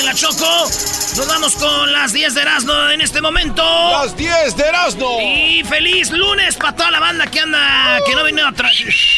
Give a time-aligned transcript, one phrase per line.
[0.00, 0.64] De la Choco.
[1.16, 3.62] Nos vamos con las 10 de Erasmo en este momento.
[4.02, 5.18] Las 10 de Erasmo.
[5.20, 8.70] Y feliz lunes para toda la banda que anda, que no vinieron a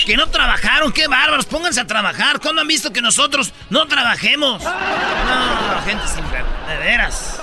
[0.06, 2.40] que no trabajaron, qué bárbaros, pónganse a trabajar.
[2.40, 4.62] ¿Cuándo han visto que nosotros no trabajemos?
[4.62, 7.36] No, gente sin ver- de veras.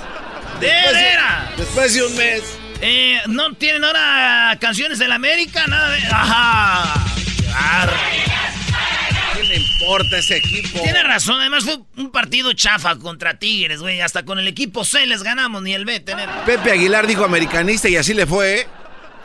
[0.60, 1.56] De Después de- veras.
[1.56, 2.42] Después de un mes.
[2.82, 6.02] Eh, no tienen ahora canciones de la América, nada de.
[6.06, 6.94] Ajá.
[7.44, 7.92] Claro.
[8.10, 8.34] ¿Qué le
[9.80, 10.80] importa ese equipo?
[10.82, 14.00] Tiene razón, además fue un partido chafa contra Tigres, güey.
[14.00, 16.28] Hasta con el equipo C les ganamos, ni el B tener.
[16.46, 18.60] Pepe Aguilar dijo americanista y así le fue.
[18.60, 18.66] ¿eh?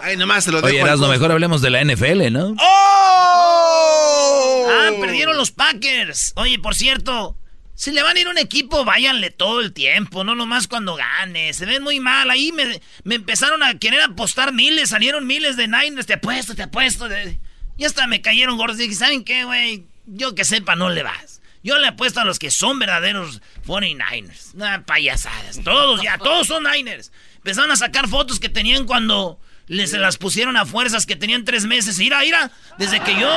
[0.01, 0.83] Ay, nomás se lo dejo.
[0.85, 2.55] Oye, mejor hablemos de la NFL, ¿no?
[2.59, 4.67] ¡Oh!
[4.69, 6.33] Ah, perdieron los Packers.
[6.35, 7.37] Oye, por cierto,
[7.75, 10.95] si le van a ir a un equipo, váyanle todo el tiempo, no nomás cuando
[10.95, 11.53] gane.
[11.53, 12.29] Se ven muy mal.
[12.29, 16.05] Ahí me, me empezaron a querer apostar miles, salieron miles de Niners.
[16.07, 17.07] Te apuesto, te apuesto.
[17.09, 17.39] de-
[17.77, 18.77] Y hasta me cayeron gordos.
[18.77, 19.85] Dije, ¿saben qué, güey?
[20.07, 21.41] Yo que sepa, no le vas.
[21.63, 24.53] Yo le apuesto a los que son verdaderos 49ers.
[24.53, 25.61] Nah, payasadas.
[25.63, 27.11] Todos ya, todos son Niners.
[27.37, 31.43] Empezaron a sacar fotos que tenían cuando les se las pusieron a fuerzas que tenían
[31.43, 31.99] tres meses.
[31.99, 33.29] Ira, ira, desde que yo.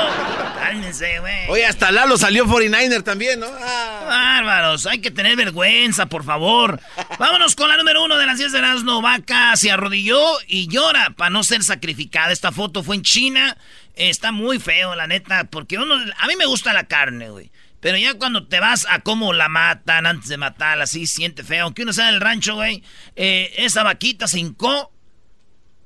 [0.58, 1.48] Cálmense, güey.
[1.48, 3.46] Oye, hasta Lalo salió 49er también, ¿no?
[3.46, 4.04] Ah.
[4.06, 6.80] Bárbaros, hay que tener vergüenza, por favor.
[7.18, 11.14] Vámonos con la número uno de las 10 de las Vaca se arrodilló y llora
[11.16, 12.30] para no ser sacrificada.
[12.30, 13.56] Esta foto fue en China.
[13.98, 17.50] Está muy feo, la neta, porque uno, a mí me gusta la carne, güey.
[17.80, 21.64] Pero ya cuando te vas a cómo la matan antes de matarla, así siente feo.
[21.64, 22.82] Aunque uno sea del rancho, güey,
[23.16, 24.92] eh, esa vaquita se hincó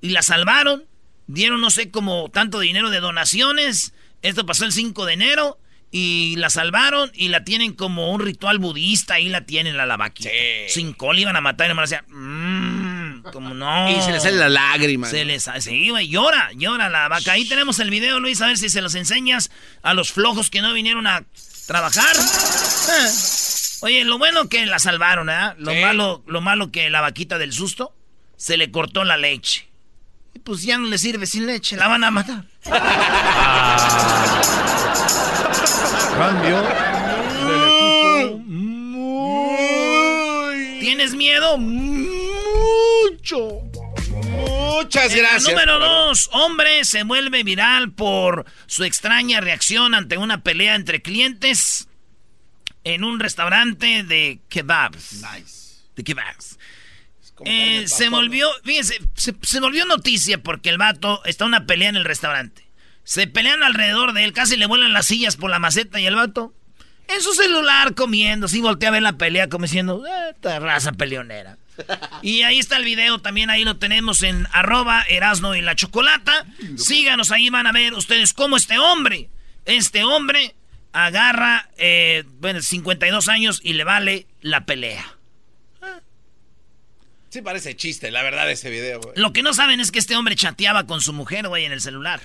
[0.00, 0.84] y la salvaron.
[1.26, 3.94] Dieron no sé como tanto dinero de donaciones.
[4.22, 5.58] Esto pasó el 5 de enero
[5.90, 9.14] y la salvaron y la tienen como un ritual budista.
[9.14, 10.30] Ahí la tienen la, la vaquita.
[10.68, 12.81] Sin cola iban a matar y nomás decía, mmm,
[13.32, 13.90] como no.
[13.90, 15.08] Y se le sale la lágrima.
[15.08, 15.32] Se ¿no?
[15.32, 17.32] les sí, güey, llora, llora la vaca.
[17.32, 19.50] Ahí tenemos el video, Luis, a ver si se los enseñas
[19.82, 21.24] a los flojos que no vinieron a
[21.66, 22.16] trabajar.
[22.16, 23.10] Eh.
[23.82, 25.54] Oye, lo bueno que la salvaron, ¿eh?
[25.58, 25.80] Lo Sí.
[25.80, 27.94] malo, lo malo que la vaquita del susto
[28.36, 29.68] se le cortó la leche.
[30.34, 32.44] Y pues ya no le sirve sin leche, la van a matar.
[36.16, 36.62] Cambio.
[40.80, 41.58] ¿Tienes miedo?
[43.12, 43.60] Mucho.
[44.10, 45.44] Muchas gracias.
[45.44, 51.88] número dos, hombre se vuelve viral por su extraña reacción ante una pelea entre clientes
[52.84, 55.22] en un restaurante de kebabs.
[55.96, 56.58] De kebabs.
[57.44, 61.88] Eh, se volvió, fíjense, se, se volvió noticia porque el vato está en una pelea
[61.88, 62.68] en el restaurante.
[63.04, 66.14] Se pelean alrededor de él, casi le vuelan las sillas por la maceta y el
[66.14, 66.54] vato
[67.08, 70.92] en su celular comiendo, sí voltea a ver la pelea como diciendo, "Eh, esta raza
[70.92, 71.58] peleonera.
[72.22, 76.46] Y ahí está el video, también ahí lo tenemos en arroba Erasno y la Chocolata.
[76.76, 79.28] Síganos, ahí van a ver ustedes cómo este hombre,
[79.64, 80.54] este hombre
[80.92, 85.18] agarra, eh, bueno, 52 años y le vale la pelea.
[87.30, 89.14] Sí parece chiste, la verdad, ese video, güey.
[89.16, 91.80] Lo que no saben es que este hombre chateaba con su mujer, güey, en el
[91.80, 92.20] celular.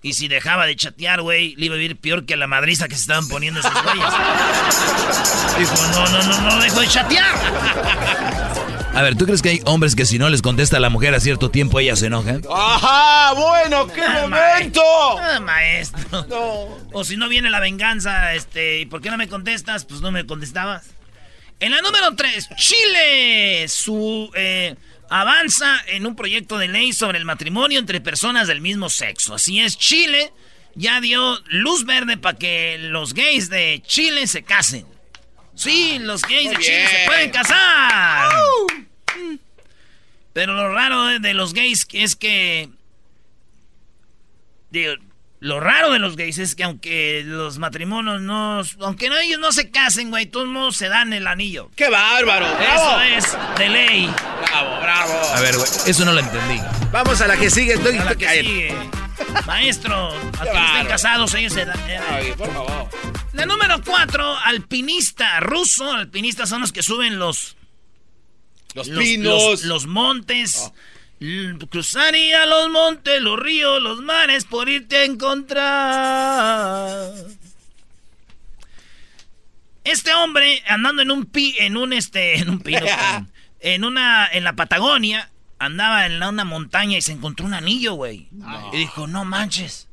[0.00, 2.94] Y si dejaba de chatear, güey, le iba a vivir peor que la madriza que
[2.94, 4.06] se estaban poniendo esos güeyes.
[5.58, 8.54] Dijo, no, no, no, no dejo de chatear.
[8.96, 11.14] A ver, ¿tú crees que hay hombres que si no les contesta a la mujer
[11.14, 12.38] a cierto tiempo ella se enoja?
[12.50, 13.34] ¡Ajá!
[13.34, 14.80] ¡Bueno, qué Ah, momento!
[15.20, 16.24] Ah, maestro.
[16.28, 16.78] No.
[16.92, 19.84] O si no viene la venganza, este, ¿y por qué no me contestas?
[19.84, 20.86] Pues no me contestabas.
[21.60, 23.66] En la número 3, Chile.
[23.68, 24.76] Su eh,
[25.10, 29.34] avanza en un proyecto de ley sobre el matrimonio entre personas del mismo sexo.
[29.34, 30.32] Así es, Chile
[30.74, 34.86] ya dio luz verde para que los gays de Chile se casen.
[35.54, 38.28] Sí, los gays de Chile se pueden casar.
[40.32, 42.68] Pero lo raro de- los gays es que
[44.70, 44.92] digo,
[45.38, 48.62] Lo raro de los gays es que aunque los matrimonios no...
[48.80, 51.70] Aunque no, ellos no se casen, güey, todos modos se dan el anillo.
[51.76, 52.46] ¡Qué bárbaro!
[52.58, 54.10] Eso es de ley.
[54.50, 55.12] ¡Bravo, bravo!
[55.34, 56.58] A ver, güey, eso no lo entendí.
[56.90, 57.74] Vamos a la que sigue.
[57.74, 58.74] Estoy, A la que sigue.
[59.46, 60.08] Maestro,
[60.40, 61.78] a que estén casados, ellos se dan...
[61.90, 62.88] eh, Ay, por favor.
[63.34, 65.92] La número cuatro, alpinista ruso.
[65.92, 67.55] Alpinistas son los que suben los...
[68.76, 69.42] Los, los, pinos.
[69.42, 70.72] Los- los montes.
[71.70, 77.10] Cruzaría los montes, los ríos, los mares por irte a encontrar.
[79.82, 82.84] Este hombre andando en un pi, en un este, en un pino,
[83.60, 88.28] en una, en la Patagonia, andaba en una montaña y se encontró un anillo, güey.
[88.72, 89.88] Y dijo, no manches,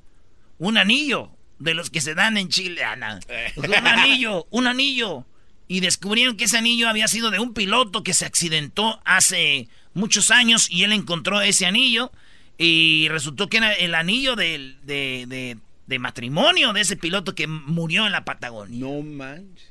[0.57, 1.29] un anillo
[1.59, 3.19] de los que se dan en Chile, ah, no.
[3.56, 5.25] un anillo, un anillo.
[5.68, 10.30] Y descubrieron que ese anillo había sido de un piloto que se accidentó hace muchos
[10.31, 12.12] años y él encontró ese anillo
[12.57, 15.57] y resultó que era el anillo del- de, de-
[15.88, 18.80] de matrimonio de ese piloto que murió en la Patagonia.
[18.80, 19.69] No manches.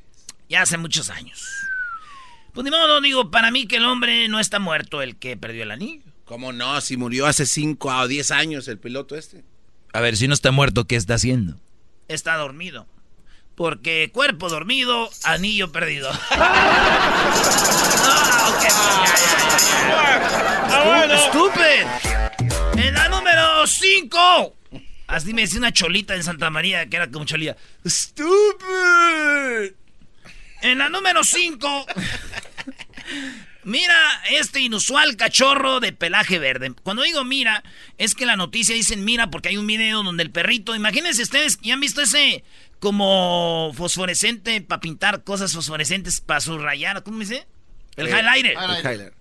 [0.48, 1.46] Ya hace muchos años.
[2.52, 5.62] Pues ni modo, digo, para mí que el hombre no está muerto el que perdió
[5.62, 6.02] el anillo.
[6.26, 6.80] ¿Cómo no?
[6.82, 9.42] Si murió hace 5 o 10 años el piloto este.
[9.94, 11.58] A ver, si no está muerto, ¿qué está haciendo?
[12.08, 12.86] Está dormido.
[13.54, 16.10] Porque cuerpo dormido, anillo perdido.
[21.28, 21.86] Stupid.
[22.76, 24.56] En la número 5.
[25.06, 27.56] Así me decía una cholita en Santa María que era como cholita.
[27.86, 29.72] Stupid.
[30.62, 31.86] En la número 5.
[33.64, 33.94] Mira
[34.30, 36.72] este inusual cachorro de pelaje verde.
[36.82, 37.62] Cuando digo mira,
[37.98, 41.60] es que la noticia dicen mira porque hay un video donde el perrito, imagínense ustedes,
[41.62, 42.42] ¿ya han visto ese
[42.82, 47.04] como fosforescente para pintar cosas fosforescentes para subrayar?
[47.04, 47.46] ¿Cómo dice?
[47.94, 48.56] El Eh, highlighter.
[48.58, 49.14] El highlighter.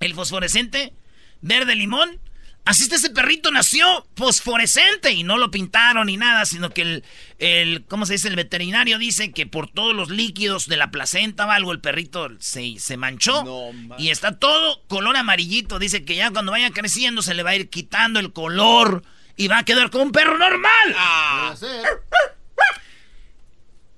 [0.00, 0.94] El fosforescente
[1.42, 2.18] verde limón.
[2.64, 7.04] Así está ese perrito, nació fosforescente y no lo pintaron ni nada, sino que el,
[7.38, 8.28] el, ¿cómo se dice?
[8.28, 12.28] El veterinario dice que por todos los líquidos de la placenta o algo, el perrito
[12.38, 15.78] se, se manchó No, y está todo color amarillito.
[15.78, 19.02] Dice que ya cuando vaya creciendo se le va a ir quitando el color
[19.36, 20.94] y va a quedar como un perro normal.
[20.96, 21.54] Ah,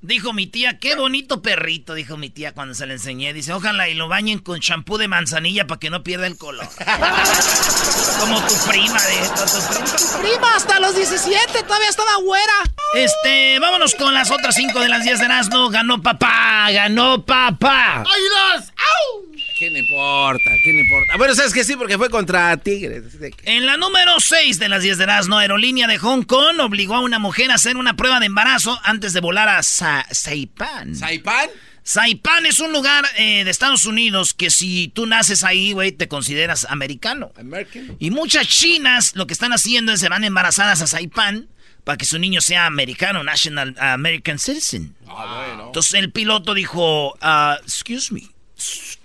[0.05, 3.33] Dijo mi tía, qué bonito perrito, dijo mi tía cuando se le enseñé.
[3.33, 6.69] Dice, ojalá y lo bañen con champú de manzanilla para que no pierda el color.
[8.21, 10.21] Como tu prima de esto, tu prima.
[10.21, 12.53] Prima, hasta los 17 todavía estaba güera.
[12.93, 15.71] Este, vámonos con las otras cinco de las 10 de Erasmo.
[15.71, 18.01] Ganó papá, ganó papá.
[18.01, 18.75] ¡Ayudas!
[18.77, 19.25] ¡Au!
[19.59, 20.51] ¿Qué le importa?
[20.65, 21.17] ¿Qué le importa?
[21.17, 23.05] Bueno, sabes que sí, porque fue contra Tigres.
[23.45, 27.01] En la número 6 de las 10 de Erasmo, Aerolínea de Hong Kong obligó a
[27.01, 30.97] una mujer a hacer una prueba de embarazo antes de volar a Sa- Saipan.
[30.97, 31.49] ¿Saipan?
[31.85, 36.09] Saipan es un lugar eh, de Estados Unidos que si tú naces ahí, güey, te
[36.09, 37.31] consideras americano.
[37.37, 37.97] American.
[38.01, 41.49] Y muchas chinas lo que están haciendo es se van embarazadas a Saipan
[41.85, 44.95] para que su niño sea americano, national American citizen.
[45.07, 45.67] Ah, bueno.
[45.67, 48.23] Entonces el piloto dijo, ah, excuse me,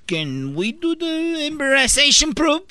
[0.10, 2.66] can we do the embarazation probe?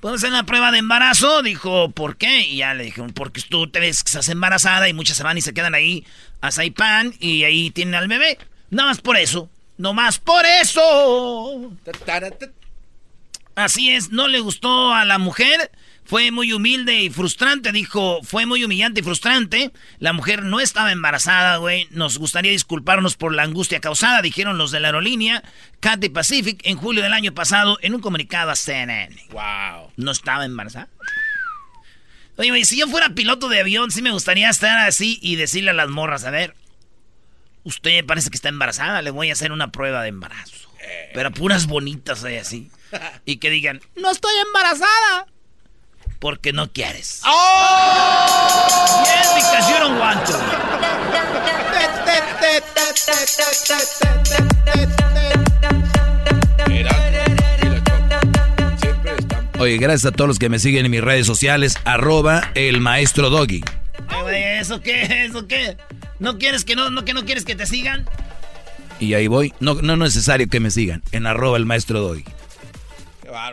[0.00, 1.42] ¿Podemos hacer la prueba de embarazo?
[1.42, 2.40] Dijo, ¿por qué?
[2.40, 5.38] Y ya le dijeron, porque tú te ves que estás embarazada y muchas se van
[5.38, 6.04] y se quedan ahí
[6.42, 8.36] a Saipan y ahí tienen al bebé.
[8.68, 9.48] Nada más por eso.
[9.78, 11.72] No más por eso.
[13.54, 15.70] Así es, no le gustó a la mujer.
[16.06, 19.72] Fue muy humilde y frustrante, dijo, fue muy humillante y frustrante.
[19.98, 21.88] La mujer no estaba embarazada, güey.
[21.90, 25.42] Nos gustaría disculparnos por la angustia causada, dijeron los de la aerolínea
[25.80, 29.16] Cathay Pacific en julio del año pasado en un comunicado a CNN.
[29.30, 29.92] Wow.
[29.96, 30.88] No estaba embarazada.
[32.36, 35.70] Oye, güey, si yo fuera piloto de avión, sí me gustaría estar así y decirle
[35.70, 36.54] a las morras, a ver,
[37.62, 40.68] usted parece que está embarazada, le voy a hacer una prueba de embarazo.
[41.14, 42.70] Pero puras bonitas ahí así.
[43.24, 45.26] Y que digan, No estoy embarazada.
[46.24, 47.20] Porque no quieres.
[49.04, 50.32] Yes, because you don't want to.
[59.58, 63.28] Oye, gracias a todos los que me siguen en mis redes sociales, arroba el maestro
[63.28, 63.62] Doggy.
[64.32, 65.26] ¿Eso qué?
[65.26, 65.76] ¿Eso qué?
[66.20, 68.08] ¿No quieres que no, no, que no quieres que te sigan?
[68.98, 69.52] Y ahí voy.
[69.60, 71.02] No, no es necesario que me sigan.
[71.12, 72.24] En arroba el maestro Doggy.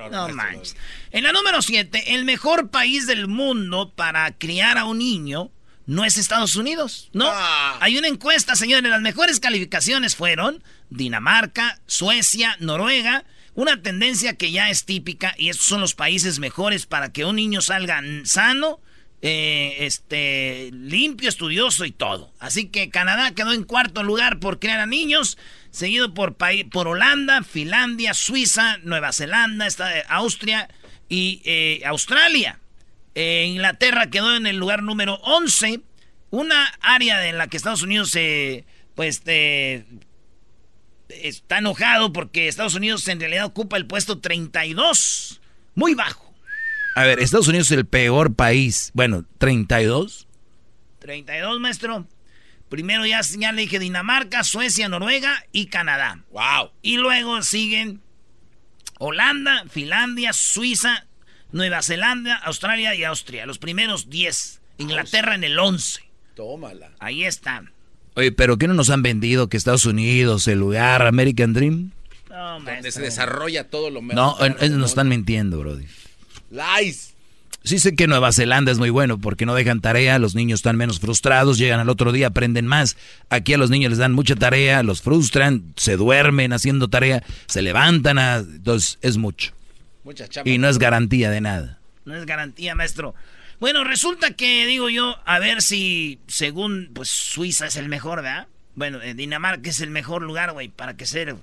[0.09, 0.77] No manches.
[1.11, 5.51] En la número 7, el mejor país del mundo para criar a un niño
[5.85, 7.27] no es Estados Unidos, ¿no?
[7.29, 7.77] Ah.
[7.81, 13.25] Hay una encuesta, señores, las mejores calificaciones fueron Dinamarca, Suecia, Noruega,
[13.55, 17.35] una tendencia que ya es típica y estos son los países mejores para que un
[17.35, 18.79] niño salga sano,
[19.21, 22.33] eh, este, limpio, estudioso y todo.
[22.39, 25.37] Así que Canadá quedó en cuarto lugar por criar a niños,
[25.71, 26.37] seguido por,
[26.71, 30.69] por Holanda, Finlandia, Suiza, Nueva Zelanda, esta- Austria
[31.11, 32.59] y eh, Australia.
[33.15, 35.81] Eh, Inglaterra quedó en el lugar número 11
[36.29, 38.63] Una área en la que Estados Unidos se,
[38.95, 39.21] pues,
[41.09, 45.41] está enojado porque Estados Unidos en realidad ocupa el puesto 32,
[45.75, 46.33] muy bajo.
[46.95, 48.91] A ver, Estados Unidos es el peor país.
[48.93, 50.27] Bueno, 32.
[50.99, 52.07] 32, maestro.
[52.69, 56.23] Primero ya, ya le dije Dinamarca, Suecia, Noruega y Canadá.
[56.31, 56.71] Wow.
[56.81, 58.01] Y luego siguen
[59.03, 61.08] Holanda, Finlandia, Suiza,
[61.51, 63.48] Nueva Zelanda, Australia y Austria.
[63.48, 64.62] Los primeros 10.
[64.77, 66.01] Inglaterra en el 11.
[66.36, 66.91] Tómala.
[67.00, 67.72] Ahí están.
[68.13, 71.91] Oye, pero ¿qué no nos han vendido que Estados Unidos, el lugar, American Dream?
[72.29, 74.15] No, Donde se desarrolla todo lo mejor.
[74.15, 75.88] No, en- en- nos están mintiendo, Brody.
[76.51, 77.15] Lies.
[77.63, 80.77] Sí sé que Nueva Zelanda es muy bueno porque no dejan tarea, los niños están
[80.77, 82.97] menos frustrados, llegan al otro día, aprenden más.
[83.29, 87.61] Aquí a los niños les dan mucha tarea, los frustran, se duermen haciendo tarea, se
[87.61, 89.51] levantan, a- entonces es mucho.
[90.03, 90.49] Mucha chamba.
[90.49, 91.77] Y no es garantía de nada.
[92.05, 93.13] No es garantía, maestro.
[93.59, 98.47] Bueno, resulta que digo yo, a ver si según pues Suiza es el mejor, ¿verdad?
[98.73, 101.35] Bueno, eh, Dinamarca es el mejor lugar, güey, para que ser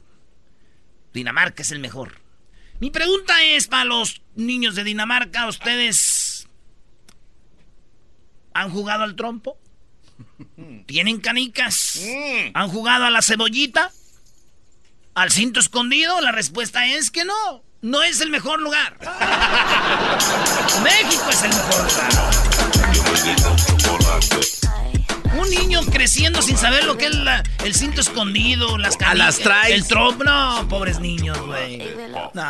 [1.14, 2.14] Dinamarca es el mejor.
[2.80, 6.46] Mi pregunta es para los niños de Dinamarca, ¿ustedes
[8.54, 9.58] han jugado al trompo?
[10.86, 12.00] ¿Tienen canicas?
[12.54, 13.90] ¿Han jugado a la cebollita?
[15.14, 16.20] ¿Al cinto escondido?
[16.20, 17.64] La respuesta es que no.
[17.80, 18.98] No es el mejor lugar.
[20.82, 22.20] México es el mejor lugar.
[25.48, 29.18] Un niño creciendo sin saber lo que es la- el cinto escondido, las canicas.
[29.18, 29.74] las traes.
[29.74, 30.24] El trompo.
[30.24, 31.78] No, pobres niños, güey.
[32.34, 32.42] No.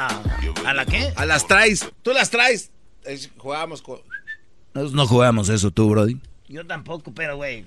[0.66, 1.12] ¿A la qué?
[1.16, 1.86] A las traes.
[2.02, 2.70] Tú las traes.
[3.04, 4.00] Es- Jugábamos con.
[4.74, 6.18] Nosotros no jugamos eso tú, Brody.
[6.48, 7.64] Yo tampoco, pero güey.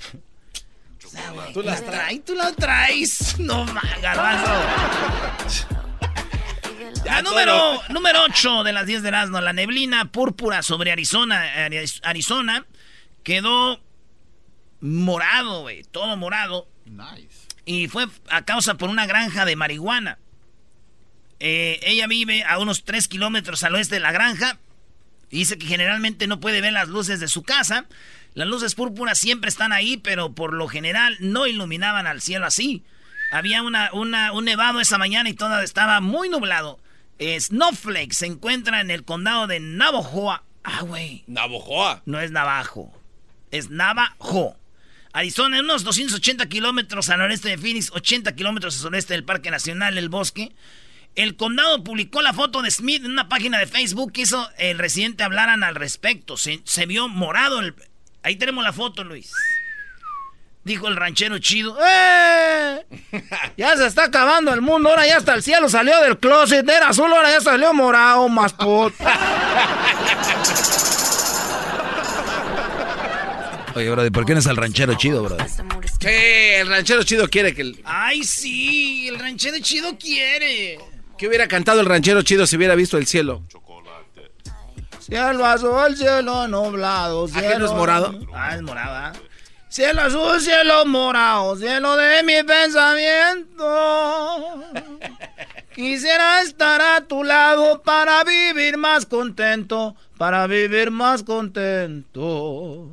[1.54, 3.40] Tú las La traes, tú la traes.
[3.40, 3.66] No
[4.02, 4.52] garbanzo.
[7.06, 12.00] La número, número 8 de las 10 de Erasmo, la neblina púrpura sobre Arizona, Ari-
[12.04, 12.66] Arizona,
[13.24, 13.80] quedó
[14.82, 16.68] morado, güey, todo morado.
[17.66, 20.18] Y fue a causa por una granja de marihuana.
[21.40, 24.58] Eh, ella vive a unos 3 kilómetros al oeste de la granja.
[25.30, 27.86] Y dice que generalmente no puede ver las luces de su casa.
[28.34, 32.84] Las luces púrpuras siempre están ahí, pero por lo general no iluminaban al cielo así.
[33.32, 36.80] Había una, una- un nevado esa mañana y todo estaba muy nublado.
[37.18, 40.32] Eh, Snowflake se encuentra en el condado de Navajo.
[40.64, 41.24] Ah, güey.
[41.28, 42.02] Navojoa.
[42.06, 42.92] No es Navajo.
[43.52, 44.58] Es Navajo.
[45.13, 49.98] Arizona, unos 280 kilómetros al noreste de Phoenix, 80 kilómetros al sureste del Parque Nacional
[49.98, 50.51] El Bosque.
[51.15, 54.77] El condado publicó la foto de Smith en una página de Facebook que hizo el
[54.77, 56.38] residente hablaran al respecto.
[56.38, 57.60] Se, vio morado.
[57.60, 57.75] el-
[58.24, 59.32] Ahí tenemos la foto, Luis.
[60.63, 61.75] Dijo el ranchero chido.
[61.84, 62.86] ¡Eh!
[63.58, 64.89] Ya se está acabando el mundo.
[64.89, 66.70] Ahora ya hasta el cielo salió del closet.
[66.70, 68.94] Era azul, ahora ya salió morado, más pot.
[73.75, 75.44] Oye, Brody, ¿por qué no es el ranchero chido, Brody?
[76.00, 77.62] Sí, el ranchero chido quiere que.
[77.62, 80.78] el- Ay, sí, el ranchero chido quiere.
[81.18, 83.44] ¿Qué hubiera cantado el ranchero chido si hubiera visto el cielo?
[85.00, 87.28] Cielo azul, cielo nublado.
[87.34, 88.18] ¿Ah, que no es morado?
[88.34, 89.13] Ah, es morado, ¿ah?
[89.70, 93.66] Cielo azul, cielo morado, cielo de mi pensamiento.
[95.75, 102.92] Quisiera estar a tu lado para vivir más contento, para vivir más contento.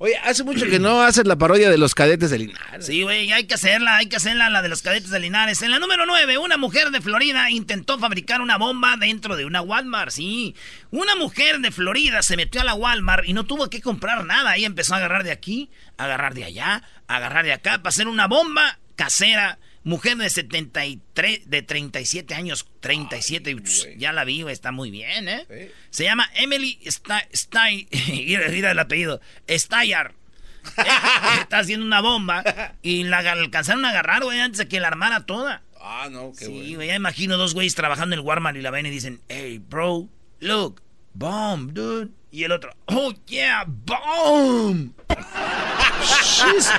[0.00, 2.86] Oye, hace mucho que no haces la parodia de los cadetes de Linares.
[2.86, 5.60] Sí, güey, hay que hacerla, hay que hacerla, la de los cadetes de Linares.
[5.62, 9.60] En la número 9, una mujer de Florida intentó fabricar una bomba dentro de una
[9.60, 10.54] Walmart, sí.
[10.92, 14.50] Una mujer de Florida se metió a la Walmart y no tuvo que comprar nada.
[14.50, 18.06] Ahí empezó a agarrar de aquí, agarrar de allá, a agarrar de acá para hacer
[18.06, 19.58] una bomba casera.
[19.84, 25.70] Mujer de 73, de 37 años, 37, pss, ya la vi, está muy bien, ¿eh?
[25.90, 27.88] Se llama Emily Stein,
[28.52, 30.14] mira, el apellido, Steyer.
[31.40, 35.24] Está haciendo una bomba y la alcanzaron a agarrar, güey, antes de que la armara
[35.24, 35.62] toda.
[35.80, 36.74] Ah, no, qué Sí, bueno.
[36.76, 39.62] güey, ya imagino dos güeyes trabajando en el Walmart y la ven y dicen, hey,
[39.66, 40.08] bro,
[40.40, 40.82] look,
[41.14, 42.10] bomb, dude.
[42.30, 44.90] Y el otro, oh, yeah, bomb.
[46.22, 46.70] She's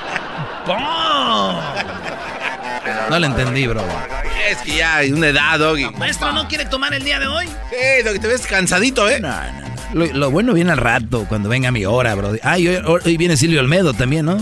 [0.67, 1.63] bomb.
[3.09, 3.83] No le entendí, bro.
[4.49, 5.89] Es que ya hay una edad, Doggy.
[5.97, 7.45] Maestro, ¿no quiere tomar el día de hoy?
[7.47, 9.19] Sí, Doggy, te ves cansadito, ¿eh?
[9.19, 9.69] No, no, no.
[9.93, 12.33] Lo, lo bueno viene al rato, cuando venga mi hora, bro.
[12.43, 14.37] Ay, hoy, hoy viene Silvio Olmedo también, ¿no?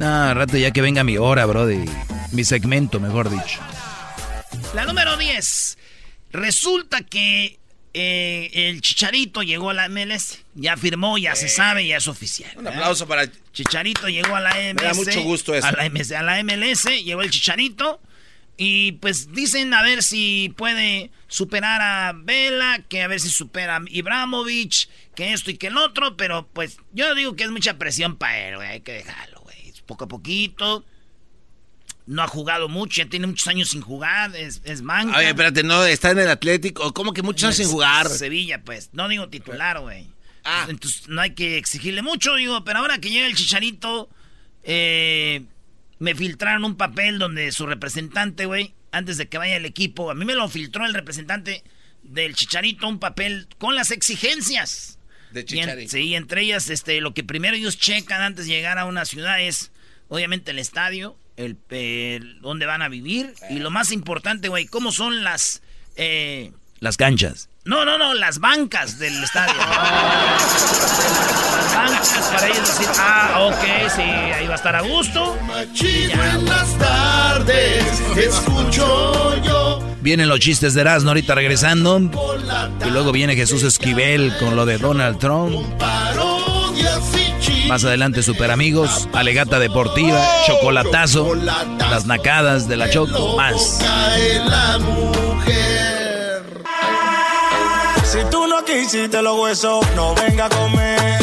[0.00, 1.66] No, al rato ya que venga mi hora, bro.
[2.32, 3.60] Mi segmento, mejor dicho.
[4.74, 5.78] La número 10.
[6.32, 7.59] Resulta que
[7.92, 10.40] eh, el Chicharito llegó a la MLS.
[10.54, 12.50] Ya firmó, ya se sabe, ya es oficial.
[12.56, 12.70] Un ¿eh?
[12.70, 13.28] aplauso para.
[13.52, 14.82] Chicharito llegó a la MLS.
[14.82, 15.66] da mucho gusto eso.
[15.66, 18.00] A la, MS, a la MLS llegó el Chicharito.
[18.62, 23.76] Y pues dicen a ver si puede superar a Vela, que a ver si supera
[23.76, 27.78] a Ibramovich, que esto y que el otro, pero pues yo digo que es mucha
[27.78, 29.72] presión para él, güey, hay que dejarlo, güey.
[29.86, 30.84] Poco a poquito.
[32.10, 35.16] No ha jugado mucho, ya tiene muchos años sin jugar, es, es manca.
[35.16, 36.92] Oye, espérate, no, está en el Atlético.
[36.92, 38.08] ¿Cómo que muchos años sin jugar?
[38.08, 38.90] Sevilla, pues.
[38.92, 40.08] No digo titular, güey.
[40.42, 40.66] Ah.
[40.68, 44.08] Entonces no hay que exigirle mucho, digo, pero ahora que llega el chicharito,
[44.64, 45.44] eh,
[46.00, 50.14] me filtraron un papel donde su representante, güey, antes de que vaya el equipo, a
[50.14, 51.62] mí me lo filtró el representante
[52.02, 54.98] del chicharito, un papel con las exigencias.
[55.30, 55.90] De Y en- Chicharito.
[55.92, 59.40] sí, entre ellas, este, lo que primero ellos checan antes de llegar a una ciudad
[59.40, 59.70] es,
[60.08, 64.92] obviamente, el estadio, el, el- dónde van a vivir, y lo más importante, güey, cómo
[64.92, 65.62] son las...
[65.96, 67.48] eh, Las canchas.
[67.64, 69.54] no, no, no, las bancas del estadio.
[69.56, 69.68] las
[71.74, 75.36] bancas para ellos decir, ah, ok, sí, ahí va a estar a gusto.
[75.82, 77.84] En las tardes,
[78.16, 79.80] escucho yo.
[80.00, 82.00] Vienen los chistes de Erasmo ahorita regresando.
[82.86, 85.54] Y luego viene Jesús Esquivel con lo de Donald Trump.
[85.78, 87.19] Parodias y chistes.
[87.68, 93.80] Más adelante, super amigos, alegata deportiva, chocolatazo, las nacadas de la Choco, más.
[98.04, 101.20] Si tú no quisiste los huesos, no venga a comer.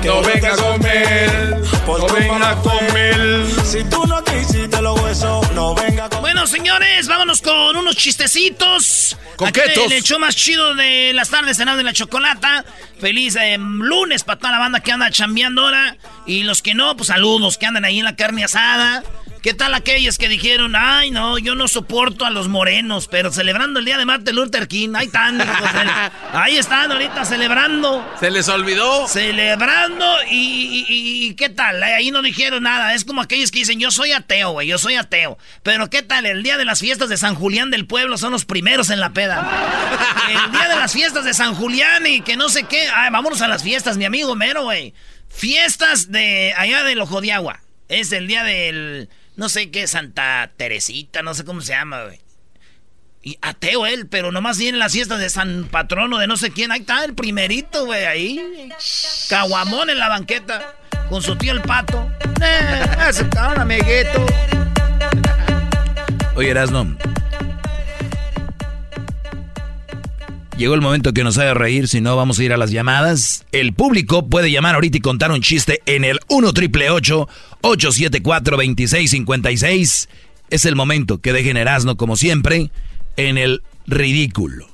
[0.00, 3.46] Que No venga a comer, por no venga a comer.
[3.64, 6.21] Si tú no quisiste los huesos, no venga a comer.
[6.32, 9.18] Bueno, señores, vámonos con unos chistecitos.
[9.36, 9.92] Coquetos.
[9.92, 12.64] El show más chido de las tardes, cenado de la chocolata.
[12.98, 15.94] Feliz eh, lunes para toda la banda que anda chambeando ahora.
[16.26, 19.02] Y los que no, pues saludos, que andan ahí en la carne asada.
[19.42, 23.80] ¿Qué tal aquellos que dijeron, ay, no, yo no soporto a los morenos, pero celebrando
[23.80, 24.90] el día de Martin Luther King?
[24.94, 25.40] Ahí están,
[26.32, 28.08] ahí están ahorita celebrando.
[28.20, 29.08] ¿Se les olvidó?
[29.08, 31.82] Celebrando y- y ¿qué tal?
[31.82, 32.94] Ahí no dijeron nada.
[32.94, 35.36] Es como aquellos que dicen, yo soy ateo, güey, yo soy ateo.
[35.64, 36.21] Pero ¿qué tal?
[36.24, 39.10] El día de las fiestas de San Julián del Pueblo son los primeros en la
[39.10, 39.46] peda.
[40.28, 42.88] El día de las fiestas de San Julián y que no sé qué.
[42.94, 44.94] Ay, vámonos a las fiestas, mi amigo Mero, güey.
[45.28, 47.60] Fiestas de allá del Ojo de Agua.
[47.88, 52.20] Es el día del, no sé qué, Santa Teresita, no sé cómo se llama, güey.
[53.24, 56.72] Y ateo él, pero nomás vienen las fiestas de San Patrono de no sé quién.
[56.72, 58.70] Ahí está el primerito, güey, ahí.
[59.28, 60.74] Caguamón en la banqueta.
[61.08, 62.10] Con su tío el pato.
[62.40, 64.26] Eh, ese cabrón, amiguito.
[66.34, 66.96] Oye, Erasno.
[70.56, 73.44] Llegó el momento que nos haga reír, si no vamos a ir a las llamadas.
[73.52, 80.08] El público puede llamar ahorita y contar un chiste en el 1 triple 874 2656.
[80.50, 82.70] Es el momento que dejen Erasno, como siempre,
[83.16, 84.68] en el ridículo.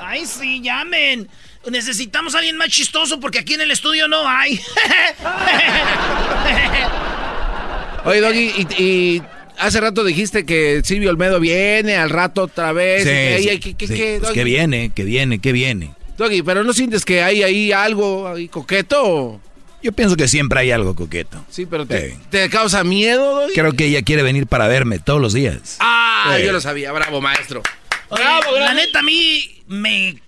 [0.00, 1.28] Ay, sí, llamen.
[1.70, 4.58] Necesitamos a alguien más chistoso porque aquí en el estudio no hay.
[8.04, 9.22] Oye, Doggy, y, y
[9.58, 13.02] hace rato dijiste que Silvio Olmedo viene al rato otra vez.
[13.02, 15.92] y que, sí, ay, ¿qué- qué- sí, pues que viene, que viene, que viene.
[16.16, 19.40] Doggy, pero ¿no sientes que hay ahí algo ahí coqueto?
[19.82, 21.44] Yo pienso que siempre hay algo coqueto.
[21.50, 22.16] Sí, pero ¿te, Sí.
[22.30, 23.52] ¿te causa miedo, Doggy?
[23.54, 25.76] Creo que ella quiere venir para verme todos los días.
[25.80, 26.44] Ah, Sí.
[26.46, 26.90] yo lo sabía.
[26.92, 27.62] Bravo, maestro.
[28.08, 28.74] Oye, Bravo, la bravo.
[28.76, 30.20] neta, a mí me.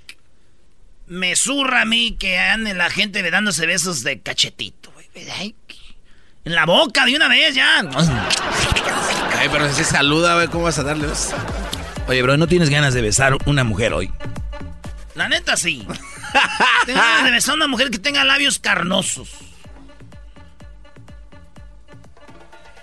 [1.09, 5.07] Me zurra a mí que ande la gente dándose besos de cachetito, güey.
[6.45, 7.83] En la boca de una vez ya.
[9.39, 11.09] Ay, pero si se saluda, güey, ¿cómo vas a darle?
[12.09, 14.11] Oye, bro, ¿no tienes ganas de besar una mujer hoy?
[15.15, 15.87] La neta, sí.
[16.87, 19.29] Tengo ganas de besar a una mujer que tenga labios carnosos.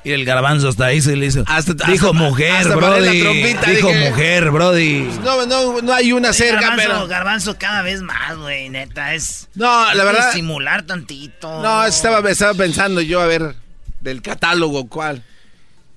[0.05, 1.45] Y el garbanzo hasta ahí se le hizo.
[1.47, 3.21] Hasta- dijo hasta- mujer, hasta Brody.
[3.21, 4.99] trompita, dijo dije- mujer, Brody.
[5.23, 7.07] No, no, no hay una cerca, garbanzo, pero...
[7.07, 9.47] garbanzo cada vez más, güey, neta, es...
[9.55, 11.61] No, la verdad- Simular tantito.
[11.61, 13.55] No, estaba, estaba pensando yo, a ver,
[14.01, 15.23] del catálogo, ¿cuál?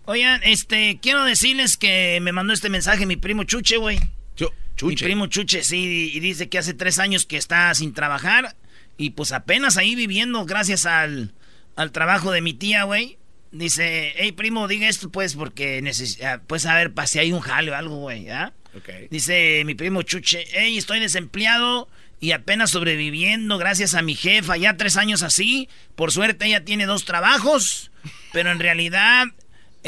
[0.06, 3.98] Oigan, este, quiero decirles que me mandó este mensaje mi primo Chuche, güey.
[4.36, 4.50] Chu-
[4.86, 5.04] Mi Chuche.
[5.04, 8.54] primo Chuche, sí, y dice que hace tres años que está sin trabajar
[8.98, 11.32] y pues apenas ahí viviendo gracias al,
[11.76, 13.18] al trabajo de mi tía, güey.
[13.52, 17.40] Dice, hey primo, diga esto pues porque necesita, pues a ver, pa' si hay un
[17.40, 18.52] jale o algo, güey, ¿ah?
[18.76, 18.90] Ok.
[19.10, 21.88] Dice mi primo Chuche, hey, estoy desempleado
[22.20, 25.68] y apenas sobreviviendo gracias a mi jefa, ya tres años así.
[25.94, 27.90] Por suerte ella tiene dos trabajos,
[28.32, 29.24] pero en realidad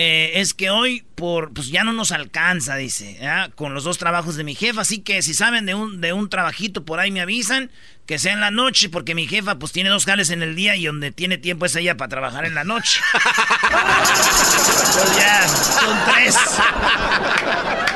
[0.01, 3.49] eh, es que hoy por pues ya no nos alcanza, dice, ¿ah?
[3.57, 4.83] con los dos trabajos de mi jefa.
[4.83, 7.73] Así que si saben de un, de un trabajito por ahí me avisan,
[8.07, 10.77] que sea en la noche, porque mi jefa pues tiene dos jales en el día
[10.77, 13.01] y donde tiene tiempo es ella para trabajar en la noche.
[13.13, 16.37] pues ya, son tres.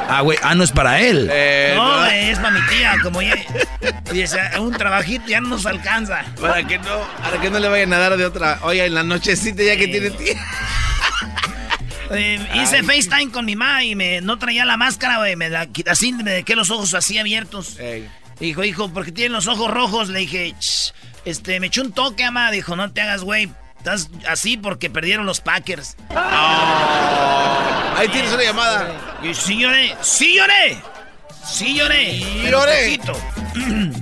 [0.08, 1.28] Ah, güey, ah, no es para él.
[1.32, 3.36] Eh, No, no, es para mi tía, como ya.
[4.12, 6.24] Dice, un trabajito ya no nos alcanza.
[6.40, 8.58] para que no, para que no le vayan a dar de otra.
[8.62, 10.42] Oye, en la nochecita ya que tiene tiempo.
[12.14, 15.36] Eh, hice FaceTime con mi mamá y me, no traía la máscara, güey.
[15.36, 17.78] Me la, así me dejé los ojos así abiertos.
[18.38, 20.08] Dijo, hijo, porque tienen los ojos rojos.
[20.08, 20.54] Le dije,
[21.24, 22.50] este, me echó un toque, ama.
[22.50, 23.50] Dijo, no te hagas, güey.
[23.78, 25.96] Estás así porque perdieron los Packers.
[26.10, 26.14] Oh.
[27.96, 29.18] Ahí tienes una llamada.
[29.22, 30.78] Y sí lloré, sí lloré.
[31.44, 32.18] Sí lloré.
[32.20, 33.00] Sí lloré.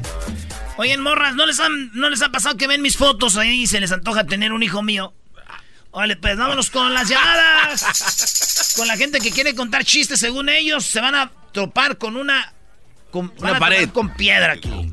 [0.76, 3.66] Oigan, morras, ¿no les, han, ¿no les ha pasado que ven mis fotos ahí y
[3.66, 5.12] se les antoja tener un hijo mío?
[5.92, 8.74] Vale, pues vámonos con las llamadas.
[8.76, 12.52] con la gente que quiere contar chistes según ellos, se van a topar con una...
[13.10, 13.88] Con, una pared.
[13.90, 14.92] Con piedra aquí.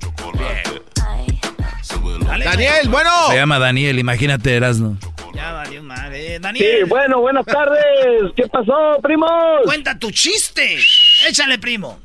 [2.43, 3.11] Daniel, bueno.
[3.29, 4.97] Se llama Daniel, imagínate, Erasno.
[5.33, 6.39] Ya valió madre.
[6.39, 6.77] Daniel.
[6.79, 8.31] Sí, bueno, buenas tardes.
[8.35, 9.27] ¿Qué pasó, primo?
[9.65, 10.79] Cuenta tu chiste.
[11.27, 11.99] Échale, primo.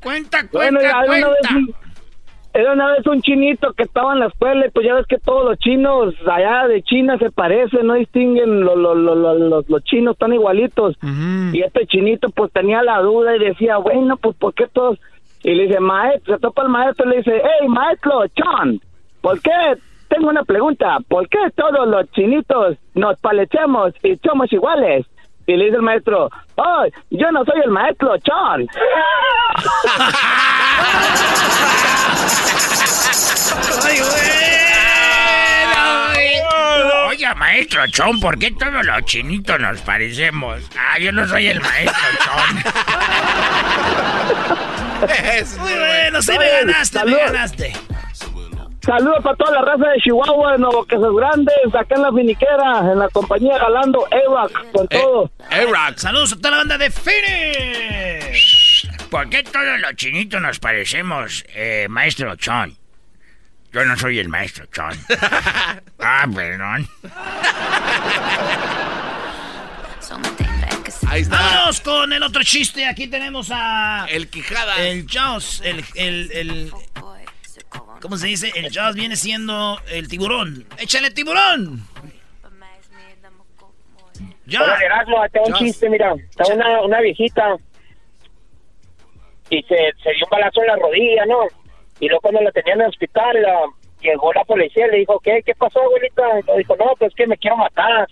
[0.00, 1.78] cuenta, cuenta, bueno, cuenta.
[2.54, 5.18] Era una vez un chinito que estaba en la escuela y pues ya ves que
[5.18, 10.14] todos los chinos allá de China se parecen, no distinguen, los, los, los, los chinos
[10.14, 10.96] están igualitos.
[11.52, 14.98] Y este chinito pues tenía la duda y decía, bueno, pues ¿por qué todos?
[15.42, 18.80] Y le dice, maestro, se topa el maestro y le dice, hey, maestro, John,
[19.20, 19.50] ¿por qué?
[20.08, 25.06] Tengo una pregunta, ¿por qué todos los chinitos nos parecemos y somos iguales?
[25.46, 28.66] Y le dice el maestro, oh, yo no soy el maestro, John.
[35.76, 36.38] Ay,
[37.08, 40.62] Oiga, maestro Chon, ¿por qué todos los chinitos nos parecemos?
[40.76, 42.62] Ah, yo no soy el maestro Chon.
[45.60, 47.72] Muy bueno, sí me ganaste, me ganaste.
[48.88, 52.78] Saludos para toda la raza de Chihuahua, de Nuevo Quesos Grandes, acá en la finiquera,
[52.90, 55.30] en la compañía Galando, A-Rock, con eh, todo.
[55.50, 55.98] A-Rock.
[55.98, 58.57] Saludos a toda la banda de Finish.
[59.10, 62.76] ¿Por qué todos los chinitos nos parecemos, eh, maestro Chon?
[63.72, 64.92] Yo no soy el maestro Chon.
[65.98, 66.88] ah, perdón.
[71.08, 71.36] Ahí está.
[71.36, 72.86] Vamos con el otro chiste.
[72.86, 74.06] Aquí tenemos a.
[74.10, 74.76] El Quijada.
[74.82, 75.62] El Jaws.
[75.64, 76.72] El, el, el.
[78.00, 78.52] ¿Cómo se dice?
[78.54, 80.66] El Jaws viene siendo el tiburón.
[80.78, 81.86] ¡Échale tiburón!
[84.46, 84.62] Ya.
[84.62, 86.14] Hola, Erasmo, tengo un chiste, mira.
[86.30, 87.56] Está una, una viejita.
[89.50, 91.40] Y se, se dio un balazo en la rodilla, ¿no?
[92.00, 93.36] Y luego cuando la tenían en el hospital,
[94.00, 95.42] llegó la policía y le dijo, ¿qué?
[95.44, 96.22] ¿Qué pasó, abuelita?
[96.40, 98.08] Y le dijo, no, pues que me quiero matar.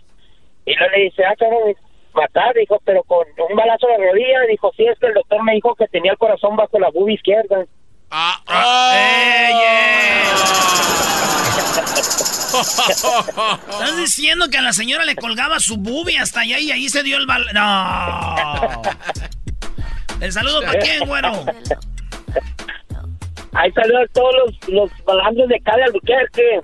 [0.65, 1.75] Y luego le dice, ah, cabrón,
[2.15, 4.41] matar, dijo, pero con un balazo en la rodilla.
[4.49, 7.15] Dijo, sí, es que el doctor me dijo que tenía el corazón bajo la bubi
[7.15, 7.65] izquierda.
[8.11, 8.93] Ah, ah
[12.57, 17.03] Estás diciendo que a la señora le colgaba su bubi hasta allá y ahí se
[17.03, 17.45] dio el bal...
[17.53, 18.83] No.
[20.21, 21.45] ¿El saludo para quién, güero?
[23.53, 24.35] Ahí saludos a todos
[24.69, 24.91] los, los
[25.49, 26.61] de Cali Albuquerque.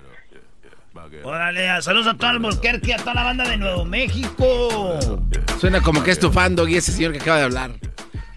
[1.25, 4.99] Órale, saludos a todo Albuquerque, a toda la banda de Nuevo México.
[5.61, 7.71] Suena como que es tu fan, y ese señor que acaba de hablar.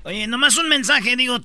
[0.04, 1.39] Oye, nomás un mensaje, digo,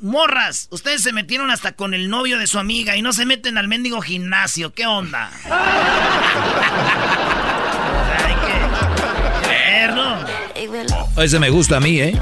[0.00, 3.58] morras, ustedes se metieron hasta con el novio de su amiga y no se meten
[3.58, 5.30] al mendigo gimnasio, ¿qué onda?
[8.24, 10.16] Hay que verlo.
[11.22, 12.18] Ese me gusta a mí, ¿eh?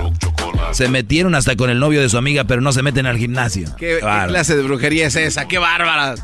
[0.75, 3.75] Se metieron hasta con el novio de su amiga, pero no se meten al gimnasio.
[3.77, 5.47] ¿Qué, clase de brujería es esa?
[5.47, 6.17] ¡Qué bárbara!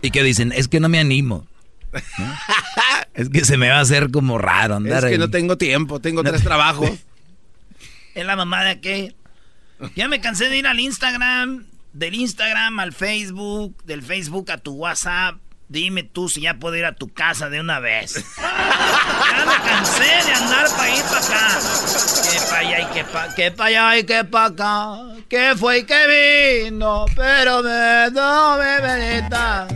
[0.00, 1.46] Y que dicen, es que no me animo.
[3.14, 6.00] es que se me va a hacer como raro andar Es que no tengo tiempo,
[6.00, 6.90] tengo tres trabajos.
[8.12, 9.14] Es la mamá de qué.
[9.94, 14.72] Ya me cansé de ir al Instagram, del Instagram al Facebook, del Facebook a tu
[14.72, 15.36] WhatsApp.
[15.70, 18.14] Dime tú si ya puedo ir a tu casa de una vez.
[18.36, 21.60] ya me cansé de andar para ir para acá.
[22.28, 24.98] Que para allá y que para que pa allá y que para acá.
[25.28, 29.68] Que fue y que vino, pero me no venita.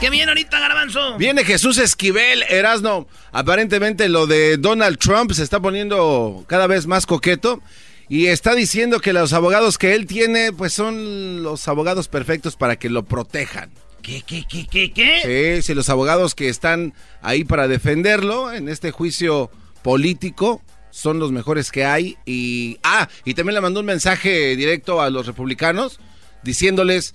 [0.00, 1.18] ¿Qué viene ahorita, Garbanzo?
[1.18, 3.08] Viene Jesús Esquivel, Erasno.
[3.30, 7.60] Aparentemente lo de Donald Trump se está poniendo cada vez más coqueto.
[8.08, 12.76] Y está diciendo que los abogados que él tiene, pues son los abogados perfectos para
[12.76, 13.70] que lo protejan.
[14.02, 15.56] ¿Qué, qué, qué, qué, qué?
[15.56, 19.50] Sí, sí, los abogados que están ahí para defenderlo en este juicio
[19.82, 22.16] político son los mejores que hay.
[22.26, 26.00] Y, ah, y también le mandó un mensaje directo a los republicanos
[26.42, 27.14] diciéndoles,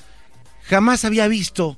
[0.64, 1.78] jamás había visto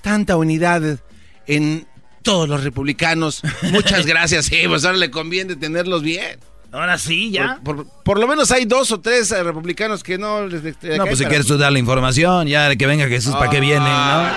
[0.00, 1.00] tanta unidad
[1.46, 1.86] en
[2.22, 3.42] todos los republicanos.
[3.70, 6.38] Muchas gracias, sí, pues ahora le conviene tenerlos bien.
[6.70, 7.58] Ahora sí, ya.
[8.04, 10.62] Por, lo menos hay dos o tres eh, republicanos que no les.
[10.62, 13.60] no, pues si quieres tú dar la información, ya de que venga Jesús, ¿para qué
[13.60, 13.88] viene?
[13.88, 14.28] ¿no?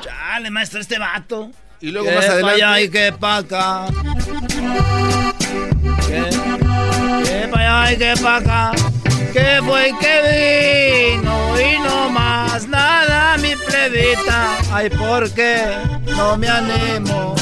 [0.00, 1.50] Chale, maestro, este vato.
[1.80, 2.62] Y luego más adelante.
[2.62, 3.86] allá y que pa' acá.
[7.24, 8.72] Que, para allá y que pa' acá.
[9.32, 14.56] Que fue y que vino y no más nada, mi plebita.
[14.72, 15.64] Ay, ¿por qué
[16.16, 17.34] no me animo?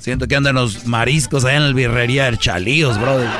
[0.00, 3.28] Siento que andan los mariscos allá en la birrería del Chalíos, brother.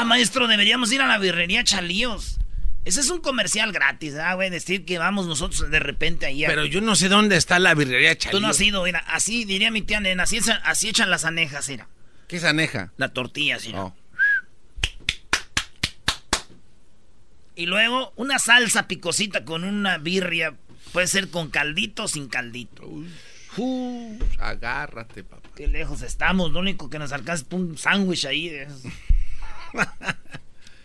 [0.00, 2.38] Ah, maestro, deberíamos ir a la birrería Chalíos.
[2.84, 4.48] Ese es un comercial gratis, ¿ah, güey?
[4.48, 6.44] Decir que vamos nosotros de repente ahí.
[6.46, 8.40] Pero yo no sé dónde está la birrería Chalíos.
[8.40, 9.00] Tú no has ido, mira.
[9.00, 10.22] Así diría mi tía nena.
[10.22, 11.88] Así, echan- así echan las anejas, mira.
[12.28, 12.92] ¿Qué es aneja?
[12.96, 13.72] La tortilla, así.
[13.74, 13.92] Oh.
[17.56, 20.54] Y luego una salsa picosita con una birria.
[20.92, 22.84] Puede ser con caldito o sin caldito.
[23.56, 25.37] Uh, agárrate, papá.
[25.58, 26.52] Qué lejos estamos.
[26.52, 28.46] Lo único que nos alcanza es un sándwich ahí.
[28.46, 28.80] esos.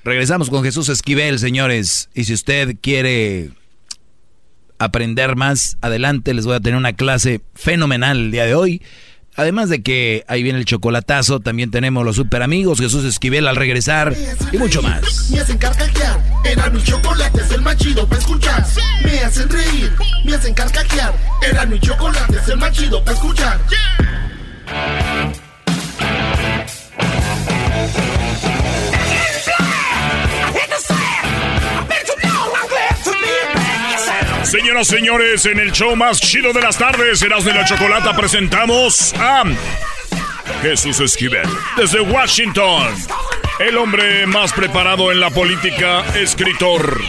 [0.03, 2.09] Regresamos con Jesús Esquivel, señores.
[2.15, 3.51] Y si usted quiere
[4.79, 8.81] aprender más, adelante les voy a tener una clase fenomenal el día de hoy.
[9.35, 13.55] Además de que ahí viene el chocolatazo, también tenemos los super amigos, Jesús Esquivel al
[13.55, 14.15] regresar
[14.51, 15.29] y mucho más.
[15.29, 16.19] Me hacen carcajear.
[16.45, 18.65] Era mi chocolate, es el más chido para escuchar.
[19.03, 19.91] Me hacen reír,
[20.25, 21.13] me hacen carcajear.
[21.47, 23.61] Era mi chocolate, es el más chido para escuchar.
[34.53, 39.11] Señoras, señores, en el show más chido de las tardes, Erasmo y la Chocolata, presentamos
[39.15, 39.43] a
[40.61, 42.87] Jesús Esquivel, desde Washington.
[43.59, 47.01] El hombre más preparado en la política, escritor.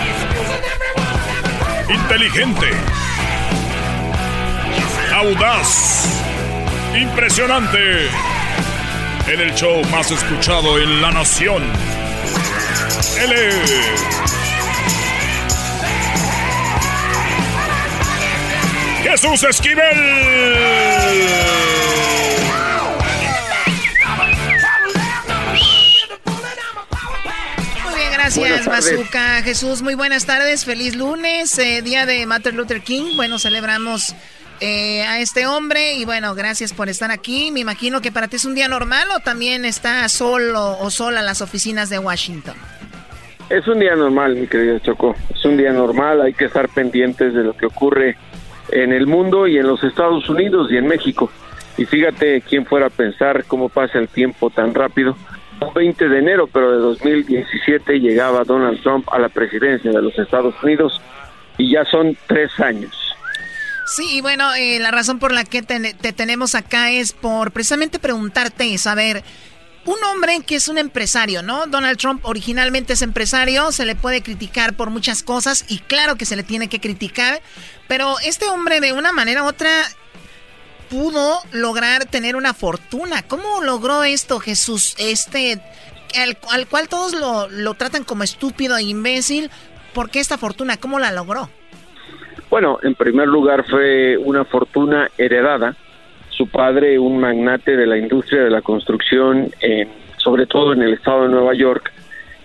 [1.90, 2.70] Inteligente.
[5.12, 6.23] Audaz.
[6.96, 8.08] Impresionante.
[9.26, 11.62] En el show más escuchado en la nación.
[13.20, 13.72] Él es...
[19.02, 19.96] Jesús Esquivel.
[27.82, 28.66] Muy bien, gracias.
[28.66, 29.42] Bazooka.
[29.42, 30.64] Jesús, muy buenas tardes.
[30.64, 33.16] Feliz lunes, eh, día de Martin Luther King.
[33.16, 34.14] Bueno, celebramos
[34.60, 37.50] eh, a este hombre y bueno, gracias por estar aquí.
[37.50, 41.20] Me imagino que para ti es un día normal o también está solo o sola
[41.20, 42.54] en las oficinas de Washington.
[43.50, 45.14] Es un día normal, mi querido Choco.
[45.34, 48.16] Es un día normal, hay que estar pendientes de lo que ocurre
[48.70, 51.30] en el mundo y en los Estados Unidos y en México.
[51.76, 55.16] Y fíjate quién fuera a pensar cómo pasa el tiempo tan rápido.
[55.60, 60.18] Un 20 de enero, pero de 2017 llegaba Donald Trump a la presidencia de los
[60.18, 61.00] Estados Unidos
[61.58, 63.13] y ya son tres años.
[63.86, 67.52] Sí, y bueno, eh, la razón por la que te, te tenemos acá es por
[67.52, 69.22] precisamente preguntarte saber,
[69.84, 71.66] un hombre que es un empresario, ¿no?
[71.66, 76.24] Donald Trump originalmente es empresario, se le puede criticar por muchas cosas y claro que
[76.24, 77.42] se le tiene que criticar,
[77.86, 79.70] pero este hombre de una manera u otra
[80.88, 83.22] pudo lograr tener una fortuna.
[83.22, 84.94] ¿Cómo logró esto Jesús?
[84.98, 85.60] Este,
[86.16, 89.50] al, al cual todos lo, lo tratan como estúpido e imbécil.
[89.92, 90.78] ¿Por qué esta fortuna?
[90.78, 91.50] ¿Cómo la logró?
[92.54, 95.74] Bueno, en primer lugar fue una fortuna heredada.
[96.30, 99.88] Su padre, un magnate de la industria de la construcción, en-
[100.18, 101.90] sobre todo en el estado de Nueva York,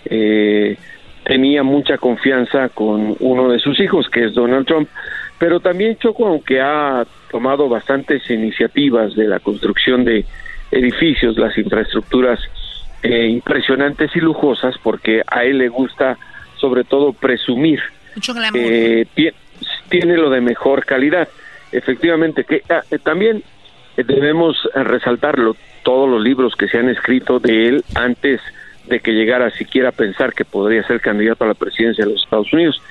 [0.06, 0.78] eh,
[1.24, 4.89] tenía mucha confianza con uno de sus hijos, que es Donald Trump.
[5.38, 10.26] Pero también Choco, aunque ha tomado bastantes iniciativas de la construcción de
[10.72, 12.39] edificios, las infraestructuras
[13.04, 16.17] eh, impresionantes y lujosas, porque a él le gusta
[16.58, 17.80] sobre todo presumir
[18.15, 18.60] Mucho glamour.
[18.60, 19.06] eh,
[19.89, 21.28] tiene lo de mejor calidad.
[21.72, 23.43] Efectivamente, que ah, eh, también
[23.98, 28.41] eh, debemos eh, resaltarlo, todos los libros que se han escrito de él antes
[28.88, 32.24] de que llegara siquiera a pensar que podría ser candidato a la presidencia de los
[32.24, 32.82] Estados Unidos,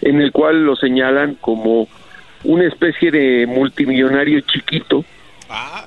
[0.00, 1.88] en el cual lo señalan como
[2.42, 5.04] una especie de multimillonario chiquito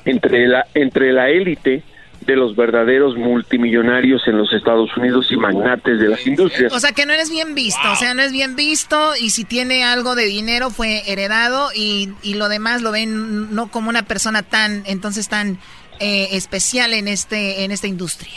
[0.06, 1.84] entre la entre la élite
[2.22, 6.74] de los verdaderos multimillonarios en los Estados Unidos y magnates de las industrias.
[6.74, 9.46] O sea que no eres bien visto, o sea, no es bien visto y si
[9.46, 14.04] tiene algo de dinero fue heredado y, y lo demás lo ven no como una
[14.04, 15.58] persona tan, entonces tan
[16.00, 18.34] eh, especial en este en esta industria.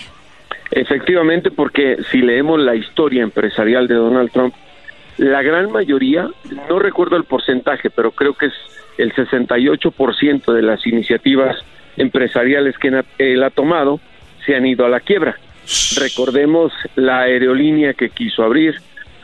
[0.71, 4.55] Efectivamente, porque si leemos la historia empresarial de Donald Trump,
[5.19, 6.29] la gran mayoría,
[6.69, 8.53] no recuerdo el porcentaje, pero creo que es
[8.97, 11.57] el 68% de las iniciativas
[11.97, 14.01] empresariales que él ha tomado
[14.45, 15.37] se han ido a la quiebra.
[15.97, 18.75] Recordemos la aerolínea que quiso abrir,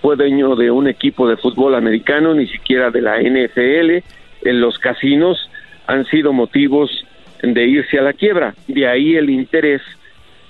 [0.00, 4.04] fue dueño de un equipo de fútbol americano, ni siquiera de la NFL,
[4.48, 5.50] en los casinos
[5.86, 6.90] han sido motivos
[7.42, 8.54] de irse a la quiebra.
[8.68, 9.82] De ahí el interés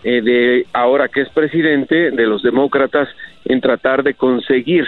[0.04, 3.08] eh, de ahora que es presidente de los demócratas
[3.44, 4.86] en tratar de conseguir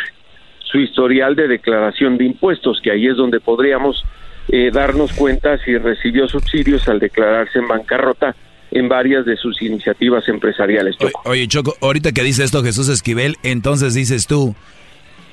[0.65, 4.05] su historial de declaración de impuestos, que ahí es donde podríamos
[4.49, 8.35] eh, darnos cuenta si recibió subsidios al declararse en bancarrota
[8.71, 10.97] en varias de sus iniciativas empresariales.
[10.99, 11.23] Choco.
[11.25, 14.55] Oye, Choco, ahorita que dice esto Jesús Esquivel, entonces dices tú,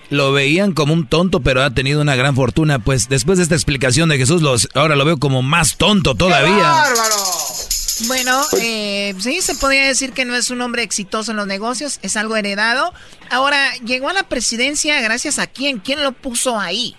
[0.10, 2.80] lo veían como un tonto, pero ha tenido una gran fortuna.
[2.80, 6.86] Pues después de esta explicación de Jesús, los, ahora lo veo como más tonto todavía.
[8.08, 12.00] Bueno, eh, sí, se podría decir que no es un hombre exitoso en los negocios,
[12.02, 12.94] es algo heredado.
[13.30, 16.96] Ahora, llegó a la presidencia gracias a quién, quién lo puso ahí.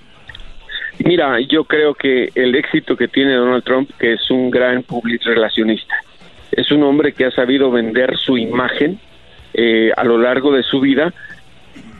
[1.05, 5.23] Mira, yo creo que el éxito que tiene Donald Trump, que es un gran public
[5.25, 5.95] relacionista,
[6.51, 8.99] es un hombre que ha sabido vender su imagen
[9.53, 11.13] eh, a lo largo de su vida.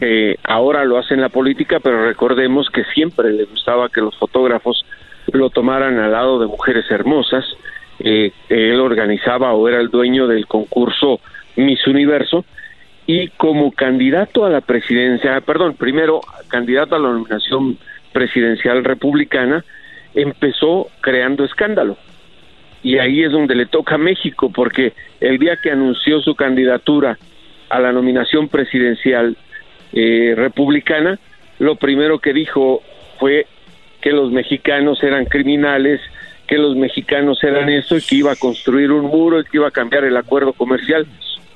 [0.01, 4.17] Eh, ahora lo hace en la política, pero recordemos que siempre le gustaba que los
[4.17, 4.85] fotógrafos
[5.33, 7.45] lo tomaran al lado de mujeres hermosas.
[7.99, 11.21] Eh, él organizaba o era el dueño del concurso
[11.57, 12.45] Miss Universo
[13.07, 17.79] y como candidato a la presidencia, perdón, primero candidato a la nominación
[18.17, 19.63] presidencial republicana,
[20.15, 21.99] empezó creando escándalo.
[22.83, 27.19] Y ahí es donde le toca a México, porque el día que anunció su candidatura
[27.69, 29.37] a la nominación presidencial
[29.93, 31.19] eh, republicana,
[31.59, 32.81] lo primero que dijo
[33.21, 33.47] fue
[34.01, 36.01] que los mexicanos eran criminales,
[36.47, 39.69] que los mexicanos eran eso y que iba a construir un muro y que iba
[39.69, 41.07] a cambiar el acuerdo comercial,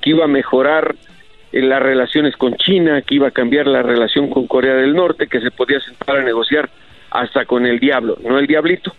[0.02, 0.94] que iba a mejorar
[1.52, 5.40] las relaciones con China, que iba a cambiar la relación con Corea del Norte, que
[5.40, 6.70] se podía sentar a negociar
[7.10, 8.94] hasta con el diablo, no el diablito,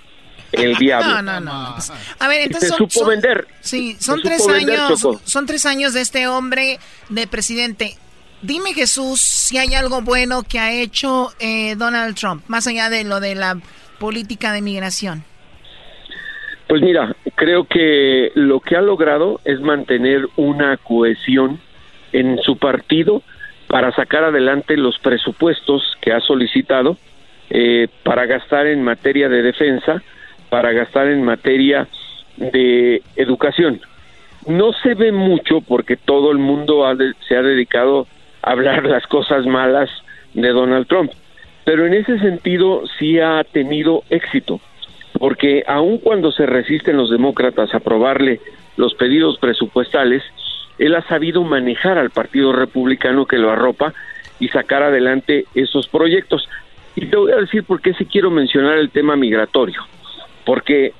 [0.51, 1.21] el diablo.
[1.21, 1.75] No, no, no.
[2.19, 3.47] A ver, entonces se supo vender.
[3.61, 7.95] Sí, son Se tres vender, años, son tres años de este hombre de presidente.
[8.41, 13.03] Dime Jesús si hay algo bueno que ha hecho eh, Donald Trump, más allá de
[13.03, 13.57] lo de la
[13.99, 15.23] política de migración.
[16.67, 21.59] Pues mira, creo que lo que ha logrado es mantener una cohesión
[22.13, 23.21] en su partido
[23.67, 26.97] para sacar adelante los presupuestos que ha solicitado
[27.49, 30.01] eh, para gastar en materia de defensa,
[30.49, 31.87] para gastar en materia
[32.37, 33.81] de educación.
[34.47, 38.07] No se ve mucho porque todo el mundo ha de- se ha dedicado
[38.41, 39.89] a hablar las cosas malas
[40.33, 41.11] de Donald Trump,
[41.65, 44.59] pero en ese sentido sí ha tenido éxito
[45.19, 48.39] porque aun cuando se resisten los demócratas a aprobarle
[48.77, 50.23] los pedidos presupuestales,
[50.81, 53.93] él ha sabido manejar al Partido Republicano que lo arropa
[54.39, 56.49] y sacar adelante esos proyectos.
[56.95, 59.79] Y te voy a decir por qué sí quiero mencionar el tema migratorio,
[60.43, 60.93] porque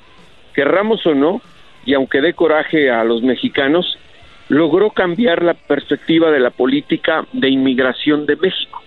[0.54, 1.42] querramos o no,
[1.84, 3.98] y aunque dé coraje a los mexicanos,
[4.48, 8.80] logró cambiar la perspectiva de la política de inmigración de México,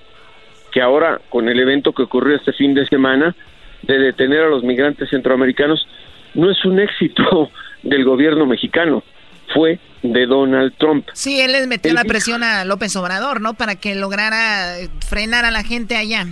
[0.71, 3.36] que ahora con el evento que ocurrió este fin de semana,
[3.81, 5.86] de detener a los migrantes centroamericanos
[6.36, 7.51] no es un éxito
[7.84, 9.03] del gobierno mexicano,
[9.53, 11.08] fue de Donald Trump.
[11.13, 13.53] Sí, él les metió Él la dijo- presión a López Obrador, ¿no?
[13.55, 16.25] Para que lograra eh, frenar a la gente allá.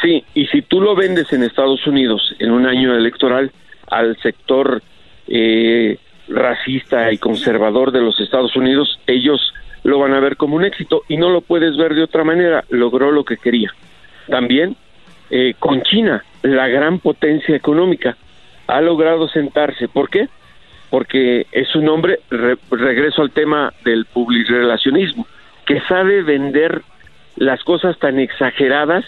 [0.00, 3.50] Sí, y si tú lo vendes en Estados Unidos en un año electoral
[3.90, 4.80] al sector
[5.26, 10.64] eh, racista y conservador de los Estados Unidos, ellos lo van a ver como un
[10.64, 12.64] éxito y no lo puedes ver de otra manera.
[12.70, 13.72] Logró lo que quería.
[14.28, 14.76] También
[15.30, 18.16] eh, con China, la gran potencia económica,
[18.68, 19.88] ha logrado sentarse.
[19.88, 20.28] ¿Por qué?
[20.92, 25.26] Porque es un hombre, re- regreso al tema del publirelacionismo,
[25.64, 26.82] que sabe vender
[27.36, 29.02] las cosas tan exageradas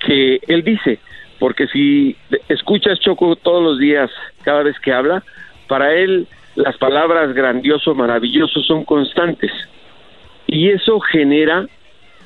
[0.00, 0.98] que él dice,
[1.38, 2.14] porque si
[2.50, 4.10] escuchas Choco todos los días,
[4.42, 5.22] cada vez que habla,
[5.66, 9.52] para él las palabras grandioso, maravilloso son constantes.
[10.46, 11.66] Y eso genera,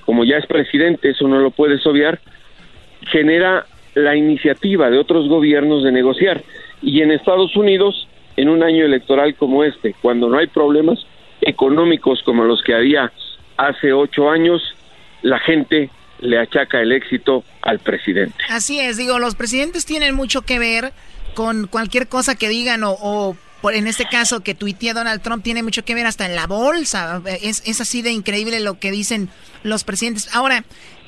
[0.05, 2.19] como ya es presidente, eso no lo puedes obviar,
[3.13, 3.65] genera
[3.95, 6.43] la iniciativa de otros gobiernos de negociar.
[6.83, 10.99] Y en Estados Unidos, en un año electoral como este, cuando no hay problemas
[11.41, 13.13] económicos como los que había
[13.57, 14.63] hace ocho años,
[15.23, 15.91] la gente
[16.21, 18.35] le achaca el éxito al presidente.
[18.49, 20.93] Así es, digo, los presidentes tienen mucho que ver
[21.35, 25.43] con cualquier cosa que digan o, o por, en este caso que tuitea Donald Trump
[25.43, 27.23] tiene mucho que ver hasta en la bolsa.
[27.43, 29.29] Es, es así de increíble lo que dicen
[29.63, 30.35] los presidentes.
[30.35, 30.65] Ahora,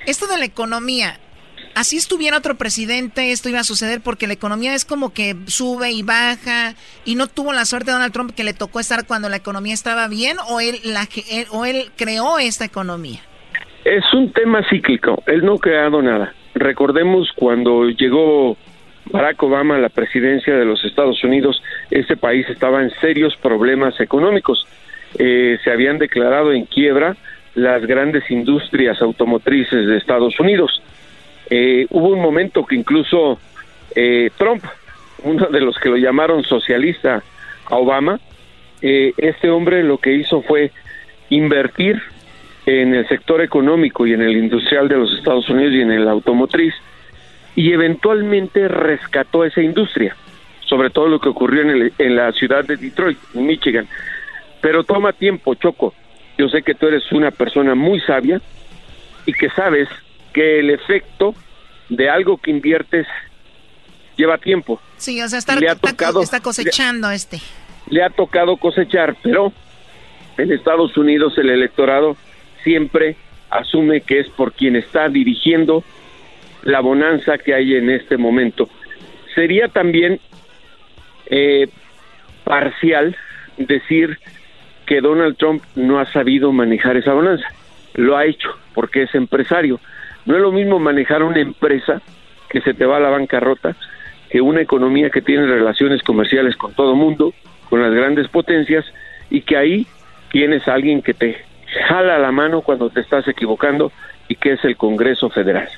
[0.07, 1.19] esto de la economía,
[1.75, 5.91] así estuviera otro presidente, esto iba a suceder porque la economía es como que sube
[5.91, 9.29] y baja y no tuvo la suerte de Donald Trump que le tocó estar cuando
[9.29, 11.07] la economía estaba bien o él, la,
[11.51, 13.21] o él creó esta economía.
[13.85, 16.35] Es un tema cíclico, él no ha creado nada.
[16.55, 18.57] Recordemos cuando llegó
[19.07, 24.01] Barack Obama a la presidencia de los Estados Unidos, este país estaba en serios problemas
[24.01, 24.67] económicos.
[25.19, 27.17] Eh, se habían declarado en quiebra
[27.55, 30.83] las grandes industrias automotrices de Estados Unidos.
[31.57, 33.39] Eh, hubo un momento que incluso
[33.95, 34.65] eh, Trump,
[35.23, 37.23] uno de los que lo llamaron socialista
[37.67, 38.19] a Obama,
[38.83, 40.73] eh, este hombre lo que hizo fue
[41.31, 42.03] invertir
[42.67, 46.09] en el sector económico y en el industrial de los Estados Unidos y en el
[46.09, 46.75] automotriz
[47.55, 50.17] y eventualmente rescató esa industria,
[50.67, 53.87] sobre todo lo que ocurrió en, el- en la ciudad de Detroit, en Michigan.
[54.61, 55.95] Pero toma tiempo, Choco.
[56.37, 58.41] Yo sé que tú eres una persona muy sabia
[59.25, 59.89] y que sabes
[60.33, 61.33] que el efecto
[61.97, 63.07] de algo que inviertes
[64.17, 64.81] lleva tiempo.
[64.97, 67.41] Sí, o sea, está, Le ha está- tocado- está cosechando este.
[67.91, 69.53] le ha tocado cosechar, pero
[70.39, 72.17] en Estados Unidos el electorado
[72.63, 73.17] siempre
[73.51, 75.85] asume que es por quien está dirigiendo
[76.63, 78.69] la bonanza que hay en este momento.
[79.35, 80.21] Sería también
[81.27, 81.69] eh,
[82.45, 83.17] parcial
[83.59, 84.19] decir
[84.87, 87.47] que Donald Trump no ha sabido manejar esa bonanza.
[87.95, 89.81] Lo ha hecho porque es empresario.
[90.27, 92.01] No es lo mismo manejar una empresa
[92.49, 93.77] que se te va a la bancarrota
[94.31, 97.33] que una economía que tiene relaciones comerciales con todo mundo,
[97.71, 98.85] con las grandes potencias
[99.31, 99.87] y que ahí
[100.33, 101.37] tienes a alguien que te
[101.87, 103.93] jala la mano cuando te estás equivocando
[104.29, 105.69] y que es el Congreso Federal.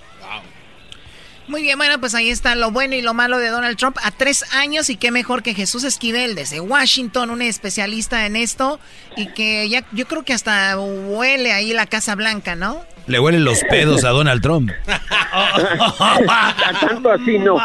[1.48, 4.10] Muy bien, bueno, pues ahí está lo bueno y lo malo de Donald Trump a
[4.10, 8.80] tres años y qué mejor que Jesús Esquivel desde Washington, un especialista en esto
[9.16, 12.80] y que ya yo creo que hasta huele ahí la Casa Blanca, ¿no?
[13.06, 14.72] Le huelen los pedos a Donald Trump.
[16.80, 17.56] Tanto así no,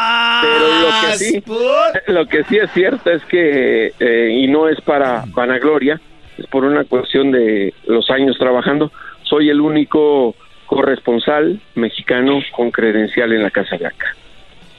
[0.42, 1.42] pero lo que sí,
[2.06, 6.00] lo que sí es cierto es que eh, y no es para vanagloria,
[6.38, 8.92] es por una cuestión de los años trabajando.
[9.24, 10.36] Soy el único
[10.72, 14.16] corresponsal mexicano con credencial en la Casa Blanca.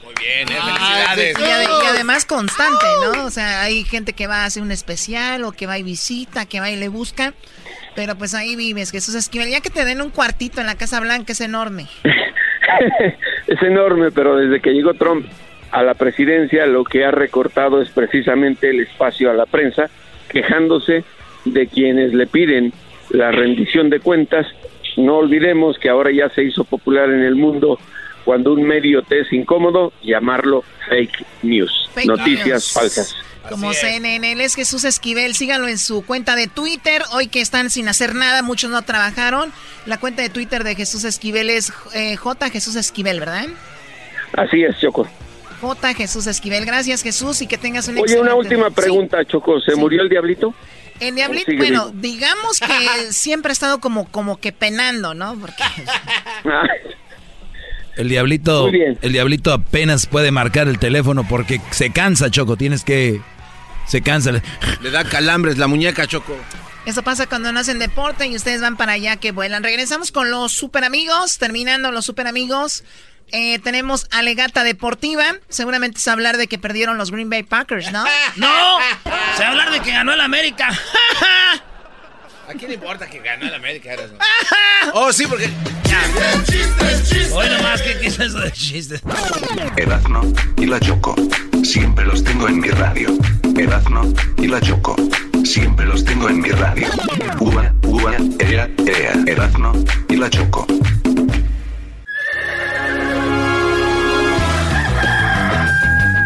[0.04, 0.60] Muy bien, ¿eh?
[0.60, 1.38] felicidades.
[1.38, 3.24] Y, además constante, ¿no?
[3.24, 6.46] O sea, hay gente que va a hacer un especial o que va y visita,
[6.46, 7.34] que va y le busca.
[7.94, 9.50] Pero pues ahí vives, Jesús Esquivel.
[9.50, 11.86] Ya que te den un cuartito en la Casa Blanca es enorme.
[13.46, 15.26] es enorme, pero desde que llegó Trump
[15.70, 19.88] a la presidencia, lo que ha recortado es precisamente el espacio a la prensa,
[20.28, 21.04] quejándose
[21.44, 22.72] de quienes le piden
[23.10, 24.46] la rendición de cuentas
[24.96, 27.78] no olvidemos que ahora ya se hizo popular en el mundo
[28.24, 33.14] cuando un medio te es incómodo, llamarlo fake news, noticias falsas.
[33.48, 37.68] Como CNN, él es Jesús Esquivel, síganlo en su cuenta de Twitter, hoy que están
[37.68, 39.52] sin hacer nada, muchos no trabajaron,
[39.84, 43.44] la cuenta de Twitter de Jesús Esquivel es eh, J Jesús Esquivel, ¿verdad?
[44.32, 45.06] Así es, Choco.
[45.60, 49.76] J Jesús Esquivel, gracias Jesús y que tengas un Oye, una última pregunta, Choco, ¿se
[49.76, 50.54] murió el diablito?
[51.00, 55.38] El diablito, bueno, digamos que siempre ha estado como, como que penando, ¿no?
[55.38, 55.62] Porque...
[57.96, 58.68] El diablito,
[59.02, 62.56] el diablito apenas puede marcar el teléfono porque se cansa, Choco.
[62.56, 63.20] Tienes que,
[63.86, 64.32] se cansa.
[64.80, 66.36] Le da calambres la muñeca, Choco.
[66.86, 69.62] Eso pasa cuando no hacen deporte y ustedes van para allá que vuelan.
[69.62, 72.84] Regresamos con los super amigos, terminando los super amigos.
[73.36, 75.24] Eh, tenemos alegata deportiva.
[75.48, 78.04] Seguramente es hablar de que perdieron los Green Bay Packers, ¿no?
[78.36, 78.78] ¡No!
[79.36, 80.68] Se va a hablar de que ganó el América.
[82.48, 83.90] ¿A quién le importa que ganó el América?
[84.92, 85.50] oh, sí, porque.
[87.32, 89.02] Hoy nomás, ¿qué, ¿qué es eso de chistes?
[89.76, 91.16] Erazno y la Choco.
[91.64, 93.18] Siempre los tengo en mi radio.
[93.58, 94.94] Erazno y la Choco.
[95.44, 96.86] Siempre los tengo en mi radio.
[97.40, 99.12] Uva, uva, ea, ea.
[99.26, 99.72] Erazno
[100.08, 100.68] y la Choco.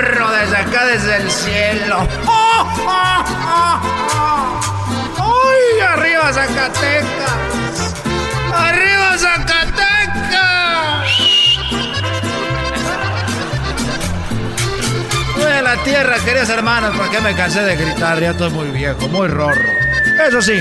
[0.00, 2.08] Desde acá, desde el cielo.
[5.18, 7.94] ¡Ay, arriba Zacatecas!
[8.54, 9.60] ¡Arriba Zacatecas!
[15.36, 19.28] De la tierra, queridos hermanos, porque me cansé de gritar, ya estoy muy viejo, muy
[19.28, 19.70] rorro.
[20.26, 20.58] Eso sí,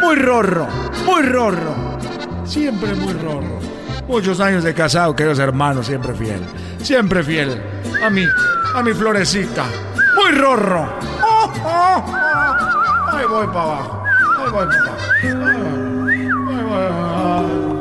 [0.00, 0.66] muy rorro,
[1.04, 1.98] muy rorro.
[2.44, 3.60] Siempre muy rorro.
[4.08, 6.40] Muchos años de casado, queridos hermanos, siempre fiel.
[6.82, 7.62] Siempre fiel
[8.02, 8.26] a mí,
[8.74, 9.64] a mi florecita.
[10.14, 10.88] Muy rorro.
[13.12, 14.04] Ahí voy para abajo.
[14.38, 14.98] Ahí voy para abajo.
[16.48, 17.72] Ahí voy.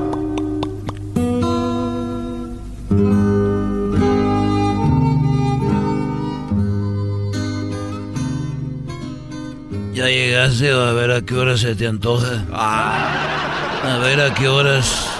[9.93, 12.43] Ya llegaste a ver a qué hora se te antoja.
[12.53, 15.11] A ver a qué horas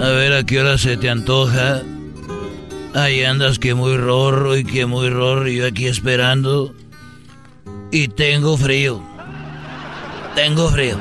[0.00, 1.82] a ver a qué hora se te antoja.
[2.94, 5.46] Ahí andas que muy rorro y que muy rorro.
[5.48, 6.74] Yo aquí esperando.
[7.92, 9.02] Y tengo frío.
[10.34, 10.96] Tengo frío.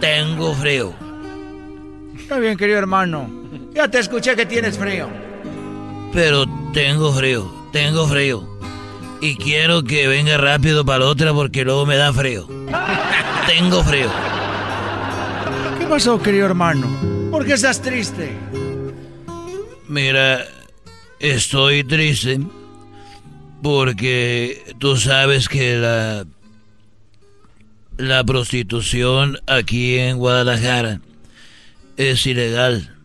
[0.00, 0.94] Tengo frío.
[2.16, 3.28] Está bien, querido hermano.
[3.74, 5.08] Ya te escuché que tienes frío.
[6.12, 7.52] Pero tengo frío.
[7.72, 8.48] Tengo frío.
[9.20, 12.46] Y quiero que venga rápido para la otra porque luego me da frío.
[13.46, 14.08] tengo frío.
[15.88, 16.88] pasó, querido hermano?
[17.30, 18.36] ¿Por qué estás triste?
[19.90, 20.46] Mira,
[21.18, 22.38] estoy triste
[23.60, 26.24] porque tú sabes que la
[27.96, 31.00] la prostitución aquí en Guadalajara
[31.96, 32.96] es ilegal.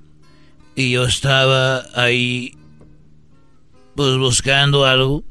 [0.75, 2.55] Y yo estaba ahí
[3.95, 5.23] pues buscando algo.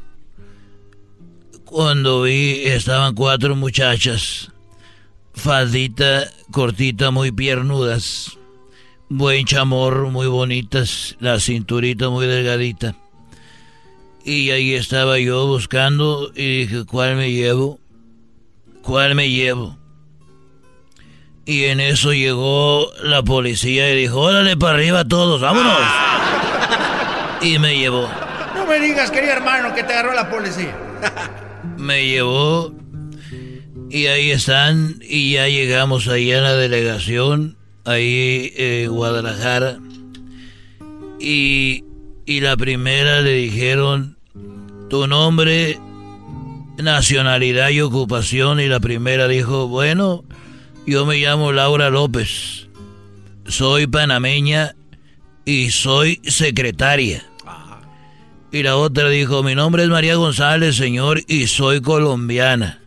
[1.66, 4.50] Cuando vi estaban cuatro muchachas,
[5.34, 8.36] faldita cortita, muy piernudas,
[9.17, 12.97] buen chamorro, muy bonitas, la cinturita muy delgadita.
[14.25, 17.79] Y ahí estaba yo buscando y dije, ¿cuál me llevo?
[18.83, 19.79] ¿Cuál me llevo?
[21.47, 25.79] Y en eso llegó la policía y dijo, órale para arriba todos, vámonos.
[27.43, 28.09] Y me llevó.
[28.55, 30.75] No me digas, querido hermano, que te agarró la policía.
[31.77, 32.75] Me llevó
[33.91, 39.78] y ahí están y ya llegamos ahí a la delegación, ahí en Guadalajara.
[41.20, 41.85] Y,
[42.26, 44.16] y la primera le dijeron,
[44.91, 45.78] tu nombre,
[46.78, 48.61] nacionalidad y ocupación.
[48.61, 50.24] Y la primera dijo, bueno,
[50.87, 52.68] yo me llamo Laura López,
[53.47, 54.74] soy panameña
[55.45, 57.24] y soy secretaria.
[58.53, 62.80] Y la otra dijo, mi nombre es María González, señor, y soy colombiana.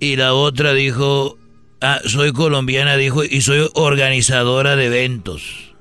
[0.00, 1.37] Y la otra dijo,
[1.80, 5.74] ah, soy colombiana, dijo, y soy organizadora de eventos.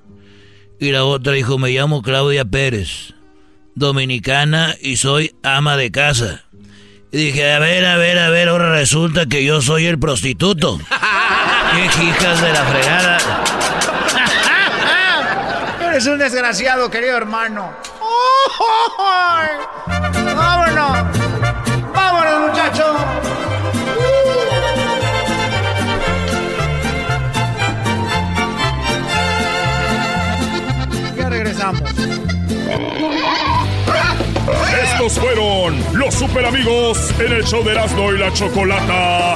[0.80, 3.14] Y la otra dijo, me llamo Claudia Pérez,
[3.76, 6.43] dominicana, y soy ama de casa.
[7.12, 10.80] Y dije, a ver, a ver, a ver, ahora resulta que yo soy el prostituto.
[11.72, 13.18] ¡Qué hijas de la fregada!
[15.89, 17.74] Eres un desgraciado, querido hermano.
[19.00, 19.48] ¡Ay!
[20.36, 20.98] ¡Vámonos!
[21.93, 23.47] ¡Vámonos, muchachos!
[31.72, 32.07] Regresamos.
[34.84, 39.34] Estos fueron los super amigos en el show de Erasmo y la Chocolata.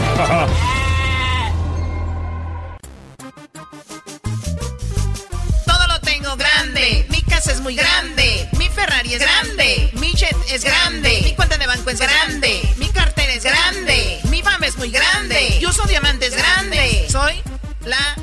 [5.66, 7.06] Todo lo tengo grande.
[7.10, 8.48] Mi casa es muy grande.
[8.58, 9.92] Mi Ferrari es grande.
[9.94, 11.22] Mi jet es grande.
[11.24, 12.62] Mi cuenta de banco es grande.
[12.78, 14.20] Mi cartera es grande.
[14.30, 15.60] Mi fama es muy grande.
[15.60, 17.12] Yo uso diamantes grandes.
[17.12, 17.42] Soy
[17.86, 18.16] la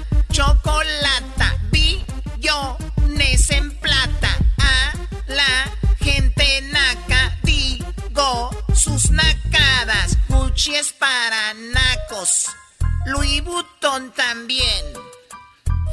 [13.08, 14.84] Louis Vuitton también.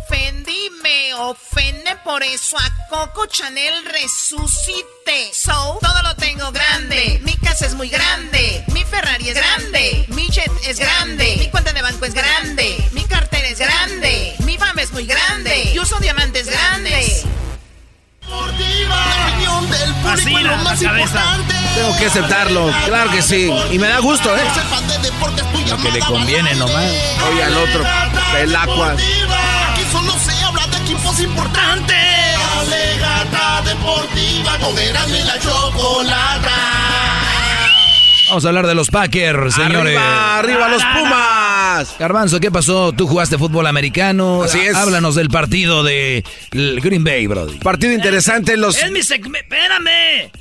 [0.10, 5.32] Fendi me ofende, por eso a Coco Chanel resucité.
[5.34, 7.20] So, todo lo tengo grande.
[7.24, 8.64] Mi casa es muy grande.
[8.74, 10.06] Mi Ferrari es grande.
[10.10, 11.38] Mi jet es grande.
[11.40, 12.90] Mi cuenta de banco es grande.
[12.92, 14.36] Mi cartera es grande.
[14.40, 15.72] Mi fama es muy grande.
[15.74, 17.26] Yo uso diamantes grandes.
[20.12, 21.24] Así la cabeza.
[21.76, 23.52] Tengo que aceptarlo, claro que sí.
[23.72, 24.44] Y me da gusto, ¿eh?
[25.68, 26.86] Lo que le conviene nomás.
[27.30, 27.84] Oye al otro,
[28.40, 28.94] el agua.
[28.94, 31.98] Aquí solo se habla de equipos importantes.
[32.60, 34.58] Alegata deportiva
[35.26, 37.25] la chocolata.
[38.28, 39.96] Vamos a hablar de los Packers, señores.
[39.98, 41.96] Arriba, arriba los Pumas.
[42.00, 42.92] Garbanzo, ¿qué pasó?
[42.92, 44.44] Tú jugaste fútbol americano.
[44.44, 44.76] Así es.
[44.76, 47.58] Háblanos del partido de Green Bay, Brody.
[47.60, 48.58] Partido interesante.
[48.58, 49.38] Los, Es mi segmento.
[49.56, 50.32] Espérame.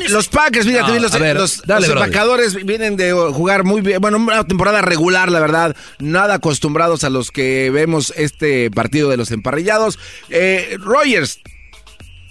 [0.00, 2.04] Es- los Packers, fíjate No, bien, los, ver, los, dale, los Brody.
[2.06, 4.00] empacadores vienen de jugar muy bien.
[4.00, 5.76] Bueno, una temporada regular, la verdad.
[5.98, 9.98] Nada acostumbrados a los que vemos este partido de los emparrillados.
[10.30, 11.40] Eh, Rogers.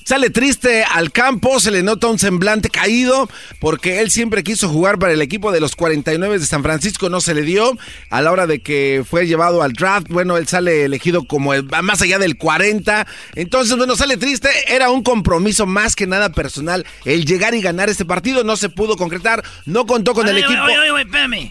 [0.08, 3.28] Sale triste al campo, se le nota un semblante caído
[3.60, 7.22] porque él siempre quiso jugar para el equipo de los 49 de San Francisco, no
[7.22, 7.76] se le dio.
[8.12, 11.66] A la hora de que fue llevado al draft, bueno, él sale elegido como el
[11.82, 13.08] más allá del 40.
[13.34, 16.86] Entonces, bueno, sale triste, era un compromiso más que nada personal.
[17.04, 20.46] El llegar y ganar este partido no se pudo concretar, no contó con el Oye,
[20.46, 20.62] equipo.
[20.66, 21.50] Oye, espérame.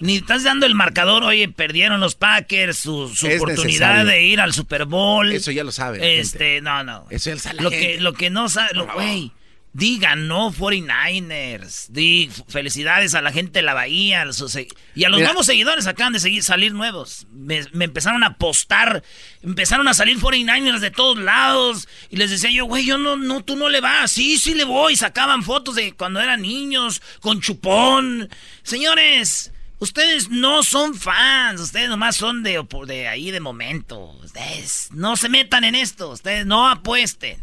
[0.00, 4.04] Ni estás dando el marcador, oye, perdieron los Packers su, oportunidad necesario.
[4.04, 5.30] de ir al Super Bowl.
[5.32, 5.98] Eso ya lo sabe.
[5.98, 7.06] la Este, no, no.
[7.10, 9.30] Eso ya lo sabe Lo que, lo que no sabe, güey,
[9.72, 11.88] di ganó 49ers.
[11.90, 14.22] Di felicidades a la gente de la Bahía.
[14.22, 14.58] a los-
[14.94, 15.28] y a los Mira.
[15.30, 17.26] nuevos seguidores acaban de seguir, salir nuevos.
[17.32, 19.02] Me, me empezaron a postar,
[19.42, 21.88] empezaron a salir 49ers de todos lados.
[22.10, 24.10] Y les decía yo, güey, yo no, no, tú no le vas.
[24.12, 24.96] Sí, sí le voy.
[24.96, 28.28] Sacaban fotos de cuando eran niños, con chupón.
[28.62, 29.52] Señores.
[29.84, 33.98] Ustedes no son fans, ustedes nomás son de, de ahí de momento.
[34.24, 37.36] Ustedes no se metan en esto, ustedes no apuesten.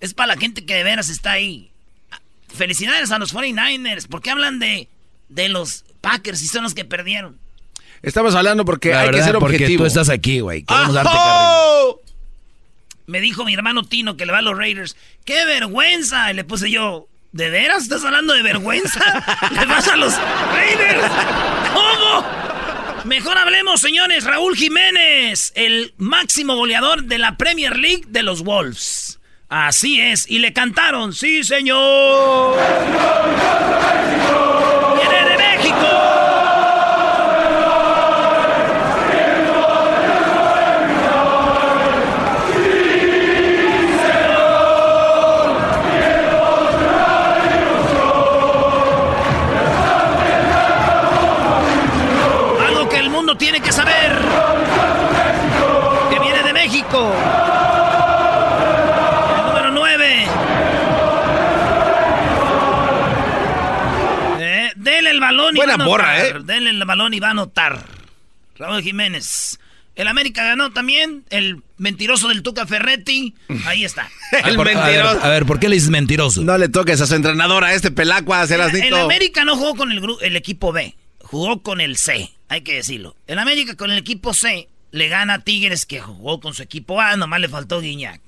[0.00, 1.70] Es para la gente que de veras está ahí.
[2.48, 4.88] Felicidades a los 49ers, porque hablan de,
[5.28, 7.38] de los Packers y son los que perdieron.
[8.00, 9.82] Estamos hablando porque La hay verdad, que ser porque objetivo.
[9.82, 10.62] tú estás aquí, güey.
[10.62, 11.10] Queremos darte.
[13.06, 14.96] Me dijo mi hermano Tino que le va a los Raiders.
[15.26, 16.30] ¡Qué vergüenza!
[16.30, 19.00] Y le puse yo, ¿de veras estás hablando de vergüenza?
[19.50, 21.12] ¿Le vas a los Raiders?
[23.04, 24.24] Mejor hablemos, señores.
[24.24, 29.20] Raúl Jiménez, el máximo goleador de la Premier League de los Wolves.
[29.48, 30.28] Así es.
[30.28, 32.56] Y le cantaron, sí, señor.
[32.56, 34.13] ¡Viene
[65.60, 66.36] denle el balón y Buena va a borra, anotar.
[66.36, 66.44] ¿eh?
[66.44, 67.86] Denle el balón y va a anotar.
[68.56, 69.58] Raúl Jiménez.
[69.96, 71.24] El América ganó también.
[71.30, 73.34] El mentiroso del Tuca Ferretti.
[73.64, 74.08] Ahí está.
[74.44, 75.24] El Por- a, ver, mentiroso.
[75.24, 76.42] a ver, ¿por qué le dices mentiroso?
[76.42, 78.94] No le toques a su entrenadora, a este pelacua, serás El, el.
[78.94, 83.14] América no jugó con el, el equipo B, jugó con el C, hay que decirlo.
[83.28, 87.00] El América con el equipo C le gana a Tigres que jugó con su equipo
[87.00, 88.20] A, nomás le faltó Guiñac.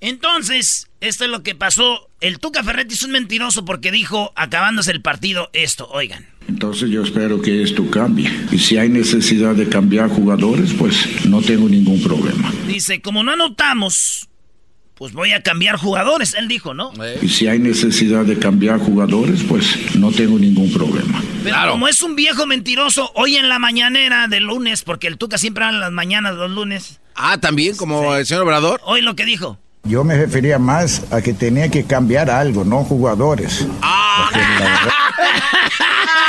[0.00, 2.10] Entonces, esto es lo que pasó.
[2.20, 6.26] El Tuca Ferretti es un mentiroso porque dijo, acabándose el partido, esto, oigan.
[6.48, 8.30] Entonces yo espero que esto cambie.
[8.52, 12.52] Y si hay necesidad de cambiar jugadores, pues no tengo ningún problema.
[12.66, 14.28] Dice, como no anotamos,
[14.94, 16.92] pues voy a cambiar jugadores, él dijo, ¿no?
[17.20, 21.22] Y si hay necesidad de cambiar jugadores, pues no tengo ningún problema.
[21.44, 25.36] Pero como es un viejo mentiroso, hoy en la mañanera del lunes, porque el Tuca
[25.38, 27.00] siempre habla en las mañanas los lunes.
[27.14, 28.80] Ah, también, como el señor Obrador.
[28.84, 29.58] Hoy lo que dijo.
[29.84, 33.58] Yo me refería más a que tenía que cambiar algo, no jugadores.
[33.60, 34.90] Porque la verdad-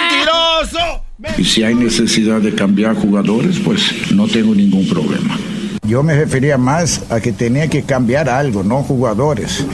[0.00, 1.04] ¡Mentiroso!
[1.38, 5.38] Y si hay necesidad de cambiar jugadores, pues no tengo ningún problema.
[5.86, 9.64] Yo me refería más a que tenía que cambiar algo, no jugadores.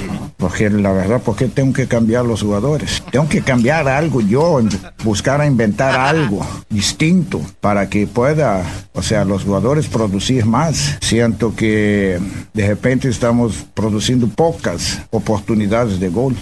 [0.41, 3.03] Porque la verdad, ¿por qué tengo que cambiar los jugadores?
[3.13, 4.59] Tengo que cambiar algo yo,
[5.05, 8.65] buscar a inventar algo distinto para que pueda,
[8.95, 10.97] o sea, los jugadores producir más.
[11.03, 12.19] Siento que
[12.55, 16.35] de repente estamos produciendo pocas oportunidades de gol.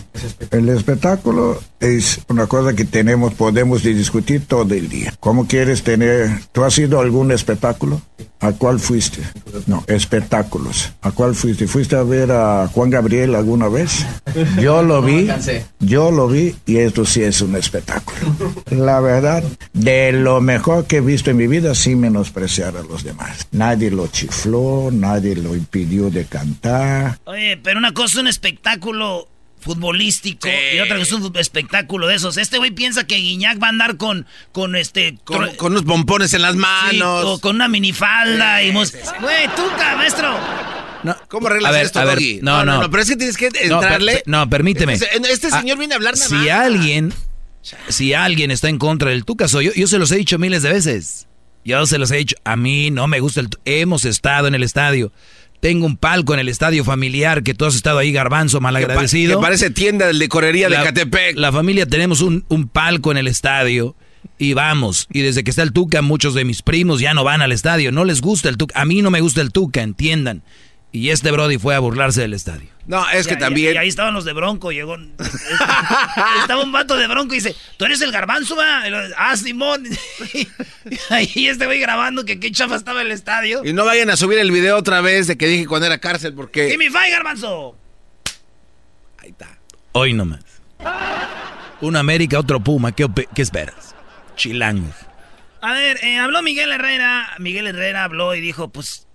[0.52, 5.12] El espectáculo es una cosa que tenemos, podemos discutir todo el día.
[5.18, 6.40] ¿Cómo quieres tener?
[6.52, 8.00] ¿Tú has ido a algún espectáculo?
[8.40, 9.20] ¿A cuál fuiste?
[9.66, 10.92] No, espectáculos.
[11.02, 11.66] ¿A cuál fuiste?
[11.66, 13.87] ¿Fuiste a ver a Juan Gabriel alguna vez?
[14.60, 15.28] Yo lo vi.
[15.80, 18.34] Yo lo vi y esto sí es un espectáculo.
[18.70, 23.04] La verdad, de lo mejor que he visto en mi vida, sin menospreciar a los
[23.04, 23.46] demás.
[23.52, 27.18] Nadie lo chifló, nadie lo impidió de cantar.
[27.24, 29.28] Oye, pero una cosa es un espectáculo
[29.60, 32.36] futbolístico y otra cosa es un espectáculo de esos.
[32.36, 35.18] Este güey piensa que Guiñac va a andar con, con este...
[35.24, 37.24] Con, con unos pompones en las sí, manos.
[37.24, 38.70] o con una minifalda y...
[38.72, 40.28] mos- Güey, Tuca, maestro.
[41.28, 42.40] ¿Cómo arreglas A ver, esto, a ver, Doggy?
[42.42, 42.90] no, no.
[42.90, 44.12] pero es que tienes que No, entrarle.
[44.14, 44.94] per- no, permíteme.
[44.94, 46.48] Este, este señor Ah, viene a hablar nada Si más.
[46.50, 47.12] alguien,
[47.88, 49.72] si alguien está en contra del Tuca, soy yo.
[49.74, 51.26] Yo se los he dicho miles de veces.
[51.64, 52.36] Yo se los he dicho.
[52.44, 53.48] A mí no me gusta el.
[53.64, 55.12] Hemos estado en el estadio.
[55.60, 58.70] Tengo un palco en el estadio familiar que tú has estado ahí, garbanzo, Que pa-
[58.72, 59.38] malagradecido.
[59.40, 61.36] Que parece tienda de licorería de la, Catepec.
[61.36, 63.96] La familia tenemos un, un palco en el estadio
[64.38, 65.08] y vamos.
[65.12, 67.90] Y desde que está el Tuca, muchos de mis primos ya no van al estadio.
[67.90, 68.80] No les gusta el Tuca.
[68.80, 70.42] A mí no me gusta el Tuca, entiendan.
[70.90, 72.68] Y este Brody fue a burlarse del estadio.
[72.86, 73.74] No, es Y que ahí- también.
[73.74, 74.96] Y ahí estaban los de Bronco, llegó...
[76.40, 78.82] Estaba un vato de Bronco y dice, ¿tú eres el garbanzo, va?
[79.16, 79.84] Ah, Simón.
[80.30, 80.48] Y
[81.10, 83.62] ahí este güey grabando que qué chafa estaba el estadio.
[83.64, 86.32] Y no vayan a subir el video otra vez de que dije cuando era cárcel,
[86.32, 86.70] porque.
[86.70, 87.76] ¡Give me five, garbanzo!
[89.92, 90.40] Hoy nomás.
[91.80, 92.92] Un América, otro Puma.
[92.92, 93.94] ¿Qué, qué esperas?
[94.36, 94.94] Chilangos.
[95.60, 97.30] A ver, eh, habló Miguel Herrera.
[97.38, 99.07] Miguel Herrera habló y dijo, pues,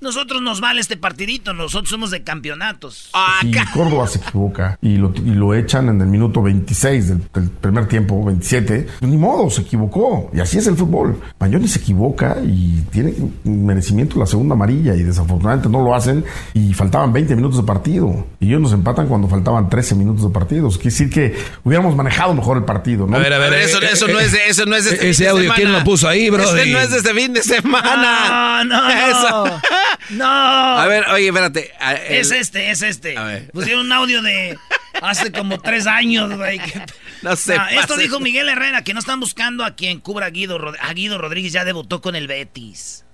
[0.00, 3.10] nosotros nos vale este partidito, nosotros somos de campeonatos.
[3.42, 7.50] Si Córdoba se equivoca y lo, y lo echan en el minuto 26 del, del
[7.50, 10.30] primer tiempo, 27, pues ni modo, se equivocó.
[10.34, 11.20] Y así es el fútbol.
[11.38, 16.24] Mayoni se equivoca y tiene merecimiento la segunda amarilla y desafortunadamente no lo hacen
[16.54, 18.26] y faltaban 20 minutos de partido.
[18.40, 20.68] Y ellos nos empatan cuando faltaban 13 minutos de partido.
[20.70, 23.16] Quiere decir que hubiéramos manejado mejor el partido, ¿no?
[23.16, 25.24] A ver, a ver, eso, eso no es de, eso no es de este ese
[25.24, 25.56] fin de audio, semana.
[25.56, 26.60] ¿quién lo puso ahí, brody?
[26.60, 28.64] Ese no es de este fin de semana.
[28.64, 29.60] No, no, Eso.
[30.10, 30.24] no.
[30.26, 31.72] A ver, oye, espérate.
[31.80, 33.16] a- el- Es este, es este.
[33.16, 33.50] A ver.
[33.52, 34.56] Pusieron un audio de
[35.02, 36.58] hace como tres años, güey.
[36.58, 36.82] que-
[37.22, 40.30] No se Ah, esto dijo Miguel Herrera, que no están buscando a quien cubra a
[40.30, 43.04] Guido, Rod- a Guido Rodríguez, ya debutó con el Betis.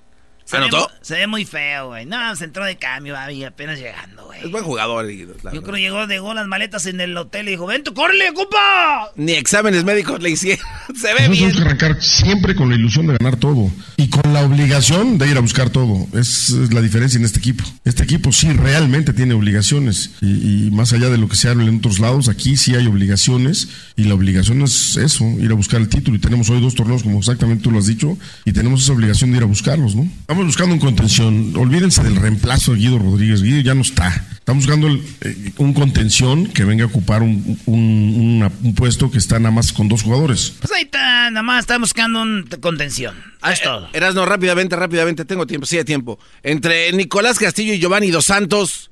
[0.47, 0.78] Se ve ¿Anotó?
[0.78, 2.07] mu- se ve muy feo, güey.
[2.07, 4.40] No, se entró de cambio, ahí apenas llegando, güey.
[4.44, 5.11] Es buen jugador.
[5.11, 8.32] Yo creo que llegó, dejó las maletas en el hotel y dijo, ven, tú, córrele,
[8.32, 9.11] compa.
[9.16, 10.64] Ni exámenes médicos le hicieron.
[10.94, 11.51] Se ve Nosotros bien.
[11.51, 15.28] tenemos que arrancar siempre con la ilusión de ganar todo y con la obligación de
[15.28, 16.07] ir a buscar todo.
[16.18, 17.64] Es, es la diferencia en este equipo.
[17.84, 21.64] Este equipo sí realmente tiene obligaciones y, y más allá de lo que se habla
[21.64, 25.80] en otros lados, aquí sí hay obligaciones y la obligación es eso, ir a buscar
[25.80, 26.16] el título.
[26.16, 29.32] Y tenemos hoy dos torneos, como exactamente tú lo has dicho, y tenemos esa obligación
[29.32, 30.09] de ir a buscarlos, ¿no?
[30.37, 31.57] Estamos buscando un contención.
[31.57, 33.43] Olvídense del reemplazo de Guido Rodríguez.
[33.43, 34.09] Guido ya no está.
[34.34, 39.11] Estamos buscando el, eh, un contención que venga a ocupar un, un- una- un puesto
[39.11, 40.53] que está nada más con dos jugadores.
[40.61, 43.14] Pues ahí está, nada más está buscando un contención.
[43.51, 43.89] Es todo.
[43.95, 45.24] Eras no, rápidamente, rápidamente.
[45.24, 46.18] Tengo tiempo, sí hay tiempo.
[46.43, 48.91] Entre Nicolás Castillo y Giovanni Dos Santos,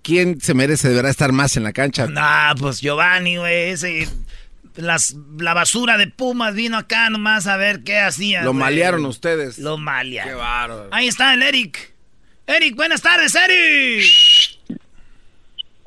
[0.00, 2.06] ¿quién se merece deberá estar más en la cancha?
[2.06, 4.08] Nah, pues Giovanni, güey, ese...
[4.76, 8.42] Las, la basura de Pumas vino acá nomás a ver qué hacía.
[8.42, 8.60] Lo güey.
[8.60, 9.58] malearon ustedes.
[9.58, 10.32] Lo malearon.
[10.32, 10.88] Qué bárbaro.
[10.92, 11.94] Ahí está el Eric.
[12.46, 14.04] Eric, buenas tardes, Eric.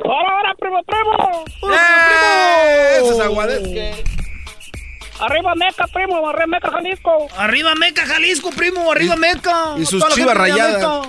[0.02, 1.46] ¡Hola, hola, primo, primo!
[1.74, 2.98] ¡Eh!
[3.02, 4.04] Ese es Aguadesque.
[5.20, 6.30] ¡Arriba Meca, primo!
[6.30, 7.28] ¡Arriba Meca, Jalisco!
[7.38, 9.76] Arriba Meca, Jalisco, primo, arriba Meca.
[9.78, 11.08] y sus chivas rayadas.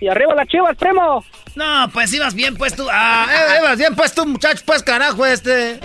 [0.00, 1.24] ¡Y arriba las chivas, primo!
[1.56, 2.86] No, pues ibas bien, pues tú.
[2.90, 5.78] Ah, eh, ibas bien, pues tú, muchacho, pues carajo este.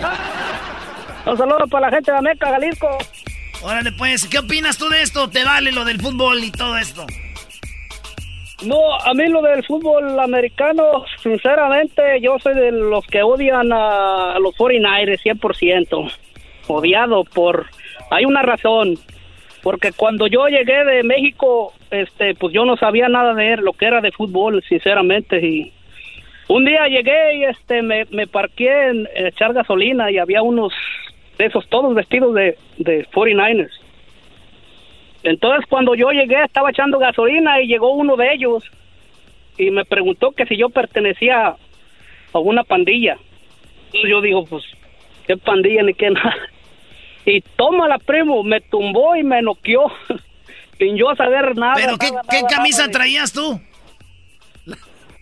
[1.26, 2.98] Un saludo para la gente de Meca, Jalisco.
[3.62, 5.28] Órale, pues, ¿qué opinas tú de esto?
[5.28, 7.06] ¿Te vale lo del fútbol y todo esto?
[8.64, 14.32] No, a mí lo del fútbol americano, sinceramente, yo soy de los que odian a,
[14.34, 16.12] a los 49ers 100%.
[16.68, 17.66] Odiado por...
[18.10, 18.98] Hay una razón.
[19.62, 23.86] Porque cuando yo llegué de México, este, pues yo no sabía nada de lo que
[23.86, 25.44] era de fútbol, sinceramente.
[25.44, 25.72] Y
[26.48, 30.72] un día llegué y este, me, parqué en, echar gasolina y había unos
[31.38, 33.72] de esos todos vestidos de, de 49ers.
[35.22, 38.64] Entonces cuando yo llegué estaba echando gasolina y llegó uno de ellos
[39.58, 41.56] y me preguntó que si yo pertenecía
[42.32, 43.16] a una pandilla.
[44.08, 44.64] Yo digo, pues,
[45.26, 46.34] ¿qué pandilla ni qué nada?
[47.28, 49.90] Y tómala, primo, me tumbó y me noqueó.
[50.78, 51.74] Sin yo saber nada.
[51.74, 53.60] ¿Pero qué, nada, qué nada, camisa nada traías tú?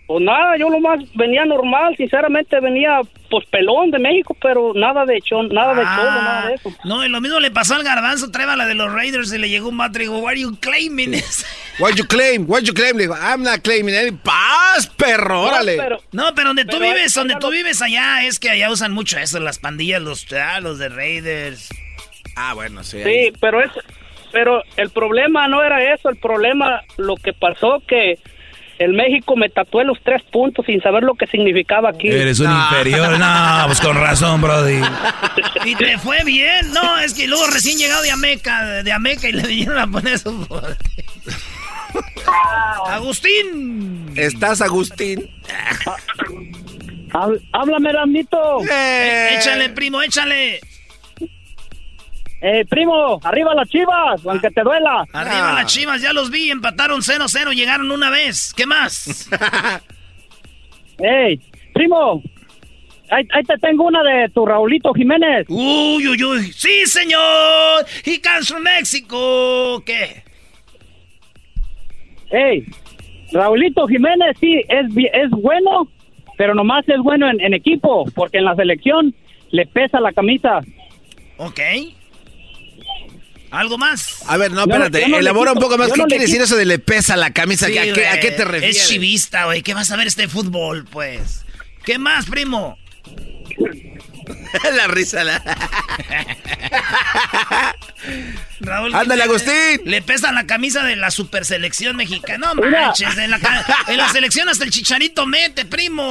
[0.07, 3.01] Pues nada, yo nomás venía normal, sinceramente venía
[3.31, 6.71] pues pelón de México, pero nada de chon, nada de Ah, cholo, nada de eso.
[6.83, 9.49] No, y lo mismo le pasó al garbanzo, traeba la de los Raiders y le
[9.49, 11.15] llegó un y dijo, what are you claiming?
[11.79, 12.45] What you claim?
[12.47, 12.95] What you claim?
[12.95, 14.11] Le digo, I'm not claiming any.
[14.11, 15.41] ¡Paz, perro!
[15.41, 15.77] ¡Órale!
[16.13, 19.41] No, pero donde tú vives, donde tú vives allá, es que allá usan mucho eso,
[19.41, 21.67] las pandillas, los, ah, los de Raiders.
[22.37, 23.03] Ah, bueno, sí.
[23.03, 23.71] Sí, pero es,
[24.35, 28.19] pero el problema no era eso, el problema lo que pasó que
[28.79, 32.09] el México me tatué los tres puntos sin saber lo que significaba aquí.
[32.09, 33.17] Eres un inferior.
[33.17, 34.81] No, pues con razón, Brody.
[35.63, 36.73] Y te fue bien.
[36.73, 40.15] No, es que luego recién llegado de Ameca, de Ameca y le vinieron a poner
[40.15, 40.45] eso.
[42.87, 44.11] Agustín.
[44.17, 45.29] ¿Estás, Agustín?
[47.53, 48.61] Háblame, Ramito.
[48.69, 50.59] Eh, Échale, primo, échale.
[52.47, 55.03] Eh, primo, arriba las chivas, aunque te duela.
[55.13, 58.53] Arriba las chivas, ya los vi, empataron 0-0, llegaron una vez.
[58.55, 59.27] ¿Qué más?
[60.99, 61.39] Ey,
[61.73, 62.21] primo,
[63.09, 65.47] ahí, ahí te tengo una de tu Raulito Jiménez.
[65.49, 66.53] Uy, uy, uy.
[66.53, 67.83] Sí, señor.
[68.05, 69.81] He comes from Mexico.
[69.83, 70.23] ¿Qué?
[72.29, 72.63] Ey,
[73.31, 75.87] Raulito Jiménez sí es, es bueno,
[76.37, 79.15] pero nomás es bueno en, en equipo, porque en la selección
[79.49, 80.59] le pesa la camisa.
[81.37, 81.59] Ok.
[83.55, 84.19] ¿Algo más?
[84.27, 85.07] A ver, no, espérate.
[85.07, 85.91] no Elabora un poco más.
[85.91, 87.67] ¿Qué no quiere decir eso de le pesa la camisa?
[87.67, 88.77] Sí, ¿A, qué, a qué te refieres?
[88.77, 89.61] Es chivista, güey.
[89.61, 91.45] ¿Qué vas a ver este fútbol, pues?
[91.85, 92.77] ¿Qué más, primo?
[94.75, 95.23] la risa.
[95.23, 95.41] La...
[98.59, 98.93] Raúl.
[98.95, 99.81] Ándale, ¿qué- Agustín.
[99.85, 102.53] Le pesa la camisa de la super selección mexicana.
[102.55, 103.17] No manches.
[103.17, 106.09] En la, ca- en la selección hasta el chicharito mete, primo.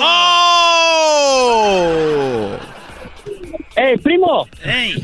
[1.26, 2.58] ¡Oh!
[3.76, 4.94] Ey, primo, Ey.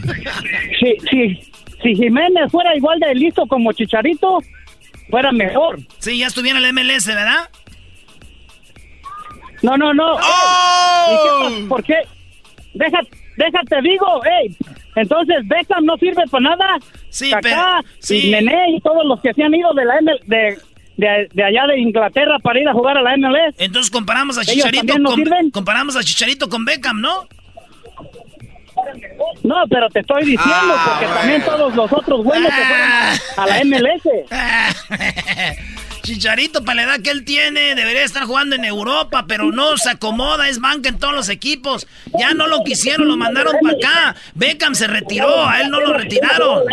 [0.78, 1.49] si, si,
[1.82, 4.38] si Jiménez fuera igual de listo como Chicharito,
[5.10, 5.78] fuera mejor.
[5.98, 7.48] Sí, ya estuviera en el MLS, ¿verdad?
[9.62, 10.14] No, no, no.
[10.14, 11.06] ¡Oh!
[11.10, 11.68] ¿y qué pasa?
[11.68, 11.94] ¿Por qué?
[12.74, 14.56] Déjate, déjate, digo, ey.
[14.96, 16.78] Entonces, Beckham no sirve para nada.
[17.10, 17.40] Sí, Kaká
[17.82, 18.28] pero- sí.
[18.28, 20.58] y Nené y todos los que se han ido de la ML, de,
[20.96, 23.54] de, de allá de Inglaterra para ir a jugar a la MLS.
[23.58, 25.50] Entonces comparamos a ¿Ellos Chicharito no con, sirven?
[25.50, 27.28] comparamos a Chicharito con Beckham, ¿no?
[29.42, 31.20] No, pero te estoy diciendo, Ah, porque bueno.
[31.20, 34.02] también todos los otros buenos se fueron a, a la MLS.
[36.02, 39.90] Chicharito, para la edad que él tiene, debería estar jugando en Europa, pero no se
[39.90, 41.86] acomoda, es banca en todos los equipos.
[42.18, 44.16] Ya no lo quisieron, lo mandaron para acá.
[44.34, 46.64] Beckham se retiró, a él no lo retiraron.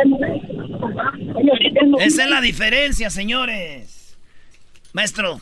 [2.00, 4.16] Esa es la diferencia, señores.
[4.94, 5.42] Maestro.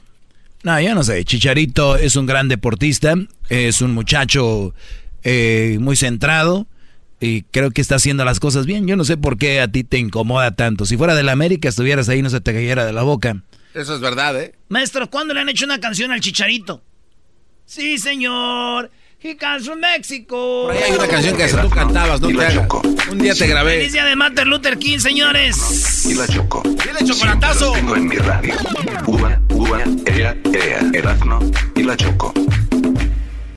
[0.63, 1.23] No, yo no sé.
[1.23, 3.13] Chicharito es un gran deportista,
[3.49, 4.73] es un muchacho
[5.25, 6.67] eh, muy centrado
[7.19, 8.87] y creo que está haciendo las cosas bien.
[8.87, 10.85] Yo no sé por qué a ti te incomoda tanto.
[10.85, 13.43] Si fuera de la América, estuvieras ahí, no se te cayera de la boca.
[13.73, 14.53] Eso es verdad, ¿eh?
[14.69, 16.81] Maestro, ¿cuándo le han hecho una canción al Chicharito?
[17.65, 18.91] Sí, señor.
[19.21, 20.67] He comes from Mexico.
[20.67, 22.67] Por ahí hay una canción que hasta tú cantabas, no te hagas.
[23.09, 23.77] Un día te grabé.
[23.77, 26.05] Feliz día de Martin Luther King, señores.
[26.05, 26.61] Y la choco.
[26.63, 27.71] ¡Dile chocolatazo!
[27.71, 28.53] Tengo en mi radio.
[29.07, 31.39] Uva, uva, ea, ea, Erasmo
[31.75, 32.31] y la choco.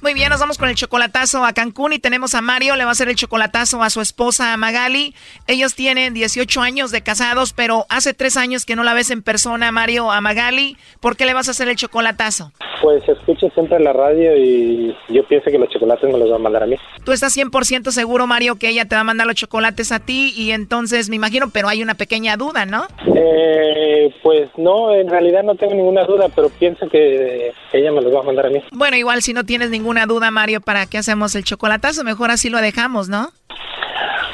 [0.00, 2.90] Muy bien, nos vamos con el chocolatazo a Cancún y tenemos a Mario, le va
[2.90, 5.12] a hacer el chocolatazo a su esposa Magali.
[5.48, 9.22] Ellos tienen 18 años de casados, pero hace tres años que no la ves en
[9.22, 10.76] persona, Mario, a Magali.
[11.00, 12.52] ¿Por qué le vas a hacer el chocolatazo?
[12.80, 16.38] Pues escucho siempre la radio y yo pienso que los chocolates me los va a
[16.38, 16.76] mandar a mí.
[17.04, 20.32] Tú estás 100% seguro, Mario, que ella te va a mandar los chocolates a ti
[20.36, 22.86] y entonces me imagino, pero hay una pequeña duda, ¿no?
[23.16, 28.14] Eh, pues no, en realidad no tengo ninguna duda, pero pienso que ella me los
[28.14, 28.62] va a mandar a mí.
[28.70, 32.04] Bueno, igual si no tienes ninguna duda, Mario, ¿para qué hacemos el chocolatazo?
[32.04, 33.30] Mejor así lo dejamos, ¿no?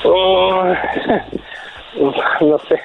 [0.04, 0.64] Oh,
[2.40, 2.80] no sé.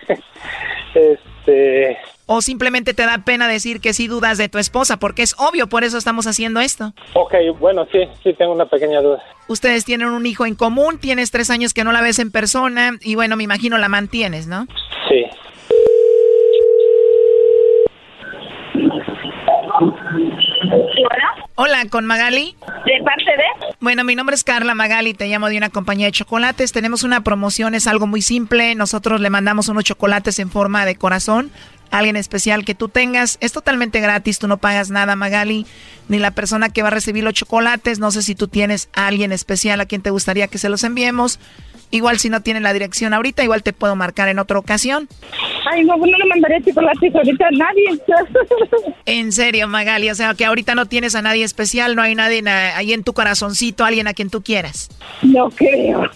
[0.93, 1.97] Este.
[2.25, 5.67] O simplemente te da pena decir que sí dudas de tu esposa, porque es obvio,
[5.67, 6.93] por eso estamos haciendo esto.
[7.13, 9.23] Ok, bueno, sí, sí tengo una pequeña duda.
[9.47, 12.91] Ustedes tienen un hijo en común, tienes tres años que no la ves en persona
[13.01, 14.67] y bueno, me imagino la mantienes, ¿no?
[15.09, 15.25] Sí.
[21.61, 22.55] Hola, ¿con Magali?
[22.85, 23.75] ¿De parte de?
[23.81, 26.71] Bueno, mi nombre es Carla Magali, te llamo de una compañía de chocolates.
[26.71, 28.75] Tenemos una promoción, es algo muy simple.
[28.75, 31.51] Nosotros le mandamos unos chocolates en forma de corazón
[31.91, 33.37] alguien especial que tú tengas.
[33.41, 35.65] Es totalmente gratis, tú no pagas nada, Magali,
[36.07, 37.99] ni la persona que va a recibir los chocolates.
[37.99, 40.83] No sé si tú tienes a alguien especial a quien te gustaría que se los
[40.85, 41.39] enviemos.
[41.91, 45.07] Igual si no tienen la dirección ahorita, igual te puedo marcar en otra ocasión.
[45.71, 47.99] Ay, no, no le mandaré chocolates ahorita a nadie.
[49.05, 52.41] En serio, Magali, o sea que ahorita no tienes a nadie especial, no hay nadie
[52.43, 54.89] na- ahí en tu corazoncito, alguien a quien tú quieras.
[55.23, 56.03] No creo.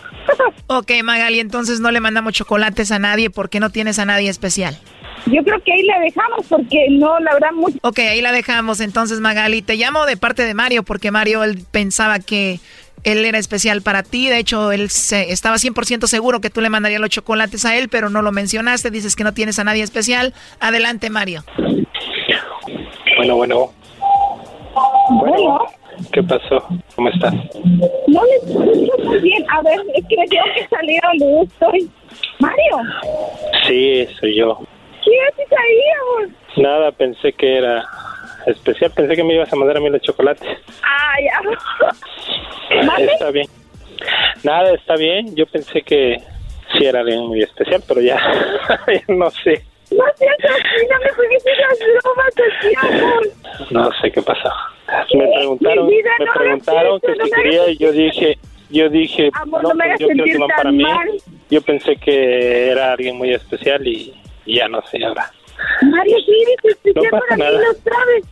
[0.67, 4.79] Ok, Magali, entonces no le mandamos chocolates a nadie porque no tienes a nadie especial.
[5.25, 7.77] Yo creo que ahí la dejamos porque no, la verdad, mucho.
[7.81, 8.79] Ok, ahí la dejamos.
[8.79, 12.61] Entonces, Magali, te llamo de parte de Mario porque Mario él pensaba que
[13.03, 14.27] él era especial para ti.
[14.29, 17.89] De hecho, él se, estaba 100% seguro que tú le mandarías los chocolates a él,
[17.89, 18.91] pero no lo mencionaste.
[18.91, 20.33] Dices que no tienes a nadie especial.
[20.59, 21.43] Adelante, Mario.
[23.17, 23.71] Bueno, bueno.
[25.09, 25.59] Bueno,
[26.11, 26.65] ¿Qué pasó?
[26.95, 27.33] ¿Cómo estás?
[28.07, 29.45] no le escucho muy bien.
[29.49, 31.89] A ver, es que tengo que salir a donde estoy.
[32.39, 32.77] Mario,
[33.67, 34.59] Sí, soy yo.
[35.03, 36.29] ¿qué haces ahí, amor?
[36.57, 37.85] Nada, pensé que era
[38.47, 38.91] especial.
[38.95, 40.47] Pensé que me ibas a mandar a mí los chocolates.
[40.83, 42.99] Ah, ya.
[43.11, 43.47] Está bien.
[44.43, 45.35] Nada, está bien.
[45.35, 46.17] Yo pensé que
[46.77, 48.19] sí era alguien muy especial, pero ya,
[49.07, 49.63] no sé.
[49.91, 53.27] No seas así, no me juegues esas bromas así, amor.
[53.71, 54.49] No sé qué pasó.
[55.13, 58.37] Me preguntaron, vida, me no preguntaron que no si quería y yo dije,
[58.69, 60.83] yo dije, Amor, no, no me pues hagas yo sentir tan para mí.
[60.83, 61.09] mal.
[61.49, 64.13] Yo pensé que era alguien muy especial y,
[64.45, 65.31] y ya no sé ahora.
[65.83, 68.25] Mario, sí, eres especial para mí, lo sabes.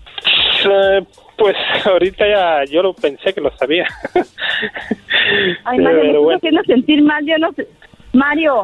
[0.66, 1.04] Eh,
[1.38, 1.56] pues
[1.86, 3.88] ahorita ya yo lo pensé que lo sabía.
[5.66, 7.68] Ay, Mario, me Pero estás bueno, haciendo sentir mal, yo no sé.
[8.14, 8.64] Mario,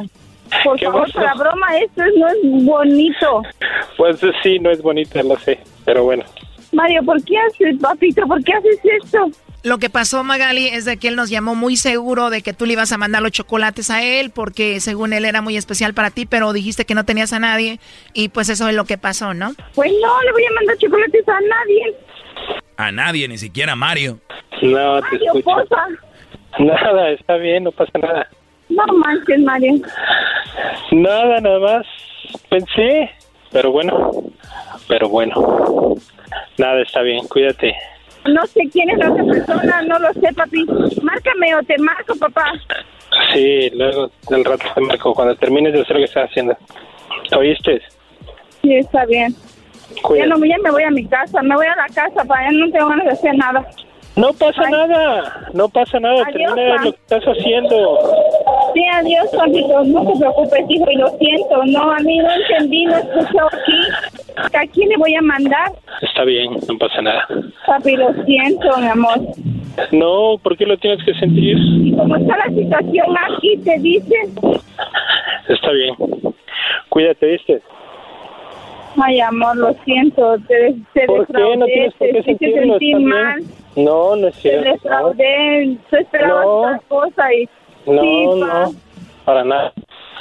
[0.63, 3.41] por ¿Qué favor, para broma, esto es- no es bonito.
[3.97, 6.23] pues sí, no es bonito, lo sé, pero bueno.
[6.73, 8.27] Mario, ¿por qué haces, papito?
[8.27, 9.29] ¿Por qué haces esto?
[9.63, 12.65] Lo que pasó, Magali, es de que él nos llamó muy seguro de que tú
[12.65, 16.11] le ibas a mandar los chocolates a él porque según él era muy especial para
[16.11, 17.79] ti, pero dijiste que no tenías a nadie
[18.13, 19.53] y pues eso es lo que pasó, ¿no?
[19.73, 21.95] Pues no, le voy a mandar chocolates a nadie.
[22.77, 24.19] A nadie, ni siquiera a Mario.
[24.61, 25.43] No, te Mario, escucho.
[25.43, 25.87] porfa.
[26.59, 28.29] Nada, está bien, no pasa nada.
[28.69, 29.81] No manches, Mario.
[30.91, 31.85] Nada, nada más
[32.49, 33.11] pensé,
[33.51, 34.11] pero bueno,
[34.87, 35.95] pero bueno.
[36.57, 37.75] Nada, está bien, cuídate.
[38.25, 40.65] No sé quién es la otra persona, no lo sé, papi.
[41.01, 42.51] Márcame o te marco, papá.
[43.33, 46.57] Sí, luego del rato te marco cuando termines de hacer lo que estás haciendo.
[47.37, 47.81] ¿Oíste?
[48.61, 49.33] Sí, está bien.
[49.95, 50.29] Ya, Cuídate.
[50.29, 52.69] no, ya me voy a mi casa, me voy a la casa, para ya no
[52.71, 53.65] tengo ganas de hacer nada.
[54.17, 57.99] No pasa nada, no pasa nada, Adiós, termina lo que estás haciendo.
[58.73, 59.83] Sí, adiós, papito.
[59.83, 61.65] No te preocupes, hijo, y lo siento.
[61.65, 64.57] No, a mí no entendí, no escuché aquí.
[64.57, 65.71] ¿A quién le voy a mandar?
[66.01, 67.27] Está bien, no pasa nada.
[67.67, 69.19] Papi, lo siento, mi amor.
[69.91, 71.55] No, ¿por qué lo tienes que sentir?
[71.57, 73.57] ¿Y cómo está la situación aquí?
[73.57, 74.33] ¿Te dicen?
[75.47, 75.95] Está bien.
[76.89, 77.61] Cuídate, ¿viste?
[79.03, 80.37] Ay, amor, lo siento.
[80.47, 81.57] Te, te ¿Por qué?
[81.57, 83.43] No tienes por te qué sentirlo, mal.
[83.75, 84.69] No, no es Te cierto.
[84.71, 85.77] defraudé.
[85.89, 86.51] Tú esperabas No.
[86.59, 87.49] otra cosa y...
[87.85, 88.71] No, sí, no,
[89.23, 89.73] para nada.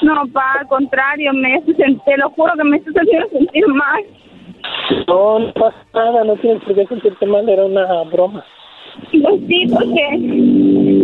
[0.03, 4.03] No, pa, al contrario, me te lo juro que me estás haciendo sentir mal.
[5.09, 8.45] No, no pasa nada, no tienes por qué sentirte mal, era una broma.
[9.11, 10.09] Pues sí, porque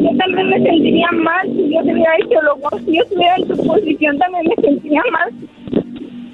[0.02, 2.78] yo también me sentiría mal si yo te hubiera hecho lo.
[2.78, 5.30] Si yo estuviera en tu posición también me sentiría mal.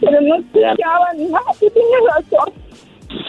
[0.01, 2.53] Pero no escuchaba ni nada, tú tienes razón.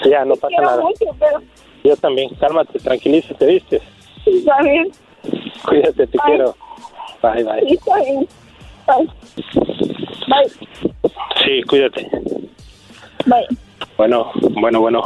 [0.09, 0.81] Ya, no Te pasa nada.
[0.81, 1.41] mucho, pero
[1.83, 3.81] Yo también, cálmate, tranquilízate, ¿viste?
[4.25, 4.87] está bien.
[5.65, 6.21] Cuídate, te Bye.
[6.25, 6.55] quiero.
[7.21, 7.61] Bye, bye.
[7.67, 8.27] Sí, está bien.
[8.87, 9.09] Bye.
[10.27, 11.11] Bye.
[11.43, 12.09] Sí, cuídate.
[13.25, 13.47] Bye.
[13.97, 15.01] Bueno, bueno, bueno.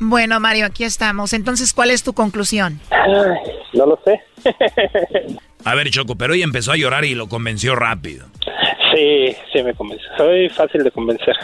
[0.00, 1.32] Bueno, Mario, aquí estamos.
[1.32, 2.80] Entonces, ¿cuál es tu conclusión?
[2.90, 3.38] Ay,
[3.74, 4.20] no lo sé.
[5.64, 8.26] A ver, Choco, pero ella empezó a llorar y lo convenció rápido.
[8.94, 10.04] Sí, sí me convence.
[10.16, 11.36] Soy fácil de convencer.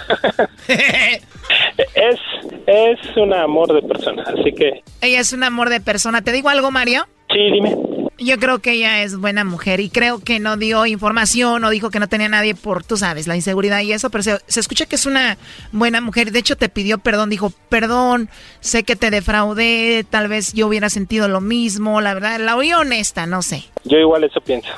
[0.69, 2.21] es,
[2.67, 6.23] es un amor de persona, así que Ella es un amor de persona.
[6.23, 7.07] ¿Te digo algo, Mario?
[7.31, 7.77] sí, dime.
[8.21, 11.91] Yo creo que ella es buena mujer y creo que no dio información o dijo
[11.91, 14.87] que no tenía nadie por, tú sabes, la inseguridad y eso, pero se, se escucha
[14.87, 15.39] que es una
[15.71, 16.33] buena mujer.
[16.33, 18.29] De hecho, te pidió perdón, dijo, perdón,
[18.59, 22.73] sé que te defraudé, tal vez yo hubiera sentido lo mismo, la verdad, la oí
[22.73, 23.67] honesta, no sé.
[23.85, 24.71] Yo igual eso pienso.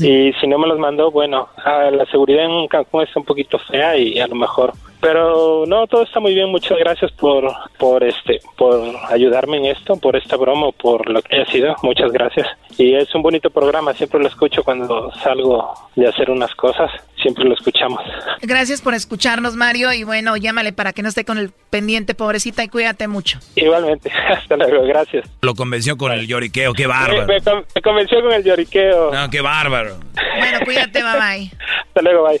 [0.00, 3.96] Y si no me los mandó, bueno, la seguridad en Cancún está un poquito fea
[3.96, 4.72] y a lo mejor.
[5.04, 6.50] Pero no, todo está muy bien.
[6.50, 7.44] Muchas gracias por,
[7.78, 8.80] por este, por
[9.10, 11.76] ayudarme en esto, por esta broma, por lo que haya sido.
[11.82, 12.46] Muchas gracias.
[12.78, 13.92] Y es un bonito programa.
[13.94, 16.90] Siempre lo escucho cuando salgo de hacer unas cosas.
[17.20, 18.00] Siempre lo escuchamos.
[18.42, 22.64] Gracias por escucharnos, Mario, y bueno, llámale para que no esté con el pendiente, pobrecita,
[22.64, 23.38] y cuídate mucho.
[23.56, 24.10] Igualmente.
[24.28, 24.84] Hasta luego.
[24.86, 25.28] Gracias.
[25.42, 27.26] Lo convenció con el lloriqueo, qué Me, bárbaro.
[27.26, 29.10] me con- me convenció con el lloriqueo.
[29.12, 29.96] No, qué bárbaro.
[30.38, 31.50] Bueno, cuídate, bye bye.
[31.88, 32.26] Hasta luego.
[32.26, 32.40] Bye.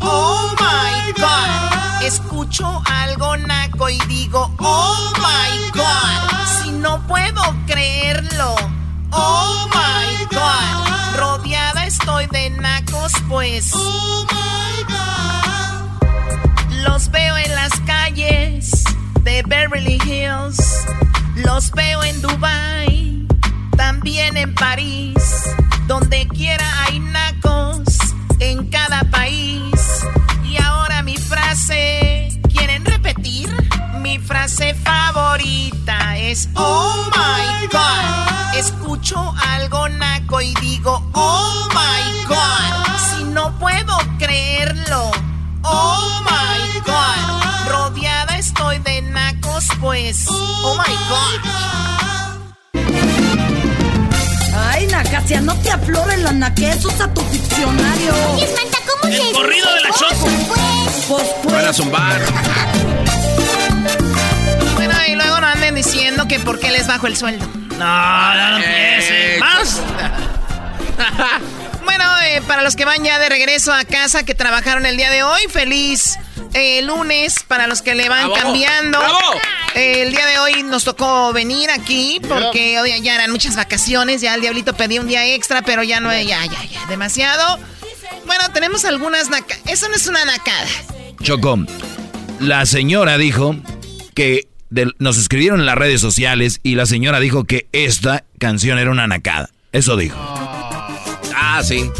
[0.00, 2.02] Oh my God.
[2.04, 6.62] Escucho algo naco y digo Oh my God.
[6.62, 8.54] Si no puedo creerlo.
[9.10, 11.16] Oh my God.
[11.16, 13.72] Rodeada estoy de nacos, pues.
[13.74, 16.82] Oh my God.
[16.84, 18.84] Los veo en las calles
[19.22, 20.86] de Beverly Hills.
[21.34, 23.26] Los veo en Dubai.
[23.76, 25.44] También en París.
[25.88, 27.82] Donde quiera hay nacos.
[28.38, 29.71] En cada país.
[31.62, 32.40] Frase.
[32.48, 33.48] ¿Quieren repetir?
[34.00, 38.56] Mi frase favorita es Oh my God.
[38.56, 42.98] Escucho algo naco y digo Oh my God.
[43.10, 45.12] Si no puedo creerlo.
[45.62, 47.68] Oh my God.
[47.70, 50.26] Rodeada estoy de nacos, pues.
[50.28, 51.40] Oh my God.
[54.56, 58.14] Ay, Nacasia, no te aflores la naquez, usa tu diccionario.
[59.02, 60.28] Oye, Samantha, ¿cómo El corrido de la Choco.
[61.08, 61.52] Pues, pues.
[61.52, 62.20] Van a zumbar.
[64.74, 67.46] Bueno, y luego no anden diciendo que por qué les bajo el sueldo.
[67.78, 69.40] No, no, no empiecen.
[69.40, 69.80] ¡Más!
[71.84, 75.10] bueno, eh, para los que van ya de regreso a casa, que trabajaron el día
[75.10, 76.18] de hoy, feliz
[76.54, 77.42] eh, lunes.
[77.46, 78.34] Para los que le van ¡Bravo!
[78.34, 78.98] cambiando.
[78.98, 79.18] ¡Bravo!
[79.74, 84.20] Eh, el día de hoy nos tocó venir aquí porque hoy ya eran muchas vacaciones.
[84.20, 87.58] Ya el diablito pedía un día extra, pero ya no, ya, ya, ya, demasiado.
[88.26, 89.56] Bueno, tenemos algunas naca...
[89.66, 90.68] Eso no es una nacada.
[91.22, 91.58] Choco,
[92.40, 93.56] la señora dijo
[94.14, 94.48] que
[94.98, 99.06] nos escribieron en las redes sociales y la señora dijo que esta canción era una
[99.06, 99.50] nacada.
[99.72, 100.16] Eso dijo.
[101.34, 101.90] Ah, sí.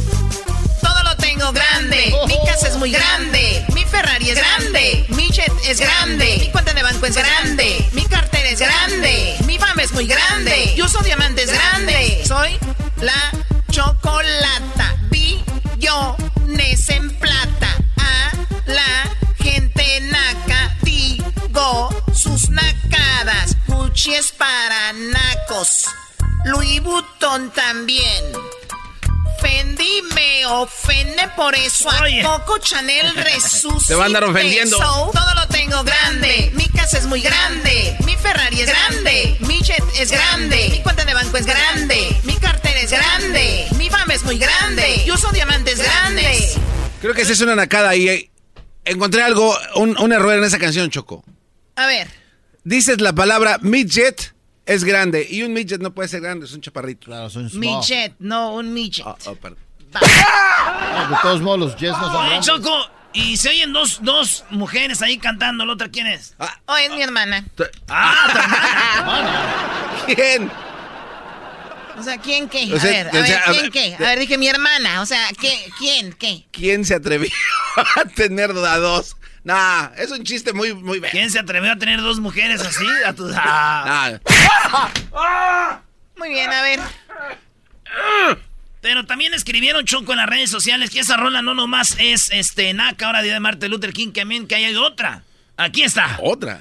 [0.81, 2.15] Todo lo tengo grande.
[2.27, 3.65] Mi casa es muy grande.
[3.75, 5.07] Mi Ferrari es grande.
[5.11, 6.39] Mi jet es grande.
[6.41, 7.87] Mi cuenta de banco es grande.
[7.93, 9.37] Mi cartera es grande.
[9.47, 10.75] Mi fama es muy grande.
[10.77, 12.27] Yo uso diamantes grandes.
[12.27, 12.59] Soy
[13.01, 13.33] la
[13.71, 14.82] chocolata.
[22.15, 23.57] Sus nacadas.
[23.67, 25.87] Gucci es para nacos.
[26.45, 28.25] Louis Vuitton también.
[29.39, 31.89] ofendí, me ofende por eso.
[31.91, 33.87] A Coco Chanel resucita.
[33.89, 34.77] Te va a andar ofendiendo.
[34.79, 36.51] todo lo tengo grande.
[36.55, 37.97] Mi casa es muy grande.
[38.05, 39.37] Mi Ferrari es grande.
[39.41, 40.69] Mi jet es grande.
[40.71, 42.21] Mi cuenta de banco es grande.
[42.25, 43.67] Mi cartera es grande.
[43.77, 45.03] Mi fama es muy grande.
[45.07, 46.55] Yo uso diamantes grandes.
[47.01, 48.31] Creo que esa es una nacada ahí.
[48.85, 51.25] Encontré algo, un, un error en esa canción, Choco.
[51.77, 52.09] A ver.
[52.65, 54.35] Dices la palabra midget
[54.67, 57.07] es grande y un midget no puede ser grande, es un chaparrito.
[57.07, 59.07] Claro, son Midget, no un midget.
[59.07, 59.59] Oh, oh, perdón.
[59.93, 62.41] de todos modos, los jets no son Oye.
[62.41, 66.35] Choco, y se oyen dos, dos mujeres ahí cantando, ¿la otra quién es?
[66.67, 67.45] Oh, es mi hermana.
[67.89, 70.51] Ah, ¿Quién?
[71.99, 72.73] O sea, ¿quién qué?
[72.73, 73.95] O a sea, ver, a o ver, sea, a ¿quién ver, qué?
[73.97, 75.03] A ver, dije mi hermana.
[75.03, 76.47] O sea, ¿qué, ¿quién qué?
[76.51, 77.31] ¿Quién se atrevió
[77.97, 79.17] a tener a dos?
[79.45, 81.11] Nah, es un chiste muy, muy bien.
[81.11, 82.87] ¿Quién se atrevió a tener dos mujeres así?
[83.07, 83.29] A tu...
[85.15, 85.81] Ah.
[86.17, 86.81] Muy bien, a ver.
[88.81, 92.73] Pero también escribieron Choco en las redes sociales que esa rola no nomás es este
[92.73, 95.23] NACA, ahora día de Martin Luther King, que también que hay otra.
[95.57, 96.19] Aquí está.
[96.21, 96.61] Otra.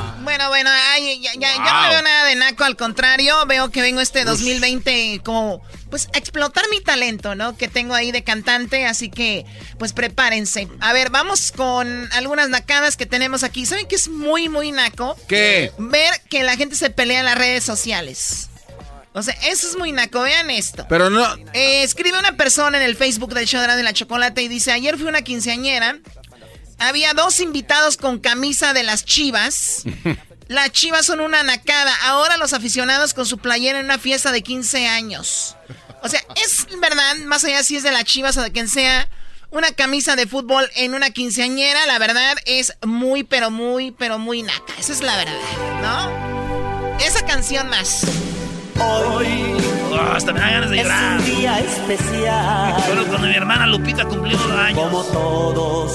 [0.51, 4.01] Bueno, ay, ya, ya, ya no veo nada de naco, al contrario, veo que vengo
[4.01, 7.55] este 2020 como, pues, a explotar mi talento, ¿no?
[7.55, 9.45] Que tengo ahí de cantante, así que,
[9.79, 10.67] pues, prepárense.
[10.81, 13.65] A ver, vamos con algunas nacadas que tenemos aquí.
[13.65, 15.17] ¿Saben qué es muy, muy naco?
[15.29, 15.71] ¿Qué?
[15.77, 18.49] Ver que la gente se pelea en las redes sociales.
[19.13, 20.85] O sea, eso es muy naco, vean esto.
[20.89, 21.33] Pero no.
[21.53, 24.73] Eh, escribe una persona en el Facebook del show de la, la chocolate y dice,
[24.73, 25.97] ayer fui una quinceañera,
[26.77, 29.83] había dos invitados con camisa de las chivas.
[30.51, 31.93] Las chivas son una nacada.
[32.03, 35.55] Ahora los aficionados con su playera en una fiesta de 15 años.
[36.03, 39.07] O sea, es verdad, más allá si es de las chivas o de quien sea,
[39.49, 44.43] una camisa de fútbol en una quinceañera, la verdad es muy, pero muy, pero muy
[44.43, 44.73] naca.
[44.77, 45.39] Esa es la verdad,
[45.81, 46.97] ¿no?
[46.99, 48.05] Esa canción más.
[48.77, 49.55] Hoy.
[50.13, 51.21] hasta me dan ganas de llorar.
[51.21, 52.83] Es un día especial.
[52.89, 54.79] Pero cuando mi hermana Lupita cumplió dos años.
[54.81, 55.93] Como todos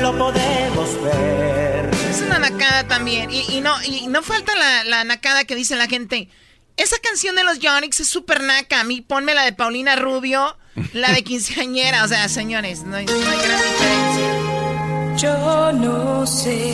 [0.00, 1.95] lo podemos ver.
[2.16, 3.30] Es una nacada también.
[3.30, 6.30] Y, y no, y no falta la, la, nacada que dice la gente.
[6.78, 8.80] Esa canción de los Yonix es súper naca.
[8.80, 10.56] A mí ponme la de Paulina Rubio,
[10.94, 12.04] la de quinceañera.
[12.04, 15.16] O sea, señores, no no hay gran diferencia.
[15.18, 16.70] Yo no sé.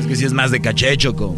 [0.00, 1.34] Es que si es más de caché, Choco.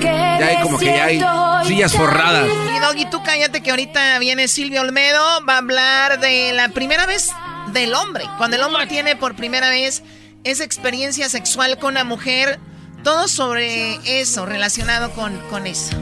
[0.00, 1.22] Ya hay como que ya hay
[1.66, 2.48] sillas forradas.
[2.74, 5.44] Y Doggy, tú cállate que ahorita viene Silvio Olmedo.
[5.46, 7.30] Va a hablar de la primera vez
[7.74, 8.24] del hombre.
[8.38, 10.02] Cuando el hombre tiene por primera vez
[10.48, 12.58] esa experiencia sexual con una mujer.
[13.04, 15.96] Todo sobre eso, relacionado con, con eso.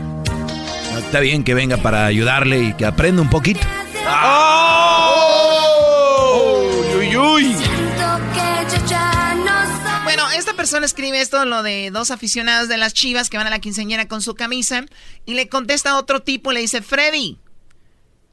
[0.98, 3.60] Está bien que venga para ayudarle y que aprenda un poquito.
[4.08, 4.86] ¡Oh!
[6.98, 7.56] ¡Uy, uy!
[10.04, 13.50] Bueno, esta persona escribe esto, lo de dos aficionados de las chivas que van a
[13.50, 14.86] la quinceañera con su camisa,
[15.26, 17.38] y le contesta a otro tipo, le dice, Freddy,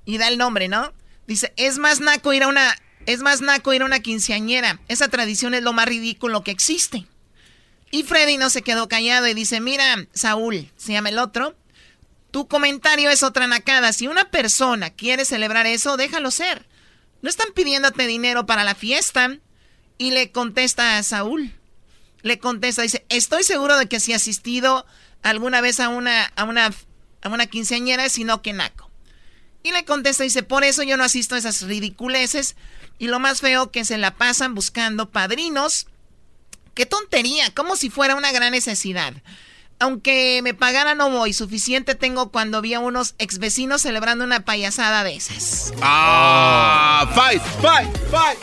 [0.05, 0.93] y da el nombre, ¿no?
[1.27, 2.75] Dice, es más naco ir a una,
[3.05, 7.05] es más naco ir a una quinceañera, esa tradición es lo más ridículo que existe.
[7.91, 11.55] Y Freddy no se quedó callado y dice, mira, Saúl, se llama el otro,
[12.31, 16.65] tu comentario es otra nacada, si una persona quiere celebrar eso, déjalo ser.
[17.21, 19.37] No están pidiéndote dinero para la fiesta.
[19.97, 21.53] Y le contesta a Saúl.
[22.21, 24.85] Le contesta, dice, estoy seguro de que si asistido
[25.21, 26.73] alguna vez a una, a una,
[27.21, 28.89] a una quinceañera, sino que naco.
[29.61, 32.55] Y le contesta, dice, por eso yo no asisto a esas ridiculeces.
[33.03, 35.87] Y lo más feo que se la pasan buscando padrinos.
[36.73, 39.11] Qué tontería, como si fuera una gran necesidad.
[39.77, 44.45] Aunque me pagara no voy, suficiente tengo cuando vi a unos ex vecinos celebrando una
[44.45, 45.73] payasada de esas.
[45.81, 47.11] ¡Ah!
[47.13, 47.41] ¡Fight!
[47.61, 47.89] ¡Fight!
[48.09, 48.39] ¡Fight!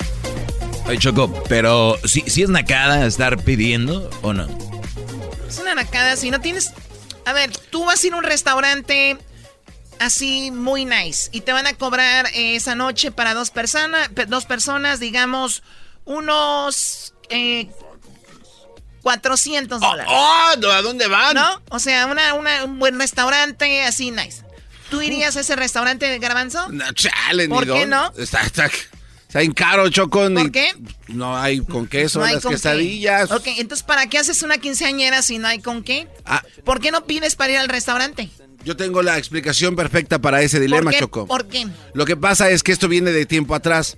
[0.86, 4.46] Ay, Choco, pero si ¿sí, sí es nacada estar pidiendo o no?
[5.48, 6.74] Es una nacada, si no tienes...
[7.24, 9.16] A ver, tú vas a ir a un restaurante
[10.00, 14.44] así muy nice y te van a cobrar eh, esa noche para dos, personas dos
[14.46, 15.62] personas, digamos,
[16.04, 17.70] unos eh,
[19.02, 20.12] 400 dólares.
[20.14, 20.50] ¡Oh!
[20.72, 21.34] ¿A dónde van?
[21.34, 21.62] ¿No?
[21.70, 24.42] O sea, una, una- un buen restaurante así nice.
[24.90, 26.68] ¿Tú irías a ese restaurante de garbanzo?
[26.68, 28.12] No, chale, ¿Por qué no?
[28.18, 30.28] Está, está, está bien caro, Choco.
[30.28, 30.74] ni- ¿Por qué?
[31.08, 32.56] No hay con queso, No hay las con qué.
[32.56, 33.30] quesadillas.
[33.30, 36.08] Ok, entonces ¿para qué haces una quinceañera si no hay con qué?
[36.26, 36.42] Ah.
[36.64, 38.28] ¿Por qué no pides para ir al restaurante?
[38.64, 40.98] Yo tengo la explicación perfecta para ese dilema, ¿Por qué?
[41.00, 41.26] Choco.
[41.26, 41.66] ¿Por qué?
[41.94, 43.96] Lo que pasa es que esto viene de tiempo atrás.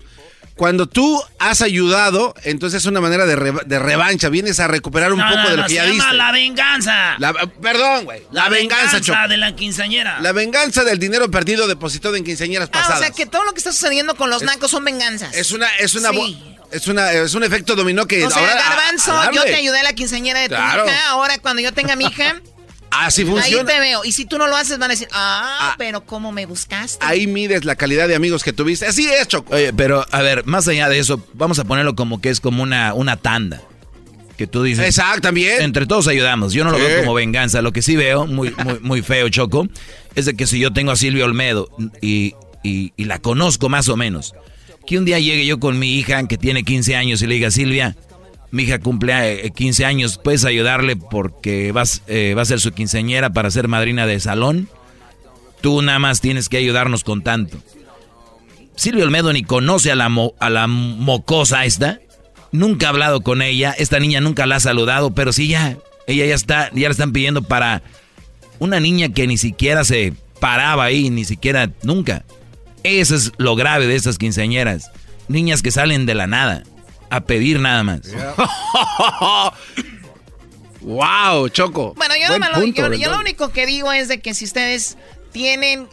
[0.54, 4.28] Cuando tú has ayudado, entonces es una manera de, re- de revancha.
[4.28, 6.12] Vienes a recuperar un No, poco no, de lo no, que se ya llama diste.
[6.14, 7.14] la venganza.
[7.18, 8.22] La- perdón, güey.
[8.32, 9.18] La, venganza, Choco.
[9.28, 10.20] de la quinceañera.
[10.20, 12.96] La venganza del dinero perdido depositado en quinceañeras Ah, pasadas.
[13.00, 15.34] o sea que todo lo que está sucediendo con los Es- nacos son venganzas.
[15.34, 16.44] Es una, es una, Sí.
[16.70, 18.52] es una, es un efecto dominó que O sea, ahora.
[18.66, 20.86] a- Garbanzo, a yo te ayudé a la quinceañera de tu Claro.
[20.86, 21.08] hija.
[21.08, 22.40] Ahora, cuando yo tenga mi hija,
[22.92, 23.70] Así ahí funciona.
[23.72, 24.04] te veo.
[24.04, 26.98] Y si tú no lo haces, van a decir, ah, pero ¿cómo me buscaste?
[27.04, 28.86] Ahí mides la calidad de amigos que tuviste.
[28.86, 29.54] Así es, Choco.
[29.54, 32.62] Oye, pero a ver, más allá de eso, vamos a ponerlo como que es como
[32.62, 33.62] una, una tanda.
[34.36, 34.84] Que tú dices.
[34.86, 35.60] Exacto, también.
[35.62, 36.52] Entre todos ayudamos.
[36.52, 36.84] Yo no lo Sí.
[36.84, 37.62] veo como venganza.
[37.62, 39.68] Lo que sí veo, muy, muy, muy feo, Choco,
[40.14, 41.68] es de que si yo tengo a Silvia Olmedo
[42.00, 44.34] y, y- y la conozco más o menos,
[44.86, 47.50] que un día llegue yo con mi hija que tiene 15 años y le diga,
[47.50, 47.94] Silvia,
[48.52, 52.70] mi hija cumple eh, 15 años, ¿puedes ayudarle porque vas, eh, va a ser su
[52.72, 54.68] quinceañera para ser madrina de salón?
[55.60, 57.58] Tú nada más tienes que ayudarnos con tanto.
[58.76, 62.00] Silvia Olmedo ni conoce a la, mo- a la mocosa esta.
[62.52, 63.74] Nunca ha hablado con ella.
[63.78, 65.76] Esta niña nunca la ha saludado, pero sí ya.
[66.06, 67.82] Ella ya está, ya la están pidiendo para
[68.58, 72.24] una niña que ni siquiera se paraba ahí, ni siquiera nunca.
[72.82, 74.90] Eso es lo grave de estas quinceañeras.
[75.28, 76.64] Niñas que salen de la nada,
[77.14, 78.00] a pedir nada más.
[80.80, 81.94] wow, Choco.
[81.94, 84.20] Bueno, yo, Buen no me lo- punto, yo- yo lo único que digo es de
[84.20, 84.96] que si ustedes
[85.32, 85.88] tienen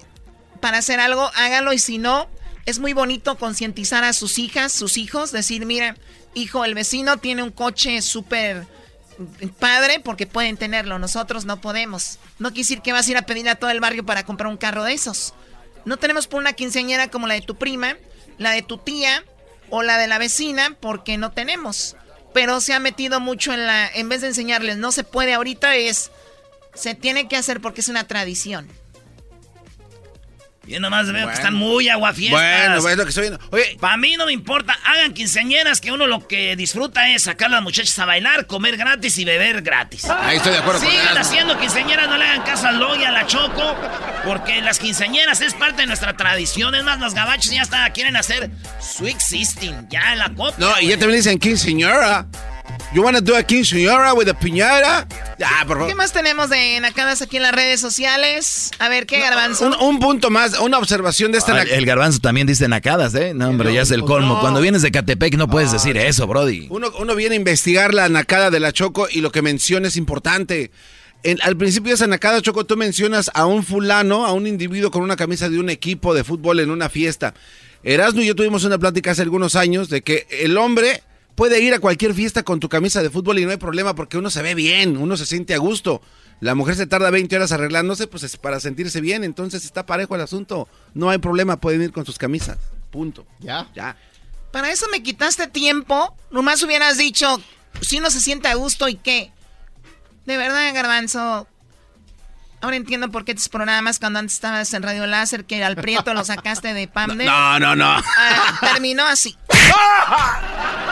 [0.59, 2.27] para hacer algo, háganlo y si no,
[2.65, 5.95] es muy bonito concientizar a sus hijas, sus hijos, decir, mira,
[6.33, 8.65] hijo, el vecino tiene un coche súper
[9.59, 12.19] padre porque pueden tenerlo, nosotros no podemos.
[12.39, 14.49] No quiere decir que vas a ir a pedir a todo el barrio para comprar
[14.49, 15.33] un carro de esos.
[15.85, 17.95] No tenemos por una quinceañera como la de tu prima,
[18.37, 19.23] la de tu tía
[19.69, 21.95] o la de la vecina porque no tenemos.
[22.33, 25.75] Pero se ha metido mucho en la, en vez de enseñarles no se puede ahorita
[25.75, 26.11] es,
[26.73, 28.69] se tiene que hacer porque es una tradición.
[30.69, 31.27] Yo nomás veo Bueno.
[31.29, 32.39] que están muy aguafiestas.
[32.81, 33.39] Bueno, es lo que estoy viendo.
[33.51, 34.77] Oye, Para mí no me importa.
[34.85, 38.77] Hagan quinceañeras que uno lo que disfruta es sacar a las muchachas a bailar, comer
[38.77, 40.05] gratis y beber gratis.
[40.05, 43.25] Ahí estoy de acuerdo Sigan haciendo quinceañeras, no le hagan caso al Loy, a la
[43.25, 43.75] Choco,
[44.25, 46.75] porque las quinceañeras es parte de nuestra tradición.
[46.75, 50.55] Es más, los gabachos ya hasta quieren hacer Sweet Sisting, ya en la copa.
[50.59, 52.27] no, y ya también dicen quinceañera.
[52.93, 55.07] You wanna do a quinceañera with a piñata?
[55.37, 55.95] Ya, por ¿Qué favor.
[55.95, 58.71] más tenemos de nacadas aquí en las redes sociales?
[58.79, 59.67] A ver, ¿qué garbanzo?
[59.67, 61.55] Un, un punto más, una observación de esta.
[61.55, 63.33] Ah, el garbanzo también dice nacadas, ¿eh?
[63.35, 64.35] No, hombre, ya es el colmo.
[64.35, 64.41] no.
[64.41, 66.67] Cuando vienes de Catepec no puedes decir eso, Brody.
[66.71, 69.95] Uno, uno viene a investigar la nacada de la Choco y lo que menciona es
[69.95, 70.71] importante.
[71.21, 74.89] En- al principio de esa nacada, Choco, tú mencionas a un fulano, a un individuo
[74.89, 77.33] con una camisa de un equipo de fútbol en una fiesta.
[77.83, 81.03] Erasmo y yo tuvimos una plática hace algunos años de que el hombre
[81.39, 84.17] puede ir a cualquier fiesta con tu camisa de fútbol y no hay problema porque
[84.17, 86.01] uno se ve bien, uno se siente a gusto.
[86.41, 90.15] La mujer se tarda 20 horas arreglándose pues es para sentirse bien, entonces está parejo
[90.15, 90.67] el asunto.
[90.93, 92.57] No hay problema, pueden ir con sus camisas.
[92.91, 93.25] Punto.
[93.39, 93.69] Ya.
[93.73, 93.95] Ya.
[94.51, 96.13] Para eso me quitaste tiempo.
[96.29, 97.41] Nomás hubieras dicho,
[97.79, 99.31] si uno se siente a gusto y qué.
[100.25, 101.47] De verdad, Garbanzo.
[102.59, 106.13] Ahora entiendo por qué tus programas cuando antes estabas en Radio Láser, que al Prieto
[106.13, 107.23] lo sacaste de Pamde.
[107.23, 107.85] No, no, no.
[108.17, 109.37] Ah, terminó así.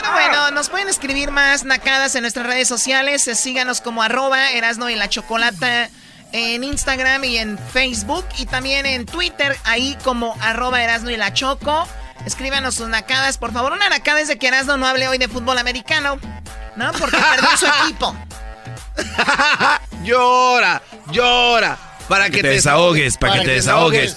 [0.00, 3.26] Pero bueno, nos pueden escribir más nacadas en nuestras redes sociales.
[3.28, 5.90] Eh, Síganos como arroba Erasno y la Chocolata
[6.32, 8.24] en Instagram y en Facebook.
[8.38, 11.86] Y también en Twitter, ahí como arroba Erasno y la Choco.
[12.24, 13.72] Escríbanos sus nacadas, por favor.
[13.72, 16.18] Una nacada es de que Erasno no hable hoy de fútbol americano.
[16.76, 16.92] ¿No?
[16.92, 18.16] Porque perdió su equipo.
[20.02, 21.78] llora, llora.
[22.08, 24.16] Para que, te desahogues, para que te desahogues.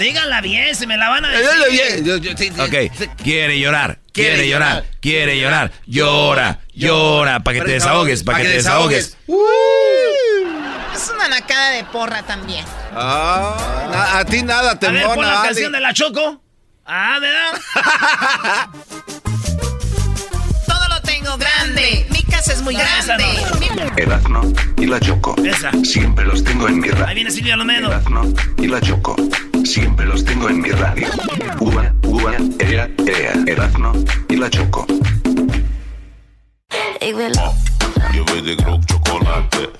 [0.00, 1.44] Díganla bien, se me la van a decir.
[1.50, 2.04] Dígalo bien.
[2.04, 2.60] Yo- yo- sí, sí.
[2.60, 4.90] Ok, quiere llorar, quiere, Quiere llorar, llorar.
[5.00, 9.16] quiere llorar, llora, llora, para que te desahogues, para que te desahogues.
[10.94, 12.64] Es una nacada de porra también.
[12.94, 16.42] Ah, a ti nada te A ver, pon la canción de la Choco.
[16.86, 17.52] Ah, ¿verdad?
[20.66, 22.06] Todo lo tengo grande.
[22.46, 23.24] Es muy No, grande.
[23.76, 23.96] no.
[23.96, 24.40] Erazno
[24.78, 25.34] y la Choco.
[25.44, 25.70] Esa.
[25.84, 27.14] Siempre los tengo en mi Ahí radio.
[27.14, 27.88] viene Silvia Lomedo.
[27.88, 29.14] Erazno y la Choco.
[29.64, 31.06] Siempre los tengo en mi radio.
[31.60, 33.32] Uva, uva, ea, ea.
[33.46, 33.92] Erazno
[34.28, 34.86] y la Choco.
[37.00, 37.54] Ik wil op.
[38.12, 39.70] Je weet ik rook chocolade.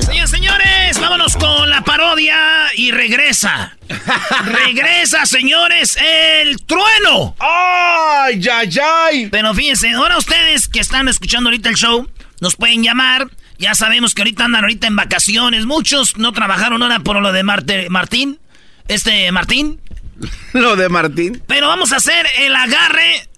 [0.00, 3.76] Señores, señores, vámonos con la parodia y regresa.
[4.44, 7.34] regresa, señores, el trueno.
[7.40, 9.28] ¡Ay, ay, ay!
[9.30, 12.08] Pero fíjense, ahora ustedes que están escuchando ahorita el show,
[12.40, 13.28] nos pueden llamar.
[13.58, 15.66] Ya sabemos que ahorita andan ahorita en vacaciones.
[15.66, 18.38] Muchos no trabajaron ahora por lo de Marte, Martín.
[18.86, 19.80] Este, Martín.
[20.52, 21.42] lo de Martín.
[21.48, 23.28] Pero vamos a hacer el agarre,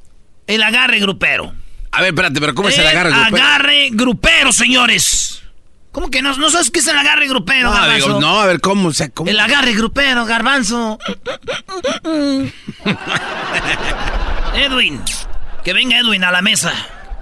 [0.46, 1.54] el agarre grupero.
[1.92, 3.36] A ver, espérate, pero ¿cómo es el agarre grupero?
[3.44, 5.42] Agarre grupero, señores.
[5.92, 8.06] ¿Cómo que no, no sabes qué es el agarre grupero, No, garbanzo?
[8.06, 8.88] digo, no, a ver, ¿cómo?
[8.90, 9.28] O sea, ¿cómo?
[9.28, 10.98] El agarre grupero, garbanzo.
[14.54, 15.00] Edwin,
[15.64, 16.72] que venga Edwin a la mesa.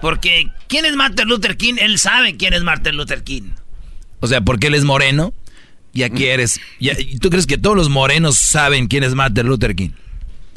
[0.01, 1.74] Porque, ¿quién es Martin Luther King?
[1.78, 3.51] Él sabe quién es Martin Luther King.
[4.20, 5.32] O sea, porque él es moreno,
[5.93, 6.61] y aquí eres.
[6.78, 9.90] ya- ¿y ¿Tú crees que todos los morenos saben quién es Martin Luther King?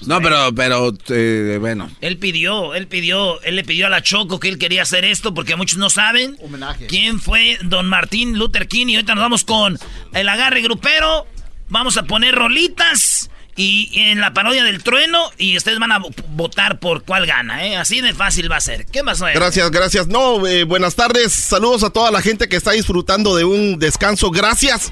[0.06, 1.90] No, pero, pero, eh, bueno.
[2.02, 5.34] Él pidió, él pidió, él le pidió a la Choco que él quería hacer esto
[5.34, 6.38] porque muchos no saben
[6.88, 8.88] quién fue don Martín Luther King.
[8.88, 9.78] Y ahorita nos vamos con
[10.14, 11.28] el agarre grupero.
[11.70, 16.14] Vamos a poner rolitas y en la parodia del trueno y ustedes van a vo-
[16.30, 17.76] votar por cuál gana, ¿eh?
[17.78, 18.86] Así de fácil va a ser.
[18.88, 19.28] ¿Qué pasó?
[19.28, 19.40] Edwin?
[19.40, 20.08] Gracias, gracias.
[20.08, 21.32] No, eh, buenas tardes.
[21.34, 24.32] Saludos a toda la gente que está disfrutando de un descanso.
[24.32, 24.90] Gracias.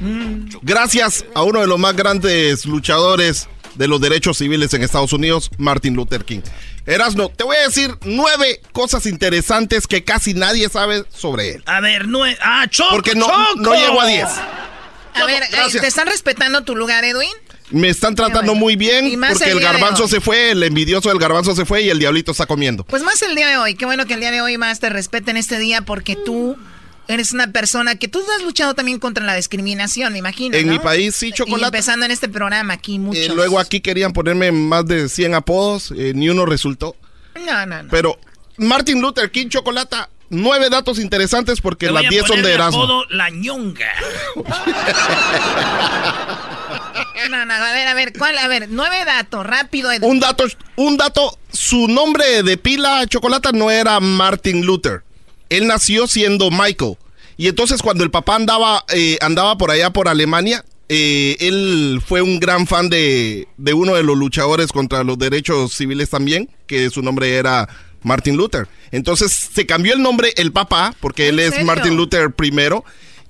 [0.62, 3.48] Gracias a uno de los más grandes luchadores
[3.80, 6.42] de los derechos civiles en Estados Unidos, Martin Luther King.
[6.86, 11.64] Erasno, te voy a decir nueve cosas interesantes que casi nadie sabe sobre él.
[11.66, 12.38] A ver, nueve.
[12.42, 12.90] ¡Ah, Choco!
[12.92, 13.56] Porque no, Choco!
[13.56, 14.28] no llego a diez.
[15.14, 15.82] A ver, eh, gracias.
[15.82, 17.32] ¿te están respetando tu lugar, Edwin?
[17.70, 20.52] Me están tratando muy Y bien más porque el el día de garbanzo se fue,
[20.52, 22.84] el envidioso del garbanzo se fue y el diablito está comiendo.
[22.84, 23.76] Pues más el día de hoy.
[23.76, 26.58] Qué bueno que el día de hoy más te respeten este día porque tú
[27.10, 30.56] eres una persona que tú has luchado también contra la discriminación, me imagino.
[30.56, 30.74] En ¿no?
[30.74, 31.66] mi país, sí, Y chocolate.
[31.66, 33.26] empezando en este programa aquí, muchos.
[33.26, 36.96] Eh, luego aquí querían ponerme más de 100 apodos, eh, ni uno resultó.
[37.46, 37.90] No, no, no.
[37.90, 38.18] Pero
[38.58, 42.84] Martin Luther King Chocolata, nueve datos interesantes porque Te las 10 son de Erasmo.
[42.84, 43.90] apodo la ñonga.
[47.30, 48.38] No, no, a ver, a ver, ¿cuál?
[48.38, 49.92] A ver, nueve datos, rápido.
[50.02, 50.46] Un dato,
[50.78, 55.04] un dato, su nombre de pila Chocolata no era Martin Luther.
[55.50, 56.98] Él nació siendo Michael.
[57.38, 62.22] Y entonces cuando el papá andaba, eh, andaba por allá por Alemania, eh, él fue
[62.22, 66.90] un gran fan de, de uno de los luchadores contra los derechos civiles también, que
[66.90, 67.70] su nombre era
[68.04, 68.68] Martin Luther.
[68.92, 71.64] Entonces se cambió el nombre el papá, porque él ¿En es?
[71.64, 72.84] Martin Luther primero,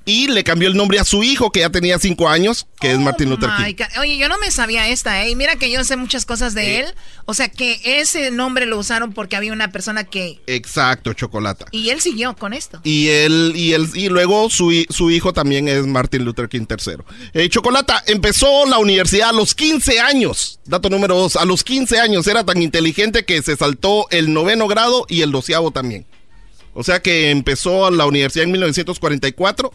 [0.09, 2.99] y le cambió el nombre a su hijo, que ya tenía cinco años, que es
[2.99, 3.73] Martin Luther King.
[3.75, 5.29] Ca- Oye, yo no me sabía esta, ¿eh?
[5.29, 6.85] Y Mira que yo sé muchas cosas de él.
[7.25, 10.39] O sea, que ese nombre lo usaron porque había una persona que...
[10.47, 11.65] Exacto, Chocolata.
[11.71, 12.81] Y él siguió con esto.
[12.83, 16.93] Y él, y él, y luego su, su hijo también es Martin Luther King III.
[17.33, 20.59] Eh, Chocolata empezó la universidad a los 15 años.
[20.65, 24.67] Dato número dos, a los 15 años era tan inteligente que se saltó el noveno
[24.67, 26.05] grado y el doceavo también.
[26.73, 29.73] O sea que empezó la universidad en 1944.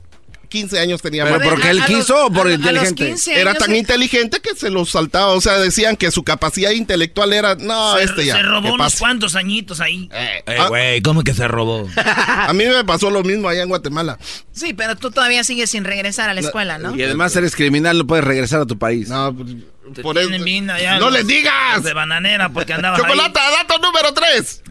[0.54, 3.16] 15 años tenía ¿Pero porque él quiso o por inteligente?
[3.26, 5.32] Era tan inteligente que se lo saltaba.
[5.32, 7.56] O sea, decían que su capacidad intelectual era.
[7.56, 8.36] No, se, este ya.
[8.36, 8.98] se robó unos pase".
[9.00, 10.08] cuantos añitos ahí.
[10.12, 11.88] Eh, güey, ¿cómo que se robó?
[11.96, 14.16] A mí me pasó lo mismo allá en Guatemala.
[14.52, 16.94] Sí, pero tú todavía sigues sin regresar a la escuela, ¿no?
[16.94, 19.08] Y además eres criminal, no puedes regresar a tu país.
[19.08, 21.82] No, Te por eso- ¡No los- les digas!
[21.82, 24.62] De bananera porque andabas Chocolata, dato número 3.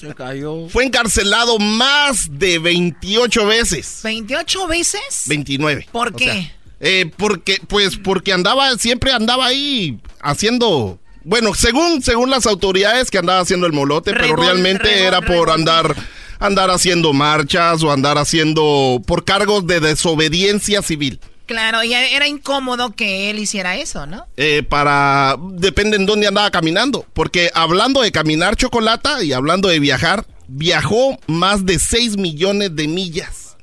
[0.00, 0.68] se cayó.
[0.68, 4.00] Fue encarcelado más de 28 veces.
[4.02, 5.22] ¿28 veces?
[5.26, 5.86] 29.
[5.92, 6.24] ¿Por O qué?
[6.24, 10.98] sea, eh, porque, pues, porque andaba, siempre andaba ahí haciendo.
[11.22, 15.94] Bueno, según, según las autoridades que andaba haciendo el molote, pero realmente era por andar,
[16.38, 21.18] andar haciendo marchas o andar haciendo por cargos de desobediencia civil.
[21.46, 24.26] Claro, y era incómodo que él hiciera eso, ¿no?
[24.36, 29.78] eh, para depende en dónde andaba caminando, porque hablando de caminar chocolata y hablando de
[29.78, 33.56] viajar, viajó más de 6 millones de millas.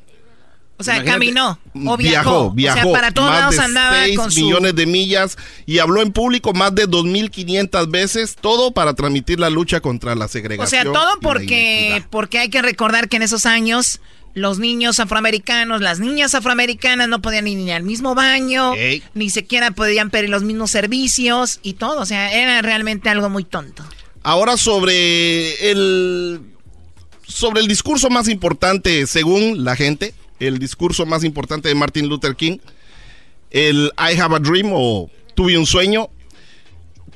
[0.77, 1.59] O sea, Imagínate, caminó
[1.91, 2.51] o viajó.
[2.51, 4.39] viajó, O sea, para todos más lados de andaba 6 con su...
[4.41, 5.37] millones de millas
[5.67, 10.25] y habló en público más de 2.500 veces, todo para transmitir la lucha contra la
[10.25, 10.69] O segregación.
[10.69, 14.01] sea, todo porque, porque hay que recordar que en esos años
[14.33, 19.03] los niños afroamericanos, las niñas afroamericanas no podían ir ni al mismo baño, Ey.
[19.13, 22.01] ni siquiera podían pedir los mismos servicios y todo.
[22.01, 23.83] O sea, era realmente algo muy tonto.
[24.23, 26.41] Ahora sobre el
[27.25, 32.35] sobre el discurso más importante según la gente, el discurso más importante de Martin Luther
[32.35, 32.57] King,
[33.51, 36.09] el I have a dream o tuve un sueño.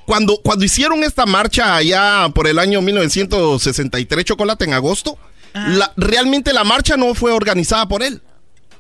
[0.06, 5.18] Cuando, cuando hicieron esta marcha allá por el año 1963, Chocolate, en agosto,
[5.56, 8.22] la- realmente la marcha no fue organizada por él.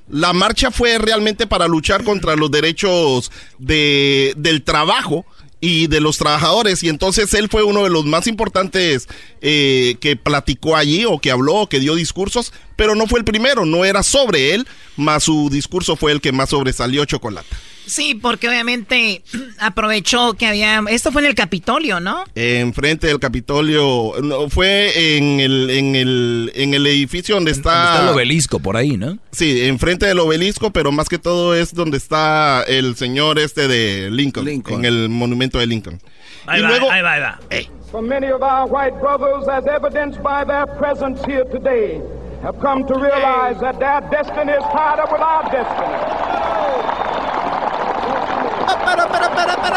[0.07, 5.25] La marcha fue realmente para luchar contra los derechos de, del trabajo
[5.59, 6.83] y de los trabajadores.
[6.83, 9.07] Y entonces él fue uno de los más importantes
[9.41, 13.25] eh, que platicó allí o que habló o que dio discursos, pero no fue el
[13.25, 17.47] primero, no era sobre él, más su discurso fue el que más sobresalió Chocolate.
[17.85, 19.21] Sí, porque obviamente
[19.59, 20.81] aprovechó que había...
[20.89, 22.23] Esto fue en el Capitolio, ¿no?
[22.35, 27.71] Enfrente del Capitolio, no, fue en el, en, el, en el edificio donde está...
[27.73, 29.17] Donde está el obelisco, por ahí, ¿no?
[29.31, 34.09] Sí, enfrente del obelisco, pero más que todo es donde está el señor este de
[34.11, 34.79] Lincoln, Lincoln.
[34.79, 35.99] en el monumento de Lincoln.
[36.47, 37.39] Ahí y va, luego, ahí va, ahí va.
[37.49, 37.69] Ey.
[37.91, 42.01] For many of our white brothers, as evidenced by their presence here today,
[42.43, 45.95] have come to realize that their destiny is tied up with our destiny.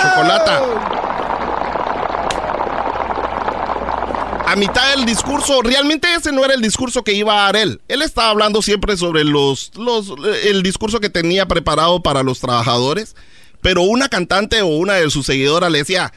[0.02, 0.62] Chocolata.
[4.47, 7.82] A mitad del discurso, realmente ese no era el discurso que iba a dar él.
[7.86, 13.15] Él estaba hablando siempre sobre los, los, el discurso que tenía preparado para los trabajadores.
[13.60, 16.12] Pero una cantante o una de sus seguidoras le decía,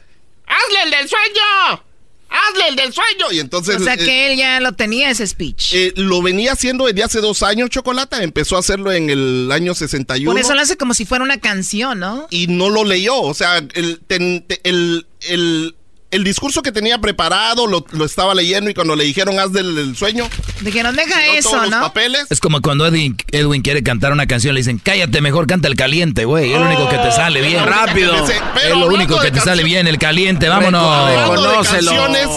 [0.46, 1.91] ¡Hazle el del sueño!
[2.32, 3.30] ¡Hazle el del sueño!
[3.32, 3.76] Y entonces...
[3.76, 5.72] O sea eh, que él ya lo tenía ese speech.
[5.74, 8.22] eh, lo venía haciendo desde hace dos años, Chocolata.
[8.22, 10.30] Empezó a hacerlo en el año 61.
[10.30, 12.26] Por eso lo hace como si fuera una canción, ¿no?
[12.30, 13.20] y no lo leyó.
[13.20, 15.74] O sea, el, ten- te- el, el-
[16.12, 19.74] el discurso que tenía preparado lo, lo estaba leyendo y cuando le dijeron haz del,
[19.74, 20.28] del sueño,
[20.60, 21.80] Dijeron, deja tiró eso, todos los ¿no?
[21.80, 22.26] papeles.
[22.30, 25.74] Es como cuando Edwin, Edwin quiere cantar una canción, le dicen, cállate, mejor canta el
[25.74, 26.52] caliente, güey.
[26.52, 27.64] Es lo único que te sale bien.
[27.66, 28.12] Rápido.
[28.20, 31.08] Dice, Es lo único que de te sale bien, el caliente, vámonos.
[31.08, 31.14] De
[31.62, 32.28] canciones.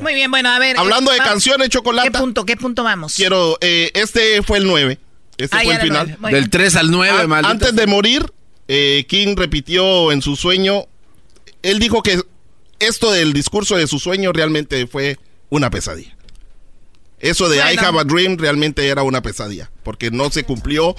[0.00, 0.78] Muy bien, bueno, a ver.
[0.78, 3.14] hablando eh, de va- canciones, ¿Qué Chocolata, punto, qué punto vamos?
[3.14, 4.98] quiero, eh, este fue el 9.
[5.36, 6.06] Este Ah, fue el final.
[6.20, 6.50] Del bien.
[6.50, 7.50] 3 al 9, An- maldito.
[7.50, 8.32] Antes de morir,
[8.68, 10.84] eh, King repitió en su sueño,
[11.64, 12.20] él dijo que
[12.78, 15.18] esto del discurso de su sueño realmente fue
[15.48, 16.14] una pesadilla.
[17.18, 20.94] Eso de I have a dream realmente era una pesadilla, porque no se cumplió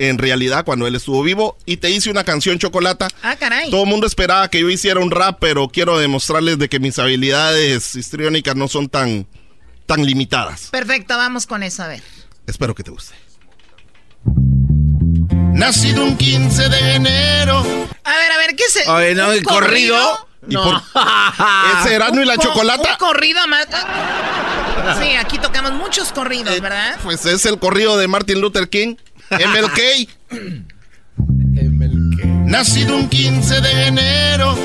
[0.00, 1.56] en realidad cuando él estuvo vivo.
[1.66, 3.06] Y te hice una canción, Chocolata.
[3.22, 3.70] Ah, caray.
[3.70, 6.98] Todo el mundo esperaba que yo hiciera un rap, pero quiero demostrarles de que mis
[6.98, 9.28] habilidades histriónicas no son tan,
[9.86, 10.68] tan limitadas.
[10.72, 12.02] Perfecto, vamos con eso, a ver.
[12.48, 13.14] Espero que te guste.
[15.52, 17.58] Nacido un 15 de enero.
[18.04, 20.28] A ver, a ver, ¿qué es el, Oye, no, el corrido.
[20.48, 20.74] ¿Y por
[21.84, 22.90] ese Erasmo y la co- chocolata?
[22.92, 23.66] Un corrido más.
[25.00, 26.96] Sí, aquí tocamos muchos corridos, ¿verdad?
[27.04, 28.96] Pues es el corrido de Martin Luther King,
[29.30, 29.80] MLK.
[32.46, 34.56] Nacido un 15 de enero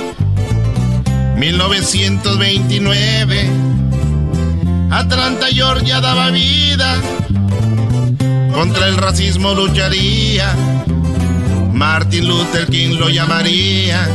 [1.36, 3.50] 1929
[4.92, 6.96] Atlanta, Georgia daba vida
[8.58, 10.52] Contra el racismo lucharía.
[11.74, 14.10] Martin Luther King lo llamaría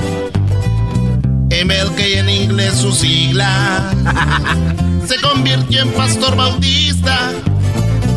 [1.64, 3.94] MLK en inglés su sigla.
[5.06, 7.30] Se convirtió en pastor bautista.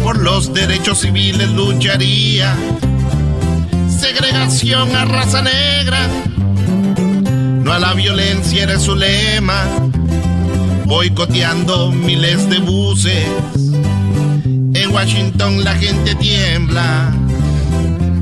[0.01, 2.55] Por los derechos civiles lucharía.
[3.87, 6.07] Segregación a raza negra,
[6.97, 9.63] no a la violencia era su lema,
[10.85, 13.27] boicoteando miles de buses.
[14.91, 17.13] Washington la gente tiembla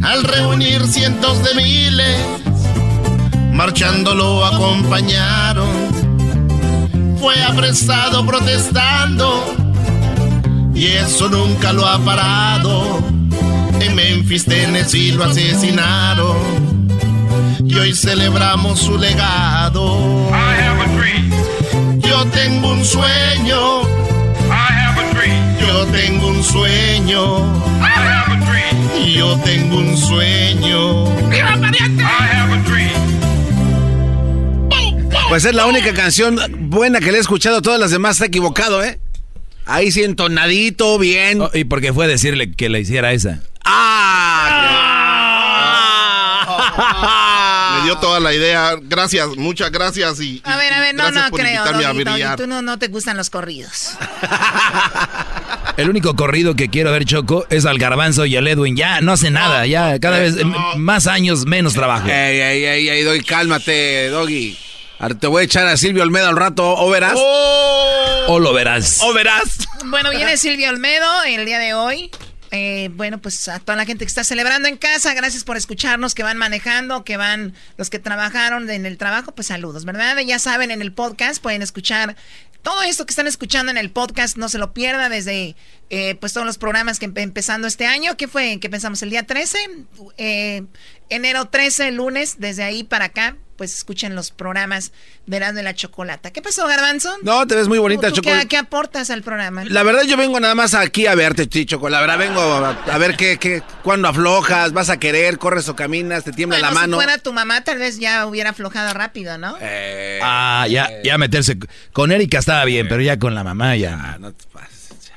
[0.02, 2.18] al reunir cientos de miles,
[3.52, 5.68] marchando lo acompañaron.
[7.20, 9.56] Fue apresado protestando
[10.76, 13.00] y eso nunca lo ha parado.
[13.80, 16.38] En Memphis, Tennessee lo asesinaron
[17.66, 20.30] y hoy celebramos su legado.
[22.00, 24.03] Yo tengo un sueño.
[25.74, 27.64] Yo tengo un sueño.
[29.08, 31.06] Yo tengo un sueño.
[35.30, 36.38] Pues es la única canción
[36.70, 37.64] buena que le he escuchado.
[37.64, 39.00] Todas las demás está equivocado, ¿eh?
[39.66, 41.42] Ahí sí, entonadito, bien.
[41.42, 43.42] Oh, y porque fue decirle que le hiciera esa.
[43.66, 44.84] ¡Ah!
[47.80, 48.76] Me dio toda la idea.
[48.80, 51.88] Gracias, muchas gracias y, A ver, a ver, no, gracias no por creo, invitarme a
[51.88, 52.38] Doggy, Doggy, brillar.
[52.38, 53.98] tú no, no te gustan los corridos.
[55.76, 58.76] El único corrido que quiero ver, Choco, es al Garbanzo y al Edwin.
[58.76, 60.36] Ya no hace nada, ya cada vez
[60.78, 62.08] más años, menos trabajo.
[62.08, 64.58] Ey, ey, ey, ey, Doggy, cálmate, Doggy.
[65.00, 67.16] Ahora te voy a echar a Silvio Olmedo al rato, ¿o verás?
[67.18, 69.02] O lo verás.
[69.02, 69.68] ¿O verás?
[69.86, 72.12] Bueno, viene Silvio Olmedo el día de hoy.
[72.56, 76.14] Eh, bueno, pues a toda la gente que está celebrando en casa, gracias por escucharnos,
[76.14, 80.20] que van manejando, que van los que trabajaron en el trabajo, pues saludos, ¿verdad?
[80.20, 82.16] Ya saben, en el podcast pueden escuchar
[82.62, 85.56] todo esto que están escuchando en el podcast, no se lo pierda desde
[85.90, 88.18] eh, pues todos los programas que empe- empezando este año.
[88.18, 88.60] ¿Qué fue?
[88.60, 89.02] ¿Qué pensamos?
[89.02, 89.58] ¿El día 13?
[90.18, 90.64] Eh,
[91.10, 94.92] enero 13, lunes, desde ahí para acá, pues escuchen los programas
[95.26, 96.32] de la Chocolata.
[96.32, 97.16] ¿Qué pasó, Garbanzo?
[97.22, 98.42] No, te ves muy bonita, Chocolata.
[98.42, 99.64] ¿qué, ¿qué, aportas al programa?
[99.66, 101.90] La verdad, yo vengo nada más aquí a verte, Choco.
[101.90, 106.24] La verdad, vengo a, ver qué, qué, cuándo aflojas, vas a querer, corres o caminas,
[106.24, 106.98] te tiembla la mano.
[106.98, 109.56] Si fuera tu mamá, tal vez ya hubiera aflojado rápido, ¿no?
[109.62, 111.58] Eh, ah, ya, ya meterse.
[111.92, 114.00] Con Erika estaba bien, pero ya con la mamá ya.
[114.02, 115.16] Ah, no te pases, ya.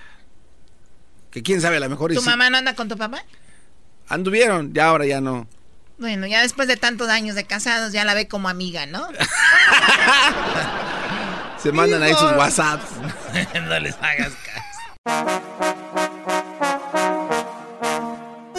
[1.30, 2.12] Que quién sabe, a lo mejor.
[2.12, 3.24] ¿Tu mamá no anda con tu papá?
[4.08, 5.48] Anduvieron, ya ahora ya no.
[5.98, 9.08] Bueno, ya después de tantos años de casados, ya la ve como amiga, ¿no?
[11.62, 12.84] Se mandan ahí sus WhatsApps.
[13.54, 14.62] no les hagas caso.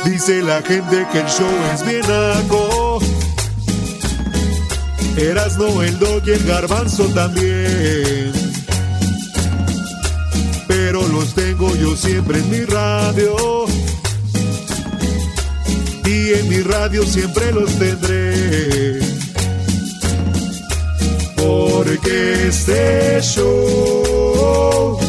[0.04, 3.00] Dice la gente que el show es bien aco.
[5.60, 8.34] no el dog y el garbanzo también.
[10.68, 13.68] Pero los tengo yo siempre en mi radio
[16.28, 19.00] y en mi radio siempre los tendré.
[21.36, 25.00] Porque este show,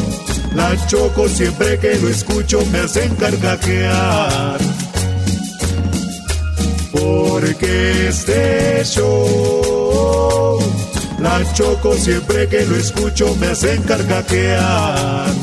[0.55, 4.59] la choco siempre que lo escucho me hacen carcajear.
[6.91, 10.59] Porque este show,
[11.19, 15.33] la choco siempre que lo escucho me hacen carcajear.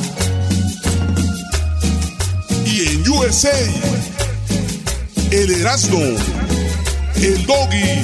[2.64, 4.15] Y en USA
[5.30, 6.00] el Erasmo,
[7.16, 8.02] el Doggy,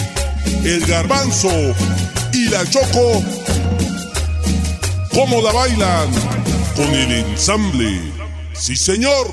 [0.65, 1.51] el Garbanzo
[2.33, 3.23] y la Choco.
[5.13, 6.11] ¿Cómo la bailan?
[6.75, 8.01] Con el ensamble.
[8.55, 9.27] Sí, señor.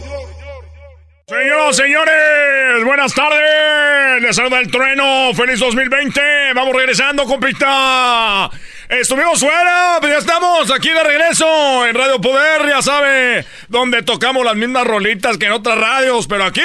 [1.27, 4.21] Señoras, señores, buenas tardes.
[4.21, 5.31] Les saluda el trueno.
[5.33, 6.21] Feliz 2020.
[6.55, 8.49] Vamos regresando, compita.
[8.89, 14.43] Estuvimos fuera, pero ya estamos aquí de regreso en Radio Poder, ya sabe, donde tocamos
[14.43, 16.61] las mismas rolitas que en otras radios, pero aquí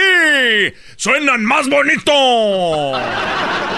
[0.96, 2.96] suenan más bonito.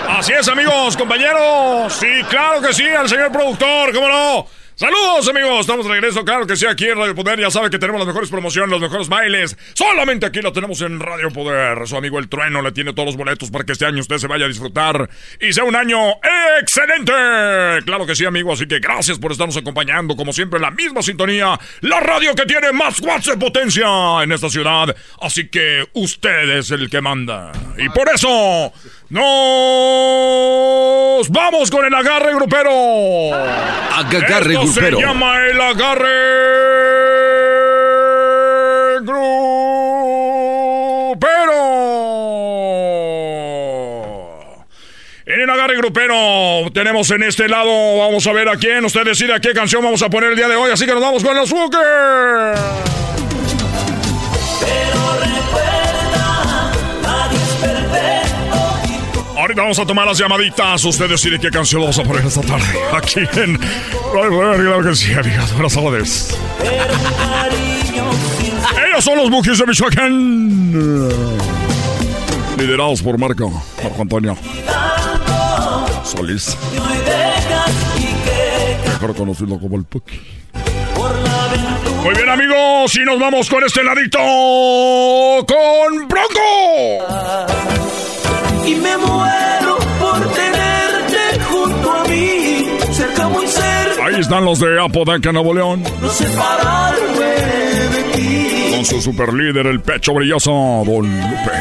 [0.09, 1.93] Así es, amigos, compañeros.
[1.93, 4.47] Sí, claro que sí, al señor productor, ¿cómo no?
[4.79, 7.79] Saludos amigos, estamos de regreso, claro que sí, aquí en Radio Poder, ya sabe que
[7.79, 11.97] tenemos las mejores promociones, los mejores bailes, solamente aquí lo tenemos en Radio Poder, su
[11.97, 14.45] amigo El Trueno le tiene todos los boletos para que este año usted se vaya
[14.45, 15.09] a disfrutar
[15.41, 15.99] y sea un año
[16.61, 17.11] excelente,
[17.87, 21.59] claro que sí amigo, así que gracias por estarnos acompañando, como siempre, la misma sintonía,
[21.81, 23.87] la radio que tiene más watts de potencia
[24.25, 28.75] en esta ciudad, así que usted es el que manda, y por eso
[29.09, 29.23] nos
[31.31, 32.71] vamos con el agarre grupero.
[33.95, 34.99] Agarre grupero.
[34.99, 36.07] Se llama el agarre
[39.01, 39.37] grupero.
[45.27, 49.35] En el agarre grupero tenemos en este lado, vamos a ver a quién, usted decide
[49.35, 51.37] a qué canción vamos a poner el día de hoy, así que nos vamos con
[51.37, 52.57] los Booker.
[59.47, 60.85] Ahorita vamos a tomar las llamaditas.
[60.85, 62.67] Usted decide qué canción vamos a poner esta tarde.
[62.93, 63.57] Aquí en.
[64.11, 65.53] Claro que sí, amigas.
[65.53, 66.37] Buenas tardes.
[68.89, 71.39] Ellos son los Bookies de Michoacán.
[72.59, 74.37] Liderados por Marco, Marco Antonio
[76.03, 76.59] Solís.
[78.85, 80.21] Mejor conocido como el Puki.
[82.03, 84.19] Muy bien, amigos, y nos vamos con este ladito
[85.47, 87.77] con Bronco
[88.67, 94.07] y me muero por tenerte junto a mí, cerca muy cerca.
[94.07, 95.85] Ahí están los de Apodaca, Nuevo León.
[96.01, 98.71] No separarme de ti.
[98.75, 101.53] Con su super líder, el pecho brilloso, Don Lupe.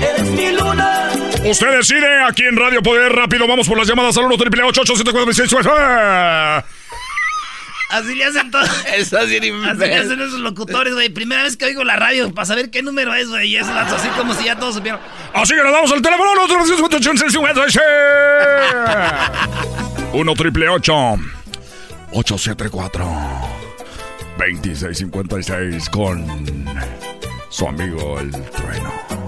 [0.00, 1.10] eres mi luna.
[1.44, 3.12] Usted decide aquí en Radio Poder.
[3.12, 5.70] Rápido, vamos por las llamadas al 1 888
[7.90, 8.68] Así le hacen todos.
[8.96, 11.08] Eso así le hacen esos locutores, güey.
[11.08, 13.48] Primera vez que oigo la radio para saber qué número es, güey.
[13.48, 15.00] Y es así como si ya todos supieron.
[15.34, 16.30] Así que nos damos al teléfono.
[20.12, 23.04] 1 triple 8734
[24.38, 26.24] 2656 con
[27.50, 29.19] su amigo el trueno.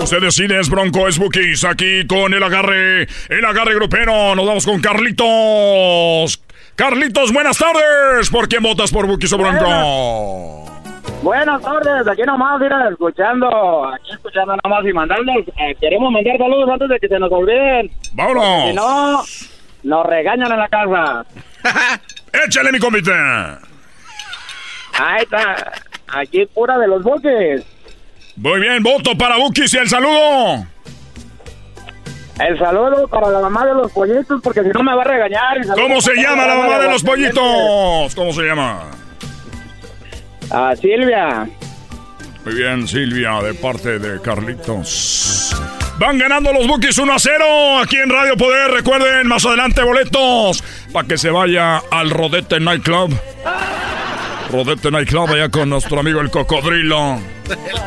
[0.00, 4.34] Usted decide, es Bronco, es Bookies, aquí con el agarre, el agarre grupero.
[4.34, 6.42] Nos vamos con Carlitos.
[6.74, 8.30] Carlitos, buenas tardes.
[8.30, 10.64] ¿Por quién votas por Bookies o Bronco?
[11.22, 16.68] Buenas tardes, aquí nomás, mira, escuchando, aquí escuchando nomás y mandarles, eh, queremos mandar saludos
[16.70, 17.90] antes de que se nos olviden.
[18.12, 18.68] Vámonos.
[18.68, 19.22] Si no,
[19.82, 21.26] nos regañan en la casa.
[22.46, 23.12] Échale mi comité.
[24.98, 25.72] Ahí está,
[26.08, 27.75] aquí pura de los boques.
[28.36, 30.66] Muy bien, voto para Bukis y el saludo.
[32.38, 35.66] El saludo para la mamá de los pollitos, porque si no me va a regañar.
[35.74, 38.14] ¿Cómo se llama la mamá de los pollitos?
[38.14, 38.90] ¿Cómo se llama?
[40.50, 41.48] Ah, Silvia.
[42.44, 45.56] Muy bien, Silvia, de parte de Carlitos.
[45.98, 48.70] Van ganando los Bookies 1 a 0 aquí en Radio Poder.
[48.70, 53.18] Recuerden, más adelante boletos para que se vaya al Rodete Nightclub.
[54.50, 57.20] Rodete Nightclub allá con nuestro amigo el Cocodrilo.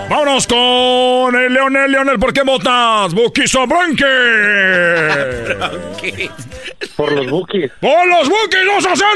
[0.10, 1.92] Vámonos con el Leonel.
[1.92, 3.14] Leonel, ¿por qué votas?
[3.14, 4.06] ¿Bookies o Bronque?
[6.96, 7.72] Por los Bookies.
[7.80, 9.10] ¡Por los Bookies 2 a 0!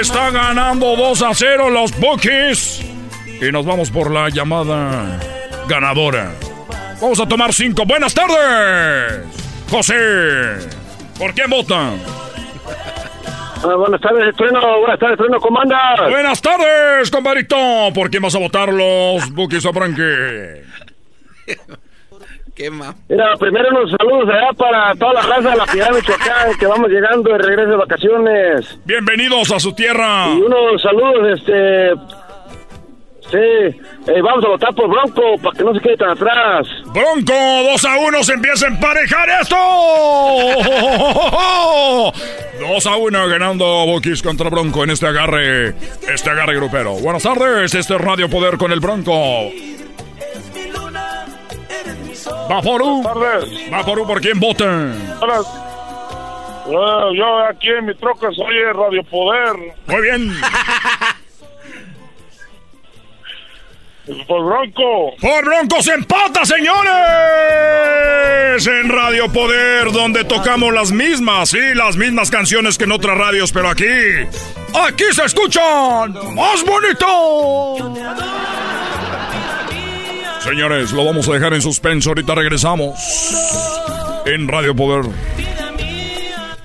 [0.00, 2.82] Está ganando 2 a 0 los Bookies.
[3.40, 5.18] Y nos vamos por la llamada
[5.68, 6.32] ganadora.
[7.00, 7.84] Vamos a tomar 5.
[7.86, 9.24] Buenas tardes.
[9.70, 9.94] José.
[11.18, 12.00] ¿Por qué votan?
[13.64, 14.78] Ah, buenas tardes, Trueno.
[14.80, 15.40] Buenas tardes, Trueno.
[15.40, 16.00] ¿Cómo andas?
[16.10, 17.56] Buenas tardes, compadrito.
[17.94, 20.62] ¿Por quién vas a votar los Bookies o Bronque?
[22.54, 22.94] ¿Qué más?
[23.08, 26.88] Mira, primero unos saludos allá para toda la raza de la Piedad Michoacán, que vamos
[26.90, 28.78] llegando de regreso de vacaciones.
[28.84, 30.26] Bienvenidos a su tierra.
[30.34, 31.92] Y unos saludos, este...
[33.30, 36.66] Sí, eh, vamos a votar por Bronco para que no se quede tan atrás.
[36.86, 37.34] Bronco,
[37.72, 39.56] 2 a 1, se empieza a emparejar esto.
[42.58, 45.74] 2 a 1 ganando Bookies contra Bronco en este agarre,
[46.08, 46.94] este agarre grupero.
[46.94, 49.50] Buenas tardes, este es Radio Poder con el Bronco.
[52.48, 53.02] Vaporú.
[53.70, 54.94] Vaporú, ¿por quién votan?
[56.66, 59.74] Bueno, yo aquí en mi troca soy el Radio Poder.
[59.86, 60.32] Muy bien.
[64.26, 65.14] Por Bronco.
[65.20, 66.88] Por Bronco se empata, señores.
[68.66, 73.52] En Radio Poder, donde tocamos las mismas, sí, las mismas canciones que en otras radios,
[73.52, 77.76] pero aquí, aquí se escuchan más bonito.
[80.40, 82.08] Señores, lo vamos a dejar en suspenso.
[82.10, 82.98] Ahorita regresamos
[84.24, 85.04] en Radio Poder.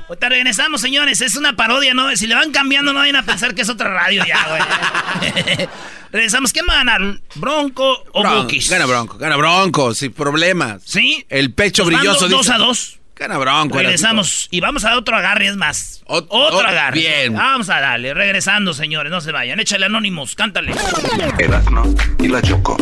[0.07, 1.19] Ahorita regresamos, señores.
[1.19, 2.15] Es una parodia, ¿no?
[2.15, 5.67] Si le van cambiando, no vayan a pensar que es otra radio ya, güey.
[6.13, 6.53] regresamos.
[6.53, 7.01] ¿Quién va a ganar?
[7.35, 8.69] ¿Bronco o Bron-?
[8.69, 10.81] Gana Bronco, gana Bronco, sin problemas.
[10.85, 11.25] ¿Sí?
[11.29, 12.21] El pecho Nos brilloso.
[12.21, 12.53] dos- dos dice.
[12.53, 12.99] a dos.
[13.15, 13.77] Gana Bronco.
[13.77, 16.01] Regresamos y vamos a otro agarre, es más.
[16.07, 16.99] otro ot- agarre.
[16.99, 17.33] bien.
[17.33, 18.13] Vamos a darle.
[18.13, 19.11] Regresando, señores.
[19.11, 19.59] No se vayan.
[19.59, 20.33] Échale anónimos.
[20.35, 20.73] Cántale.
[21.37, 21.83] Erazno
[22.19, 22.75] y la Choco.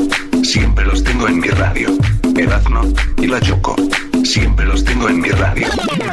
[0.44, 1.90] Siempre los tengo en mi radio.
[2.38, 2.82] Erazno
[3.18, 3.76] y la Choco.
[4.24, 5.68] Siempre los tengo en mi radio.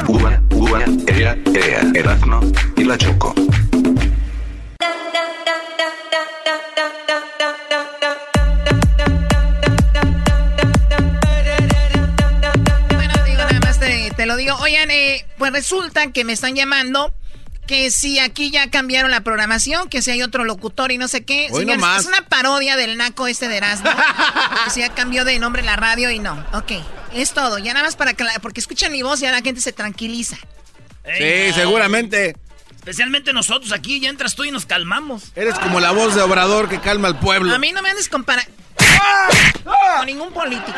[0.07, 1.81] Ua, ua, ea, ea.
[1.95, 2.41] Erazno
[2.75, 3.33] y la Choco.
[14.29, 14.55] Lo digo.
[14.61, 17.13] Oigan, eh, pues resulta que me están llamando
[17.67, 21.23] que si aquí ya cambiaron la programación, que si hay otro locutor y no sé
[21.25, 21.49] qué.
[21.51, 22.01] Hoy Señores, nomás.
[22.01, 23.89] es una parodia del naco este de Erasmo.
[24.65, 26.33] que si ya cambió de nombre la radio y no.
[26.53, 26.71] Ok,
[27.13, 27.57] es todo.
[27.59, 29.73] Ya nada más para que la- porque escuchan mi voz y ya la gente se
[29.73, 30.37] tranquiliza.
[31.17, 32.35] Sí, seguramente.
[32.75, 33.99] Especialmente nosotros aquí.
[33.99, 35.31] Ya entras tú y nos calmamos.
[35.35, 37.53] Eres como la voz de Obrador que calma al pueblo.
[37.53, 38.51] A mí no me andes comparando
[39.97, 40.77] con ningún político.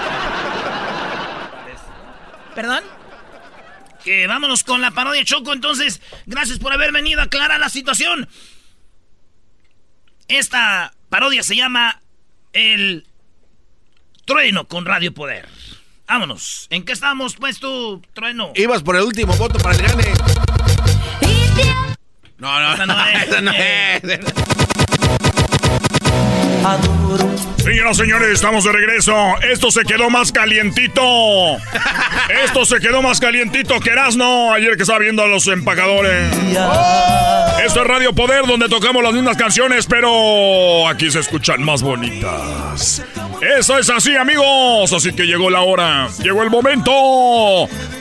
[2.55, 2.83] ¿Perdón?
[4.03, 5.53] Que vámonos con la parodia Choco.
[5.53, 8.27] Entonces, gracias por haber venido a aclarar la situación.
[10.27, 12.01] Esta parodia se llama
[12.53, 13.05] El
[14.25, 15.47] Trueno con Radio Poder.
[16.07, 16.67] Vámonos.
[16.69, 18.51] ¿En qué estamos, pues tú, Trueno?
[18.55, 20.13] Ibas por el último voto para el gane.
[22.37, 23.23] No, no, Esa no es.
[23.23, 24.01] esa no es.
[27.63, 29.15] Señoras, señores, estamos de regreso.
[29.43, 31.01] Esto se quedó más calientito.
[32.43, 36.35] Esto se quedó más calientito que Erasmo ayer que estaba viendo a los empacadores.
[37.63, 43.03] Esto es Radio Poder, donde tocamos las mismas canciones, pero aquí se escuchan más bonitas.
[43.57, 44.91] Eso es así, amigos.
[44.91, 46.91] Así que llegó la hora, llegó el momento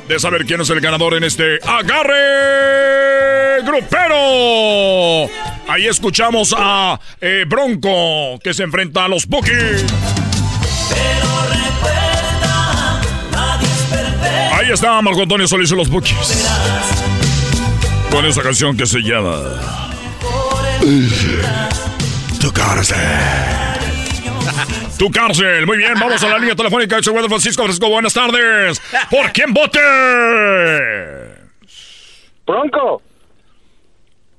[0.08, 5.30] de saber quién es el ganador en este agarre grupero.
[5.68, 9.84] Ahí escuchamos a eh, Bronco que se enfrenta a los Bookies.
[14.52, 16.46] Ahí está Marco Antonio Solís y los Bookies.
[18.10, 19.40] Con esa canción que se llama
[22.40, 22.96] Tu cárcel.
[24.98, 25.66] Tu cárcel.
[25.66, 27.62] Muy bien, vamos a la línea telefónica de Seguridad Francisco.
[27.62, 28.80] Francisco, buenas tardes.
[29.10, 29.80] ¿Por quién vote?
[32.46, 33.02] Bronco.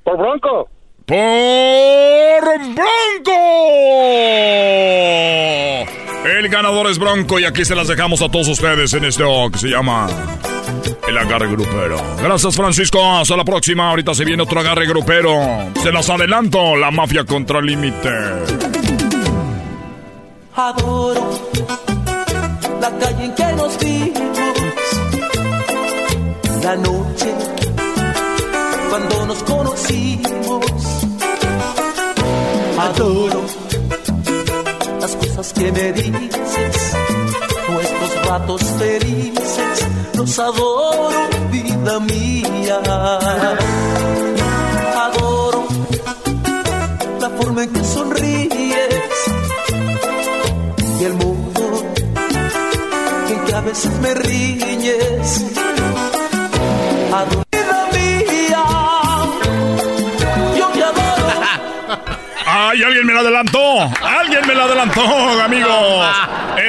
[0.03, 0.69] Por Bronco.
[1.11, 3.41] Por Bronco.
[6.23, 9.59] El ganador es Bronco y aquí se las dejamos a todos ustedes en este que
[9.59, 10.07] se llama
[11.05, 11.97] El Agarre Grupero.
[12.17, 13.89] Gracias Francisco, hasta la próxima.
[13.89, 15.33] Ahorita se viene otro agarre grupero.
[15.83, 18.09] Se las adelanto, la mafia contra límite.
[20.55, 21.49] Adoro
[22.79, 24.37] la calle en que nos vimos,
[26.63, 27.35] la noche
[28.89, 30.80] cuando nos conocimos.
[32.81, 33.41] Adoro
[34.99, 36.93] las cosas que me dices,
[37.69, 42.79] nuestros ratos felices, los adoro, vida mía.
[45.05, 45.67] Adoro
[47.19, 49.15] la forma en que sonríes
[50.99, 51.83] y el modo
[53.29, 55.45] en que a veces me riñes.
[57.13, 57.50] Adoro,
[62.63, 63.79] ¡Ay, alguien me la adelantó!
[64.03, 65.01] ¡Alguien me la adelantó,
[65.41, 66.05] amigos!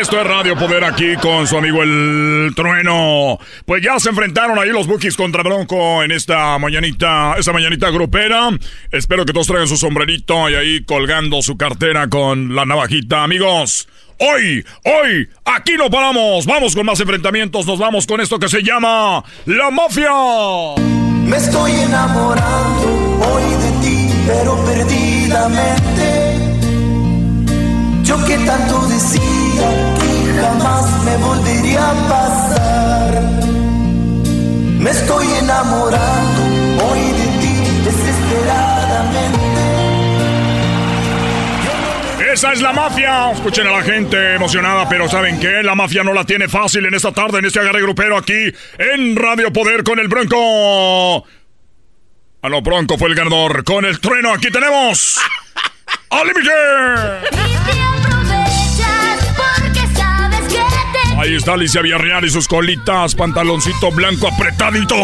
[0.00, 3.38] Esto es Radio Poder aquí con su amigo el Trueno.
[3.66, 8.48] Pues ya se enfrentaron ahí los Bookies contra Bronco en esta mañanita, esta mañanita grupera.
[8.90, 13.24] Espero que todos traigan su sombrerito y ahí colgando su cartera con la navajita.
[13.24, 13.86] Amigos,
[14.18, 16.46] hoy, hoy, aquí no paramos.
[16.46, 17.66] Vamos con más enfrentamientos.
[17.66, 20.10] Nos vamos con esto que se llama La Mafia.
[21.26, 24.56] Me estoy enamorando hoy de ti, pero
[28.02, 29.68] Yo que tanto decía
[29.98, 33.22] que jamás me volvería a pasar.
[34.78, 36.42] Me estoy enamorando
[36.84, 37.54] hoy de ti
[37.84, 39.42] desesperadamente.
[42.32, 43.32] Esa es la mafia.
[43.32, 45.62] Escuchen a la gente emocionada, pero ¿saben qué?
[45.62, 49.16] La mafia no la tiene fácil en esta tarde, en este agarre grupero aquí en
[49.16, 51.24] Radio Poder con el Bronco.
[52.42, 53.62] A lo Bronco fue el ganador.
[53.62, 55.16] Con el trueno aquí tenemos.
[56.10, 56.50] ¡Al límite!
[61.18, 64.96] Ahí está Alicia Villarreal y sus colitas, pantaloncito blanco apretadito.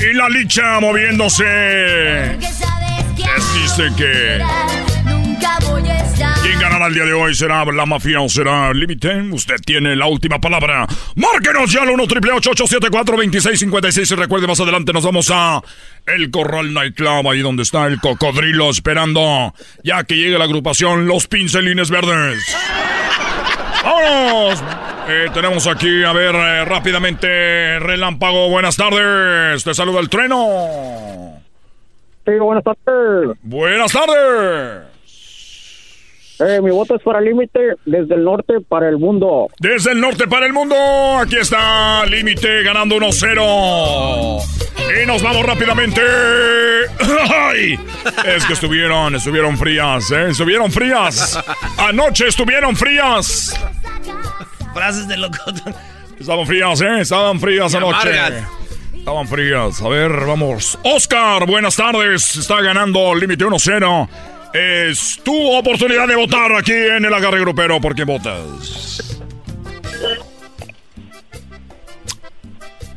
[0.00, 1.44] Y la licha moviéndose.
[2.36, 4.83] Les dice que.
[6.84, 7.34] ¿Quién ganará el día de hoy?
[7.34, 9.22] ¿Será la mafia o será el límite?
[9.32, 10.86] Usted tiene la última palabra.
[11.16, 15.62] Márquenos ya al 1 874 2656 Y recuerde, más adelante nos vamos a
[16.06, 19.54] El Corral Nightclub, ahí donde está el cocodrilo esperando.
[19.82, 22.44] Ya que llegue la agrupación Los Pincelines Verdes.
[23.82, 24.62] ¡Vámonos!
[25.08, 29.62] Eh, tenemos aquí, a ver, eh, rápidamente, Relámpago, buenas tardes.
[29.64, 31.40] Te saluda el trueno.
[32.26, 33.36] Sí, buenas tardes.
[33.42, 34.93] Buenas tardes.
[36.46, 39.48] Eh, mi voto es para límite desde el norte para el mundo.
[39.58, 40.74] Desde el norte para el mundo,
[41.20, 44.42] aquí está Límite ganando 1-0.
[45.02, 46.00] Y nos vamos rápidamente.
[47.30, 47.78] ¡Ay!
[48.26, 50.28] Es que estuvieron, estuvieron frías, ¿eh?
[50.30, 51.38] Estuvieron frías.
[51.78, 53.58] Anoche estuvieron frías.
[54.74, 55.72] Frases de locutor.
[56.18, 57.00] Estaban frías, ¿eh?
[57.00, 58.18] Estaban frías Me anoche.
[58.18, 58.48] amargas.
[58.94, 59.82] Estaban frías.
[59.82, 60.78] A ver, vamos.
[60.82, 62.36] Oscar, buenas tardes.
[62.36, 64.08] Está ganando Límite 1-0.
[64.54, 67.80] Es tu oportunidad de votar aquí en el agarre grupero.
[67.80, 69.18] ¿Por quién votas?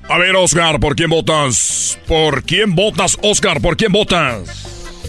[0.07, 1.97] A ver, Oscar, ¿por quién votas?
[2.07, 3.59] ¿Por quién votas, Oscar?
[3.59, 5.07] ¿Por quién votas?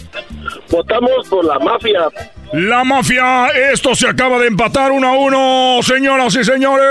[0.71, 2.09] Votamos por la mafia.
[2.53, 6.83] La mafia, esto se acaba de empatar uno a uno, señoras y señores.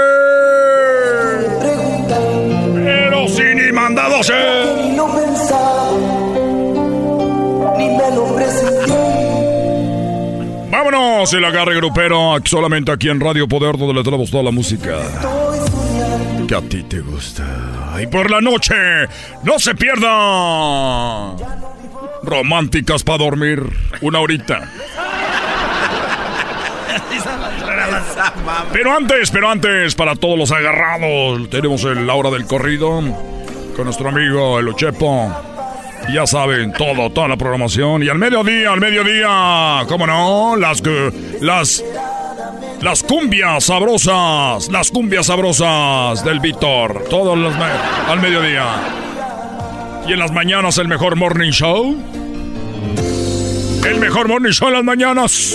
[2.74, 4.76] Pero sin ni mandado ser.
[4.76, 5.90] Ni lo pensaba,
[7.76, 8.97] ni me lo.
[10.78, 15.00] Vámonos, el agarre grupero, solamente aquí en Radio Poder, donde le traemos toda la música
[16.46, 17.96] que a ti te gusta.
[18.00, 18.76] Y por la noche,
[19.42, 21.34] no se pierda.
[22.22, 23.60] Románticas para dormir,
[24.02, 24.70] una horita.
[28.72, 33.02] Pero antes, pero antes, para todos los agarrados, tenemos el la hora del corrido
[33.74, 35.47] con nuestro amigo el Ochepo.
[36.12, 38.02] Ya saben, todo, toda la programación.
[38.02, 40.56] Y al mediodía, al mediodía, ¿cómo no?
[40.56, 41.85] Las, que- las,
[42.80, 47.05] las cumbias sabrosas, las cumbias sabrosas del Víctor.
[47.10, 48.64] Todos los al mediodía.
[50.06, 51.94] Y en las mañanas el mejor morning show.
[53.86, 55.55] El mejor morning show en las mañanas.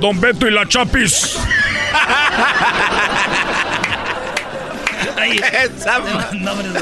[0.00, 1.38] Don Beto y la Chapis.
[5.20, 5.38] Ay,
[6.40, 6.72] nombres.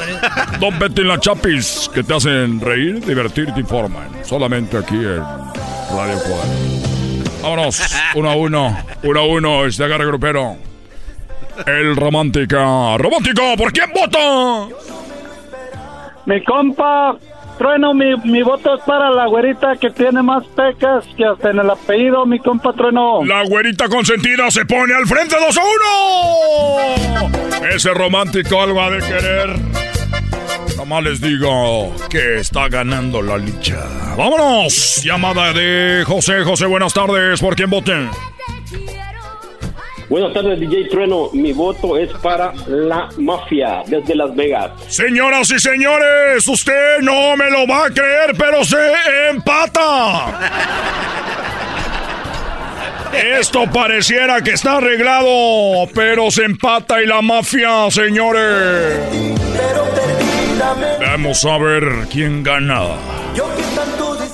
[0.59, 4.09] Don Beto y la Chapis, que te hacen reír, divertir y te informan.
[4.23, 6.79] Solamente aquí en Radio Poder.
[7.41, 7.81] Vámonos,
[8.15, 10.57] uno a uno, uno a uno, este agarre grupero.
[11.65, 12.97] El romántica.
[12.97, 13.41] ¡Romántico!
[13.57, 14.67] ¿Por quién vota?
[16.25, 17.17] Mi compa,
[17.59, 21.59] Trueno, mi, mi voto es para la güerita que tiene más pecas que hasta en
[21.59, 23.25] el apellido, mi compa Trueno.
[23.25, 25.61] La güerita consentida se pone al frente 2 a
[27.59, 27.67] 1.
[27.75, 29.49] Ese romántico algo ha de querer.
[30.77, 33.85] Nomás les digo que está ganando la licha.
[34.17, 35.01] ¡Vámonos!
[35.03, 36.43] Llamada de José.
[36.45, 37.41] José, buenas tardes.
[37.41, 38.09] ¿Por quién voten?
[40.09, 41.29] Buenas tardes, DJ Trueno.
[41.33, 44.71] Mi voto es para la mafia desde Las Vegas.
[44.87, 48.77] Señoras y señores, usted no me lo va a creer, pero se
[49.29, 50.49] empata.
[53.13, 58.97] Esto pareciera que está arreglado, pero se empata y la mafia, señores.
[60.99, 62.81] Vamos a ver quién gana.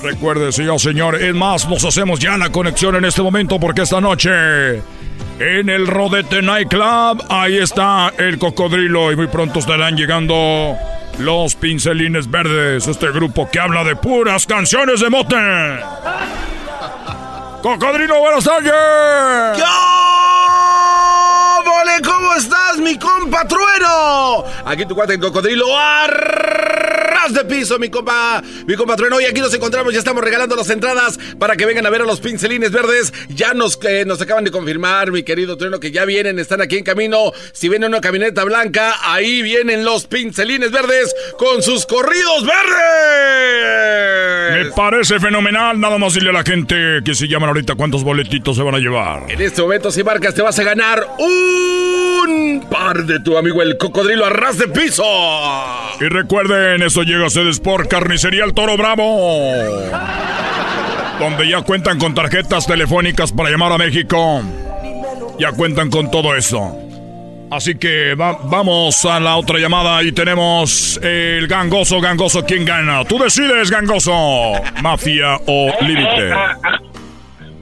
[0.02, 4.00] Recuerde, señor, señor, es más, nos hacemos ya la conexión en este momento porque esta
[4.00, 4.80] noche
[5.38, 10.76] en el Rodete Nightclub, ahí está el cocodrilo y muy pronto estarán llegando
[11.18, 15.36] los pincelines verdes, este grupo que habla de puras canciones de mote.
[17.62, 18.72] Cocodrilo, buenas tardes.
[18.72, 19.95] ¡Vole!
[22.86, 24.44] ¿Cómo estás, mi compa Trueno?
[24.64, 25.76] Aquí tu cuate el cocodrilo.
[25.76, 29.20] Arras de piso, mi compa, mi compa Trueno.
[29.20, 32.04] Y aquí nos encontramos, ya estamos regalando las entradas para que vengan a ver a
[32.04, 33.12] los pincelines verdes.
[33.28, 36.78] Ya nos, eh, nos acaban de confirmar, mi querido Trueno, que ya vienen, están aquí
[36.78, 37.32] en camino.
[37.52, 43.86] Si viene una camioneta blanca, ahí vienen los pincelines verdes con sus corridos verdes.
[44.64, 45.80] Me parece fenomenal.
[45.80, 48.78] Nada más dile a la gente que si llaman ahorita cuántos boletitos se van a
[48.78, 49.24] llevar.
[49.28, 51.85] En este momento, si marcas, te vas a ganar un
[52.70, 55.04] par de tu amigo el cocodrilo a ras de piso.
[56.00, 59.62] Y recuerden, eso llega a ustedes por Carnicería El Toro Bravo.
[61.18, 64.42] Donde ya cuentan con tarjetas telefónicas para llamar a México.
[65.38, 66.76] Ya cuentan con todo eso.
[67.50, 73.04] Así que va- vamos a la otra llamada y tenemos el gangoso, gangoso, ¿quién gana?
[73.04, 74.12] Tú decides, gangoso.
[74.82, 76.32] Mafia o límite.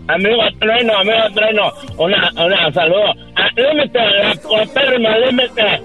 [0.08, 3.14] Amigo Trueno, amigo Trueno, una, una saludo.
[3.36, 5.82] Ah, Límite, la copérrima, límite.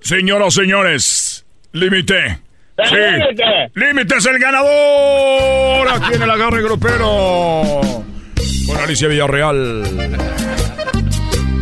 [0.00, 2.38] Señoras, señores, límite.
[2.84, 2.94] Sí.
[2.94, 3.44] Límite.
[3.74, 5.88] Límite es el ganador.
[5.88, 7.80] Aquí en el agarre grupero.
[8.66, 9.84] Con Alicia Villarreal.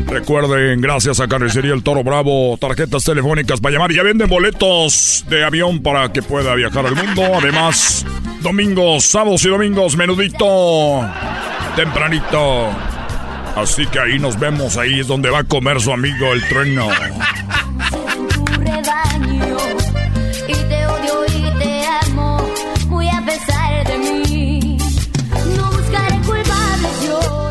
[0.07, 3.93] Recuerden, gracias a Carnicería El Toro Bravo, tarjetas telefónicas para llamar.
[3.93, 7.23] Ya venden boletos de avión para que pueda viajar al mundo.
[7.41, 8.07] Además,
[8.41, 11.01] domingos, sábados y domingos, menudito,
[11.77, 12.71] tempranito.
[13.55, 16.89] Así que ahí nos vemos, ahí es donde va a comer su amigo el trueno.
[16.89, 16.95] no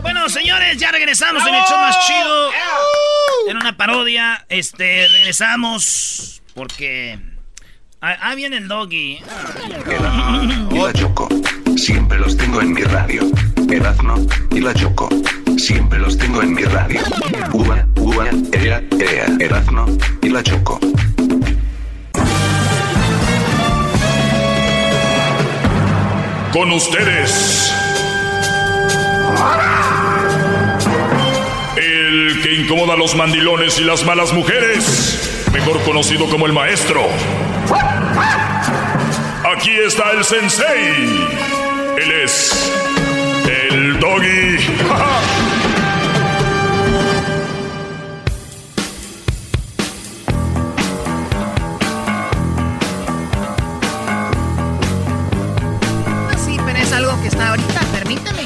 [0.02, 2.52] Bueno, señores, ya regresamos en el show más chido.
[3.48, 7.20] En una parodia, este, regresamos porque...
[8.02, 9.20] Ah, ah, viene el doggy.
[10.72, 11.28] y la Choco.
[11.76, 13.24] Siempre los tengo en mi radio.
[13.70, 14.16] Erazno
[14.52, 15.10] y la Choco.
[15.58, 17.00] Siempre los tengo en mi radio.
[17.54, 19.26] Ua, ua, ea, ea.
[19.40, 19.86] Erazno
[20.22, 20.80] y la Choco.
[26.54, 27.74] Con ustedes.
[31.76, 35.48] El que incomoda a los mandilones y las malas mujeres.
[35.52, 37.02] Mejor conocido como el maestro.
[39.56, 41.28] Aquí está el sensei.
[41.98, 42.95] Él es
[44.16, 44.58] doggy.
[56.38, 58.42] Sí, pero es algo que está ahorita, permíteme.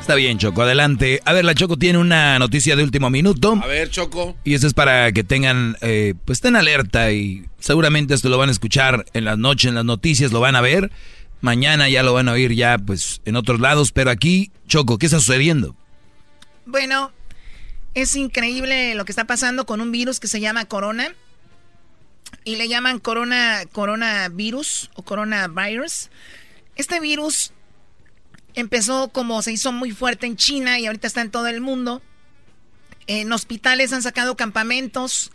[0.00, 1.20] Está bien, Choco, adelante.
[1.24, 3.58] A ver, la Choco tiene una noticia de último minuto.
[3.62, 4.36] A ver, Choco.
[4.44, 8.48] Y eso es para que tengan, eh, pues estén alerta y seguramente esto lo van
[8.48, 10.90] a escuchar en las noches, en las noticias, lo van a ver.
[11.40, 13.92] Mañana ya lo van a oír ya, pues, en otros lados.
[13.92, 15.76] Pero aquí, Choco, ¿qué está sucediendo?
[16.66, 17.12] Bueno,
[17.94, 21.14] es increíble lo que está pasando con un virus que se llama corona.
[22.44, 26.10] Y le llaman corona, coronavirus o coronavirus.
[26.76, 27.52] Este virus
[28.54, 32.02] empezó como se hizo muy fuerte en China y ahorita está en todo el mundo.
[33.06, 35.32] En hospitales han sacado campamentos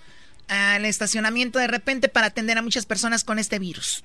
[0.47, 4.03] al estacionamiento de repente para atender a muchas personas con este virus.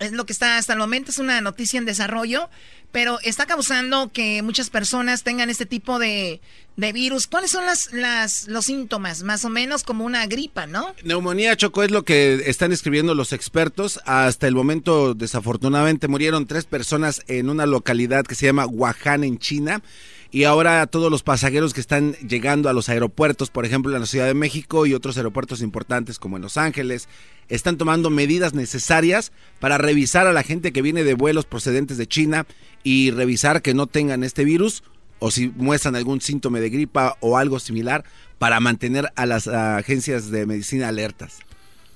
[0.00, 2.48] Es lo que está hasta el momento, es una noticia en desarrollo,
[2.90, 6.40] pero está causando que muchas personas tengan este tipo de,
[6.76, 7.26] de virus.
[7.26, 9.22] ¿Cuáles son las, las, los síntomas?
[9.22, 10.94] Más o menos como una gripa, ¿no?
[11.04, 14.00] Neumonía, Choco, es lo que están escribiendo los expertos.
[14.06, 19.38] Hasta el momento, desafortunadamente, murieron tres personas en una localidad que se llama Wuhan, en
[19.38, 19.82] China.
[20.32, 24.06] Y ahora todos los pasajeros que están llegando a los aeropuertos, por ejemplo, en la
[24.06, 27.08] Ciudad de México y otros aeropuertos importantes como en Los Ángeles,
[27.48, 32.06] están tomando medidas necesarias para revisar a la gente que viene de vuelos procedentes de
[32.06, 32.46] China
[32.84, 34.84] y revisar que no tengan este virus
[35.18, 38.04] o si muestran algún síntoma de gripa o algo similar
[38.38, 41.40] para mantener a las agencias de medicina alertas.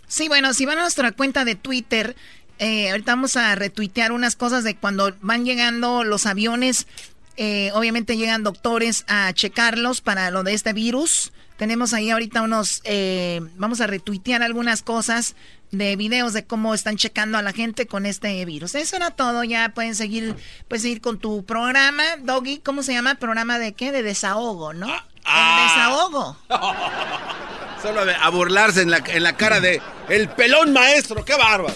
[0.08, 2.16] Sí, bueno, si van a nuestra cuenta de Twitter,
[2.58, 6.86] eh, ahorita vamos a retuitear unas cosas de cuando van llegando los aviones
[7.36, 11.32] Eh, obviamente llegan doctores a checarlos para lo de este virus.
[11.56, 15.36] Tenemos ahí ahorita unos, eh, vamos a retuitear algunas cosas
[15.70, 18.74] de videos de cómo están checando a la gente con este virus.
[18.74, 20.36] Eso era todo, ya pueden seguir,
[20.68, 23.16] puedes seguir con tu programa, Doggy, ¿cómo se llama?
[23.16, 23.92] Programa de qué?
[23.92, 24.86] De desahogo, ¿no?
[24.86, 26.36] El desahogo.
[27.82, 31.74] Solo a burlarse en la, en la cara de el pelón maestro, qué bárbaro.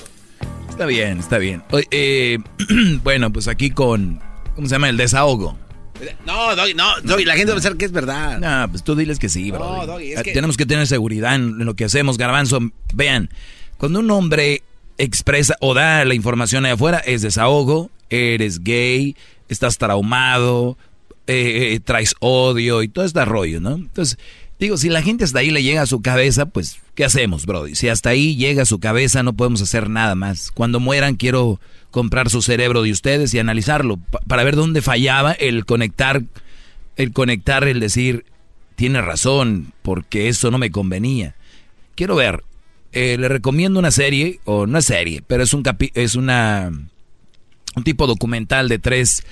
[0.68, 1.64] Está bien, está bien.
[1.90, 2.38] Eh,
[3.02, 4.22] bueno, pues aquí con,
[4.58, 4.88] ¿cómo se llama?
[4.88, 5.56] El desahogo.
[6.26, 8.40] No, Doggy, no, Doggy, la gente va a pensar que es verdad.
[8.40, 9.60] No, pues tú diles que sí, bro.
[9.60, 12.58] No, Doggy, es que- Tenemos que tener seguridad en lo que hacemos, garbanzo.
[12.92, 13.30] Vean,
[13.76, 14.64] cuando un hombre
[14.96, 19.14] expresa o da la información ahí afuera, es desahogo, eres gay,
[19.48, 20.76] estás traumado,
[21.28, 23.76] eh, eh, traes odio y todo este rollo, ¿no?
[23.76, 24.18] Entonces,
[24.58, 27.74] digo, si la gente hasta ahí le llega a su cabeza, pues, ¿qué hacemos, Brody?
[27.74, 30.50] Si hasta ahí llega a su cabeza, no podemos hacer nada más.
[30.50, 31.60] Cuando mueran, quiero
[31.90, 36.22] comprar su cerebro de ustedes y analizarlo pa- para ver dónde fallaba el conectar,
[36.96, 38.24] el conectar, el decir,
[38.76, 41.34] tiene razón, porque eso no me convenía.
[41.94, 42.44] Quiero ver,
[42.92, 46.70] eh, le recomiendo una serie, o no es serie, pero es un capi es una
[47.76, 49.22] un tipo documental de tres,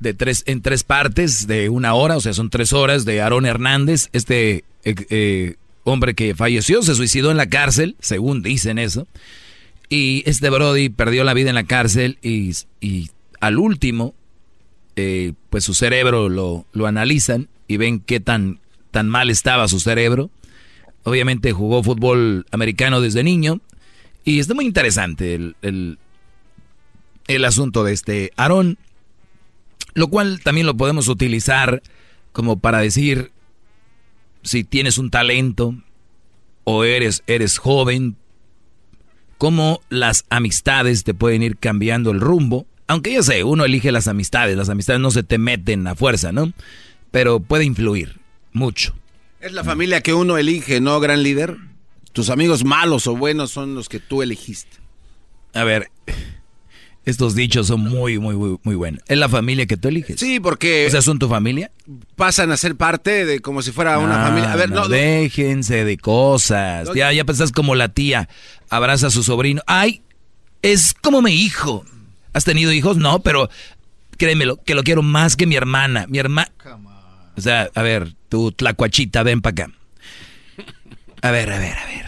[0.00, 3.46] de tres, en tres partes, de una hora, o sea, son tres horas, de Aarón
[3.46, 5.54] Hernández, este eh, eh,
[5.84, 9.06] hombre que falleció, se suicidó en la cárcel, según dicen eso,
[9.88, 13.10] y este Brody perdió la vida en la cárcel y, y
[13.40, 14.14] al último,
[14.96, 18.60] eh, pues su cerebro lo, lo analizan y ven qué tan,
[18.90, 20.30] tan mal estaba su cerebro.
[21.04, 23.60] Obviamente jugó fútbol americano desde niño
[24.24, 25.98] y está muy interesante el, el,
[27.28, 28.78] el asunto de este Aarón,
[29.96, 31.82] lo cual también lo podemos utilizar
[32.32, 33.32] como para decir
[34.42, 35.74] si tienes un talento
[36.64, 38.14] o eres, eres joven,
[39.38, 42.66] cómo las amistades te pueden ir cambiando el rumbo.
[42.86, 46.30] Aunque ya sé, uno elige las amistades, las amistades no se te meten a fuerza,
[46.30, 46.52] ¿no?
[47.10, 48.20] Pero puede influir
[48.52, 48.94] mucho.
[49.40, 51.56] Es la familia que uno elige, ¿no, gran líder?
[52.12, 54.76] Tus amigos malos o buenos son los que tú elegiste.
[55.54, 55.90] A ver,
[57.06, 59.02] estos dichos son muy, muy, muy, muy buenos.
[59.08, 60.20] ¿Es la familia que tú eliges?
[60.20, 61.70] Sí, porque O sea, ¿son tu familia?
[62.16, 64.52] pasan a ser parte de como si fuera una Ah, familia.
[64.52, 66.88] A ver, no, no, déjense de cosas.
[66.88, 68.28] No, Ya, ya pensás como la tía.
[68.68, 69.62] Abraza a su sobrino.
[69.66, 70.02] Ay,
[70.62, 71.84] es como mi hijo.
[72.34, 72.96] ¿Has tenido hijos?
[72.98, 73.48] No, pero
[74.18, 76.06] créemelo, que lo quiero más que mi hermana.
[76.08, 76.50] Mi hermana.
[77.36, 79.72] O sea, a ver, tu tlacuachita, ven para acá.
[81.22, 82.06] A ver, a ver, a ver.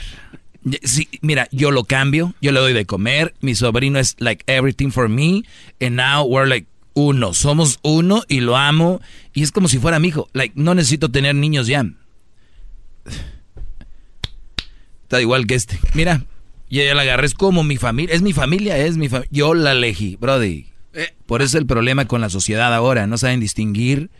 [0.82, 4.90] Sí, mira, yo lo cambio, yo le doy de comer, mi sobrino es like everything
[4.90, 5.45] for me,
[5.81, 9.01] and now we're like uno, somos uno y lo amo,
[9.32, 11.85] y es como si fuera mi hijo, like no necesito tener niños ya.
[15.03, 15.78] Está igual que este.
[15.95, 16.24] Mira,
[16.69, 19.55] yo ya la agarré, es como mi familia, es mi familia, es mi familia, yo
[19.55, 20.66] la elegí, brody.
[20.93, 24.11] Eh, Por eso es el problema con la sociedad ahora, no saben distinguir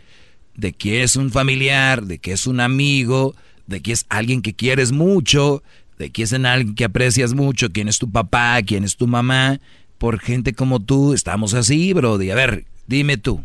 [0.55, 3.35] de que es un familiar, de que es un amigo,
[3.67, 5.63] de que es alguien que quieres mucho,
[5.99, 9.59] es en alguien que aprecias mucho, quién es tu papá, quién es tu mamá.
[9.97, 12.31] Por gente como tú, estamos así, Brody.
[12.31, 13.43] A ver, dime tú.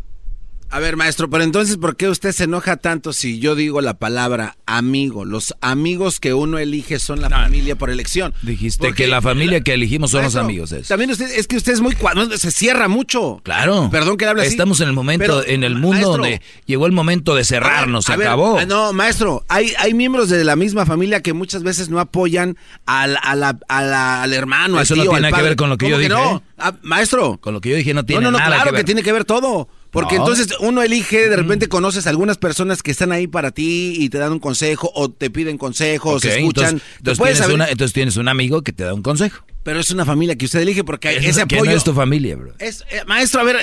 [0.74, 3.94] A ver, maestro, pero entonces, ¿por qué usted se enoja tanto si yo digo la
[3.94, 5.24] palabra amigo?
[5.24, 8.34] Los amigos que uno elige son la familia por elección.
[8.42, 10.72] Dijiste Porque- que la familia que elegimos son los amigos.
[10.72, 10.88] Es.
[10.88, 13.40] También usted, es que usted es muy cuadro, se cierra mucho.
[13.44, 13.88] Claro.
[13.92, 14.50] Perdón que le hable así.
[14.50, 18.06] Estamos en el momento, Pero, en el mundo maestro, donde llegó el momento de cerrarnos,
[18.06, 18.58] se A ver, acabó.
[18.58, 22.56] ah, no, maestro, hay, hay miembros de la misma familia que muchas veces no apoyan
[22.84, 25.70] al, a la- a la- al hermano, Eso al no tiene al que ver con
[25.70, 26.42] lo que yo ¿Cómo dije, no?
[26.58, 27.38] Ah, maestro.
[27.40, 29.04] Con lo que yo dije no tiene no, no, no, nada claro que que, tiene
[29.04, 29.68] que ver todo.
[29.94, 30.22] Porque No.
[30.28, 34.10] entonces uno elige, de repente conoces a algunas personas que están ahí para ti y
[34.10, 36.64] te dan un consejo o te piden consejos, Ok, se escuchan.
[36.64, 39.44] Entonces, Te entonces puedes tienes una- entonces tienes un amigo que te da un consejo.
[39.62, 41.70] Pero es una familia que usted elige porque hay Es- ese que apoyo.
[41.70, 42.52] no es tu familia, bro.
[42.58, 43.56] Es- eh, maestro, a ver,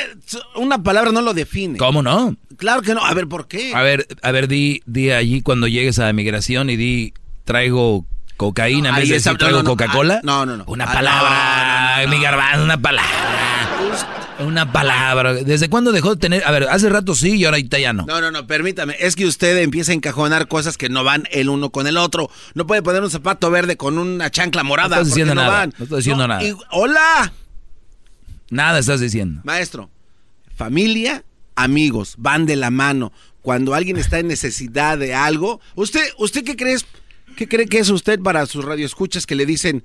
[0.56, 1.78] una palabra no lo define.
[1.78, 2.36] ¿Cómo no?
[2.58, 3.06] Claro que no.
[3.06, 3.76] A ver, ¿por qué?
[3.76, 7.14] A ver, a ver, di, di allí cuando llegues a migración y di,
[7.45, 8.06] traigo
[8.38, 10.16] cocaína en Ahí vez de está- decir traigo no, no, no, Coca-Cola.
[10.16, 10.64] ah, no, no, no.
[10.66, 11.30] Una Ah, palabra,
[11.98, 12.18] no, no, no.
[12.18, 13.40] mi garbanzo, una palabra.
[14.45, 15.34] Una palabra.
[15.34, 16.43] ¿Desde cuándo dejó de tener?
[16.45, 18.05] A ver, hace rato sí y ahorita ya no.
[18.05, 18.95] No, no, no, permítame.
[18.99, 22.30] Es que usted empieza a encajonar cosas que no van el uno con el otro.
[22.53, 24.95] No puede poner un zapato verde con una chancla morada.
[24.97, 25.73] No estás diciendo no nada, van.
[25.77, 26.43] no estás diciendo nada.
[26.43, 27.34] y- hola,
[28.49, 29.41] Nada estás diciendo.
[29.43, 29.89] maestro.
[30.55, 31.23] Familia,
[31.55, 33.11] amigos, van de la mano.
[33.41, 36.85] Cuando alguien está en necesidad de algo, usted, ¿usted qué crees?
[37.38, 39.84] ¿Qué cree que es usted para sus radioescuchas que le dicen,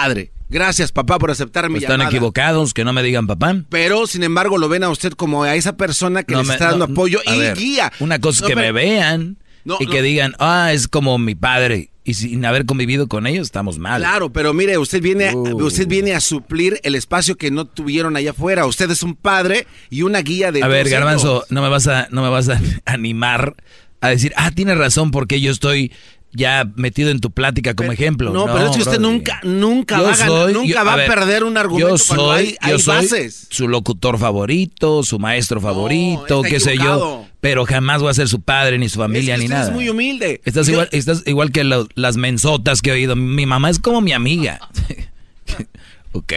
[0.00, 2.10] padre, gracias papá por aceptar mi Pues están llamada"?
[2.10, 3.56] equivocados, que no me digan papá.
[3.68, 6.54] Pero, sin embargo, lo ven a usted como a esa persona que No les me-
[6.54, 7.92] está dando no, apoyo y ver, guía.
[8.00, 9.38] Una cosa es No, que me vean
[9.80, 11.90] y que digan, ah, es como mi padre.
[12.06, 14.02] y sin haber convivido con ellos estamos mal.
[14.02, 15.64] Claro, pero mire, usted viene, Uh.
[15.64, 18.66] usted viene a suplir el espacio que no tuvieron allá afuera.
[18.66, 22.08] Usted es un padre y una guía de A ver, Garbanzo, no me vas a,
[22.10, 23.54] no me vas a animar
[24.02, 25.92] a decir, ah, tienes razón porque yo estoy
[26.34, 28.32] ya metido en tu plática como ejemplo.
[28.32, 30.92] No, pero es que usted nunca, nunca Yo va a, ganar- soy- nunca yo- va
[30.92, 33.46] a, ver, perder un argumento yo cuando soy, hay, hay yo soy bases.
[33.50, 38.40] su locutor favorito, su maestro favorito, qué sé yo, pero jamás voy a ser su
[38.40, 39.66] padre ni su familia Es que ni nada.
[39.68, 40.40] es muy humilde.
[40.44, 43.14] Estás igual, estás igual que lo- las mensotas que he oído.
[43.16, 44.58] Mi mamá es como mi amiga.
[46.12, 46.32] ok.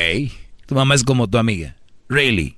[0.66, 1.76] Tu mamá es como tu amiga.
[2.10, 2.56] Really.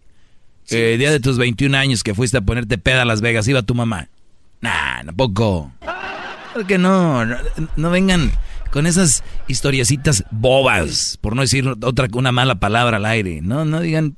[0.72, 3.62] Eh, día de tus 21 años que fuiste a ponerte peda a Las Vegas, iba
[3.64, 4.10] tu mamá.
[4.62, 5.72] Nah, tampoco.
[6.54, 7.26] ¿Por qué no?
[7.26, 7.38] no?
[7.76, 8.32] no vengan
[8.72, 13.42] con esas historiecitas bobas, por no decir otra una mala palabra al aire.
[13.42, 14.16] No, no digan,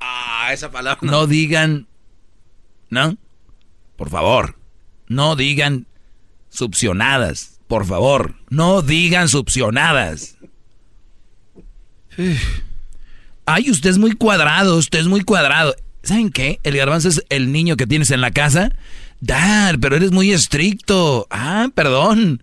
[0.00, 1.00] Ah, esa palabra.
[1.02, 1.86] no digan,
[2.90, 3.16] ¿no?
[3.96, 4.56] Por favor,
[5.08, 5.86] no digan
[6.50, 10.36] succionadas, por favor, no digan succionadas.
[12.16, 12.60] Uf.
[13.44, 15.74] Ay, usted es muy cuadrado, usted es muy cuadrado.
[16.02, 16.60] ¿Saben qué?
[16.62, 18.70] El garbanzo es el niño que tienes en la casa.
[19.20, 21.26] Dad, pero eres muy estricto.
[21.30, 22.42] Ah, perdón.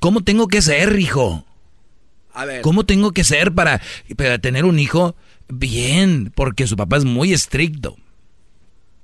[0.00, 1.44] ¿Cómo tengo que ser, hijo?
[2.32, 2.62] A ver.
[2.62, 3.80] ¿Cómo tengo que ser para,
[4.16, 5.14] para tener un hijo
[5.48, 6.32] bien?
[6.34, 7.96] Porque su papá es muy estricto.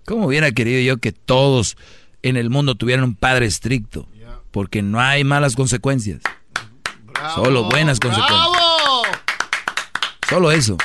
[0.06, 1.76] ¿Cómo hubiera querido yo que todos
[2.22, 4.08] en el mundo tuvieran un padre estricto?
[4.52, 6.22] Porque no hay malas consecuencias.
[7.34, 8.48] Solo buenas consecuencias.
[10.28, 10.78] Solo eso.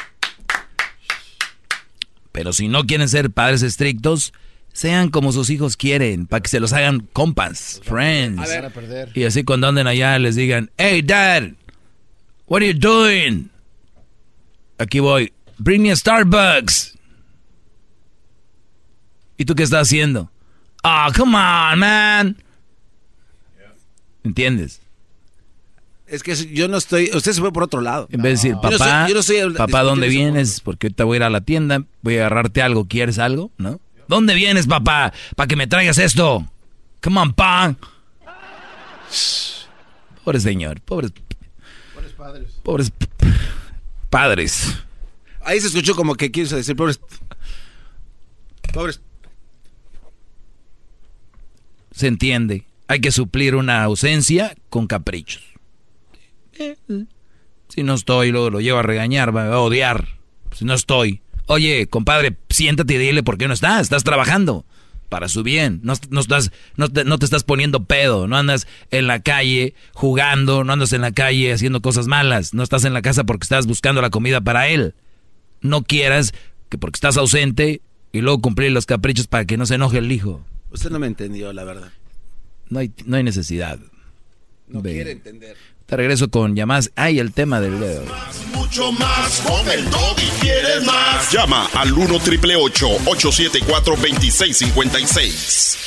[2.31, 4.33] Pero si no quieren ser padres estrictos,
[4.73, 8.41] sean como sus hijos quieren, para que se los hagan compas, friends.
[8.41, 9.09] A ver.
[9.13, 11.43] Y así cuando anden allá les digan, hey dad,
[12.47, 13.49] what are you doing?
[14.77, 16.97] Aquí voy, bring me a Starbucks.
[19.37, 20.31] ¿Y tú qué estás haciendo?
[20.83, 22.37] Ah, come on, man.
[24.23, 24.81] ¿Entiendes?
[26.07, 27.09] Es que yo no estoy.
[27.13, 28.07] Usted se fue por otro lado.
[28.11, 30.59] En vez de decir, Yo no papá, soy- yo no soy el- papá, ¿dónde vienes?
[30.59, 33.51] Porque ahorita voy a ir a la tienda, voy a agarrarte algo, ¿quieres algo?
[33.57, 33.79] ¿No?
[34.11, 35.13] ¿Dónde vienes, papá?
[35.37, 36.45] Para que me traigas esto.
[37.01, 37.73] Come on, pa.
[40.25, 41.13] Pobre señor, pobres,
[41.95, 42.51] Pobres padres.
[42.61, 42.91] pobres
[44.09, 44.83] padres.
[45.45, 46.99] Ahí se escuchó como que quiso decir pobres.
[48.73, 48.99] Pobres.
[51.91, 52.65] Se entiende.
[52.89, 55.41] Hay que suplir una ausencia con caprichos.
[57.69, 60.09] Si no estoy, luego lo llevo a regañar, me va a odiar.
[60.53, 61.21] Si no estoy.
[61.45, 62.31] Oye, compadre,
[62.61, 63.81] siéntate y dile por qué no estás.
[63.81, 64.65] Estás trabajando
[65.09, 65.79] para su bien.
[65.83, 68.27] No, no estás, no, te, no te estás poniendo pedo.
[68.27, 70.63] No andas en la calle jugando.
[70.63, 72.53] No andas en la calle haciendo cosas malas.
[72.53, 74.93] No estás en la casa porque estás buscando la comida para él.
[75.61, 76.33] No quieras
[76.69, 77.81] que porque estás ausente
[78.11, 80.45] y luego cumplir los caprichos para que no se enoje el hijo.
[80.69, 81.91] Usted no me entendió, la verdad.
[82.69, 83.79] No hay, no hay necesidad.
[84.67, 85.57] No quiere entender.
[85.91, 86.89] Te regreso con llamadas.
[86.95, 88.05] Ay, el tema del dedo.
[88.55, 91.29] Mucho más con el y ¿Quieres más?
[91.33, 95.77] Llama al 1 triple 874 2656.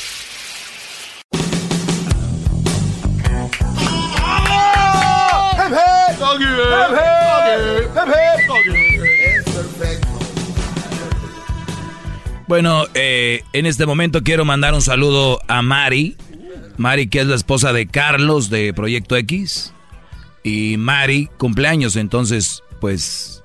[12.47, 16.15] Bueno, eh, en este momento quiero mandar un saludo a Mari.
[16.77, 19.71] Mari, que es la esposa de Carlos de Proyecto X.
[20.45, 23.41] Y Mari, cumpleaños, entonces, pues,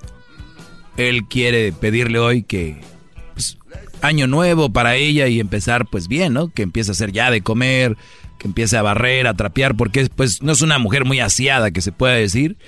[0.98, 2.82] él quiere pedirle hoy que,
[3.32, 3.56] pues,
[4.02, 6.52] año nuevo para ella y empezar, pues, bien, ¿no?
[6.52, 7.96] Que empiece a hacer ya de comer,
[8.38, 11.80] que empiece a barrer, a trapear, porque, pues, no es una mujer muy aseada, que
[11.80, 12.58] se pueda decir.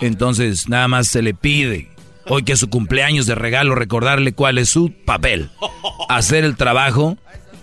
[0.00, 1.90] Entonces, nada más se le pide,
[2.24, 5.50] hoy que es su cumpleaños de regalo, recordarle cuál es su papel.
[6.08, 7.18] Hacer el trabajo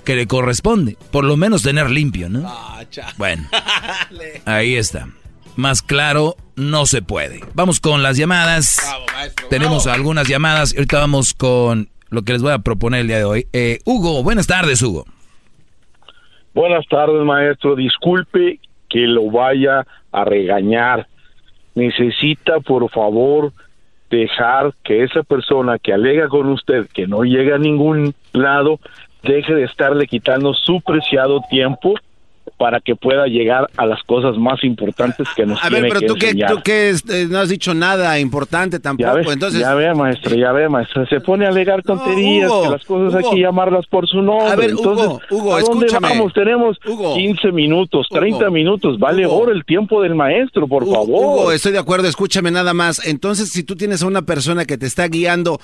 [0.06, 1.00] que le corresponde.
[1.10, 2.48] Por lo menos tener limpio, ¿no?
[3.18, 3.50] Bueno,
[4.46, 5.08] ahí está.
[5.62, 7.42] Más claro, no se puede.
[7.54, 8.80] Vamos con las llamadas.
[9.52, 10.74] Tenemos algunas llamadas.
[10.76, 13.46] Ahorita vamos con lo que les voy a proponer el día de hoy.
[13.54, 15.06] Eh, Hugo, buenas tardes, Hugo.
[16.56, 17.76] Buenas tardes, maestro.
[17.76, 18.60] Disculpe
[18.90, 21.06] que lo vaya a regañar.
[21.76, 23.54] Necesita, por favor,
[24.10, 28.80] dejar que esa persona que alega con usted que no llega a ningún lado,
[29.22, 31.94] deje de estarle quitando su preciado tiempo
[32.62, 36.06] para que pueda llegar a las cosas más importantes que nos A ver, pero que
[36.06, 39.62] tú que, tú que este, no has dicho nada importante Ya tampoco, ve, entonces...
[39.62, 41.08] ya ve, maestro, ya ve, maestro.
[41.08, 43.32] Se pone a alegar tonterías, Hugo, que las cosas hay Hugo.
[43.32, 44.52] que llamarlas por su nombre.
[44.52, 46.10] A ver, Entonces, Hugo, Hugo, ¿a dónde escúchame.
[46.10, 46.34] vamos?
[46.34, 46.78] Tenemos
[47.16, 49.00] 15 minutos, 30 minutos.
[49.00, 51.10] Vale oro el tiempo del maestro, por favor.
[51.10, 53.08] Hugo, estoy de acuerdo, escúchame nada más.
[53.08, 55.60] Entonces, si tú tienes a una persona que te está guiando,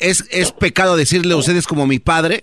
[0.00, 2.42] ¿es, es pecado decirle a ustedes como mi padre?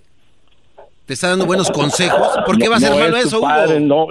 [1.07, 2.27] ¿Te está dando buenos consejos?
[2.45, 3.49] ¿Por qué No- va a ser no malo es eso, Hugo?
[3.81, 4.07] no.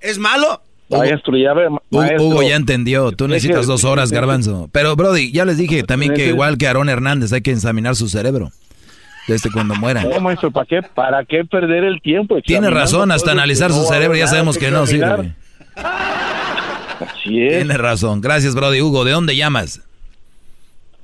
[0.00, 0.62] ¿Es malo?
[0.90, 2.22] Maestro, ya ve, Hugo, maestro.
[2.24, 4.68] Hugo ya entendió, tú necesitas dos horas, garbanzo.
[4.72, 8.08] Pero, Brody, ya les dije también que igual que Aarón Hernández hay que examinar su
[8.08, 8.50] cerebro.
[9.26, 10.04] Desde cuando muera.
[10.04, 12.40] No, maestro, ¿para qué, ¿para qué perder el tiempo?
[12.40, 15.16] Tiene razón, hasta que analizar no su cerebro ya sabemos que no examinar?
[15.18, 15.34] sirve.
[17.00, 17.56] Así es.
[17.58, 18.20] Tiene razón.
[18.22, 18.80] Gracias, Brody.
[18.80, 19.82] Hugo, ¿de dónde llamas?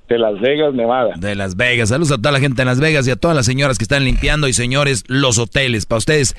[0.09, 1.15] De Las Vegas, Nevada.
[1.17, 1.89] De Las Vegas.
[1.89, 4.05] Saludos a toda la gente en Las Vegas y a todas las señoras que están
[4.05, 5.87] limpiando y señores los hoteles.
[5.87, 6.37] Para ustedes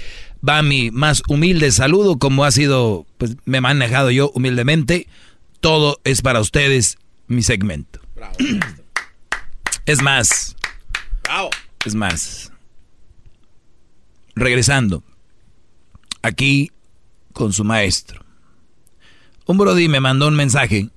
[0.47, 5.07] va mi más humilde saludo, como ha sido, pues me he manejado yo humildemente.
[5.61, 6.97] Todo es para ustedes,
[7.27, 7.99] mi segmento.
[9.87, 10.55] Es más.
[11.85, 12.51] Es más.
[14.35, 15.03] Regresando.
[16.21, 16.71] Aquí
[17.33, 18.23] con su maestro.
[19.47, 20.89] Un Brody me mandó un mensaje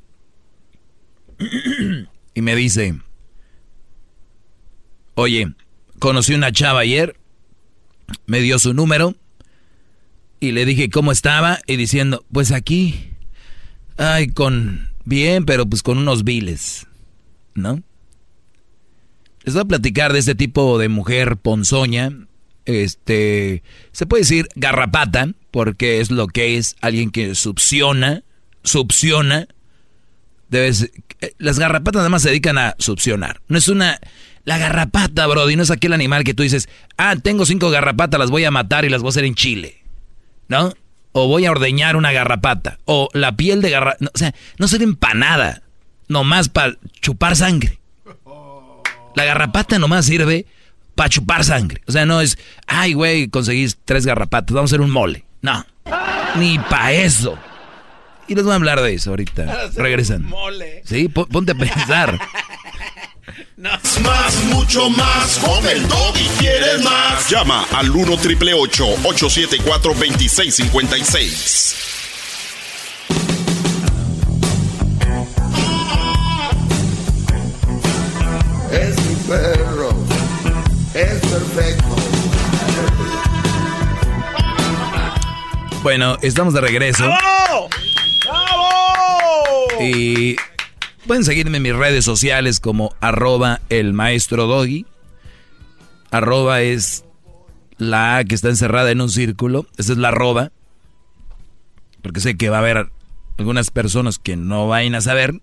[2.39, 2.95] y me dice,
[5.17, 5.53] oye,
[5.99, 7.19] conocí una chava ayer,
[8.27, 9.17] me dio su número
[10.39, 13.11] y le dije cómo estaba y diciendo, pues aquí,
[13.97, 16.87] ay, con, bien, pero pues con unos viles,
[17.57, 17.83] ¿no?
[19.43, 22.13] Les voy a platicar de este tipo de mujer ponzoña,
[22.67, 28.23] este, se puede decir garrapata, porque es lo que es alguien que succiona,
[28.63, 29.49] succiona,
[30.49, 33.41] Debes, eh, las garrapatas nada más se dedican a succionar.
[33.49, 33.99] No es una...
[34.45, 38.31] La garrapata, Brody, no es aquel animal que tú dices, ah, tengo cinco garrapatas, las
[38.31, 39.83] voy a matar y las voy a hacer en Chile.
[40.49, 40.73] ¿No?
[41.13, 42.79] O voy a ordeñar una garrapata.
[42.87, 44.05] O la piel de garrapata.
[44.05, 45.63] No, o sea, no ser empanada.
[46.09, 47.79] Nomás para chupar sangre.
[49.15, 50.47] La garrapata nomás sirve
[50.95, 51.83] para chupar sangre.
[51.87, 55.25] O sea, no es, ay, güey, conseguís tres garrapatas, vamos a hacer un mole.
[55.43, 55.67] No.
[56.37, 57.39] Ni para eso.
[58.29, 59.71] Y les voy a hablar de eso ahorita.
[59.77, 60.31] Regresan.
[60.85, 62.19] Sí, pon- ponte a pensar.
[63.57, 65.39] Más, más, mucho más.
[65.39, 67.29] Con el y quieres más.
[67.29, 71.75] Llama al 1 triple 874 2656.
[78.71, 79.91] Es mi perro.
[80.95, 81.97] Es perfecto.
[85.83, 87.05] Bueno, estamos de regreso.
[87.05, 87.69] ¡Bravo!
[88.29, 89.81] ¡Bravo!
[89.81, 90.37] Y
[91.07, 94.87] pueden seguirme en mis redes sociales como arroba el maestro doggy.
[96.11, 97.05] Arroba es
[97.79, 99.67] la A que está encerrada en un círculo.
[99.77, 100.53] Esa es la arroba.
[102.03, 102.91] Porque sé que va a haber
[103.39, 105.41] algunas personas que no vayan a saber.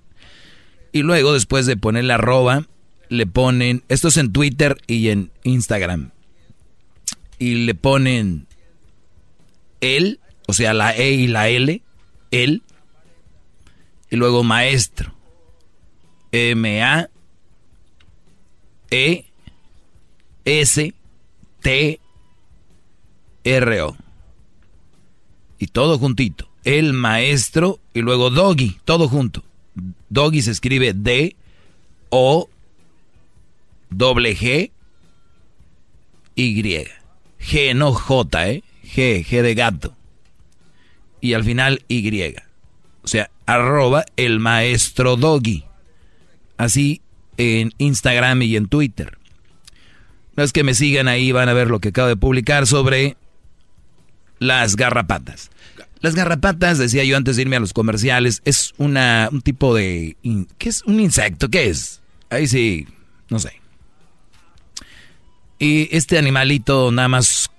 [0.92, 2.66] Y luego, después de poner la arroba,
[3.10, 3.84] le ponen.
[3.90, 6.12] Esto es en Twitter y en Instagram.
[7.38, 8.48] Y le ponen
[9.82, 11.82] él, o sea, la E y la L,
[12.32, 12.64] él.
[14.16, 15.14] Y luego maestro.
[16.32, 17.10] M-A.
[18.90, 19.26] E.
[20.46, 20.94] S.
[21.60, 22.00] T.
[23.44, 23.98] R-O.
[25.60, 26.48] Y todo juntito.
[26.64, 29.44] El maestro y luego doggy, todo junto.
[30.08, 31.36] Doggy se escribe D.
[32.10, 32.48] O.
[33.90, 34.72] Doble G.
[36.36, 36.64] Y.
[37.42, 38.64] G, no J, ¿eh?
[38.82, 39.94] G, G de gato.
[41.20, 42.34] Y al final Y.
[43.04, 45.66] O sea, arroba el maestro doggy.
[46.58, 47.02] Así
[47.38, 49.18] en Instagram y en Twitter.
[50.36, 53.18] Los que me sigan ahí van a ver lo que acabo de publicar sobre
[54.40, 55.50] las garrapatas.
[56.02, 60.18] Las garrapatas, decía yo antes de irme a los comerciales, es una, un tipo de...
[60.58, 61.50] ¿Qué es un insecto?
[61.50, 62.02] ¿Qué es?
[62.30, 62.88] Ahí sí,
[63.30, 63.54] no sé.
[65.58, 67.50] Y este animalito nada más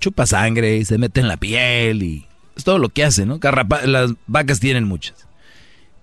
[0.00, 2.26] chupa sangre, se mete en la piel y
[2.56, 3.38] es todo lo que hace, ¿no?
[3.84, 5.28] Las vacas tienen muchas.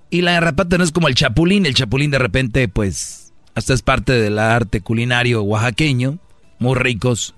[0.09, 3.81] Y la garrapata no es como el chapulín, el chapulín de repente pues hasta es
[3.81, 6.19] parte del arte culinario oaxaqueño,
[6.59, 7.35] muy ricos.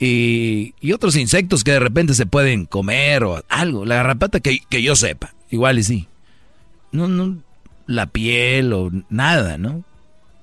[0.00, 3.84] Y, y otros insectos que de repente se pueden comer o algo.
[3.84, 6.08] La garrapata que, que yo sepa, igual y sí.
[6.90, 7.38] No, no,
[7.86, 9.84] la piel o nada, ¿no?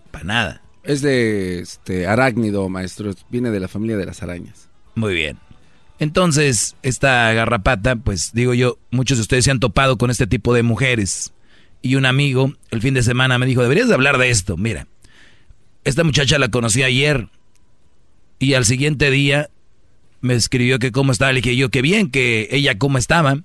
[0.09, 0.61] Para nada.
[0.84, 3.13] Es de este arácnido, maestro.
[3.30, 4.69] Viene de la familia de las arañas.
[4.95, 5.38] Muy bien.
[6.02, 10.52] Entonces, esta garrapata, pues digo yo, muchos de ustedes se han topado con este tipo
[10.52, 11.32] de mujeres.
[11.84, 14.57] Y un amigo el fin de semana me dijo, deberías de hablar de esto.
[14.57, 14.88] Mira,
[15.84, 17.30] esta muchacha la conocí ayer
[18.40, 19.52] y al siguiente día
[20.22, 21.34] me escribió que cómo estaba.
[21.34, 23.38] Le dije yo que bien, que ella cómo estaba.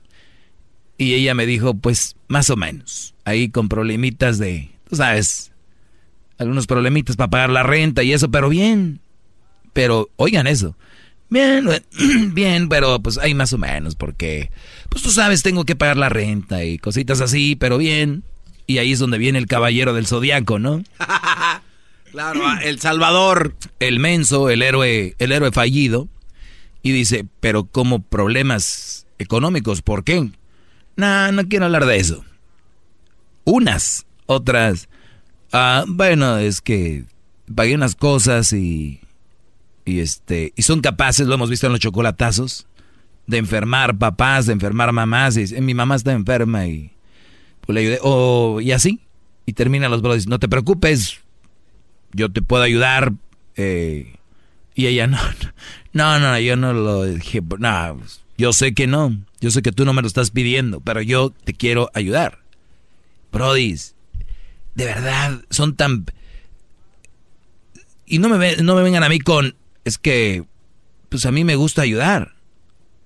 [0.96, 3.14] Y ella me dijo, pues más o menos.
[3.26, 5.52] Ahí con problemitas de, tú sabes,
[6.38, 9.00] algunos problemitas para pagar la renta y eso, pero bien.
[9.74, 10.74] Pero oigan eso.
[11.28, 11.68] Bien,
[12.34, 14.50] bien, pero pues hay más o menos porque,
[14.88, 18.22] pues tú sabes, tengo que pagar la renta y cositas así, pero bien.
[18.66, 20.82] Y ahí es donde viene el caballero del zodiaco, ¿no?
[22.12, 23.54] Claro, El Salvador.
[23.78, 26.08] El menso, el héroe, el héroe fallido.
[26.82, 30.30] Y dice, pero como problemas económicos, ¿por qué?
[30.96, 32.24] No, no quiero hablar de eso.
[33.44, 34.88] Unas, otras.
[35.52, 37.04] Ah, bueno, es que
[37.54, 39.00] pagué unas cosas y.
[39.86, 40.52] Y este.
[40.56, 42.66] Y son capaces, lo hemos visto en los chocolatazos,
[43.26, 45.36] de enfermar papás, de enfermar mamás.
[45.36, 46.90] Y mi mamá está enferma y.
[47.60, 47.98] Pues le ayudé.
[48.02, 49.00] O, y así.
[49.46, 50.26] Y terminan los brothers.
[50.26, 51.20] No te preocupes.
[52.12, 53.12] Yo te puedo ayudar.
[53.54, 54.16] Eh,
[54.74, 55.18] y ella no.
[55.92, 57.40] No, no, yo no lo dije.
[57.58, 57.98] No,
[58.36, 59.16] yo sé que no.
[59.40, 60.80] Yo sé que tú no me lo estás pidiendo.
[60.80, 62.40] Pero yo te quiero ayudar.
[63.32, 63.94] Brodis.
[64.74, 65.40] De verdad.
[65.48, 66.04] Son tan.
[68.04, 69.54] Y no me, no me vengan a mí con.
[69.86, 70.44] Es que.
[71.08, 72.34] Pues a mí me gusta ayudar.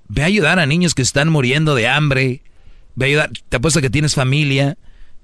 [0.08, 2.42] Ve a ayudar a niños que están muriendo de hambre.
[2.96, 3.30] Ve a ayudar.
[3.48, 4.76] Te apuesto que tienes familia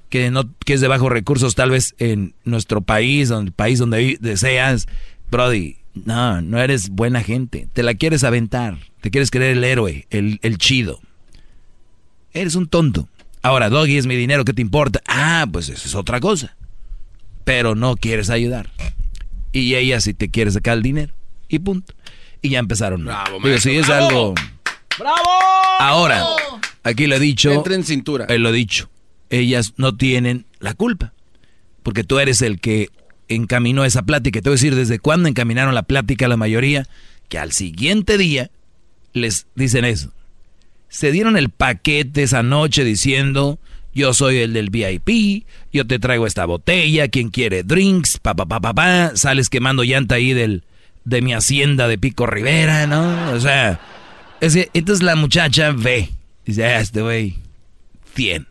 [0.08, 3.78] que no que es de bajos recursos tal vez en nuestro país, donde el país
[3.78, 4.86] donde deseas,
[5.30, 7.68] Brody, no, no eres buena gente.
[7.72, 8.78] Te la quieres aventar.
[9.00, 11.00] Te quieres creer el héroe, el, el chido.
[12.32, 13.08] Eres un tonto.
[13.42, 15.00] Ahora, Doggy es mi dinero, ¿qué te importa?
[15.06, 16.56] Ah, pues eso es otra cosa.
[17.44, 18.70] Pero no quieres ayudar.
[19.52, 21.14] Y ella sí te quiere sacar el dinero.
[21.48, 21.94] Y punto.
[22.42, 23.04] Y ya empezaron.
[23.04, 24.08] Bravo, Digo, si es bravo.
[24.08, 24.34] algo...
[24.98, 25.30] ¡Bravo!
[25.78, 26.24] Ahora,
[26.82, 27.50] aquí lo he dicho.
[27.52, 28.26] Entra en cintura.
[28.28, 28.88] Eh, lo he dicho.
[29.30, 31.12] Ellas no tienen la culpa.
[31.82, 32.88] Porque tú eres el que
[33.28, 34.40] encaminó esa plática.
[34.40, 36.86] Te voy a decir desde cuándo encaminaron la plática la mayoría.
[37.28, 38.50] Que al siguiente día
[39.12, 40.12] les dicen eso.
[40.88, 43.58] Se dieron el paquete esa noche diciendo:
[43.94, 48.46] Yo soy el del VIP, yo te traigo esta botella, quien quiere drinks, pa pa
[48.46, 49.16] pa pa pa.
[49.16, 50.62] Sales quemando llanta ahí del,
[51.06, 53.32] de mi hacienda de Pico Rivera, ¿no?
[53.32, 53.80] O sea,
[54.40, 56.10] es que, entonces la muchacha ve,
[56.44, 57.38] dice, ah, este güey
[58.12, 58.46] tiene.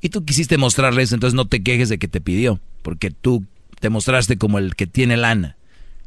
[0.00, 3.46] Y tú quisiste mostrarle eso, entonces no te quejes de que te pidió, porque tú
[3.78, 5.56] te mostraste como el que tiene lana.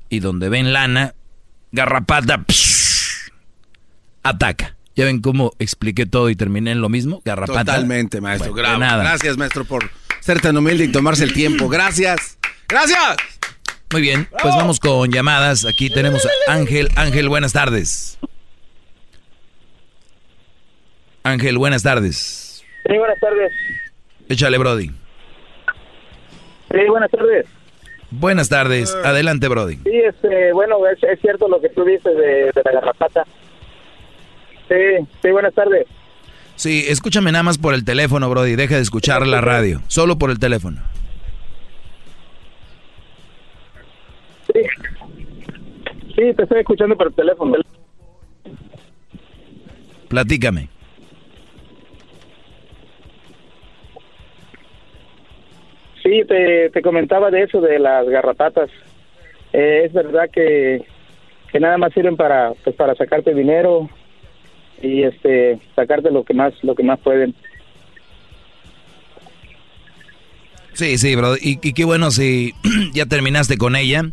[0.09, 1.15] Y donde ven lana,
[1.71, 3.31] garrapata, psh,
[4.23, 4.75] ataca.
[4.95, 7.21] ¿Ya ven cómo expliqué todo y terminé en lo mismo?
[7.23, 7.63] Garrapata.
[7.63, 8.51] Totalmente, maestro.
[8.51, 9.03] Bueno, nada.
[9.03, 9.89] Gracias, maestro, por
[10.19, 11.69] ser tan humilde y tomarse el tiempo.
[11.69, 12.37] Gracias.
[12.67, 13.17] Gracias.
[13.93, 15.65] Muy bien, pues vamos con llamadas.
[15.65, 16.89] Aquí tenemos a Ángel.
[16.95, 18.17] Ángel, buenas tardes.
[21.21, 22.65] Ángel, buenas tardes.
[22.87, 23.51] Sí, buenas tardes.
[24.29, 24.87] Échale, Brody.
[26.71, 27.45] Sí, buenas tardes.
[28.09, 28.95] Buenas tardes.
[29.05, 29.75] Adelante, Brody.
[29.83, 33.25] Sí, este, bueno, es, es cierto lo que tú dices de, de la garrapata.
[34.69, 35.85] Sí, sí, buenas tardes.
[36.55, 38.55] Sí, escúchame nada más por el teléfono, Brody.
[38.55, 39.83] Deja de escuchar la radio.
[39.87, 40.81] Solo por el teléfono.
[46.15, 47.55] Sí, te estoy escuchando por el teléfono.
[50.09, 50.69] Platícame.
[56.03, 58.69] Sí, te, te comentaba de eso, de las garrapatas.
[59.53, 60.83] Eh, es verdad que,
[61.51, 63.89] que nada más sirven para, pues, para sacarte dinero
[64.81, 67.33] y este sacarte lo que más lo que más pueden.
[70.73, 71.39] Sí, sí, Brody.
[71.41, 72.53] Y, y qué bueno si
[72.93, 74.03] ya terminaste con ella.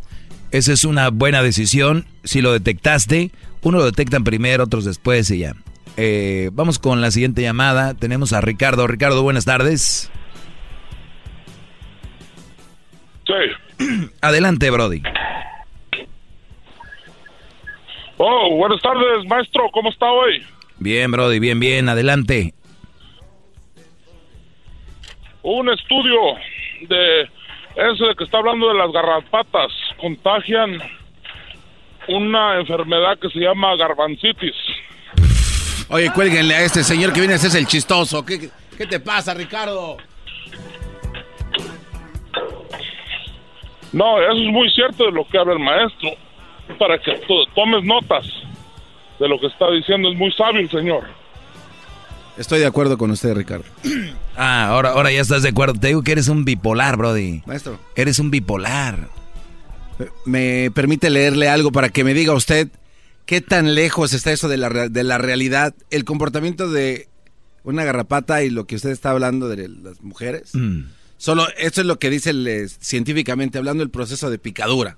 [0.53, 2.07] Esa es una buena decisión.
[2.25, 3.31] Si lo detectaste,
[3.63, 5.55] uno lo detectan primero, otros después y ya.
[5.97, 7.95] Eh, vamos con la siguiente llamada.
[7.95, 8.87] Tenemos a Ricardo.
[8.87, 10.11] Ricardo, buenas tardes.
[13.27, 13.85] Sí.
[14.21, 15.03] Adelante, Brody.
[18.17, 19.71] Oh, buenas tardes, maestro.
[19.73, 20.45] ¿Cómo está hoy?
[20.79, 21.89] Bien, Brody, bien, bien.
[21.89, 22.55] Adelante.
[25.43, 26.19] Un estudio
[26.89, 27.31] de
[27.77, 29.71] eso de que está hablando de las garrapatas
[30.01, 30.79] contagian
[32.09, 34.55] una enfermedad que se llama garbancitis.
[35.89, 38.25] Oye, cuélguenle a este señor que viene a hacerse el chistoso.
[38.25, 39.97] ¿Qué, qué- te pasa, Ricardo?
[43.93, 46.11] No, eso es muy cierto de lo que habla el maestro.
[46.79, 48.25] Para que to- tomes notas
[49.19, 51.05] de lo que está diciendo, es muy sabio el señor.
[52.41, 53.65] Estoy de acuerdo con usted, Ricardo.
[54.43, 55.79] Ah, ahora, ahora ya estás de acuerdo.
[55.79, 57.43] Te digo que eres un bipolar, Brody.
[57.45, 57.79] Maestro.
[57.95, 59.11] Eres un bipolar.
[60.25, 62.69] ¿Me permite leerle algo para que me diga usted
[63.27, 65.75] qué tan lejos está eso de la, de la realidad?
[65.91, 67.09] El comportamiento de
[67.65, 70.55] una garrapata y lo que usted está hablando de las mujeres.
[70.55, 70.85] Mm.
[71.19, 74.97] Solo esto es lo que dice el, científicamente hablando el proceso de picadura.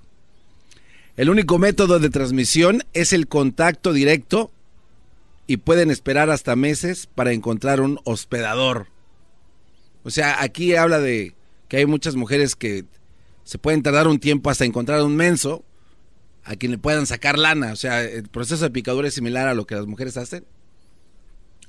[1.17, 4.52] El único método de transmisión es el contacto directo
[5.47, 8.87] y pueden esperar hasta meses para encontrar un hospedador.
[10.03, 11.35] O sea, aquí habla de
[11.67, 12.85] que hay muchas mujeres que
[13.43, 15.63] se pueden tardar un tiempo hasta encontrar un menso
[16.43, 17.71] a quien le puedan sacar lana.
[17.71, 20.45] O sea, el proceso de picadura es similar a lo que las mujeres hacen.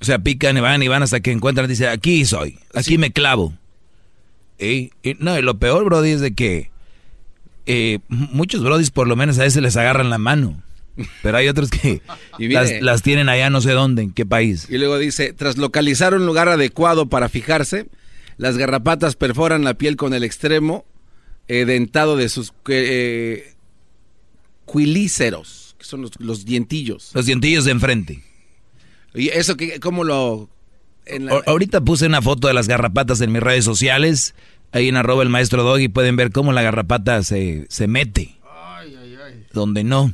[0.00, 1.68] O sea, pican y van y van hasta que encuentran.
[1.68, 3.54] Dice, aquí soy, aquí me clavo.
[4.58, 6.70] Y, y no, y lo peor, Brody, es de que
[7.66, 10.62] eh, muchos Brodis por lo menos a veces les agarran la mano.
[11.22, 12.00] Pero hay otros que
[12.38, 14.66] Y las, las tienen allá no sé dónde, en qué país.
[14.70, 17.86] Y luego dice, tras localizar un lugar adecuado para fijarse,
[18.36, 20.84] las garrapatas perforan la piel con el extremo
[21.48, 23.52] eh, dentado de sus eh,
[24.70, 27.10] quilíceros, que son los, los dientillos.
[27.14, 28.22] Los dientillos de enfrente.
[29.14, 30.48] ¿Y eso que, cómo lo...?
[31.06, 34.34] en la- A- ahorita puse una foto de las garrapatas en mis redes sociales.
[34.72, 38.36] Ahí en arroba el maestro Doggy pueden ver cómo la garrapata se, se mete.
[39.52, 40.12] Donde no.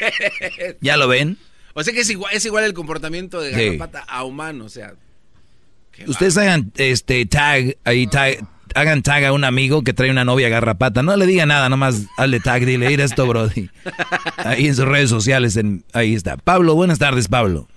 [0.80, 1.36] ¿Ya lo ven?
[1.74, 3.64] o sea que es igual, es igual el comportamiento de Sí.
[3.66, 4.92] garrapata a humano, o sea...
[6.06, 8.38] Ustedes hagan este tag, ahí tag,
[8.74, 11.02] hagan tag a un amigo que trae una novia garrapata.
[11.02, 13.68] No le diga nada, nomás hazle tag, dile, mira esto, Brody.
[14.38, 16.38] Ahí en sus redes sociales, en, ahí está.
[16.38, 17.68] Pablo, buenas tardes, Pablo.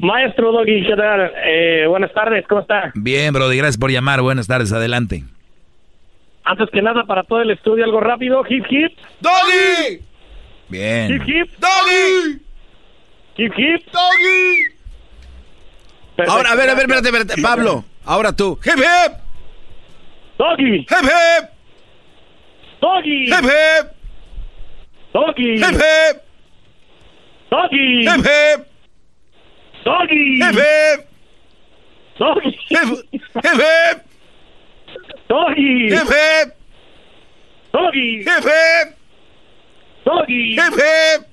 [0.00, 1.32] Maestro Doggy, ¿qué tal?
[1.44, 2.92] Eh, buenas tardes, ¿cómo está?
[2.94, 4.22] Bien, Brody, gracias por llamar.
[4.22, 5.24] Buenas tardes, adelante.
[6.48, 8.44] Antes que nada, para todo el estudio, algo rápido.
[8.48, 8.96] Hip, hip.
[9.20, 10.00] ¡Doggy!
[10.68, 11.12] Bien.
[11.12, 11.50] Hip, hip.
[11.58, 12.40] ¡Doggy!
[13.36, 13.82] Hip, hip.
[13.92, 14.68] ¡Doggy!
[16.28, 17.42] Ahora, a ver, a ver, espérate, espérate.
[17.42, 18.56] Pablo, ahora tú.
[18.64, 19.12] ¡Hip, hip!
[20.38, 20.76] Doggy.
[20.76, 21.50] ¡Hip, hip!
[22.80, 23.26] Doggy.
[23.26, 23.86] ¡Hip, hip!
[25.12, 25.56] Doggy.
[25.56, 26.22] ¡Hip, hip!
[27.50, 28.04] Doggy.
[28.06, 28.66] ¡Hip, hip!
[29.84, 30.36] Doggy.
[30.36, 31.06] ¡Hip, hip!
[32.20, 32.56] Doggy.
[32.70, 32.88] ¡Hip,
[33.34, 34.05] hip!
[35.28, 35.88] Doggy.
[35.88, 36.54] ¡Hip, hip!
[37.72, 38.20] Doggy.
[38.20, 38.96] ¡Hip, hip!
[40.04, 40.52] Doggy.
[40.52, 41.26] ¡Hip, hip!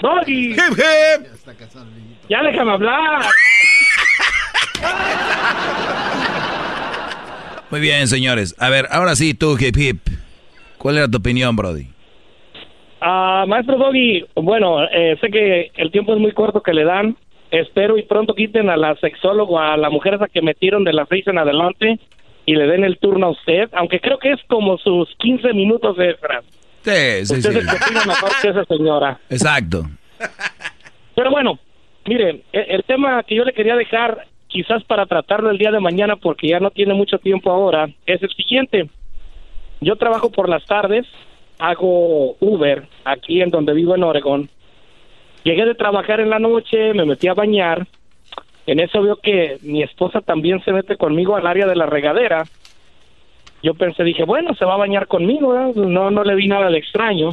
[0.00, 0.52] Doggy.
[0.52, 1.26] ¡Hip, hip!
[2.28, 3.22] Ya déjame hablar.
[7.70, 8.54] Muy bien, señores.
[8.58, 9.98] A ver, ahora sí, tú, hip hip.
[10.78, 11.86] ¿Cuál era tu opinión, Brody?
[13.00, 17.16] Ah, maestro Doggy, bueno, eh, sé que el tiempo es muy corto que le dan.
[17.50, 21.08] Espero y pronto quiten a la sexóloga, a la mujer esa que metieron de las
[21.08, 21.98] seis en adelante
[22.46, 25.96] y le den el turno a usted, aunque creo que es como sus 15 minutos
[25.98, 26.44] extras.
[26.82, 27.58] Sí, sí, usted sí.
[27.58, 29.18] es el que opina mejor que esa señora.
[29.30, 29.84] Exacto.
[31.14, 31.58] Pero bueno,
[32.06, 35.80] mire, e- el tema que yo le quería dejar, quizás para tratarlo el día de
[35.80, 38.88] mañana, porque ya no tiene mucho tiempo ahora, es el siguiente.
[39.80, 41.06] Yo trabajo por las tardes,
[41.58, 44.48] hago Uber aquí en donde vivo en Oregón.
[45.44, 47.86] Llegué de trabajar en la noche, me metí a bañar.
[48.66, 52.44] En eso veo que mi esposa también se mete conmigo al área de la regadera.
[53.62, 56.78] Yo pensé, dije, bueno, se va a bañar conmigo, no, no le vi nada de
[56.78, 57.30] extraño.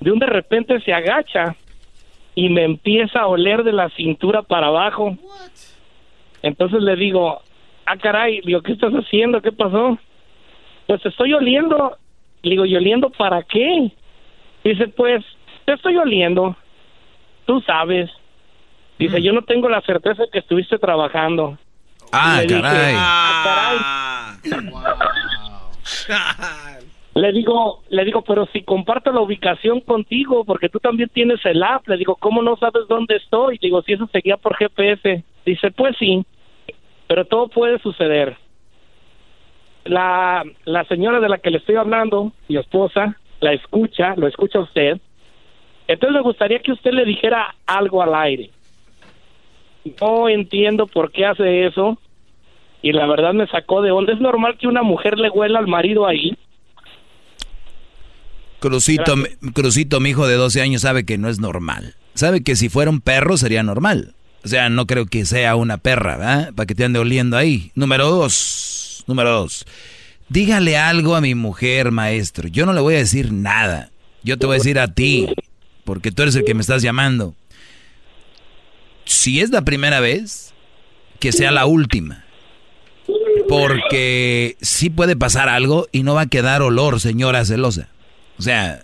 [0.00, 1.56] De un de repente se agacha
[2.34, 5.16] y me empieza a oler de la cintura para abajo.
[6.42, 7.40] Entonces le digo,
[7.86, 9.40] ah, caray, digo, ¿qué estás haciendo?
[9.40, 9.98] ¿Qué pasó?
[10.86, 11.96] Pues estoy oliendo.
[12.42, 13.90] Le digo, ¿y oliendo para qué?
[14.62, 15.24] Dice, pues,
[15.64, 16.56] te estoy oliendo.
[17.46, 18.10] Tú sabes.
[18.98, 21.58] Dice, yo no tengo la certeza de que estuviste trabajando.
[22.12, 22.94] Ah, le dije, caray.
[22.96, 24.58] "Ah, caray".
[27.14, 31.62] Le digo, le digo, pero si comparto la ubicación contigo, porque tú también tienes el
[31.62, 33.58] app, le digo, ¿cómo no sabes dónde estoy?
[33.58, 35.24] Digo, si eso seguía por GPS.
[35.46, 36.24] Dice, pues sí,
[37.06, 38.36] pero todo puede suceder.
[39.84, 44.58] La, la señora de la que le estoy hablando, mi esposa, la escucha, lo escucha
[44.58, 44.98] usted.
[45.88, 48.50] Entonces me gustaría que usted le dijera algo al aire.
[50.00, 51.98] No entiendo por qué hace eso
[52.82, 54.12] y la verdad me sacó de onda.
[54.12, 56.36] ¿Es normal que una mujer le huela al marido ahí?
[58.60, 59.14] Crucito,
[59.52, 61.94] Crucito, mi hijo de 12 años, sabe que no es normal.
[62.14, 64.14] Sabe que si fuera un perro sería normal.
[64.44, 66.54] O sea, no creo que sea una perra, ¿verdad?
[66.54, 67.72] Para que te ande oliendo ahí.
[67.74, 69.04] Número dos.
[69.06, 69.66] Número dos.
[70.28, 72.48] Dígale algo a mi mujer, maestro.
[72.48, 73.90] Yo no le voy a decir nada.
[74.22, 75.28] Yo te voy a decir a ti,
[75.84, 77.34] porque tú eres el que me estás llamando.
[79.06, 80.52] Si es la primera vez,
[81.18, 82.24] que sea la última.
[83.48, 87.88] Porque sí puede pasar algo y no va a quedar olor, señora celosa.
[88.38, 88.82] O sea,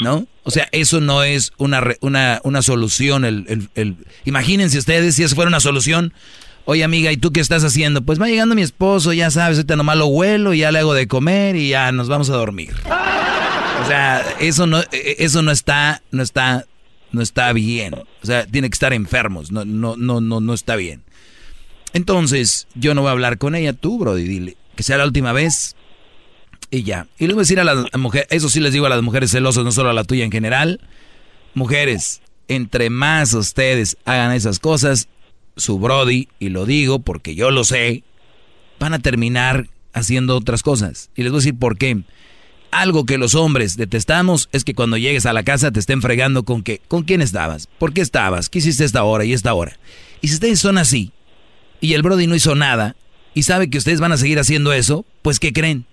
[0.00, 0.26] ¿no?
[0.44, 3.24] O sea, eso no es una, una, una solución.
[3.24, 6.12] El, el- el- Imagínense ustedes si eso fuera una solución.
[6.64, 8.02] Oye, amiga, ¿y tú qué estás haciendo?
[8.02, 11.08] Pues va llegando mi esposo, ya sabes, ahorita nomás lo huelo, ya le hago de
[11.08, 12.72] comer y ya nos vamos a dormir.
[13.82, 16.64] O sea, eso no, eh, eso no está, no está,
[17.12, 17.94] no está bien.
[17.94, 19.52] O sea, tiene que estar enfermos.
[19.52, 21.02] No, no, no, no, no está bien.
[21.92, 25.32] Entonces, yo no voy a hablar con ella, tú, Brody, dile que sea la última
[25.32, 25.76] vez
[26.70, 27.06] y ya.
[27.18, 29.30] Y le voy a decir a las mujeres, eso sí les digo a las mujeres
[29.30, 30.80] celosas, no solo a la tuya en general.
[31.54, 35.08] Mujeres, entre más ustedes hagan esas cosas,
[35.56, 38.04] su Brody, y lo digo porque yo lo sé,
[38.78, 41.10] van a terminar haciendo otras cosas.
[41.14, 42.02] Y les voy a decir por qué.
[42.72, 46.42] Algo que los hombres detestamos es que cuando llegues a la casa te estén fregando
[46.44, 47.68] con que, ¿con quién estabas?
[47.78, 48.48] ¿Por qué estabas?
[48.48, 49.78] ¿Qué hiciste esta hora y esta hora?
[50.22, 51.12] Y si ustedes son así,
[51.80, 52.96] y el Brody no hizo nada,
[53.34, 55.84] y sabe que ustedes van a seguir haciendo eso, pues ¿qué creen?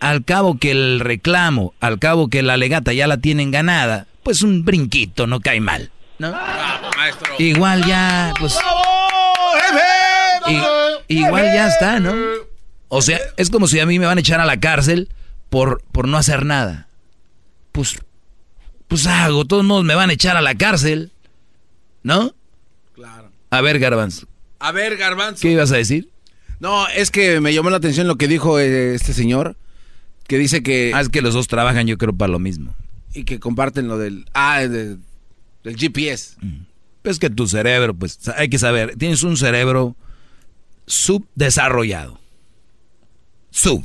[0.00, 4.42] al cabo que el reclamo, al cabo que la legata ya la tienen ganada, pues
[4.42, 5.90] un brinquito no cae mal,
[6.20, 6.30] ¿no?
[6.96, 7.34] maestro.
[7.38, 8.56] Igual ya, pues...
[10.46, 12.14] i- igual ya está, ¿no?
[12.88, 15.08] O sea, es como si a mí me van a echar a la cárcel
[15.48, 16.88] por, por no hacer nada.
[17.72, 17.98] Pues,
[18.86, 21.12] pues hago, todos modos me van a echar a la cárcel,
[22.02, 22.34] ¿no?
[22.94, 23.30] Claro.
[23.50, 24.26] A ver, Garbanzo,
[24.58, 25.40] A ver, Garbanzo.
[25.42, 26.10] ¿qué ibas a decir?
[26.60, 29.56] No, es que me llamó la atención lo que dijo eh, este señor,
[30.26, 30.90] que dice que...
[30.94, 32.74] Ah, es que los dos trabajan yo creo para lo mismo.
[33.14, 34.26] Y que comparten lo del...
[34.34, 34.96] Ah, de-
[35.64, 36.36] del GPS.
[37.04, 39.96] Es que tu cerebro, pues hay que saber, tienes un cerebro
[40.86, 42.18] subdesarrollado.
[43.50, 43.84] Sub.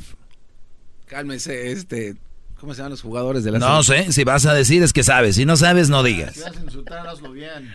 [1.14, 2.16] Cálmese, este...
[2.58, 5.04] ¿Cómo se llaman los jugadores de la No sé, si vas a decir es que
[5.04, 6.40] sabes, si no sabes no digas.
[6.40, 7.72] vas a insultar, hazlo bien.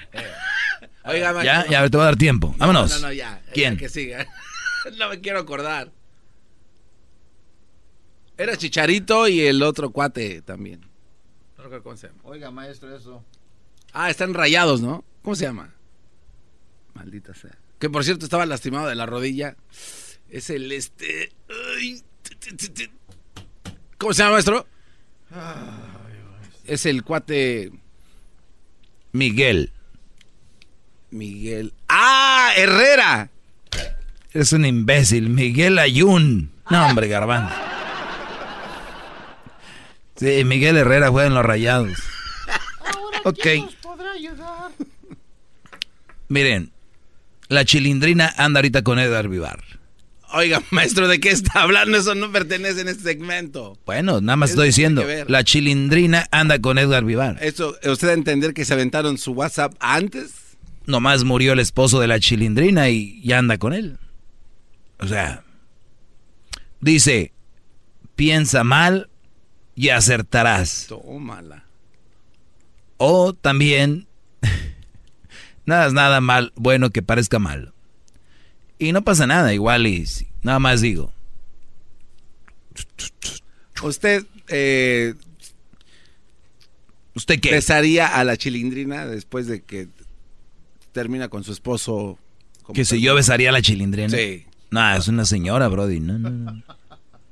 [1.05, 1.43] Oiga, maestro.
[1.43, 2.49] Ya, ya te voy a dar tiempo.
[2.49, 2.91] No, Vámonos.
[2.99, 3.41] No, no, ya.
[3.53, 3.75] ¿Quién?
[3.75, 4.27] Ya Que siga.
[4.97, 5.89] no me quiero acordar.
[8.37, 10.81] Era Chicharito y el otro cuate también.
[11.57, 12.19] No cómo se llama.
[12.23, 13.23] Oiga, maestro, eso.
[13.93, 15.05] Ah, están rayados, ¿no?
[15.21, 15.73] ¿Cómo se llama?
[16.93, 17.57] Maldita sea.
[17.79, 19.55] Que por cierto estaba lastimado de la rodilla.
[20.29, 21.31] Es el este.
[21.77, 22.98] ay, t- t- t- t-
[23.99, 24.65] ¿Cómo se llama, maestro?
[26.65, 27.71] Es el cuate
[29.11, 29.71] Miguel.
[31.11, 31.73] Miguel.
[31.89, 32.51] ¡Ah!
[32.55, 33.29] ¡Herrera!
[34.31, 36.51] Es un imbécil, Miguel Ayun.
[36.69, 37.53] No, hombre, Garbanzo.
[40.15, 41.91] Sí, Miguel Herrera juega en los rayados.
[43.25, 43.47] Ok.
[43.81, 44.71] podrá ayudar?
[46.29, 46.71] Miren,
[47.47, 49.78] la chilindrina anda ahorita con Edgar Vivar.
[50.33, 51.97] Oiga, maestro, ¿de qué está hablando?
[51.97, 53.77] Eso no pertenece en este segmento.
[53.85, 55.05] Bueno, nada más Eso estoy diciendo.
[55.27, 57.37] La chilindrina anda con Edgar Vivar.
[57.41, 60.31] Eso, ¿usted a entender que se aventaron su WhatsApp antes?
[60.85, 63.97] Nomás murió el esposo de la chilindrina y ya anda con él.
[64.99, 65.43] O sea,
[66.81, 67.33] dice,
[68.15, 69.09] piensa mal
[69.75, 70.87] y acertarás.
[70.89, 71.65] Tómala.
[72.97, 74.07] O también,
[75.65, 77.73] nada es nada mal, bueno que parezca malo.
[78.79, 80.05] Y no pasa nada, igual y
[80.41, 81.11] nada más digo.
[83.83, 85.13] ¿Usted eh,
[87.13, 87.51] ¿Usted qué?
[87.51, 89.89] besaría a la chilindrina después de que
[90.93, 92.17] termina con su esposo?
[92.73, 94.09] Que si yo besaría a la chilindrina.
[94.09, 94.45] Sí.
[94.71, 95.99] No, es una señora, Brody.
[95.99, 96.63] No, no, no.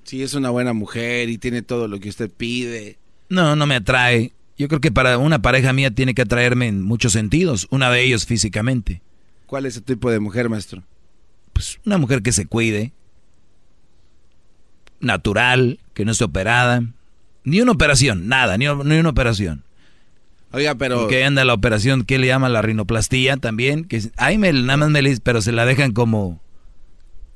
[0.03, 2.97] Sí, es una buena mujer y tiene todo lo que usted pide.
[3.29, 4.33] No, no me atrae.
[4.57, 7.67] Yo creo que para una pareja mía tiene que atraerme en muchos sentidos.
[7.69, 9.01] Una de ellos físicamente.
[9.45, 10.83] ¿Cuál es ese tipo de mujer, maestro?
[11.57, 12.91] Pues una mujer que se cuide.
[14.99, 16.83] Natural, que no esté operada.
[17.43, 19.63] Ni una operación, nada, ni, ni una operación.
[20.51, 20.99] Oiga, pero...
[21.01, 23.85] Porque anda la operación que le llama la rinoplastía también.
[23.85, 26.39] Que ahí me, nada más me le pero se la dejan como,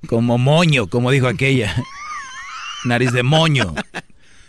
[0.08, 1.74] como moño, como dijo aquella.
[2.86, 3.74] Nariz de moño.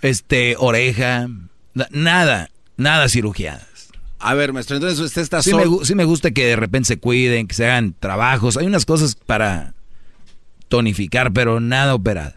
[0.03, 1.29] Este, oreja.
[1.73, 3.72] na- Nada, nada cirugiadas.
[4.25, 5.79] A ver, maestro, entonces usted está Sí solo.
[5.81, 8.57] me, sí me gusta que de repente se cuiden, que se hagan trabajos.
[8.57, 9.75] Hay unas cosas para
[10.69, 12.37] tonificar, pero nada operadas.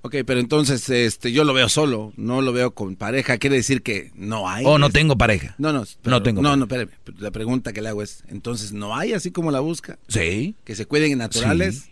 [0.00, 3.38] Ok, pero entonces este, yo lo veo solo, no lo veo con pareja.
[3.38, 4.62] Quiere decir que no hay.
[4.66, 5.54] O no tengo pareja.
[5.56, 5.84] No, no.
[6.04, 6.56] No tengo No, pareja.
[6.56, 6.92] no, espéreme.
[7.22, 9.98] La pregunta que le hago es: entonces, ¿no hay así como la busca?
[10.08, 10.56] Sí.
[10.64, 11.84] Que se cuiden naturales.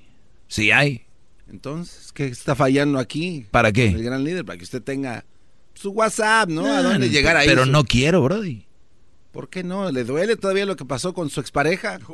[0.49, 1.03] Sí, sí hay.
[1.51, 3.47] Entonces, ¿qué está fallando aquí?
[3.51, 3.89] ¿Para qué?
[3.89, 5.24] El gran líder, para que usted tenga
[5.82, 6.64] su WhatsApp, ¿no?
[6.66, 7.46] ¿A dónde llegar ahí?
[7.48, 8.64] Pero no quiero, Brody.
[9.32, 9.90] ¿Por qué no?
[9.90, 11.98] ¿Le duele todavía lo que pasó con su expareja?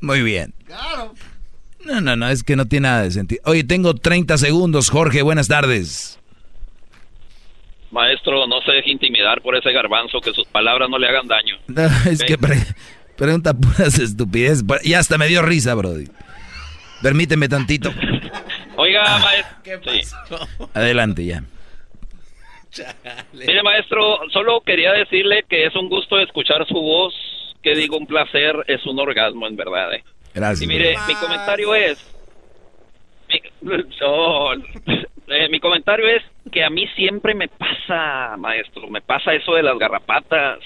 [0.00, 0.54] Muy bien.
[1.84, 3.42] No, no, no, es que no tiene nada de sentido.
[3.44, 6.18] Oye, tengo 30 segundos, Jorge, buenas tardes.
[7.90, 11.56] Maestro, no se deje intimidar por ese garbanzo, que sus palabras no le hagan daño.
[11.68, 12.66] No, es que pre-
[13.16, 14.64] pregunta puras estupideces.
[14.82, 16.06] Y hasta me dio risa, Brody.
[17.04, 17.90] Permíteme tantito.
[18.76, 20.38] Oiga, maestro.
[20.72, 21.44] Adelante ya.
[23.34, 27.14] Mire, maestro, solo quería decirle que es un gusto escuchar su voz,
[27.62, 29.92] que digo un placer, es un orgasmo en verdad.
[29.92, 30.02] ¿eh?
[30.32, 30.62] Gracias.
[30.62, 31.98] Y mire, mi comentario es...
[33.28, 33.42] Mi,
[34.00, 39.54] no, eh, mi comentario es que a mí siempre me pasa, maestro, me pasa eso
[39.54, 40.58] de las garrapatas.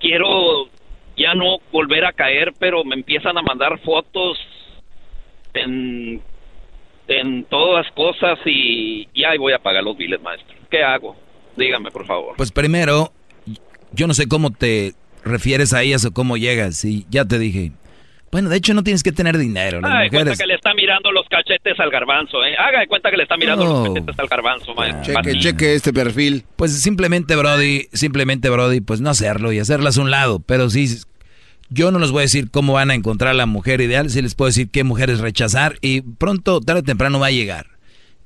[0.00, 0.70] Quiero
[1.14, 4.38] ya no volver a caer, pero me empiezan a mandar fotos
[5.54, 6.20] en,
[7.08, 10.54] en todas cosas y ya voy a pagar los biles, maestro.
[10.70, 11.16] ¿Qué hago?
[11.56, 12.34] Dígame, por favor.
[12.36, 13.12] Pues primero,
[13.92, 16.84] yo no sé cómo te refieres a ellas o cómo llegas.
[16.84, 17.72] Y ya te dije.
[18.30, 19.82] Bueno, de hecho no tienes que tener dinero.
[19.82, 20.38] Las Haga de cuenta mujeres.
[20.38, 22.56] que le está mirando los cachetes al garbanzo, ¿eh?
[22.56, 23.84] Haga de cuenta que le está mirando No.
[23.84, 25.14] los cachetes al garbanzo, maestro.
[25.22, 26.44] Cheque, cheque este perfil.
[26.56, 30.40] Pues simplemente, Brody, simplemente, Brody, pues no hacerlo y hacerlas a un lado.
[30.40, 30.88] Pero sí,
[31.72, 34.34] Yo no les voy a decir cómo van a encontrar la mujer ideal, sí les
[34.34, 37.66] puedo decir qué mujeres rechazar y pronto, tarde o temprano va a llegar.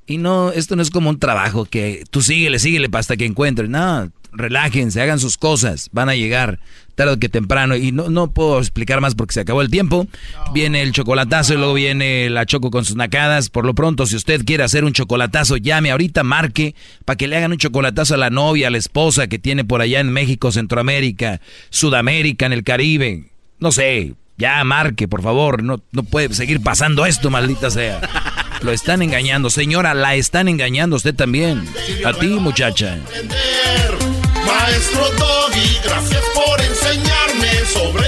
[0.05, 3.69] Y no, esto no es como un trabajo que tú síguele, síguele hasta que encuentres.
[3.69, 6.59] No, relájense, hagan sus cosas, van a llegar
[6.95, 7.75] tarde que temprano.
[7.75, 10.07] Y no, no puedo explicar más porque se acabó el tiempo.
[10.53, 13.49] Viene el chocolatazo y luego viene la choco con sus nacadas.
[13.49, 16.75] Por lo pronto, si usted quiere hacer un chocolatazo, llame ahorita, marque,
[17.05, 19.81] para que le hagan un chocolatazo a la novia, a la esposa que tiene por
[19.81, 23.36] allá en México, Centroamérica, Sudamérica, en el Caribe.
[23.59, 25.63] No sé, ya marque, por favor.
[25.63, 28.01] No, no puede seguir pasando esto, maldita sea.
[28.61, 29.49] Lo están engañando.
[29.49, 31.67] Señora, la están engañando usted también.
[32.05, 32.97] A ti, muchacha.
[34.45, 38.07] Maestro Doggy, gracias por enseñarme sobre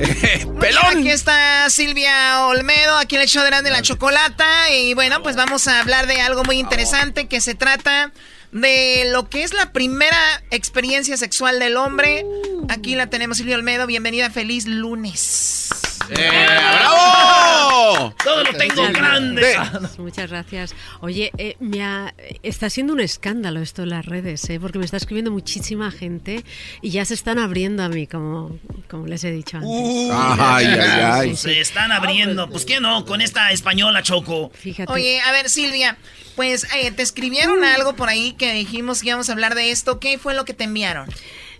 [0.60, 0.98] ¡Pelón!
[0.98, 4.70] Aquí está Silvia Olmedo, aquí en el show de la, de la chocolata.
[4.70, 8.12] Y bueno, pues vamos a hablar de algo muy interesante que se trata
[8.52, 12.24] de lo que es la primera experiencia sexual del hombre.
[12.68, 13.86] Aquí la tenemos, Silvia Olmedo.
[13.86, 15.68] Bienvenida, feliz lunes.
[16.08, 18.14] ¡Bravo!
[18.24, 19.40] Todo lo tengo Muchas grande.
[19.52, 20.74] gracias, Muchas gracias.
[21.00, 24.58] Oye, eh, me ha- está siendo un escándalo esto en las redes, ¿eh?
[24.60, 26.44] porque me está escribiendo muchísima gente
[26.82, 28.58] y ya se están abriendo a mí, como,
[28.88, 30.10] como les he dicho antes.
[30.12, 31.36] Ay, ay, ay.
[31.36, 32.48] Se están abriendo.
[32.48, 34.50] Pues qué no, con esta española choco.
[34.54, 34.92] Fíjate.
[34.92, 35.96] Oye, a ver, Silvia,
[36.36, 40.00] pues eh, te escribieron algo por ahí que dijimos que íbamos a hablar de esto.
[40.00, 41.08] ¿Qué fue lo que te enviaron?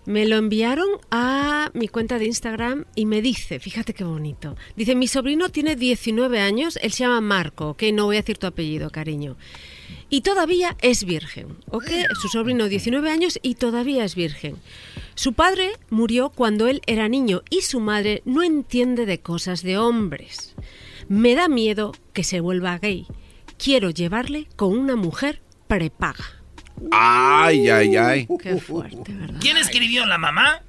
[0.06, 4.94] Me lo enviaron a mi cuenta de Instagram y me dice, fíjate qué bonito, dice,
[4.94, 8.46] mi sobrino tiene 19 años, él se llama Marco, ok, no voy a decir tu
[8.46, 9.36] apellido, cariño.
[10.08, 11.88] Y todavía es virgen, ¿ok?
[12.20, 14.56] Su sobrino 19 años y todavía es virgen.
[15.14, 19.78] Su padre murió cuando él era niño y su madre no entiende de cosas de
[19.78, 20.54] hombres.
[21.08, 23.06] Me da miedo que se vuelva gay.
[23.56, 26.39] Quiero llevarle con una mujer prepaga.
[26.90, 28.28] Ay, ay, ay.
[28.42, 29.38] Qué fuerte, ¿verdad?
[29.40, 30.06] ¿Quién escribió?
[30.06, 30.62] ¿La mamá?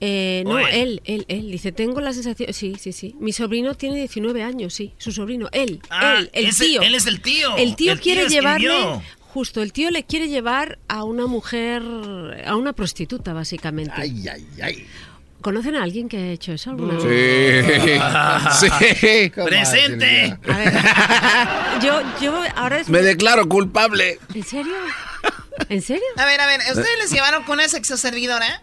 [0.00, 1.50] Eh, no, ¿O él, él, él.
[1.52, 2.52] Dice, tengo la sensación...
[2.52, 3.14] Sí, sí, sí.
[3.20, 4.92] Mi sobrino tiene 19 años, sí.
[4.98, 5.48] Su sobrino.
[5.52, 6.82] Él, Ah, él, el ese- tío.
[6.82, 7.56] él es el tío.
[7.56, 8.74] El tío El quiere tío llevarle...
[9.20, 11.82] Justo, el tío le quiere llevar a una mujer,
[12.44, 13.94] a una prostituta, básicamente.
[13.96, 14.86] Ay, ay, ay.
[15.42, 17.66] ¿Conocen a alguien que ha hecho eso alguna vez?
[18.58, 18.68] Sí.
[18.96, 19.30] sí.
[19.30, 20.36] ¡Presente!
[20.48, 20.72] A ver,
[21.82, 22.88] yo, yo, ahora es...
[22.88, 24.18] Me declaro culpable.
[24.34, 24.74] ¿En serio?
[25.68, 26.04] ¿En serio?
[26.16, 28.62] A ver, a ver, ¿ustedes les llevaron con una sexoservidora?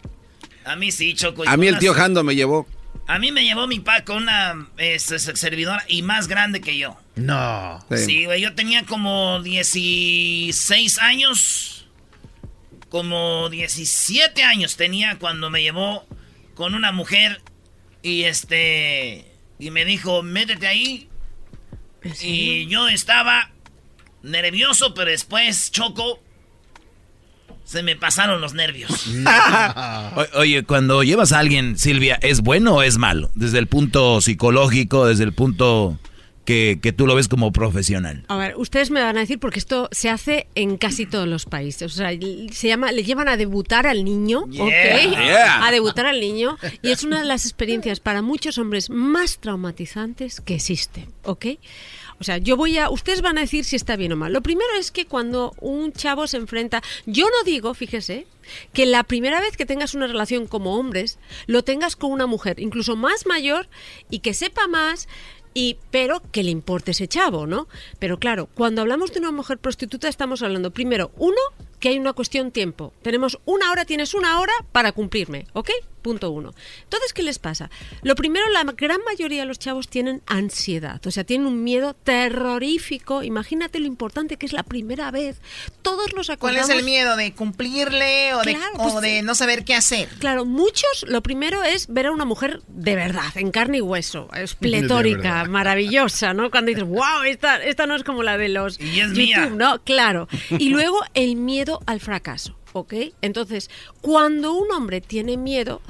[0.65, 1.43] A mí sí, Choco.
[1.47, 2.67] A mí el tío Jando me llevó.
[3.07, 6.61] A mí me llevó mi pa con una eh, se- se- servidora y más grande
[6.61, 6.95] que yo.
[7.15, 7.79] No.
[7.95, 11.87] Sí, güey, yo tenía como 16 años.
[12.89, 16.05] Como 17 años tenía cuando me llevó
[16.59, 17.41] con una mujer
[18.03, 19.25] y este
[19.59, 21.07] y me dijo, "Métete ahí."
[22.21, 23.49] Y yo estaba
[24.23, 26.21] nervioso, pero después choco
[27.63, 28.91] se me pasaron los nervios.
[30.17, 33.31] O- Oye, cuando llevas a alguien, Silvia, ¿es bueno o es malo?
[33.35, 35.97] Desde el punto psicológico, desde el punto
[36.49, 38.25] que, que tú lo ves como profesional.
[38.27, 41.45] A ver, ustedes me van a decir porque esto se hace en casi todos los
[41.45, 41.93] países.
[41.93, 42.09] O sea,
[42.51, 44.63] se llama, le llevan a debutar al niño, Yeah.
[44.63, 45.11] ¿ok?
[45.11, 45.67] Yeah.
[45.67, 50.41] A debutar al niño y es una de las experiencias para muchos hombres más traumatizantes
[50.41, 51.45] que existen, ¿ok?
[52.19, 54.33] O sea, yo voy a, ustedes van a decir si está bien o mal.
[54.33, 58.25] Lo primero es que cuando un chavo se enfrenta, yo no digo, fíjese,
[58.73, 62.59] que la primera vez que tengas una relación como hombres, lo tengas con una mujer,
[62.59, 63.69] incluso más mayor
[64.09, 65.07] y que sepa más
[65.53, 67.67] y pero que le importe ese chavo, ¿no?
[67.99, 71.37] Pero claro, cuando hablamos de una mujer prostituta estamos hablando primero, uno,
[71.79, 72.93] que hay una cuestión tiempo.
[73.01, 75.69] Tenemos una hora, tienes una hora para cumplirme, ¿ok?
[76.01, 76.53] Punto uno.
[76.83, 77.69] Entonces, ¿qué les pasa?
[78.03, 81.93] Lo primero, la gran mayoría de los chavos tienen ansiedad, o sea, tienen un miedo
[81.93, 83.23] terrorífico.
[83.23, 85.41] Imagínate lo importante que es la primera vez.
[85.81, 86.69] Todos los ¿Cuál acordamos...
[86.69, 87.15] es el miedo?
[87.15, 90.09] ¿De cumplirle o, de, o pues, de no saber qué hacer?
[90.19, 94.29] Claro, muchos, lo primero es ver a una mujer de verdad, en carne y hueso,
[94.33, 96.51] es pletórica, maravillosa, ¿no?
[96.51, 99.49] Cuando dices, wow, esta, esta no es como la de los Y es YouTube, mía.
[99.55, 99.81] ¿no?
[99.83, 100.27] Claro.
[100.49, 102.93] Y luego el miedo al fracaso, ¿ok?
[103.21, 103.69] Entonces,
[104.01, 105.81] cuando un hombre tiene miedo,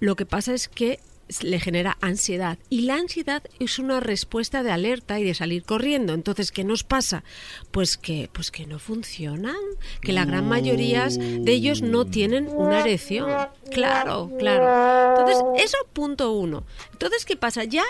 [0.00, 1.00] lo que pasa es que
[1.40, 6.12] le genera ansiedad y la ansiedad es una respuesta de alerta y de salir corriendo.
[6.12, 7.24] Entonces, ¿qué nos pasa?
[7.70, 9.56] Pues que pues que no funcionan,
[10.02, 13.30] que la gran mayoría de ellos no tienen una erección.
[13.70, 15.18] Claro, claro.
[15.18, 16.64] Entonces, eso punto uno.
[16.92, 17.64] Entonces, ¿qué pasa?
[17.64, 17.84] Ya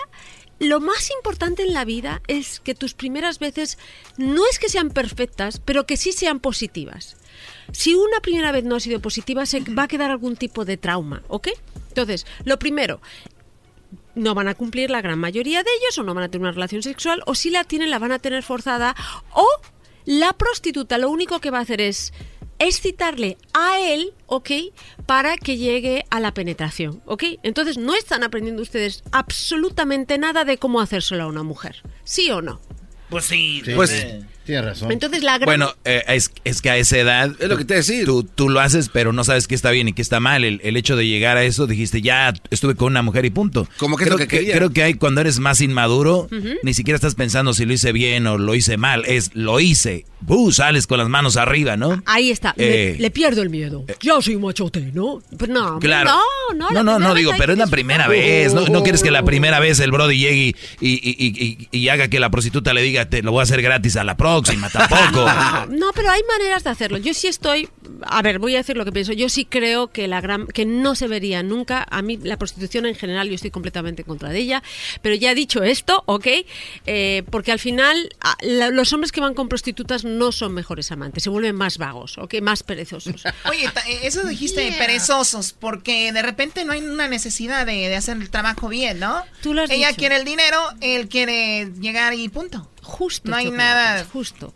[0.59, 3.77] lo más importante en la vida es que tus primeras veces
[4.17, 7.17] no es que sean perfectas, pero que sí sean positivas.
[7.71, 10.77] Si una primera vez no ha sido positiva, se va a quedar algún tipo de
[10.77, 11.49] trauma, ¿ok?
[11.89, 13.01] Entonces, lo primero,
[14.15, 16.51] no van a cumplir la gran mayoría de ellos o no van a tener una
[16.51, 18.95] relación sexual o si la tienen la van a tener forzada
[19.33, 19.45] o
[20.05, 22.13] la prostituta lo único que va a hacer es
[22.59, 24.49] excitarle a él, ¿ok?
[25.05, 27.23] Para que llegue a la penetración, ¿ok?
[27.43, 32.41] Entonces no están aprendiendo ustedes absolutamente nada de cómo hacérselo a una mujer, ¿sí o
[32.41, 32.61] no?
[33.09, 33.61] Pues sí.
[33.75, 34.91] Pues eh, tienes razón.
[34.91, 35.45] Entonces la gran...
[35.45, 37.31] Bueno, eh, es, es que a esa edad...
[37.39, 38.05] Es lo que te decía.
[38.05, 40.43] Tú, tú lo haces, pero no sabes qué está bien y qué está mal.
[40.43, 43.67] El, el hecho de llegar a eso, dijiste, ya estuve con una mujer y punto.
[43.77, 44.55] Como que es creo lo que quería.
[44.55, 46.27] Creo que hay cuando eres más inmaduro,
[46.63, 49.03] ni siquiera estás pensando si lo hice bien o lo hice mal.
[49.05, 50.05] Es, lo hice.
[50.27, 50.51] ¡Uh!
[50.51, 52.01] Sales con las manos arriba, ¿no?
[52.05, 53.85] Ahí está, le, Eh, le pierdo el miedo.
[54.01, 55.21] Yo soy machote, ¿no?
[55.37, 56.09] Pues no, Claro.
[56.09, 58.53] no, no, no, no, no, digo, pero es la primera vez.
[58.53, 61.89] No, no quieres que la primera vez el Brody llegue y, y, y- y- y
[61.89, 64.34] haga que la prostituta le diga, te lo voy a hacer gratis a la próxima,
[64.41, 65.25] tampoco.
[65.69, 66.97] No, pero hay maneras de hacerlo.
[66.97, 67.67] Yo sí estoy,
[68.05, 69.13] a ver, voy a decir lo que pienso.
[69.13, 71.85] Yo sí creo que la gran, que no se vería nunca.
[71.89, 74.63] A mí la prostitución en general yo estoy completamente en contra de ella.
[75.01, 76.27] Pero ya dicho esto, ¿ok?
[76.85, 80.91] Eh, porque al final a- la- los hombres que van con prostitutas no son mejores
[80.91, 82.35] amantes, se vuelven más vagos, ¿ok?
[82.41, 83.23] Más perezosos.
[83.49, 88.17] Oye, eh, eso dijiste perezosos, porque de repente no hay una necesidad de, de hacer
[88.17, 89.23] el trabajo bien, ¿no?
[89.41, 89.99] Tú lo has Ella dicho.
[89.99, 92.69] quiere el dinero, él quiere llegar y punto.
[92.85, 93.29] Justo.
[93.29, 94.05] No hay nada.
[94.05, 94.53] Justo.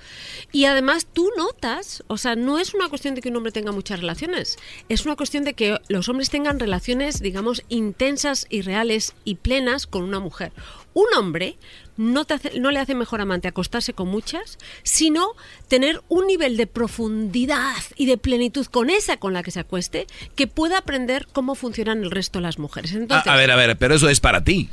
[0.51, 3.72] Y además tú notas, o sea, no es una cuestión de que un hombre tenga
[3.72, 9.14] muchas relaciones, es una cuestión de que los hombres tengan relaciones, digamos, intensas y reales
[9.25, 10.51] y plenas con una mujer.
[10.93, 11.58] Un hombre
[11.98, 15.35] no, te hace- no le hace mejor amante acostarse con muchas, sino
[15.67, 20.08] tener un nivel de profundidad y de plenitud con esa con la que se acueste,
[20.35, 22.93] que pueda aprender cómo funcionan el resto de las mujeres.
[22.93, 24.69] A, Entonces, a ver, a ver, pero eso es para ti.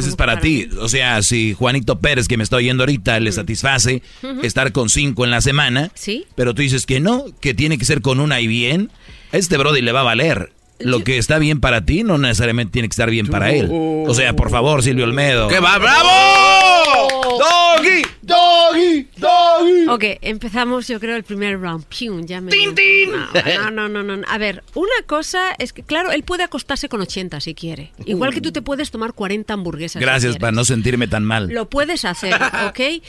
[0.00, 0.68] Eso es para, ti.
[0.80, 4.02] O sea, si Juanito Pérez, que me está oyendo ahorita, le satisface
[4.42, 6.24] estar con cinco en la semana, Sí.
[6.34, 8.90] pero tú dices que no, que tiene que ser con una y bien,
[9.32, 10.52] a este Brody le va a valer.
[10.80, 13.68] Lo que está bien para ti no necesariamente tiene que estar bien para él.
[13.70, 15.48] O sea, por favor, Silvio Olmedo.
[15.48, 16.08] ¡Que va, bravo!
[17.38, 18.02] ¡Doggy!
[18.22, 19.08] ¡Doggy!
[19.16, 19.86] ¡Doggy!
[19.88, 21.84] Ok, empezamos yo creo el primer round.
[21.86, 22.50] Pium, ya me...
[22.50, 24.26] No, no, no, no, no.
[24.28, 27.92] A ver, una cosa es que, claro, él puede acostarse con 80 si quiere.
[28.04, 30.00] Igual que tú te puedes tomar 40 hamburguesas.
[30.00, 30.40] si Gracias, quieres.
[30.40, 31.48] para no sentirme tan mal.
[31.48, 32.34] Lo puedes hacer,
[32.68, 32.78] ¿ok?
[32.80, 33.02] Eh,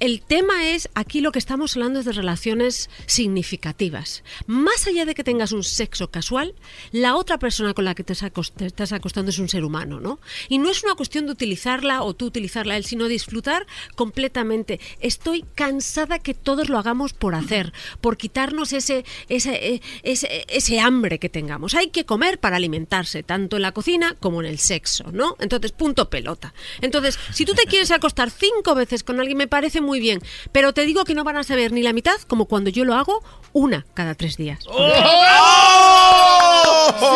[0.00, 4.22] el tema es, aquí lo que estamos hablando es de relaciones significativas.
[4.46, 6.54] Más allá de que tengas un sexo casual,
[6.92, 10.20] la otra persona con la que te, estás acostando es un ser humano, ¿no?
[10.48, 14.80] Y no es una cuestión de utilizarla o tú utilizarla él, sino disfrutar completamente.
[15.00, 20.80] Estoy cansada que todos lo hagamos por hacer, por quitarnos ese, ese, eh, ese, ese
[20.80, 21.74] hambre que tengamos.
[21.74, 25.36] Hay que comer para alimentarse, tanto en la cocina como en el sexo, ¿no?
[25.40, 26.54] Entonces, punto pelota.
[26.80, 30.20] Entonces, si tú te quieres acostar cinco veces con alguien, me parece muy bien,
[30.52, 32.94] pero te digo que no van a saber ni la mitad como cuando yo lo
[32.94, 33.22] hago
[33.52, 34.64] una cada tres días.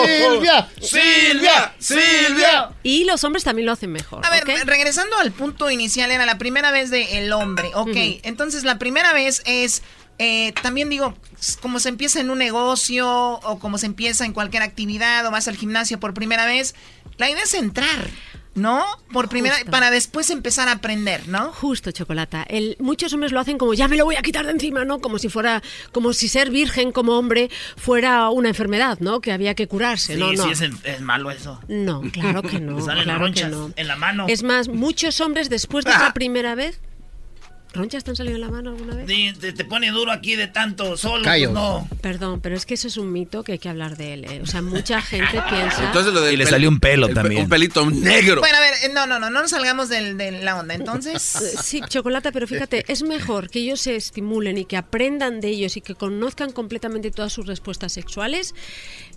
[0.04, 0.68] ¡Silvia!
[0.80, 1.74] ¡Silvia!
[1.78, 2.70] ¡Silvia!
[2.82, 4.24] Y los hombres también lo hacen mejor.
[4.24, 7.70] A ver, regresando al punto inicial, era la primera vez del hombre.
[7.74, 9.82] Ok, entonces la primera vez es,
[10.18, 11.14] eh, también digo,
[11.60, 15.48] como se empieza en un negocio o como se empieza en cualquier actividad o vas
[15.48, 16.74] al gimnasio por primera vez,
[17.18, 18.08] la idea es entrar,
[18.54, 18.84] ¿no?
[19.12, 19.70] Por primera Justo.
[19.70, 21.52] para después empezar a aprender, ¿no?
[21.52, 22.42] Justo, Chocolata.
[22.42, 25.00] El, muchos hombres lo hacen como ya me lo voy a quitar de encima, ¿no?
[25.00, 29.20] Como si fuera, como si ser virgen como hombre fuera una enfermedad, ¿no?
[29.20, 30.14] Que había que curarse.
[30.14, 30.44] Sí, no, no.
[30.44, 31.60] sí, es, es malo eso.
[31.68, 32.82] No, claro que no.
[32.92, 33.70] Claro que ronchas no.
[33.76, 34.26] en la mano.
[34.28, 36.80] Es más, muchos hombres después de esa primera vez.
[37.74, 39.06] ¿Ronchas te han salido en la mano alguna vez?
[39.08, 41.22] Sí, te, te pone duro aquí de tanto sol.
[41.22, 41.52] Callos.
[41.52, 41.88] pues no.
[42.02, 44.24] Perdón, pero es que eso es un mito que hay que hablar de él.
[44.26, 44.40] ¿eh?
[44.42, 45.84] O sea, mucha gente piensa.
[45.86, 47.42] Entonces lo del Y le salió un pelo el pe- también.
[47.44, 48.40] Un pelito negro.
[48.40, 50.74] Bueno, a ver, eh, no, no, no, no nos salgamos del- de la onda.
[50.74, 55.40] Entonces, Eh, Sí, chocolate, pero fíjate, es mejor que ellos se estimulen y que aprendan
[55.40, 58.54] de ellos y que conozcan completamente todas sus respuestas sexuales.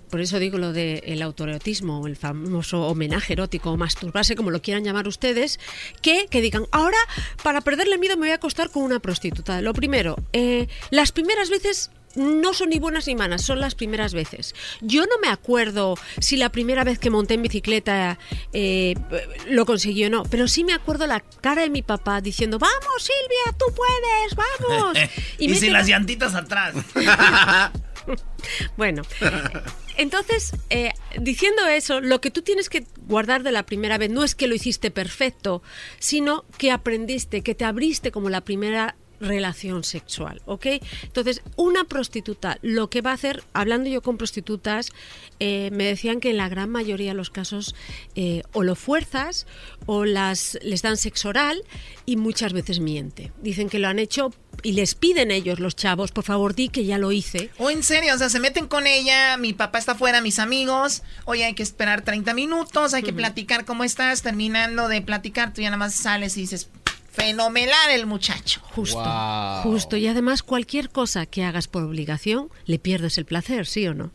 [0.09, 4.61] Por eso digo lo del autoerotismo o el famoso homenaje erótico o masturbarse, como lo
[4.61, 5.59] quieran llamar ustedes,
[6.01, 6.97] que, que digan, ahora
[7.43, 9.61] para perderle miedo me voy a acostar con una prostituta.
[9.61, 14.13] Lo primero, eh, las primeras veces no son ni buenas ni malas, son las primeras
[14.13, 14.55] veces.
[14.81, 18.17] Yo no me acuerdo si la primera vez que monté en bicicleta
[18.53, 18.95] eh,
[19.49, 22.75] lo conseguí o no, pero sí me acuerdo la cara de mi papá diciendo, vamos
[22.99, 24.97] Silvia, tú puedes, vamos.
[25.39, 26.75] y me sin las llantitas atrás.
[28.77, 29.03] bueno,
[29.97, 34.23] Entonces, eh, diciendo eso, lo que tú tienes que guardar de la primera vez no
[34.23, 35.61] es que lo hiciste perfecto,
[35.99, 40.67] sino que aprendiste, que te abriste como la primera relación sexual, ¿ok?
[41.03, 44.91] Entonces, una prostituta lo que va a hacer, hablando yo con prostitutas,
[45.39, 47.75] eh, me decían que en la gran mayoría de los casos
[48.15, 49.47] eh, o lo fuerzas
[49.85, 51.63] o las les dan sexo oral
[52.05, 53.31] y muchas veces miente.
[53.41, 56.85] Dicen que lo han hecho y les piden ellos, los chavos, por favor di que
[56.85, 57.49] ya lo hice.
[57.57, 61.03] O en serio, o sea, se meten con ella, mi papá está afuera, mis amigos,
[61.25, 65.61] oye, hay que esperar 30 minutos, hay que platicar cómo estás, terminando de platicar, tú
[65.61, 66.69] ya nada más sales y dices,
[67.15, 68.61] fenomenal el muchacho.
[68.75, 69.03] Justo,
[69.63, 69.97] justo.
[69.97, 74.11] Y además cualquier cosa que hagas por obligación, le pierdes el placer, ¿sí o no?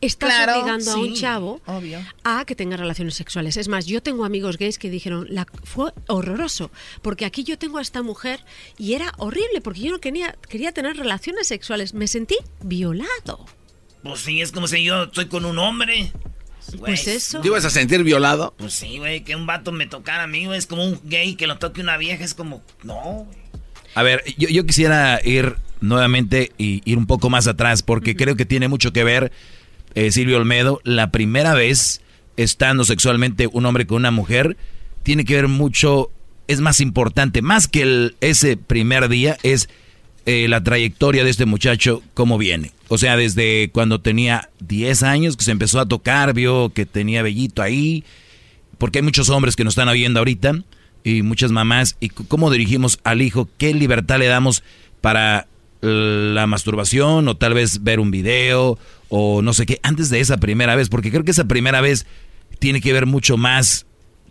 [0.00, 2.00] Estás Claro, obligando a un sí, chavo obvio.
[2.22, 3.56] a que tenga relaciones sexuales.
[3.56, 6.70] Es más, yo tengo amigos gays que dijeron, la, fue horroroso,
[7.02, 8.44] porque aquí yo tengo a esta mujer
[8.78, 11.92] y era horrible, porque yo no quería, quería tener relaciones sexuales.
[11.94, 13.44] Me sentí violado.
[14.02, 16.12] Pues sí, es como si yo estoy con un hombre.
[16.78, 17.40] Pues eso.
[17.40, 18.54] ¿Te ibas a sentir violado?
[18.58, 20.58] Pues sí, güey, que un vato me tocara a mí, güey.
[20.58, 22.24] Es como un gay que lo toque una vieja.
[22.24, 23.38] Es como, no, güey.
[23.94, 28.34] A ver, yo, yo quisiera ir nuevamente y ir un poco más atrás porque creo
[28.36, 29.30] que tiene mucho que ver,
[29.94, 32.00] eh, Silvio Olmedo, la primera vez
[32.36, 34.56] estando sexualmente un hombre con una mujer,
[35.04, 36.10] tiene que ver mucho,
[36.48, 39.68] es más importante, más que el- ese primer día, es
[40.26, 42.72] eh, la trayectoria de este muchacho, cómo viene.
[42.88, 47.22] O sea, desde cuando tenía 10 años que se empezó a tocar, vio que tenía
[47.22, 48.04] vellito ahí,
[48.78, 50.60] porque hay muchos hombres que nos están oyendo ahorita
[51.02, 54.62] y muchas mamás, y cómo dirigimos al hijo, qué libertad le damos
[55.00, 55.46] para
[55.80, 58.78] la masturbación o tal vez ver un video
[59.10, 62.06] o no sé qué, antes de esa primera vez, porque creo que esa primera vez
[62.58, 63.86] tiene que ver mucho más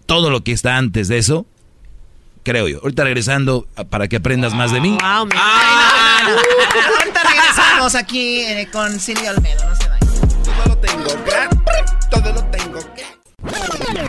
[0.05, 1.45] todo lo que está antes de eso,
[2.43, 2.79] creo yo.
[2.81, 4.97] Ahorita regresando para que aprendas más de mí.
[4.99, 10.43] Wow, me Ahorita regresamos aquí eh, con Silvia Olmedo, no se vayan.
[10.43, 11.09] Todo lo tengo,
[12.09, 12.79] todo lo tengo.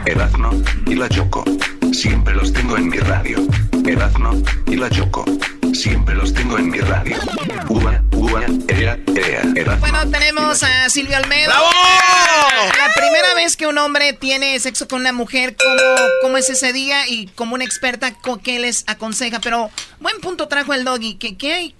[0.06, 0.50] Erazno
[0.86, 1.44] y la Choco.
[1.92, 3.38] Siempre los tengo en mi radio.
[3.86, 5.24] Erazno y la Choco.
[5.72, 7.16] Siempre los tengo en mi radio.
[7.68, 9.80] Uva, uva, ea, ea, Erazno.
[9.80, 11.50] Bueno, tenemos a Silvia Olmedo.
[11.50, 15.82] La primera vez que un hombre tiene sexo con una mujer, ¿cómo,
[16.22, 17.08] cómo es ese día?
[17.08, 18.12] Y como una experta,
[18.42, 19.40] ¿qué les aconseja?
[19.40, 19.70] Pero
[20.00, 21.14] buen punto trajo el doggy.
[21.14, 21.74] ¿Qué, qué hay?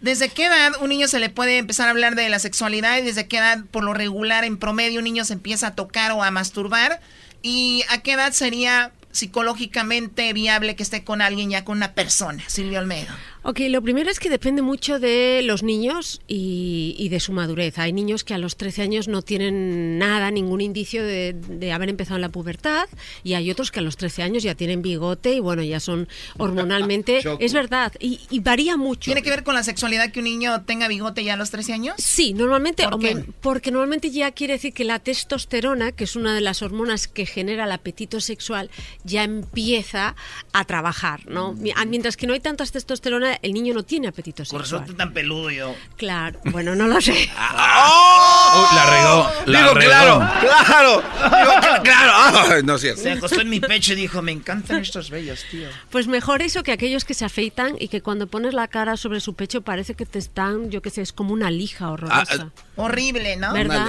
[0.00, 2.98] ¿Desde qué edad un niño se le puede empezar a hablar de la sexualidad?
[2.98, 6.12] ¿Y desde qué edad, por lo regular, en promedio, un niño se empieza a tocar
[6.12, 7.00] o a masturbar?
[7.42, 12.42] ¿Y a qué edad sería psicológicamente viable que esté con alguien ya con una persona?
[12.46, 13.14] Silvia Olmedo.
[13.48, 17.78] Ok, lo primero es que depende mucho de los niños y, y de su madurez.
[17.78, 21.88] Hay niños que a los 13 años no tienen nada, ningún indicio de, de haber
[21.88, 22.88] empezado en la pubertad
[23.22, 26.08] y hay otros que a los 13 años ya tienen bigote y bueno, ya son
[26.38, 27.20] hormonalmente...
[27.38, 29.04] Es verdad, y, y varía mucho.
[29.12, 31.72] ¿Tiene que ver con la sexualidad que un niño tenga bigote ya a los 13
[31.74, 31.94] años?
[31.98, 33.24] Sí, normalmente, ¿Por qué?
[33.40, 37.26] porque normalmente ya quiere decir que la testosterona, que es una de las hormonas que
[37.26, 38.70] genera el apetito sexual,
[39.04, 40.16] ya empieza
[40.52, 41.54] a trabajar, ¿no?
[41.76, 44.80] Ah, Mientras que no hay tantas testosterona, el niño no tiene apetito Por eso sexual.
[44.82, 45.74] estoy tan peludo yo.
[45.96, 47.12] Claro, bueno, no lo sé.
[47.36, 49.90] Uy, la regó, la Digo, regó.
[49.90, 50.30] claro,
[50.66, 51.02] claro.
[51.02, 52.12] Digo, claro.
[52.54, 53.02] Ay, no es cierto.
[53.02, 55.68] Se acostó en mi pecho y dijo, me encantan estos bellos, tío.
[55.90, 59.20] Pues mejor eso que aquellos que se afeitan y que cuando pones la cara sobre
[59.20, 62.50] su pecho parece que te están, yo qué sé, es como una lija horrorosa.
[62.76, 63.52] Horrible, ¿no?
[63.52, 63.86] ¿Verdad?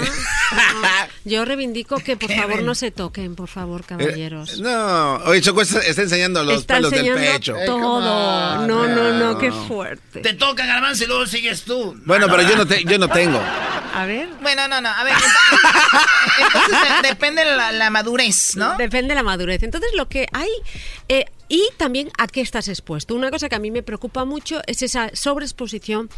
[1.26, 4.54] Yo reivindico que por favor no se toquen, por favor, caballeros.
[4.54, 7.56] Eh, no, oye, Choco está, enseñando los Está pelos enseñando del pecho.
[7.66, 8.66] todo.
[8.68, 10.22] No, no, no, qué fuerte.
[10.22, 12.00] Te toca, garbanzo, y luego sigues tú.
[12.06, 13.40] Bueno, pero yo no, te- yo no tengo.
[13.94, 14.30] A ver.
[14.42, 15.14] Bueno, no, no, a ver.
[16.44, 18.76] Entonces de- depende de la, la madurez, ¿no?
[18.78, 19.64] Depende de la madurez.
[19.64, 20.50] Entonces, lo que hay.
[21.10, 23.16] eh, y también a qué estás expuesto.
[23.16, 26.10] Una cosa que a mí me preocupa mucho es esa sobreexposición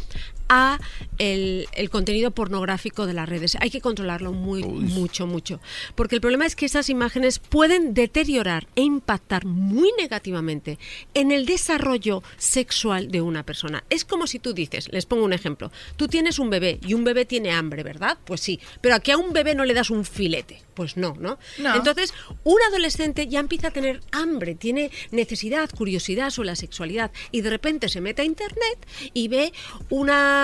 [0.50, 0.78] a
[1.18, 3.56] el, el contenido pornográfico de las redes.
[3.60, 5.60] Hay que controlarlo muy, mucho, mucho.
[5.94, 10.78] Porque el problema es que esas imágenes pueden deteriorar e impactar muy negativamente
[11.14, 13.84] en el desarrollo sexual de una persona.
[13.90, 17.04] Es como si tú dices, les pongo un ejemplo, tú tienes un bebé y un
[17.04, 18.18] bebé tiene hambre, ¿verdad?
[18.24, 20.62] Pues sí, pero aquí a un bebé no le das un filete.
[20.74, 21.38] Pues no, ¿no?
[21.58, 21.74] No.
[21.76, 27.42] Entonces, un adolescente ya empieza a tener hambre, tiene necesidad, curiosidad sobre la sexualidad y
[27.42, 28.78] de repente se mete a internet
[29.12, 29.52] y ve
[29.90, 30.39] una,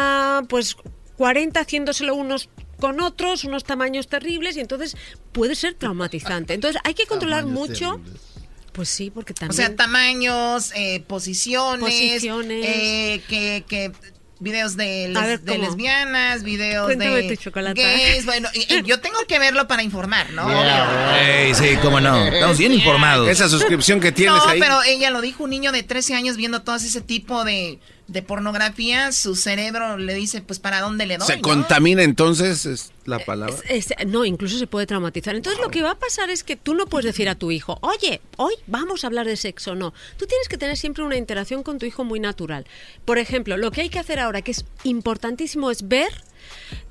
[0.49, 0.77] pues,
[1.17, 2.49] 40 haciéndoselo unos
[2.81, 4.97] con otros, unos tamaños terribles y entonces
[5.33, 6.55] puede ser traumatizante.
[6.55, 8.01] Entonces, hay que controlar Tamaños mucho.
[8.73, 9.57] Pues sí, porque O también...
[9.57, 12.65] sea, tamaños, eh, posiciones, Posiciones.
[12.69, 13.91] eh, que, que
[14.39, 15.65] videos de, les- A ver, de ¿cómo?
[15.65, 17.39] lesbianas, videos Cuéntame de
[17.75, 20.47] gays, bueno, y, y yo tengo que verlo para informar, ¿no?
[21.17, 22.27] Ey, sí, cómo no.
[22.27, 23.31] Estamos bien informados.
[23.31, 24.61] Esa suscripción que tienes no, ahí.
[24.61, 27.79] pero ella lo dijo, un niño de 13 años viendo todo ese tipo de
[28.09, 31.27] de pornografía, su cerebro le dice, pues, ¿para dónde le doy?
[31.27, 31.43] Se no?
[31.43, 33.57] contamina entonces, es la palabra.
[33.69, 35.35] Es- no, incluso se puede traumatizar.
[35.35, 37.79] Entonces lo que va a pasar es que tú no puedes decir a tu hijo,
[37.83, 39.75] oye, hoy vamos a hablar de sexo.
[39.75, 42.67] No, tú tienes que tener siempre una interacción con tu hijo muy natural.
[43.05, 46.11] Por ejemplo, lo que hay que hacer ahora, que es importantísimo, es ver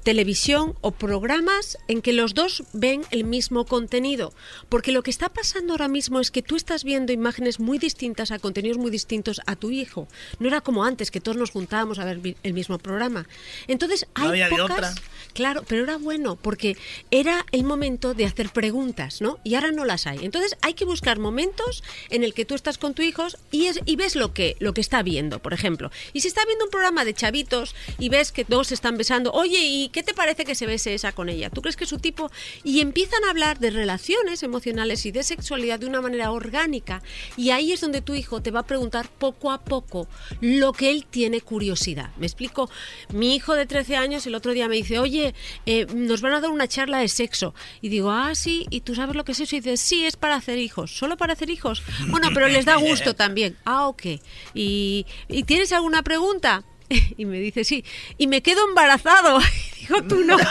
[0.04, 4.34] televisión o programas en que los dos ven el mismo contenido.
[4.70, 8.32] Porque lo que está pasando ahora mismo es que tú estás viendo imágenes muy distintas
[8.32, 10.08] a contenidos muy distintos a tu hijo.
[10.40, 13.28] No era como antes, que todos nos juntábamos a ver el mismo programa.
[13.68, 14.72] Entonces, No hay pocas...
[14.72, 14.94] otra.
[15.34, 16.78] Claro, pero era bueno porque
[17.12, 19.38] era el momento de hacer preguntas, ¿no?
[19.44, 20.20] Y ahora no las hay.
[20.24, 23.82] Entonces hay que buscar momentos en el que tú estás con tu hijo y, es,
[23.86, 25.92] y ves lo que, lo que está viendo, por ejemplo.
[26.14, 29.34] Y si está viendo un programa de chavitos y ves que dos se están besando,
[29.46, 31.50] oye, ¿y qué te parece que se bese esa con ella?
[31.50, 32.32] ¿Tú crees que es su tipo?
[32.64, 37.02] Y empiezan a hablar de relaciones emocionales y de sexualidad de una manera orgánica.
[37.38, 40.08] Y ahí es donde tu hijo te va a preguntar poco a poco
[40.42, 42.10] lo que él tiene curiosidad.
[42.18, 42.70] ¿Me explico?
[43.14, 46.42] Mi hijo de 13 años el otro día me dice, oye, eh, nos van a
[46.42, 47.54] dar una charla de sexo.
[47.82, 49.56] Y digo, ah, sí, ¿y tú sabes lo que es eso?
[49.56, 50.98] Y dice, sí, es para hacer hijos.
[50.98, 51.84] ¿Solo para hacer hijos?
[52.08, 53.58] Bueno, pero les da gusto también.
[53.66, 54.04] Ah, ok.
[54.54, 56.64] ¿Y, ¿y tienes alguna pregunta?
[57.18, 57.84] Y me dice, sí.
[58.18, 59.40] Y me quedo embarazado.
[59.86, 60.36] Y digo, tú no.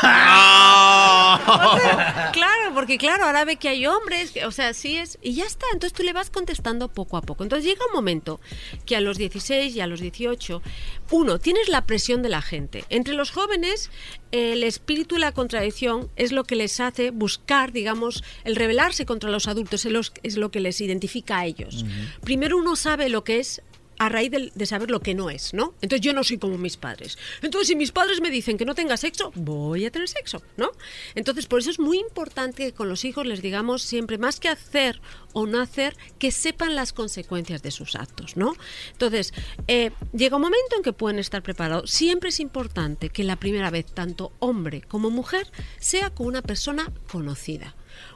[2.32, 5.44] Claro, porque claro, ahora ve que hay hombres, que- o sea, sí es, y ya
[5.44, 7.42] está, entonces tú le vas contestando poco a poco.
[7.42, 8.40] Entonces llega un momento
[8.86, 10.62] que a los 16 y a los 18,
[11.10, 12.84] uno, tienes la presión de la gente.
[12.90, 13.90] Entre los jóvenes,
[14.32, 19.30] el espíritu y la contradicción es lo que les hace buscar, digamos, el rebelarse contra
[19.30, 19.84] los adultos,
[20.22, 21.84] es lo que les identifica a ellos.
[22.22, 23.62] Primero uno sabe lo que es
[23.98, 25.74] a raíz de, saber lo que no es, ¿no?
[25.80, 27.18] Entonces yo no soy como mis padres.
[27.42, 30.70] Entonces si mis padres me dicen que no tenga sexo, voy a tener sexo, ¿no?
[31.14, 34.48] Entonces por eso es muy importante que con los hijos les digamos siempre más que
[34.48, 35.00] hacer
[35.32, 38.54] o no hacer, que sepan las consecuencias de sus actos, ¿no?
[38.92, 39.32] Entonces
[39.68, 41.90] eh, llega un momento en que pueden estar preparados.
[41.90, 46.92] Siempre es importante que la primera vez tanto hombre como mujer sea con una persona
[47.10, 47.74] conocida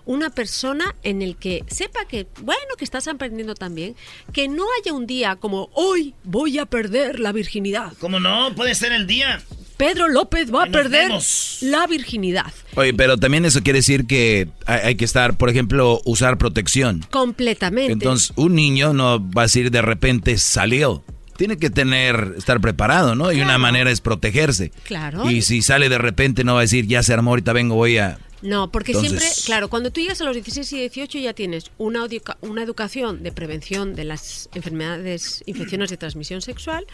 [0.08, 3.94] una persona en el que sepa que, bueno, que estás aprendiendo también,
[4.32, 7.92] que no haya un día como hoy voy a perder la virginidad.
[8.00, 8.54] ¿Cómo no?
[8.56, 9.42] Puede ser el día.
[9.76, 11.58] Pedro López va a perder vemos.
[11.60, 12.52] la virginidad.
[12.74, 17.04] Oye, pero también eso quiere decir que hay, hay que estar, por ejemplo, usar protección.
[17.10, 17.92] Completamente.
[17.92, 21.04] Entonces, un niño no va a decir de repente salió.
[21.36, 23.30] Tiene que tener, estar preparado, ¿no?
[23.30, 24.72] Y una manera es protegerse.
[24.84, 25.30] Claro.
[25.30, 27.98] Y si sale de repente no va a decir, ya se armó, ahorita vengo, voy
[27.98, 28.18] a...
[28.42, 31.70] No, porque Entonces- siempre, claro, cuando tú llegas a los 16 y 18 ya tienes
[31.78, 36.86] una, educa- una educación de prevención de las enfermedades, infecciones de transmisión sexual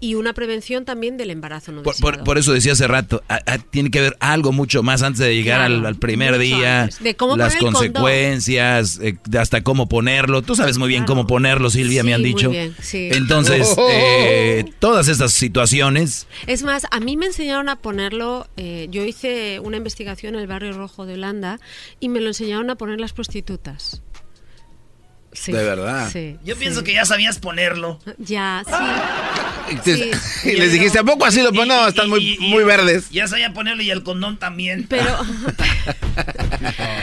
[0.00, 2.16] y una prevención también del embarazo no Por, deseado.
[2.18, 5.18] por- por eso decía hace rato, a- a- tiene que haber algo mucho más antes
[5.20, 7.02] de llegar Claro, al, al primer día, antes.
[7.02, 10.42] De cómo las consecuencias, eh, hasta cómo ponerlo.
[10.42, 12.50] Tú sabes muy bien cómo ponerlo, Silvia, me han muy dicho.
[12.50, 13.08] bien, sí.
[13.12, 13.88] Entonces, Oh.
[13.90, 19.60] eh, todas estas situaciones, Es más, a mí me enseñaron a ponerlo, eh, yo hice
[19.60, 21.58] una investigación en el barrio rojo de Holanda
[22.00, 24.02] y me lo enseñaron a poner las prostitutas.
[25.32, 26.08] Sí, De verdad.
[26.12, 26.60] Sí, Yo sí.
[26.60, 27.98] pienso que ya sabías ponerlo.
[28.18, 28.72] Ya, sí.
[29.70, 30.48] Y, te- Sí.
[30.50, 31.68] y les dijiste, ¿a poco así lo ponen?
[31.68, 33.08] No, están muy, muy verdes.
[33.10, 34.86] Ya sabía ponerlo y el condón también.
[34.88, 35.04] Pero,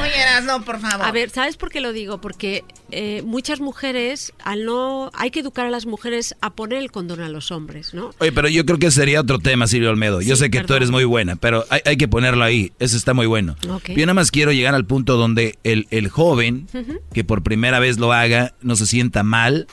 [0.02, 1.06] Oye, no, por favor.
[1.06, 2.20] a ver, ¿sabes por qué lo digo?
[2.22, 6.92] Porque eh, muchas mujeres, al no, hay que educar a las mujeres a poner el
[6.92, 8.12] condón a los hombres, ¿no?
[8.20, 10.22] Oye, pero yo creo que sería otro tema, Silvio Olmedo.
[10.22, 12.72] Yo Sí, sé que tú eres muy buena, pero hay, hay que ponerlo ahí.
[12.80, 13.56] Eso está muy bueno.
[13.62, 17.00] Yo nada más quiero llegar al punto donde el, el joven Ujú.
[17.14, 19.68] que por primera vez lo haga no se sienta mal,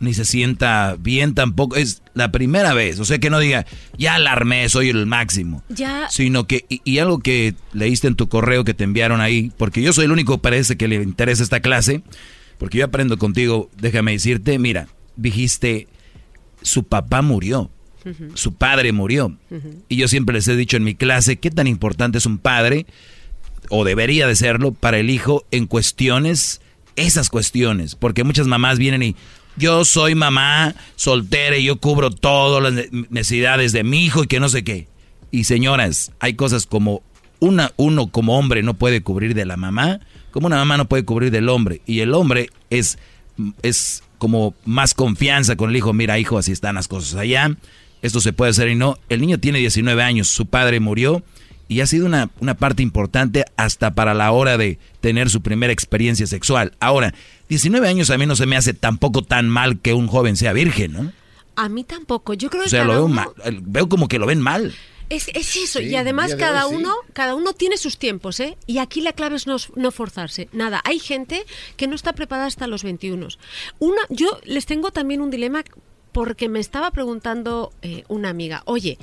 [0.00, 1.76] ni se sienta bien tampoco.
[1.76, 3.00] Es la primera vez.
[3.00, 3.66] O sea, que no diga,
[3.98, 5.62] ya alarmé, soy el máximo.
[5.68, 9.52] Ya, Sino que, y, y algo que leíste en tu correo que te enviaron ahí,
[9.56, 12.02] porque yo soy el único parece que le interesa esta clase,
[12.58, 15.88] porque yo aprendo contigo, déjame decirte, mira, dijiste,
[16.62, 17.70] su papá murió,
[18.34, 19.36] su padre murió.
[19.88, 22.86] Y yo siempre les he dicho en mi clase qué tan importante es un padre,
[23.68, 26.60] o debería de serlo, para el hijo en cuestiones,
[26.94, 27.94] esas cuestiones.
[27.96, 29.16] Porque muchas mamás vienen y
[29.56, 34.26] yo soy mamá soltera y yo cubro todas las ne- necesidades de mi hijo y
[34.26, 34.88] que no sé qué.
[35.30, 37.02] Y señoras, hay cosas como
[37.40, 41.04] una, uno como hombre no puede cubrir de la mamá, como una mamá no puede
[41.04, 41.80] cubrir del hombre.
[41.86, 42.98] Y el hombre es,
[43.62, 45.92] es como más confianza con el hijo.
[45.92, 47.56] Mira, hijo, así están las cosas allá.
[48.02, 48.98] Esto se puede hacer y no.
[49.08, 51.22] El niño tiene 19 años, su padre murió
[51.68, 55.72] y ha sido una, una parte importante hasta para la hora de tener su primera
[55.72, 56.72] experiencia sexual.
[56.78, 57.12] Ahora,
[57.48, 60.52] 19 años a mí no se me hace tampoco tan mal que un joven sea
[60.52, 61.12] virgen, ¿no?
[61.58, 62.34] a mí tampoco.
[62.34, 63.28] Yo creo O que sea, lo veo uno- mal,
[63.62, 64.74] veo como que lo ven mal.
[65.08, 66.82] Es, es eso, Sí, y además cada hoy sí.
[66.82, 68.58] uno, cada uno tiene sus tiempos, ¿eh?
[68.66, 70.48] Y aquí la clave es no, no forzarse.
[70.52, 73.28] Nada, hay gente que no está preparada hasta los 21.
[73.78, 75.62] Una, yo les tengo también un dilema
[76.12, 78.98] porque me estaba preguntando eh, una amiga, oye,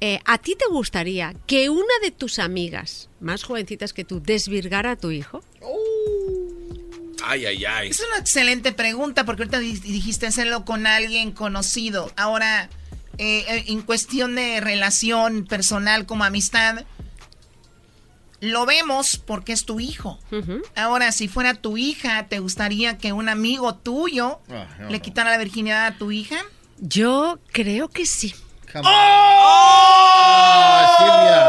[0.00, 4.92] eh, ¿a ti te gustaría que una de tus amigas más jovencitas que tú desvirgara
[4.92, 5.42] a tu hijo?
[7.24, 7.88] Ay, ay, ay.
[7.90, 12.12] Es una excelente pregunta porque ahorita di- dijiste hacerlo con alguien conocido.
[12.16, 12.70] Ahora,
[13.18, 16.84] eh, eh, en cuestión de relación personal como amistad,
[18.40, 20.20] lo vemos porque es tu hijo.
[20.76, 25.30] Ahora, si fuera tu hija, ¿te gustaría que un amigo tuyo Ah, no, le quitara
[25.30, 26.36] la virginidad a tu hija?
[26.80, 28.32] Yo creo que sí.
[29.60, 31.40] Ah, Silvia.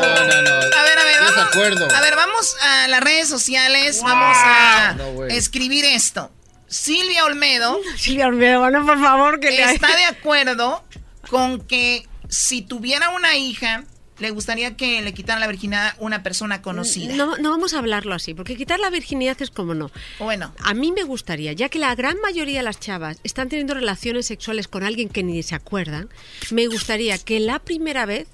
[0.00, 0.50] No, no, no.
[0.76, 1.34] A ver, a ver, vamos.
[1.36, 1.88] Desacuerdo.
[1.94, 4.00] A ver, vamos a las redes sociales.
[4.02, 6.30] Vamos a No, escribir esto.
[6.68, 7.80] Silvia Olmedo.
[7.96, 10.84] Silvia Olmedo, no, por favor, que le- Está de acuerdo
[11.28, 13.84] con que si tuviera una hija,
[14.20, 17.14] le gustaría que le quitaran la virginidad a una persona conocida.
[17.14, 19.90] No, no vamos a hablarlo así, porque quitar la virginidad es como no.
[20.18, 20.54] Bueno.
[20.62, 24.26] A mí me gustaría, ya que la gran mayoría de las chavas están teniendo relaciones
[24.26, 26.08] sexuales con alguien que ni se acuerdan,
[26.50, 28.28] me gustaría que la primera vez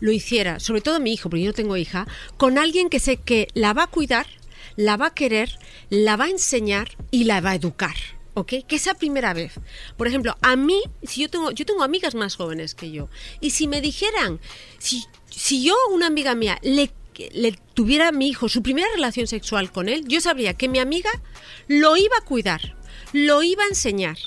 [0.00, 3.16] lo hiciera, sobre todo mi hijo, porque yo no tengo hija, con alguien que sé
[3.16, 4.26] que la va a cuidar,
[4.76, 5.58] la va a querer,
[5.88, 7.96] la va a enseñar y la va a educar.
[8.34, 8.52] ¿Ok?
[8.68, 9.54] Que esa primera vez.
[9.96, 13.08] Por ejemplo, a mí, si yo tengo, yo tengo amigas más jóvenes que yo,
[13.40, 14.38] y si me dijeran,
[14.78, 15.06] si,
[15.38, 16.90] si yo, una amiga mía, le,
[17.32, 20.80] le tuviera a mi hijo su primera relación sexual con él, yo sabría que mi
[20.80, 21.10] amiga
[21.68, 22.76] lo iba a cuidar,
[23.12, 24.18] lo iba a enseñar,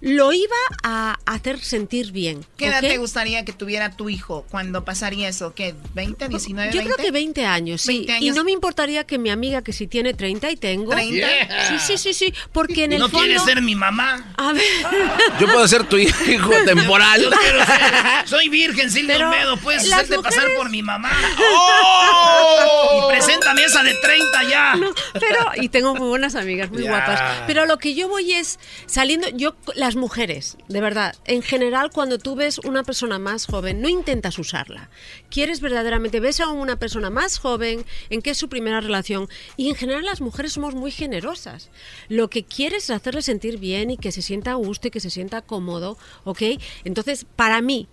[0.00, 2.44] lo iba a hacer sentir bien.
[2.56, 2.88] ¿Qué edad ¿ok?
[2.90, 5.54] te gustaría que tuviera tu hijo cuando pasaría eso?
[5.54, 5.74] ¿Qué?
[5.94, 6.94] ¿20, 19, Yo 20?
[6.94, 7.98] creo que 20 años, sí.
[8.06, 8.36] 20 Y años.
[8.36, 10.92] no me importaría que mi amiga, que si tiene 30 y tengo.
[10.92, 11.26] 30.
[11.68, 12.34] Sí, sí, sí, sí.
[12.52, 13.24] Porque en el ¿No fondo.
[13.24, 14.32] quieres ser mi mamá?
[14.36, 14.62] A ver.
[15.40, 17.20] Yo puedo ser tu hijo temporal.
[17.22, 17.76] Yo quiero ser-
[18.26, 19.56] soy virgen, Silvia Pero Olmedo.
[19.58, 21.10] Puedes hacerte pasar mujeres- por mi mamá.
[21.38, 23.00] ¡Oh!
[23.10, 24.74] Y preséntame esa de 30 ya.
[24.76, 26.90] No, pero, y tengo muy buenas amigas, muy Ya.
[26.90, 27.20] guapas.
[27.46, 32.18] Pero lo que yo voy es saliendo, yo, las mujeres, de verdad, en general, cuando
[32.18, 34.90] tú ves una persona más joven, no intentas usarla.
[35.30, 39.68] Quieres verdaderamente, ves a una persona más joven, en que es su primera relación, y
[39.68, 41.70] en general las mujeres somos muy generosas.
[42.08, 45.00] Lo que quieres es hacerle sentir bien y que se sienta a gusto y que
[45.00, 46.42] se sienta cómodo, ¿ok?
[46.84, 47.88] Entonces, para mí,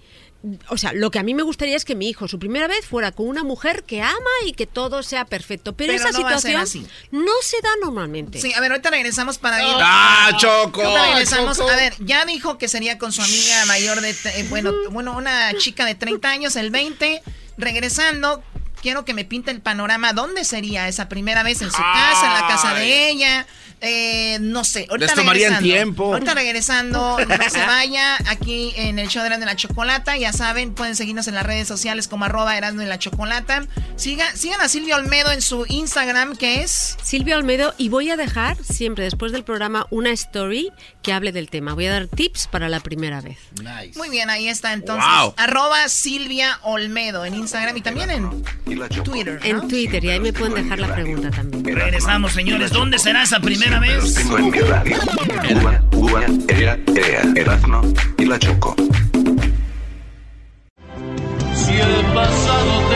[0.67, 2.85] o sea, lo que a mí me gustaría es que mi hijo, su primera vez,
[2.85, 5.73] fuera con una mujer que ama y que todo sea perfecto.
[5.73, 6.85] Pero, Pero esa no situación así.
[7.11, 8.41] no se da normalmente.
[8.41, 9.73] Sí, a ver, ahorita regresamos para ir.
[9.79, 10.81] ¡Ah, Choco!
[10.81, 11.57] Ahorita regresamos.
[11.57, 11.69] Choco.
[11.69, 14.09] A ver, ya dijo que sería con su amiga mayor de.
[14.11, 17.21] eh, bueno, bueno, una chica de 30 años, el 20.
[17.57, 18.43] Regresando,
[18.81, 20.11] quiero que me pinte el panorama.
[20.13, 21.61] ¿Dónde sería esa primera vez?
[21.61, 22.25] ¿En su casa?
[22.27, 23.47] ¿En la casa de ella?
[23.81, 24.87] Eh, no sé.
[24.89, 25.73] Ahorita Les tomarían regresando.
[25.73, 26.13] tiempo.
[26.13, 28.17] Ahorita regresando, no se vaya.
[28.27, 30.17] Aquí en el show de Erasmo y la Chocolata.
[30.17, 33.65] Ya saben, pueden seguirnos en las redes sociales como arroba Erasmo y la Chocolata.
[33.95, 36.97] Siga, sigan a Silvia Olmedo en su Instagram, que es.
[37.03, 40.69] Silvia Olmedo, y voy a dejar siempre después del programa una story
[41.01, 41.73] que hable del tema.
[41.73, 43.37] Voy a dar tips para la primera vez.
[43.95, 45.05] Muy bien, ahí está entonces.
[45.19, 45.33] Wow.
[45.37, 48.43] Arroba Silvia Olmedo en Instagram y también en
[49.03, 49.39] Twitter.
[49.41, 49.45] ¿no?
[49.61, 51.63] En Twitter, y ahí me pueden dejar la pregunta también.
[51.75, 52.71] Regresamos, señores.
[52.71, 54.13] ¿Dónde será esa primera vez?
[54.15, 54.97] Tengo en mi radio.
[55.55, 57.81] Uva, uva, ea, ea, Erazno
[58.17, 58.75] y la Choco.
[61.53, 62.92] Si el pasado te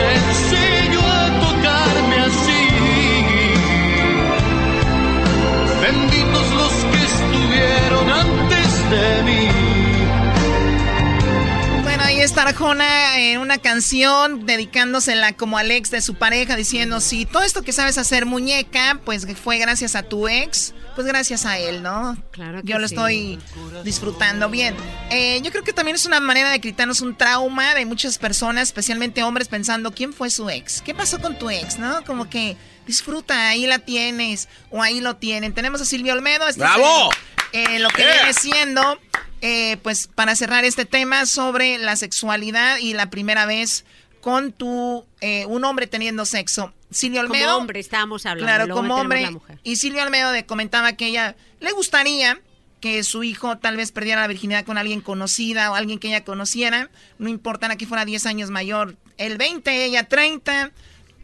[13.58, 17.98] una canción dedicándosela como al ex de su pareja, diciendo, si todo esto que sabes
[17.98, 22.16] hacer muñeca, pues fue gracias a tu ex, pues gracias a él, ¿no?
[22.30, 22.94] Claro que Yo lo sí.
[22.94, 23.38] estoy
[23.84, 24.76] disfrutando bien.
[25.10, 28.68] Eh, yo creo que también es una manera de quitarnos un trauma de muchas personas,
[28.68, 30.80] especialmente hombres, pensando, ¿quién fue su ex?
[30.82, 31.78] ¿Qué pasó con tu ex?
[31.78, 32.04] ¿No?
[32.04, 32.56] Como que
[32.86, 35.52] disfruta, ahí la tienes, o ahí lo tienen.
[35.52, 36.46] Tenemos a Silvia Olmedo.
[36.46, 37.10] este es ¡Bravo!
[37.52, 38.06] Eh, lo que ¡Eh!
[38.14, 38.98] viene siendo,
[39.40, 43.84] eh, pues para cerrar este tema sobre la sexualidad y la primera vez
[44.20, 46.72] con tu, eh, un hombre teniendo sexo.
[46.90, 47.56] Silvia Como Olmedo.
[47.58, 48.46] hombre estábamos hablando.
[48.46, 49.22] Claro, luego como hombre.
[49.22, 49.58] la mujer.
[49.62, 52.40] Y Silvia Olmedo de- comentaba que ella le gustaría
[52.80, 56.24] que su hijo tal vez perdiera la virginidad con alguien conocida o alguien que ella
[56.24, 56.90] conociera.
[57.18, 58.96] No importa que fuera 10 años mayor.
[59.18, 60.70] El 20, ella 30.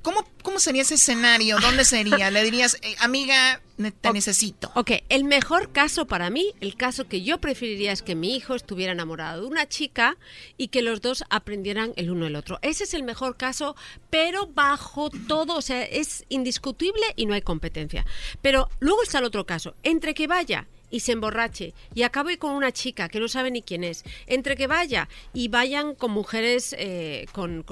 [0.04, 1.58] ¿Cómo, cómo sería ese escenario?
[1.60, 2.30] ¿Dónde sería?
[2.30, 3.62] Le dirías, eh, amiga,
[4.02, 4.70] te necesito.
[4.74, 8.54] Ok, el mejor caso para mí, el caso que yo preferiría es que mi hijo
[8.54, 10.18] estuviera enamorado de una chica
[10.58, 12.58] y que los dos aprendieran el uno el otro.
[12.60, 13.76] Ese es el mejor caso,
[14.10, 18.04] pero bajo todo, o sea, es indiscutible y no hay competencia.
[18.42, 22.52] Pero luego está el otro caso, entre que vaya y se emborrache y acabe con
[22.52, 26.72] una chica que no sabe ni quién es, entre que vaya y vayan con mujeres,
[26.78, 27.64] eh, con,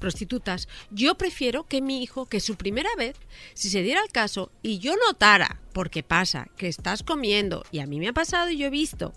[0.00, 3.14] prostitutas, yo prefiero que mi hijo, que su primera vez,
[3.54, 7.86] si se diera el caso y yo notara, porque pasa, que estás comiendo, y a
[7.86, 9.12] mí me ha pasado y yo he visto,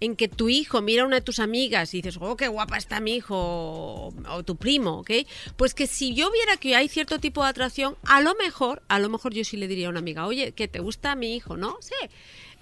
[0.00, 2.76] en que tu hijo mira a una de tus amigas y dices, oh, qué guapa
[2.76, 5.10] está mi hijo o, o tu primo, ¿ok?
[5.56, 8.98] Pues que si yo viera que hay cierto tipo de atracción, a lo mejor, a
[8.98, 11.56] lo mejor yo sí le diría a una amiga, oye, que te gusta mi hijo,
[11.56, 11.76] ¿no?
[11.80, 11.94] Sí.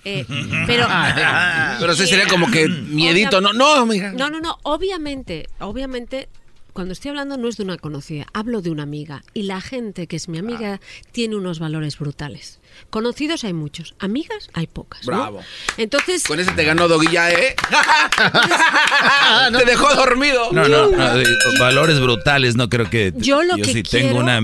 [0.05, 0.24] Eh,
[0.66, 0.86] pero
[1.81, 4.12] Pero sí sería como que miedito, no, no, amiga.
[4.12, 6.28] no, no, no, obviamente, obviamente,
[6.73, 9.23] cuando estoy hablando no es de una conocida, hablo de una amiga.
[9.33, 10.81] Y la gente que es mi amiga
[11.12, 12.58] tiene unos valores brutales.
[12.91, 15.07] Conocidos hay muchos, amigas hay pocas.
[15.07, 15.16] ¿no?
[15.16, 15.41] Bravo.
[15.76, 17.55] Entonces, Con ese te ganó Doguilla, ¿eh?
[19.57, 20.50] te dejó dormido.
[20.52, 21.07] No, no, no,
[21.60, 23.12] valores brutales, no creo que...
[23.16, 24.41] Yo lo que sí quiero- tengo una...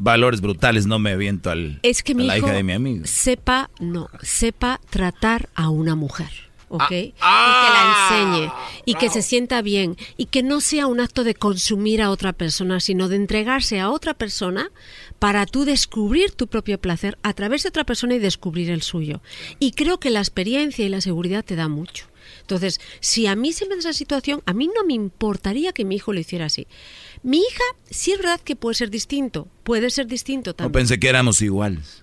[0.00, 2.72] Valores brutales, no me aviento al, es que a mi la hijo hija de mi
[2.72, 3.04] amigo.
[3.06, 6.30] sepa, no, sepa tratar a una mujer.
[6.72, 6.92] ¿Ok?
[7.20, 8.06] Ah.
[8.14, 8.52] y que la enseñe
[8.84, 12.32] y que se sienta bien y que no sea un acto de consumir a otra
[12.32, 14.70] persona, sino de entregarse a otra persona
[15.18, 19.20] para tú descubrir tu propio placer a través de otra persona y descubrir el suyo.
[19.58, 22.06] Y creo que la experiencia y la seguridad te da mucho.
[22.42, 25.84] Entonces, si a mí se me da esa situación, a mí no me importaría que
[25.84, 26.68] mi hijo lo hiciera así.
[27.22, 30.72] Mi hija, sí es verdad que puede ser distinto, puede ser distinto No también.
[30.72, 32.02] pensé que éramos iguales.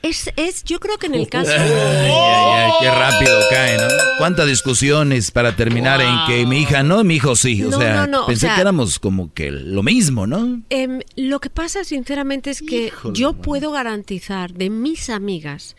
[0.00, 1.50] Es, es, yo creo que en el caso...
[1.50, 3.88] Ay, ay, ay, qué rápido cae, ¿no?
[4.18, 7.64] ¿Cuántas discusiones para terminar en que mi hija no, mi hijo sí?
[7.64, 10.62] O No, sea, no, no, o pensé sea- que éramos como que lo mismo, ¿no?
[10.70, 15.74] Em, lo que pasa, sinceramente, es que Híjole, yo puedo garantizar de mis amigas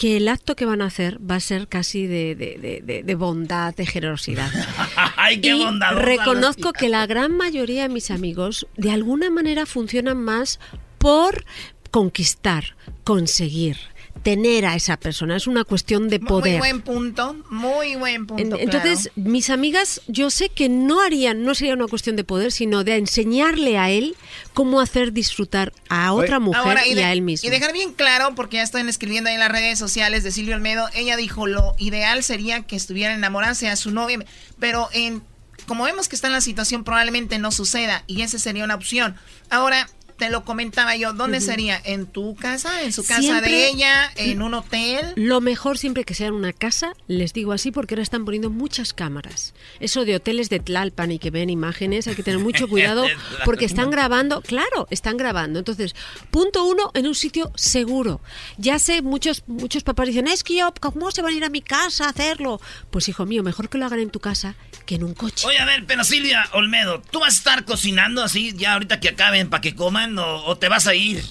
[0.00, 3.14] que el acto que van a hacer va a ser casi de, de- de- de-
[3.16, 4.50] bondad, de generosidad.
[5.16, 5.62] Ay, qué y
[5.94, 10.58] reconozco que la gran mayoría de mis amigos de alguna manera funcionan más
[10.96, 11.44] por
[11.90, 13.76] conquistar, conseguir,
[14.22, 15.36] tener a esa persona.
[15.36, 16.58] Es una cuestión de Muy poder.
[16.58, 18.56] buen punto, muy buen punto.
[18.56, 18.62] Claro.
[18.62, 22.84] Entonces, mis amigas, yo sé que no harían, no sería una cuestión de poder, sino
[22.84, 24.16] de enseñarle a él
[24.52, 27.46] cómo hacer disfrutar a otra mujer Ahora, y, de- a él mismo.
[27.46, 30.54] Y dejar bien claro, porque ya están escribiendo ahí en las redes sociales de Silvio
[30.54, 34.18] Olmedo, ella dijo lo ideal sería que estuviera enamorarse a su novia,
[34.58, 35.22] pero en
[35.66, 39.14] como vemos que está en la situación probablemente no suceda y esa sería una opción.
[39.50, 39.88] Ahora
[40.20, 41.80] te lo comentaba yo, ¿dónde sería?
[41.82, 42.82] ¿En tu casa?
[42.82, 44.12] ¿En su casa Siempre- de ella?
[44.16, 45.14] ¿En un hotel?
[45.16, 48.50] Lo mejor siempre que sea en una casa, les digo así porque ahora están poniendo
[48.50, 49.54] muchas cámaras.
[49.80, 53.06] Eso de hoteles de Tlalpan y que ven imágenes, hay que tener mucho cuidado
[53.46, 55.58] porque están grabando, claro, están grabando.
[55.58, 55.94] Entonces,
[56.30, 58.20] punto uno, en un sitio seguro.
[58.58, 61.48] Ya sé, muchos, muchos papás dicen, es que yo, ¿cómo se van a ir a
[61.48, 62.60] mi casa a hacerlo?
[62.90, 65.46] Pues hijo mío, mejor que lo hagan en tu casa que en un coche.
[65.46, 69.08] Oye, a ver, pero Silvia Olmedo, ¿tú vas a estar cocinando así ya ahorita que
[69.08, 71.22] acaben para que coman o, o te vas a ir?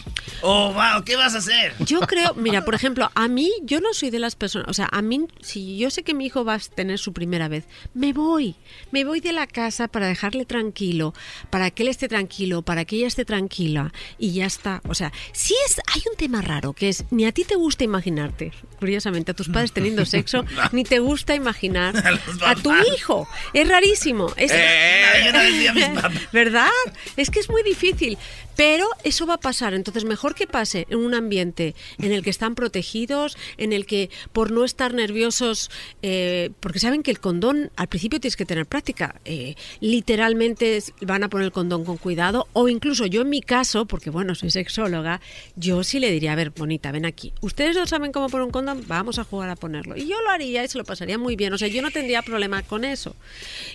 [0.41, 1.73] ¿O, va, qué vas a hacer?
[1.79, 4.87] Yo creo, mira, por ejemplo, a mí, yo no soy de las personas, o sea,
[4.91, 8.13] a mí, si yo sé que mi hijo va a tener su primera vez, me
[8.13, 8.55] voy,
[8.91, 11.13] me voy de la casa para dejarle tranquilo,
[11.49, 14.81] para que él esté tranquilo, para que ella esté tranquila y ya está.
[14.87, 17.83] O sea, si es, hay un tema raro que es, ni a ti te gusta
[17.83, 21.95] imaginarte, curiosamente, a tus padres teniendo sexo, ni te gusta imaginar
[22.45, 23.27] a tu hijo.
[23.53, 24.31] Es rarísimo.
[24.37, 26.31] Es, Eh, yo no decía a mis papás.
[26.31, 26.69] ¿Verdad?
[27.17, 28.17] Es que es muy difícil.
[28.59, 29.73] Pero eso va a pasar.
[29.73, 34.09] Entonces, mejor que pase en un ambiente en el que están protegidos, en el que
[34.33, 35.71] por no estar nerviosos,
[36.01, 39.15] eh, porque saben que el condón al principio tienes que tener práctica.
[39.23, 42.49] eh, literalmente van a poner el condón con cuidado.
[42.51, 45.21] O incluso yo en mi caso, porque bueno, soy sexóloga,
[45.55, 47.31] yo sí le diría, a ver, bonita, ven aquí.
[47.39, 49.95] Ustedes no saben cómo poner un condón, vamos a jugar a ponerlo.
[49.95, 51.53] Y yo lo haría y se lo pasaría muy bien.
[51.53, 53.15] O sea, yo no tendría problema con eso.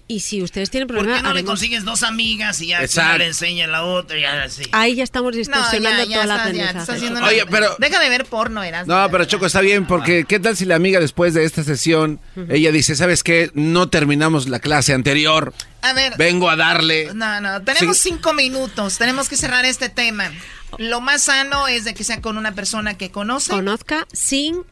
[0.09, 1.23] Y si ustedes tienen ¿Por problema...
[1.23, 4.51] qué no le consigues dos amigas y ya le enseña a la otra y ahora
[4.51, 4.65] sí?
[4.77, 7.25] Ahí ya estamos distorsionando No, ya, ya toda la estás- aprendizaje.
[7.35, 8.87] Oye, pero- Deja de ver porno, eras.
[8.87, 12.21] No, pero Choco, está bien, porque ¿qué tal si la amiga después de esta sesión,
[12.49, 13.51] ella dice, ¿sabes qué?
[13.55, 16.15] No terminamos la clase anterior, A ver.
[16.19, 17.11] vengo a darle...
[17.15, 18.11] No, no, tenemos Sí.
[18.11, 20.31] cinco minutos, tenemos que cerrar este tema.
[20.79, 23.51] Lo más sano es de que sea con una persona que conoce.
[23.51, 24.65] Conozca sin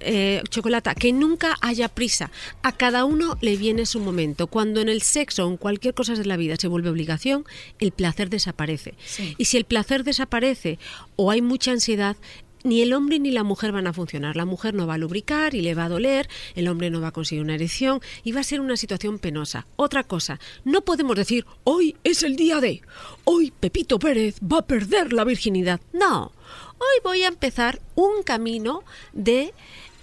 [0.00, 2.30] eh, chocolate, que nunca haya prisa.
[2.62, 4.46] A cada uno le viene su momento.
[4.46, 7.44] Cuando en el sexo o en cualquier cosa de la vida se vuelve obligación,
[7.78, 8.94] el placer desaparece.
[9.04, 9.34] Sí.
[9.38, 10.78] Y si el placer desaparece
[11.16, 12.16] o hay mucha ansiedad,
[12.64, 14.36] ni el hombre ni la mujer van a funcionar.
[14.36, 17.08] La mujer no va a lubricar y le va a doler, el hombre no va
[17.08, 19.66] a conseguir una erección y va a ser una situación penosa.
[19.76, 22.82] Otra cosa, no podemos decir, hoy es el día de,
[23.24, 25.80] hoy Pepito Pérez va a perder la virginidad.
[25.92, 26.32] No,
[26.78, 29.54] hoy voy a empezar un camino de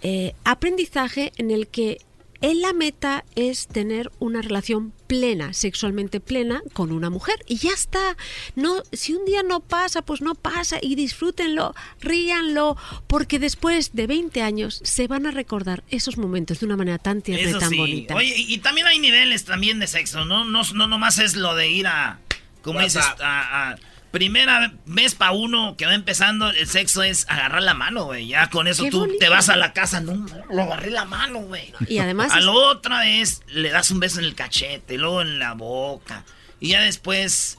[0.01, 2.01] eh, aprendizaje en el que
[2.43, 7.71] En la meta es tener una relación plena, sexualmente plena con una mujer y ya
[7.71, 8.17] está.
[8.57, 12.75] No, si un día no pasa, pues no pasa y disfrútenlo, ríanlo,
[13.07, 17.21] porque después de 20 años se van a recordar esos momentos de una manera tan
[17.21, 17.77] tierna y tan sí.
[17.77, 18.13] bonita.
[18.15, 20.43] Oye, y también hay niveles también de sexo, ¿no?
[20.43, 22.19] No, no nomás es lo de ir a,
[22.61, 23.77] como dices, a, a-
[24.13, 28.27] primera vez para uno que va empezando, el sexo es agarrar la mano, güey.
[28.27, 29.17] Ya con eso Qué tú bonito.
[29.19, 31.73] te vas a la casa, no, lo agarré la mano, güey.
[31.89, 35.39] Y además A lo otra es, le das un beso en el cachete, luego en
[35.39, 36.25] la boca.
[36.59, 37.57] Y ya después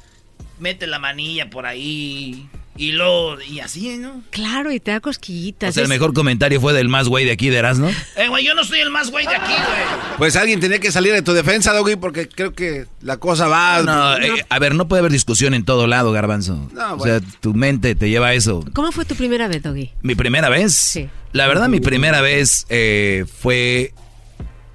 [0.60, 2.48] mete la manilla por ahí.
[2.76, 4.22] Y luego, y así, ¿no?
[4.30, 5.70] Claro, y te da cosquillitas.
[5.70, 7.88] O sea, el mejor comentario fue del más güey de aquí de Erasmo.
[8.16, 10.16] Eh, güey, yo no soy el más güey de aquí, güey.
[10.18, 13.82] Pues alguien tenía que salir de tu defensa, Doggy, porque creo que la cosa va...
[13.82, 16.68] No, eh, a ver, no puede haber discusión en todo lado, Garbanzo.
[16.72, 18.64] No, O sea, tu mente te lleva a eso.
[18.72, 19.92] ¿Cómo fue tu primera vez, Doggy?
[20.02, 20.74] ¿Mi primera vez?
[20.74, 21.08] Sí.
[21.32, 23.92] La verdad, mi primera vez eh, fue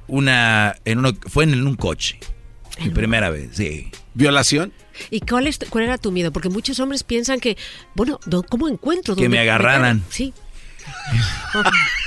[0.08, 2.20] una, en uno, fue en un coche.
[2.84, 3.90] Mi primera vez, sí.
[4.14, 4.74] ¿Violación?
[5.12, 6.32] ¿Y cuál, es, cuál era tu miedo?
[6.32, 7.58] Porque muchos hombres piensan que,
[7.96, 9.16] bueno, do- ¿cómo encuentro?
[9.16, 10.04] Que me agarraran.
[10.10, 10.34] Sí.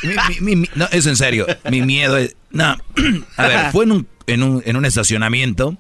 [0.02, 1.46] Mi- mi- mi- no, es en serio.
[1.70, 2.36] Mi miedo es.
[2.50, 2.76] No.
[3.36, 5.76] A ver, fue en un, en un, en un estacionamiento.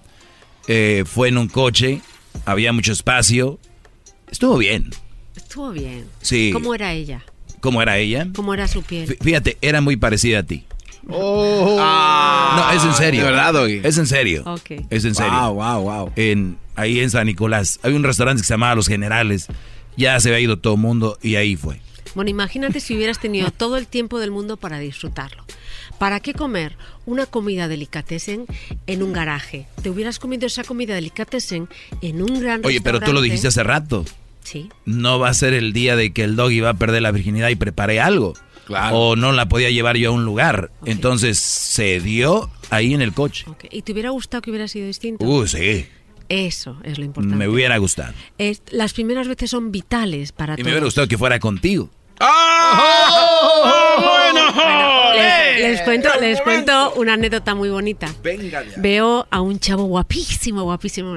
[0.68, 2.00] eh, fue en un coche.
[2.46, 3.58] Había mucho espacio.
[4.30, 4.90] Estuvo bien.
[5.36, 6.06] Estuvo bien.
[6.20, 6.50] Sí.
[6.52, 7.24] ¿Cómo era ella?
[7.60, 8.28] ¿Cómo era ella?
[8.34, 9.08] ¿Cómo era su piel?
[9.08, 10.64] Fí- Fíjate, era muy parecida a ti.
[11.08, 11.76] Oh.
[12.56, 13.24] No, es en serio.
[13.24, 13.80] De verdad, Doggy.
[13.82, 14.42] Es en serio.
[14.46, 14.86] Ok.
[14.90, 15.32] Es en serio.
[15.32, 16.12] Wow, wow, wow.
[16.16, 17.80] En, ahí en San Nicolás.
[17.82, 19.48] Hay un restaurante que se llamaba Los Generales.
[19.96, 21.80] Ya se había ido todo el mundo y ahí fue.
[22.14, 25.44] Bueno, imagínate si hubieras tenido todo el tiempo del mundo para disfrutarlo.
[25.98, 28.46] ¿Para qué comer una comida delicatessen
[28.86, 29.66] en un garaje?
[29.82, 31.68] Te hubieras comido esa comida delicatessen
[32.00, 34.04] en un gran Oye, pero tú lo dijiste hace rato.
[34.42, 34.68] Sí.
[34.84, 37.50] No va a ser el día de que el doggy va a perder la virginidad
[37.50, 38.34] y preparé algo.
[38.66, 38.96] Claro.
[38.96, 40.70] O no la podía llevar yo a un lugar.
[40.84, 43.44] Entonces se dio ahí en el coche.
[43.70, 45.24] ¿Y te hubiera gustado que hubiera sido distinto?
[45.24, 45.86] Uh, sí.
[46.28, 47.36] Eso es lo importante.
[47.36, 48.14] Me hubiera gustado.
[48.38, 51.90] Es- las primeras veces son vitales para Y me hubiera gustado que fuera contigo.
[54.00, 58.08] Bueno, les, les cuento, les cuento una anécdota muy bonita.
[58.22, 58.72] Venga ya.
[58.76, 61.16] Veo a un chavo guapísimo, guapísimo.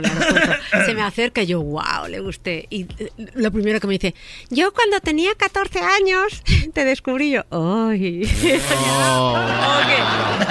[0.86, 2.68] Se me acerca y yo, wow, le gusté.
[2.70, 4.16] Y eh, lo primero que me dice,
[4.50, 6.44] yo cuando tenía 14 años
[6.74, 7.44] te descubrí yo.
[7.52, 8.26] ¡Ay!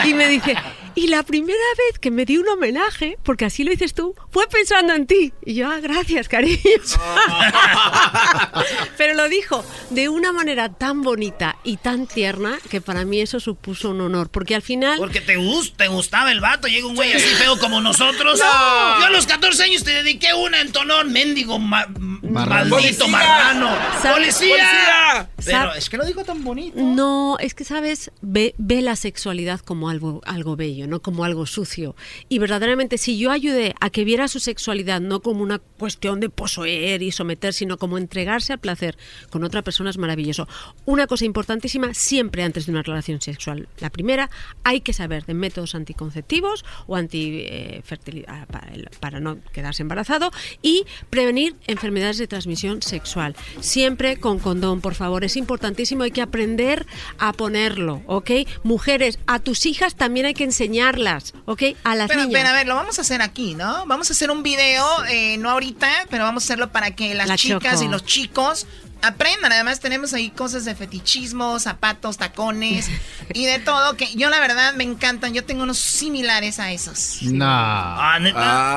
[0.05, 0.55] Y me dice,
[0.95, 4.47] y la primera vez que me di un homenaje, porque así lo dices tú, fue
[4.49, 5.33] pensando en ti.
[5.45, 6.59] Y yo, ah, gracias, cariño.
[8.97, 13.41] Pero lo dijo de una manera tan bonita y tan tierna que para mí eso
[13.41, 14.31] supuso un honor.
[14.31, 14.99] Porque al final.
[14.99, 18.39] Porque te, gust- te gustaba el vato, llega un güey así feo como nosotros.
[18.39, 19.01] No.
[19.01, 21.87] Yo a los 14 años te dediqué una en tonón, mendigo, ma-
[22.23, 22.71] Marrano.
[22.71, 23.09] maldito ¡Policía!
[23.09, 23.77] marrano.
[24.15, 24.57] ¡Policía!
[24.57, 25.29] ¡Policía!
[25.45, 26.79] Pero es que lo dijo tan bonito.
[26.81, 31.47] No, es que sabes, ve, ve la sexualidad como algo, algo bello, no como algo
[31.47, 31.97] sucio.
[32.29, 36.29] Y verdaderamente, si yo ayudé a que viera su sexualidad no como una cuestión de
[36.31, 38.97] poseer y someter, sino como entregarse al placer
[39.31, 40.49] con otra persona es maravilloso.
[40.85, 43.69] Una cosa importantísima siempre antes de una relación sexual.
[43.79, 44.31] La primera,
[44.63, 49.83] hay que saber de métodos anticonceptivos o anti eh, fertilidad para, el- para no quedarse
[49.83, 50.31] embarazado
[50.63, 53.37] y prevenir enfermedades de transmisión sexual.
[53.61, 55.25] Siempre con condón, por favor.
[55.25, 56.87] Es importantísimo, hay que aprender
[57.19, 58.31] a ponerlo, ¿ok?
[58.63, 60.45] Mujeres, a tus hijas también hay que
[60.79, 61.63] enseñarlas, ¿ok?
[61.85, 62.35] A las Pero, niñas.
[62.41, 63.87] pero a ver, lo vamos a hacer aquí, ¿no?
[63.87, 67.29] Vamos a hacer un video, eh, no ahorita, pero vamos a hacerlo para que las
[67.29, 67.85] La chicas Choco.
[67.85, 68.67] y los chicos
[69.03, 69.53] aprendan.
[69.53, 72.89] Además tenemos ahí cosas de fetichismo, zapatos, tacones
[73.35, 75.33] y de todo, que yo la verdad me encantan.
[75.35, 77.19] Yo tengo unos similares a esos.
[77.23, 77.45] No.
[77.47, 78.19] Ah.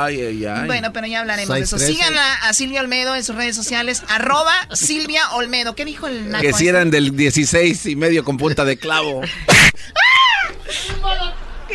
[0.03, 0.65] Ay, ay, ay.
[0.67, 1.77] Bueno, pero ya hablaremos de eso.
[1.79, 2.03] Size 13.
[2.03, 5.75] Síganla a Silvia Olmedo en sus redes sociales, arroba Silvia Olmedo.
[5.75, 6.69] ¿Qué dijo el naco Que si ese?
[6.69, 9.21] eran del 16 y medio con punta de clavo.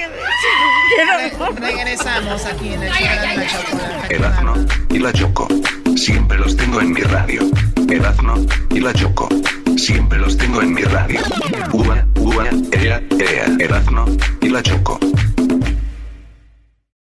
[0.08, 2.92] Re- Regresamos aquí en el.
[4.10, 4.55] Erazno
[4.90, 5.48] y la Choco.
[5.97, 7.42] Siempre los tengo en mi radio.
[7.89, 8.34] Erazno
[8.70, 9.28] y la Choco.
[9.76, 11.20] Siempre los tengo en mi radio.
[11.72, 13.47] Ua, ua, ea, ea.
[13.58, 14.05] Erazno
[14.40, 14.98] y la Choco.